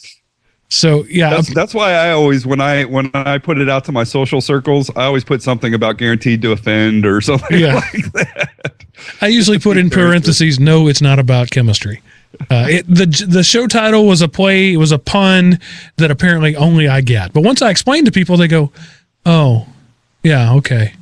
so 0.70 1.05
yeah, 1.09 1.30
That's, 1.30 1.53
that's 1.53 1.74
why 1.74 1.93
I 1.93 2.11
always 2.11 2.45
when 2.45 2.59
I 2.61 2.84
when 2.84 3.09
I 3.13 3.38
put 3.38 3.57
it 3.57 3.70
out 3.70 3.86
to 3.86 3.91
my 3.93 4.03
social 4.03 4.41
circles, 4.41 4.91
I 4.95 5.05
always 5.05 5.24
put 5.24 5.41
something 5.41 5.74
about 5.74 5.97
guaranteed 5.97 6.41
to 6.43 6.51
offend 6.51 7.05
or 7.05 7.22
something 7.22 7.57
Yeah. 7.57 7.76
like 7.93 8.11
that. 8.13 8.49
I 9.22 9.28
usually 9.28 9.57
put 9.59 9.78
in 9.78 9.89
parentheses, 9.89 10.59
no, 10.59 10.88
it's 10.89 11.01
not 11.01 11.18
about 11.20 11.49
chemistry. 11.49 12.01
Uh, 12.49 12.67
it, 12.69 12.86
the 12.88 13.05
the 13.28 13.43
show 13.43 13.67
title 13.67 14.05
was 14.05 14.21
a 14.21 14.28
play, 14.28 14.73
it 14.73 14.78
was 14.78 14.91
a 14.91 14.99
pun 14.99 15.59
that 15.97 16.11
apparently 16.11 16.55
only 16.55 16.88
I 16.88 17.01
get. 17.01 17.34
But 17.34 17.41
once 17.41 17.61
I 17.61 17.69
explain 17.69 18.05
to 18.05 18.11
people, 18.11 18.38
they 18.38 18.47
go, 18.47 18.71
"Oh, 19.25 19.67
yeah, 20.23 20.53
okay." 20.55 20.93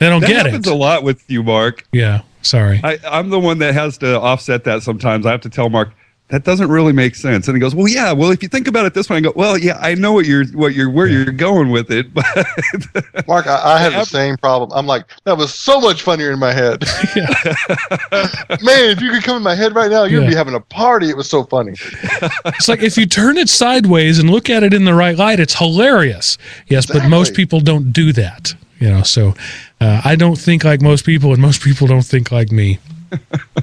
They 0.00 0.08
don't 0.08 0.20
That 0.20 0.26
get 0.26 0.36
happens 0.36 0.46
it. 0.46 0.50
Happens 0.50 0.66
a 0.66 0.74
lot 0.74 1.02
with 1.04 1.28
you, 1.30 1.42
Mark. 1.42 1.84
Yeah, 1.92 2.22
sorry. 2.42 2.80
I, 2.82 2.98
I'm 3.08 3.30
the 3.30 3.38
one 3.40 3.58
that 3.58 3.74
has 3.74 3.98
to 3.98 4.18
offset 4.20 4.64
that 4.64 4.82
sometimes. 4.82 5.26
I 5.26 5.30
have 5.30 5.42
to 5.42 5.50
tell 5.50 5.68
Mark 5.68 5.90
that 6.28 6.44
doesn't 6.44 6.68
really 6.70 6.94
make 6.94 7.14
sense, 7.14 7.46
and 7.46 7.54
he 7.54 7.60
goes, 7.60 7.74
"Well, 7.74 7.88
yeah. 7.88 8.10
Well, 8.12 8.30
if 8.30 8.42
you 8.42 8.48
think 8.48 8.66
about 8.66 8.86
it 8.86 8.94
this 8.94 9.10
way, 9.10 9.18
I 9.18 9.20
go, 9.20 9.32
well, 9.36 9.58
yeah, 9.58 9.76
I 9.82 9.94
know 9.94 10.12
what 10.14 10.24
you're 10.24 10.46
what 10.54 10.72
you're 10.74 10.88
where 10.88 11.06
you're 11.06 11.26
going 11.30 11.70
with 11.70 11.90
it, 11.90 12.14
but 12.14 12.24
Mark, 13.28 13.46
I, 13.46 13.74
I 13.74 13.78
have 13.78 13.92
the 13.92 14.04
same 14.06 14.38
problem. 14.38 14.70
I'm 14.74 14.86
like, 14.86 15.04
that 15.24 15.36
was 15.36 15.52
so 15.54 15.78
much 15.80 16.00
funnier 16.02 16.32
in 16.32 16.38
my 16.38 16.52
head. 16.52 16.82
Man, 18.62 18.90
if 18.90 19.00
you 19.00 19.10
could 19.10 19.22
come 19.24 19.36
in 19.36 19.42
my 19.42 19.54
head 19.54 19.74
right 19.74 19.90
now, 19.90 20.04
you'd 20.04 20.22
Yeah. 20.22 20.28
be 20.30 20.34
having 20.34 20.54
a 20.54 20.60
party. 20.60 21.10
It 21.10 21.16
was 21.16 21.28
so 21.28 21.44
funny. 21.44 21.74
It's 22.46 22.68
like 22.68 22.82
if 22.82 22.96
you 22.96 23.06
turn 23.06 23.36
it 23.36 23.48
sideways 23.48 24.18
and 24.18 24.30
look 24.30 24.48
at 24.48 24.62
it 24.62 24.72
in 24.72 24.84
the 24.84 24.94
right 24.94 25.16
light, 25.16 25.38
it's 25.40 25.54
hilarious. 25.54 26.38
Yes, 26.68 26.86
but 26.86 27.08
most 27.08 27.34
people 27.34 27.60
don't 27.60 27.92
do 27.92 28.12
that. 28.14 28.54
You 28.78 28.88
know, 28.88 29.02
so 29.02 29.34
uh, 29.80 30.00
I 30.04 30.16
don't 30.16 30.36
think 30.36 30.64
like 30.64 30.80
most 30.82 31.04
people, 31.04 31.32
and 31.32 31.40
most 31.40 31.62
people 31.62 31.86
don't 31.86 32.04
think 32.04 32.32
like 32.32 32.50
me. 32.50 32.78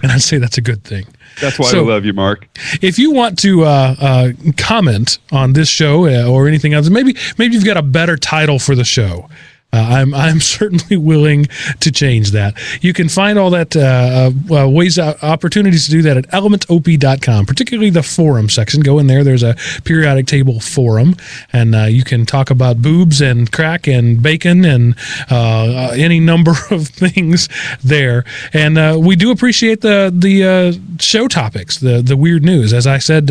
and 0.04 0.12
I'd 0.12 0.22
say 0.22 0.38
that's 0.38 0.58
a 0.58 0.62
good 0.62 0.84
thing. 0.84 1.06
That's 1.42 1.58
why 1.60 1.70
So- 1.72 1.86
I 1.86 1.94
love 1.94 2.06
you, 2.06 2.14
Mark. 2.14 2.48
if 2.82 2.98
you 3.00 3.12
want 3.12 3.38
to 3.40 3.64
uh, 3.64 3.96
uh, 4.00 4.30
comment 4.58 5.20
on 5.32 5.54
this 5.54 5.70
show 5.70 6.08
uh, 6.08 6.28
or 6.30 6.48
anything 6.48 6.74
else, 6.74 6.90
maybe 6.90 7.16
maybe 7.38 7.54
you've 7.56 7.66
got 7.66 7.78
a 7.78 7.82
better 7.82 8.18
title 8.18 8.60
for 8.60 8.76
the 8.76 8.84
show. 8.86 9.30
Uh, 9.72 9.78
I'm 9.90 10.14
I'm 10.30 10.40
certainly 10.40 10.98
willing 10.98 11.48
to 11.80 11.92
change 11.92 12.32
that. 12.32 12.56
You 12.82 12.94
can 12.94 13.10
find 13.10 13.38
all 13.40 13.50
that 13.52 13.76
uh, 13.76 14.32
uh, 14.54 14.68
ways 14.68 14.98
uh, 14.98 15.18
opportunities 15.22 15.86
to 15.86 15.92
do 15.92 16.02
that 16.04 16.18
at 16.18 16.28
elementop.com, 16.30 17.46
particularly 17.46 17.90
the 17.90 18.04
forum 18.04 18.50
section. 18.50 18.82
Go 18.82 19.00
in 19.00 19.08
there. 19.08 19.24
There's 19.24 19.44
a 19.44 19.56
periodic 19.84 20.28
table 20.28 20.60
forum, 20.60 21.16
and 21.54 21.76
uh, 21.76 21.84
you 21.84 22.04
can 22.04 22.26
talk 22.26 22.50
about 22.50 22.82
boobs 22.82 23.22
and 23.22 23.52
crack 23.52 23.88
and 23.88 24.22
bacon 24.22 24.66
and 24.66 24.96
uh, 25.32 25.90
uh, 25.90 25.94
any 25.96 26.20
number 26.20 26.54
of 26.72 26.88
things 26.88 27.50
there. 27.84 28.26
And 28.54 28.78
uh, 28.78 28.98
we 29.00 29.16
do 29.16 29.32
appreciate 29.32 29.82
the 29.82 30.12
the 30.14 30.44
uh, 30.44 31.00
show 31.00 31.28
topics, 31.28 31.80
the 31.80 32.02
the 32.02 32.18
weird 32.18 32.44
news. 32.44 32.74
As 32.74 32.88
I 32.88 32.98
said. 32.98 33.30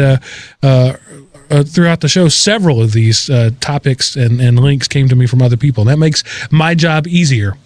Uh, 1.50 1.54
uh, 1.54 1.58
uh, 1.58 1.64
throughout 1.64 2.00
the 2.00 2.08
show, 2.08 2.28
several 2.28 2.80
of 2.80 2.92
these 2.92 3.28
uh, 3.30 3.50
topics 3.60 4.16
and, 4.16 4.40
and 4.40 4.58
links 4.58 4.88
came 4.88 5.08
to 5.08 5.16
me 5.16 5.26
from 5.26 5.42
other 5.42 5.56
people. 5.56 5.84
That 5.84 5.98
makes 5.98 6.22
my 6.50 6.74
job 6.74 7.06
easier. 7.06 7.56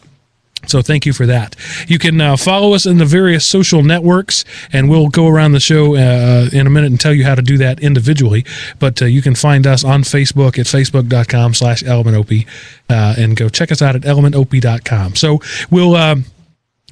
So 0.69 0.81
thank 0.81 1.07
you 1.07 1.13
for 1.13 1.27
that. 1.27 1.57
You 1.89 1.99
can 1.99 2.21
uh, 2.21 2.37
follow 2.37 2.73
us 2.73 2.87
in 2.87 2.99
the 2.99 3.05
various 3.05 3.45
social 3.45 3.83
networks, 3.83 4.45
and 4.73 4.89
we'll 4.89 5.09
go 5.09 5.27
around 5.27 5.53
the 5.53 5.61
show 5.61 5.97
uh, 5.97 6.49
in 6.53 6.69
a 6.69 6.71
minute 6.71 6.91
and 6.93 7.01
tell 7.01 7.13
you 7.13 7.25
how 7.25 7.35
to 7.35 7.43
do 7.43 7.59
that 7.59 7.81
individually. 7.81 8.45
But 8.79 9.03
uh, 9.03 9.07
you 9.07 9.23
can 9.23 9.35
find 9.35 9.67
us 9.67 9.83
on 9.83 10.03
Facebook 10.05 10.59
at 10.61 10.67
facebook.com 10.67 11.55
slash 11.55 11.83
elementop 11.83 12.47
uh, 12.89 13.15
and 13.19 13.37
go 13.37 13.49
check 13.49 13.73
us 13.73 13.83
out 13.83 13.97
at 13.97 14.03
elementop.com. 14.03 15.17
So 15.17 15.41
we'll... 15.71 15.97
Um, 15.97 16.25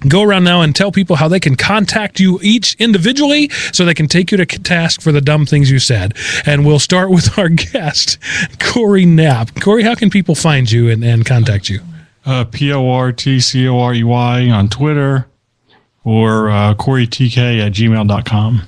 go 0.08 0.22
around 0.22 0.44
now 0.44 0.62
and 0.62 0.74
tell 0.74 0.92
people 0.92 1.16
how 1.16 1.28
they 1.28 1.40
can 1.40 1.56
contact 1.56 2.20
you 2.20 2.38
each 2.42 2.74
individually 2.78 3.48
so 3.72 3.84
they 3.84 3.94
can 3.94 4.08
take 4.08 4.30
you 4.30 4.36
to 4.36 4.46
task 4.46 5.00
for 5.00 5.12
the 5.12 5.20
dumb 5.20 5.46
things 5.46 5.70
you 5.70 5.78
said. 5.78 6.14
And 6.46 6.66
we'll 6.66 6.78
start 6.78 7.10
with 7.10 7.38
our 7.38 7.48
guest, 7.48 8.18
Corey 8.58 9.04
Knapp. 9.04 9.60
Corey, 9.60 9.82
how 9.82 9.94
can 9.94 10.10
people 10.10 10.34
find 10.34 10.70
you 10.70 10.90
and, 10.90 11.04
and 11.04 11.24
contact 11.24 11.68
you? 11.68 11.80
Uh, 12.24 12.44
P 12.44 12.72
O 12.72 12.88
R 12.88 13.12
T 13.12 13.40
C 13.40 13.66
O 13.68 13.78
R 13.78 13.94
E 13.94 14.04
Y 14.04 14.50
on 14.50 14.68
Twitter 14.68 15.26
or 16.04 16.50
uh, 16.50 16.74
CoreyTK 16.74 17.66
at 17.66 17.72
gmail.com. 17.72 18.62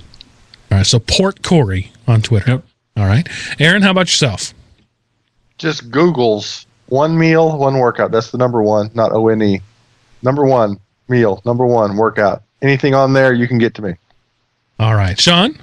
All 0.70 0.78
right, 0.78 0.86
so 0.86 0.98
Port 0.98 1.42
Corey 1.42 1.92
on 2.06 2.22
Twitter. 2.22 2.52
Yep. 2.52 2.64
All 2.96 3.06
right. 3.06 3.28
Aaron, 3.58 3.82
how 3.82 3.90
about 3.90 4.08
yourself? 4.08 4.54
Just 5.58 5.90
Google's 5.90 6.66
one 6.86 7.16
meal, 7.16 7.56
one 7.58 7.78
workout. 7.78 8.10
That's 8.10 8.30
the 8.30 8.38
number 8.38 8.62
one, 8.62 8.90
not 8.94 9.12
O 9.12 9.28
N 9.28 9.42
E. 9.42 9.60
Number 10.22 10.44
one 10.44 10.78
meal, 11.12 11.42
number 11.44 11.66
one 11.66 11.96
workout. 11.96 12.42
Anything 12.62 12.94
on 12.94 13.12
there, 13.12 13.32
you 13.32 13.46
can 13.46 13.58
get 13.58 13.74
to 13.74 13.82
me. 13.82 13.94
All 14.78 14.94
right. 14.94 15.18
Shawn? 15.20 15.58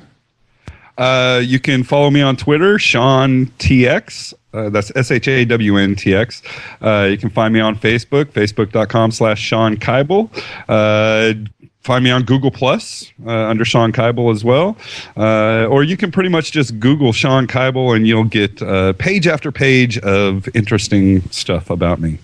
Uh, 0.98 1.42
you 1.44 1.60
can 1.60 1.84
follow 1.84 2.10
me 2.12 2.22
on 2.22 2.36
Twitter, 2.36 2.78
Shawn 2.78 3.48
TX. 3.58 4.34
Uh, 4.54 4.70
that's 4.70 4.92
S 4.96 5.12
H 5.12 5.28
A 5.28 5.46
W 5.46 5.78
N 5.78 5.96
T 5.96 6.14
X. 6.14 6.42
Uh, 6.82 7.08
you 7.10 7.18
can 7.18 7.30
find 7.30 7.54
me 7.54 7.60
on 7.60 7.78
Facebook, 7.78 8.26
facebook.com 8.26 9.12
slash 9.12 9.40
Shawn 9.40 9.78
Kibel. 9.78 10.30
Uh, 10.68 11.34
find 11.82 12.04
me 12.04 12.12
on 12.12 12.24
Google 12.24 12.52
Plus 12.52 13.12
uh, 13.26 13.32
under 13.32 13.64
Shawn 13.64 13.92
Kibel 13.94 14.32
as 14.34 14.44
well. 14.44 14.78
Uh, 15.16 15.68
or 15.68 15.84
you 15.84 15.96
can 15.96 16.12
pretty 16.12 16.30
much 16.30 16.52
just 16.52 16.80
Google 16.80 17.14
Shawn 17.14 17.48
Kibel 17.48 17.96
and 17.96 18.06
you'll 18.08 18.26
get 18.26 18.62
uh, 18.62 18.94
page 18.94 19.28
after 19.28 19.52
page 19.52 19.98
of 20.00 20.48
interesting 20.54 21.22
stuff 21.30 21.70
about 21.70 22.00
me. 22.00 22.20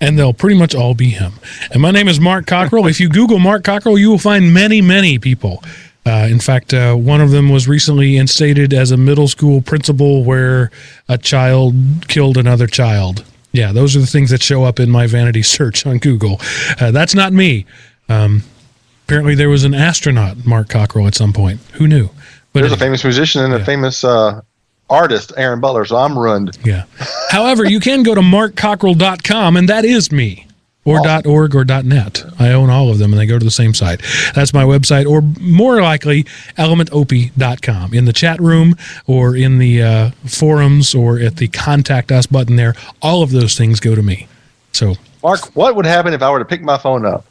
And 0.00 0.18
they'll 0.18 0.32
pretty 0.32 0.58
much 0.58 0.74
all 0.74 0.94
be 0.94 1.10
him. 1.10 1.32
And 1.70 1.80
my 1.80 1.90
name 1.90 2.08
is 2.08 2.20
Mark 2.20 2.46
Cockrell. 2.46 2.86
if 2.86 3.00
you 3.00 3.08
Google 3.08 3.38
Mark 3.38 3.64
Cockrell, 3.64 3.98
you 3.98 4.10
will 4.10 4.18
find 4.18 4.52
many, 4.52 4.80
many 4.80 5.18
people. 5.18 5.62
Uh, 6.04 6.28
in 6.30 6.38
fact, 6.38 6.72
uh, 6.72 6.94
one 6.94 7.20
of 7.20 7.30
them 7.30 7.48
was 7.48 7.66
recently 7.66 8.16
instated 8.16 8.72
as 8.72 8.92
a 8.92 8.96
middle 8.96 9.26
school 9.26 9.60
principal 9.60 10.22
where 10.22 10.70
a 11.08 11.18
child 11.18 11.74
killed 12.06 12.36
another 12.36 12.68
child. 12.68 13.24
Yeah, 13.50 13.72
those 13.72 13.96
are 13.96 14.00
the 14.00 14.06
things 14.06 14.30
that 14.30 14.42
show 14.42 14.64
up 14.64 14.78
in 14.78 14.90
my 14.90 15.06
vanity 15.06 15.42
search 15.42 15.84
on 15.84 15.98
Google. 15.98 16.40
Uh, 16.78 16.92
that's 16.92 17.14
not 17.14 17.32
me. 17.32 17.66
Um, 18.08 18.42
apparently, 19.04 19.34
there 19.34 19.48
was 19.48 19.64
an 19.64 19.74
astronaut, 19.74 20.46
Mark 20.46 20.68
Cockrell, 20.68 21.08
at 21.08 21.14
some 21.16 21.32
point. 21.32 21.60
Who 21.74 21.88
knew? 21.88 22.10
But 22.52 22.60
There's 22.60 22.72
a 22.72 22.76
famous 22.76 23.02
musician 23.02 23.42
and 23.42 23.54
a 23.54 23.64
famous 23.64 24.04
uh, 24.04 24.42
artist, 24.88 25.32
Aaron 25.36 25.60
Butler. 25.60 25.84
So 25.84 25.96
I'm 25.96 26.18
ruined. 26.18 26.56
Yeah. 26.64 26.84
However, 27.30 27.64
you 27.64 27.80
can 27.80 28.02
go 28.02 28.14
to 28.14 28.20
markcockrell.com, 28.20 29.56
and 29.56 29.68
that 29.68 29.84
is 29.84 30.10
me. 30.12 30.46
or 30.84 31.00
Awesome. 31.00 31.30
.org 31.30 31.54
or 31.56 31.64
.net. 31.64 32.22
I 32.38 32.52
own 32.52 32.70
all 32.70 32.90
of 32.90 32.98
them, 32.98 33.12
and 33.12 33.20
they 33.20 33.26
go 33.26 33.38
to 33.40 33.44
the 33.44 33.50
same 33.50 33.74
site. 33.74 34.00
That's 34.36 34.52
my 34.54 34.62
website, 34.62 35.04
or 35.06 35.20
more 35.40 35.82
likely, 35.82 36.24
elementop.com. 36.58 37.92
In 37.94 38.04
the 38.04 38.12
chat 38.12 38.40
room, 38.40 38.76
or 39.06 39.34
in 39.34 39.58
the 39.58 39.82
uh, 39.82 40.10
forums, 40.26 40.94
or 40.94 41.18
at 41.18 41.36
the 41.36 41.48
contact 41.48 42.12
us 42.12 42.26
button 42.26 42.54
there, 42.56 42.74
all 43.02 43.22
of 43.22 43.30
those 43.32 43.56
things 43.58 43.80
go 43.80 43.94
to 43.96 44.02
me. 44.02 44.28
So 44.72 44.94
Mark, 45.22 45.56
what 45.56 45.74
would 45.74 45.86
happen 45.86 46.14
if 46.14 46.22
I 46.22 46.30
were 46.30 46.38
to 46.38 46.44
pick 46.44 46.62
my 46.62 46.78
phone 46.78 47.04
up 47.04 47.24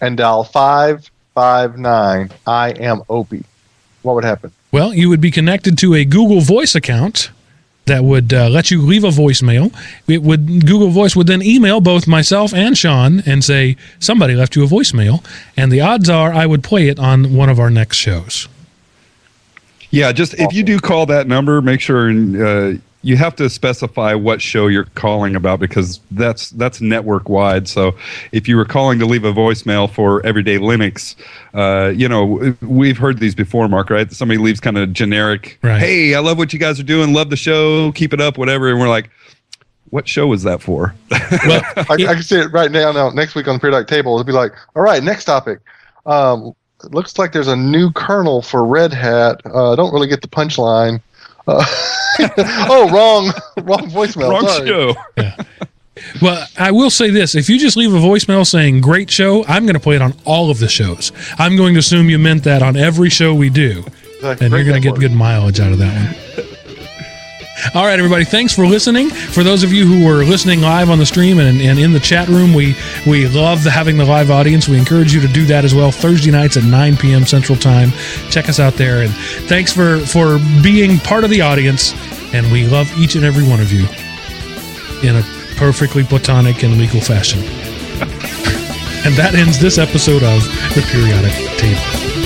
and 0.00 0.16
dial 0.16 0.44
five 0.44 1.10
five 1.34 1.76
nine 1.76 2.30
I 2.46 2.70
am 2.70 3.02
Opie? 3.10 3.44
What 4.02 4.14
would 4.14 4.24
happen? 4.24 4.50
Well, 4.74 4.92
you 4.92 5.08
would 5.08 5.20
be 5.20 5.30
connected 5.30 5.78
to 5.78 5.94
a 5.94 6.04
Google 6.04 6.40
Voice 6.40 6.74
account 6.74 7.30
that 7.84 8.02
would 8.02 8.34
uh, 8.34 8.48
let 8.48 8.72
you 8.72 8.82
leave 8.82 9.04
a 9.04 9.10
voicemail. 9.10 9.72
It 10.08 10.20
would 10.20 10.66
Google 10.66 10.88
Voice 10.88 11.14
would 11.14 11.28
then 11.28 11.42
email 11.42 11.80
both 11.80 12.08
myself 12.08 12.52
and 12.52 12.76
Sean 12.76 13.22
and 13.24 13.44
say 13.44 13.76
somebody 14.00 14.34
left 14.34 14.56
you 14.56 14.64
a 14.64 14.66
voicemail, 14.66 15.24
and 15.56 15.70
the 15.70 15.80
odds 15.80 16.10
are 16.10 16.32
I 16.32 16.46
would 16.46 16.64
play 16.64 16.88
it 16.88 16.98
on 16.98 17.36
one 17.36 17.48
of 17.48 17.60
our 17.60 17.70
next 17.70 17.98
shows. 17.98 18.48
Yeah, 19.90 20.10
just 20.10 20.34
if 20.40 20.52
you 20.52 20.64
do 20.64 20.80
call 20.80 21.06
that 21.06 21.28
number, 21.28 21.62
make 21.62 21.80
sure 21.80 22.10
uh, 22.10 22.74
you 23.04 23.16
have 23.18 23.36
to 23.36 23.50
specify 23.50 24.14
what 24.14 24.40
show 24.40 24.66
you're 24.66 24.86
calling 24.94 25.36
about 25.36 25.60
because 25.60 26.00
that's 26.10 26.50
that's 26.50 26.80
network 26.80 27.28
wide. 27.28 27.68
So 27.68 27.94
if 28.32 28.48
you 28.48 28.56
were 28.56 28.64
calling 28.64 28.98
to 28.98 29.06
leave 29.06 29.24
a 29.24 29.32
voicemail 29.32 29.90
for 29.90 30.24
Everyday 30.24 30.58
Linux, 30.58 31.14
uh, 31.52 31.90
you 31.90 32.08
know 32.08 32.54
we've 32.62 32.96
heard 32.98 33.18
these 33.18 33.34
before, 33.34 33.68
Mark. 33.68 33.90
Right? 33.90 34.10
Somebody 34.10 34.38
leaves 34.38 34.58
kind 34.58 34.78
of 34.78 34.92
generic, 34.92 35.58
Right. 35.62 35.78
"Hey, 35.78 36.14
I 36.14 36.20
love 36.20 36.38
what 36.38 36.52
you 36.52 36.58
guys 36.58 36.80
are 36.80 36.84
doing. 36.84 37.12
Love 37.12 37.30
the 37.30 37.36
show. 37.36 37.92
Keep 37.92 38.14
it 38.14 38.20
up. 38.20 38.38
Whatever." 38.38 38.70
And 38.70 38.80
we're 38.80 38.88
like, 38.88 39.10
"What 39.90 40.08
show 40.08 40.26
was 40.26 40.42
that 40.44 40.62
for?" 40.62 40.94
Well, 41.46 41.62
I, 41.76 41.94
I 41.94 42.14
can 42.14 42.22
see 42.22 42.38
it 42.38 42.52
right 42.52 42.70
now. 42.70 42.90
Now, 42.92 43.10
next 43.10 43.34
week 43.34 43.48
on 43.48 43.54
the 43.56 43.60
periodic 43.60 43.88
table, 43.88 44.14
it'll 44.14 44.24
be 44.24 44.32
like, 44.32 44.52
all 44.76 44.82
right, 44.82 45.02
next 45.02 45.24
topic. 45.26 45.58
Um, 46.06 46.54
looks 46.90 47.18
like 47.18 47.32
there's 47.32 47.48
a 47.48 47.56
new 47.56 47.90
kernel 47.92 48.40
for 48.40 48.64
Red 48.64 48.92
Hat. 48.92 49.40
Uh, 49.44 49.72
I 49.72 49.76
don't 49.76 49.92
really 49.92 50.06
get 50.08 50.22
the 50.22 50.28
punchline. 50.28 51.00
Uh, 51.46 51.64
oh, 52.68 52.90
wrong, 52.92 53.32
wrong 53.64 53.90
voicemail. 53.90 54.30
Wrong 54.30 54.46
Sorry. 54.46 54.68
show. 54.68 54.94
well, 56.22 56.46
I 56.58 56.70
will 56.70 56.90
say 56.90 57.10
this: 57.10 57.34
if 57.34 57.48
you 57.48 57.58
just 57.58 57.76
leave 57.76 57.92
a 57.92 57.98
voicemail 57.98 58.46
saying 58.46 58.80
"Great 58.80 59.10
show," 59.10 59.44
I'm 59.46 59.64
going 59.64 59.74
to 59.74 59.80
play 59.80 59.96
it 59.96 60.02
on 60.02 60.14
all 60.24 60.50
of 60.50 60.58
the 60.58 60.68
shows. 60.68 61.12
I'm 61.38 61.56
going 61.56 61.74
to 61.74 61.80
assume 61.80 62.08
you 62.08 62.18
meant 62.18 62.44
that 62.44 62.62
on 62.62 62.76
every 62.76 63.10
show 63.10 63.34
we 63.34 63.50
do. 63.50 63.84
Like, 64.22 64.40
and 64.40 64.50
great 64.50 64.64
you're 64.64 64.64
going 64.64 64.82
to 64.82 64.88
get 64.88 64.98
good 64.98 65.12
mileage 65.12 65.60
out 65.60 65.72
of 65.72 65.78
that 65.78 65.94
one. 65.94 66.43
All 67.72 67.84
right, 67.84 67.98
everybody. 67.98 68.24
Thanks 68.24 68.52
for 68.52 68.66
listening. 68.66 69.10
For 69.10 69.44
those 69.44 69.62
of 69.62 69.72
you 69.72 69.86
who 69.86 70.04
were 70.04 70.24
listening 70.24 70.60
live 70.60 70.90
on 70.90 70.98
the 70.98 71.06
stream 71.06 71.38
and, 71.38 71.60
and 71.60 71.78
in 71.78 71.92
the 71.92 72.00
chat 72.00 72.28
room, 72.28 72.52
we 72.52 72.76
we 73.06 73.28
love 73.28 73.62
the, 73.62 73.70
having 73.70 73.96
the 73.96 74.04
live 74.04 74.30
audience. 74.30 74.68
We 74.68 74.76
encourage 74.76 75.14
you 75.14 75.20
to 75.20 75.28
do 75.28 75.44
that 75.46 75.64
as 75.64 75.74
well. 75.74 75.92
Thursday 75.92 76.32
nights 76.32 76.56
at 76.56 76.64
9 76.64 76.96
p.m. 76.96 77.24
Central 77.24 77.56
Time. 77.56 77.92
Check 78.28 78.48
us 78.48 78.58
out 78.58 78.74
there. 78.74 79.02
And 79.02 79.14
thanks 79.48 79.72
for 79.72 80.00
for 80.00 80.38
being 80.62 80.98
part 80.98 81.22
of 81.22 81.30
the 81.30 81.42
audience. 81.42 81.94
And 82.34 82.50
we 82.50 82.66
love 82.66 82.90
each 82.98 83.14
and 83.14 83.24
every 83.24 83.44
one 83.44 83.60
of 83.60 83.72
you 83.72 83.86
in 85.08 85.16
a 85.16 85.22
perfectly 85.56 86.02
platonic 86.02 86.64
and 86.64 86.76
legal 86.76 87.00
fashion. 87.00 87.40
and 89.04 89.14
that 89.14 89.34
ends 89.34 89.60
this 89.60 89.78
episode 89.78 90.24
of 90.24 90.42
the 90.74 90.82
Periodic 90.90 91.32
Table. 91.58 92.23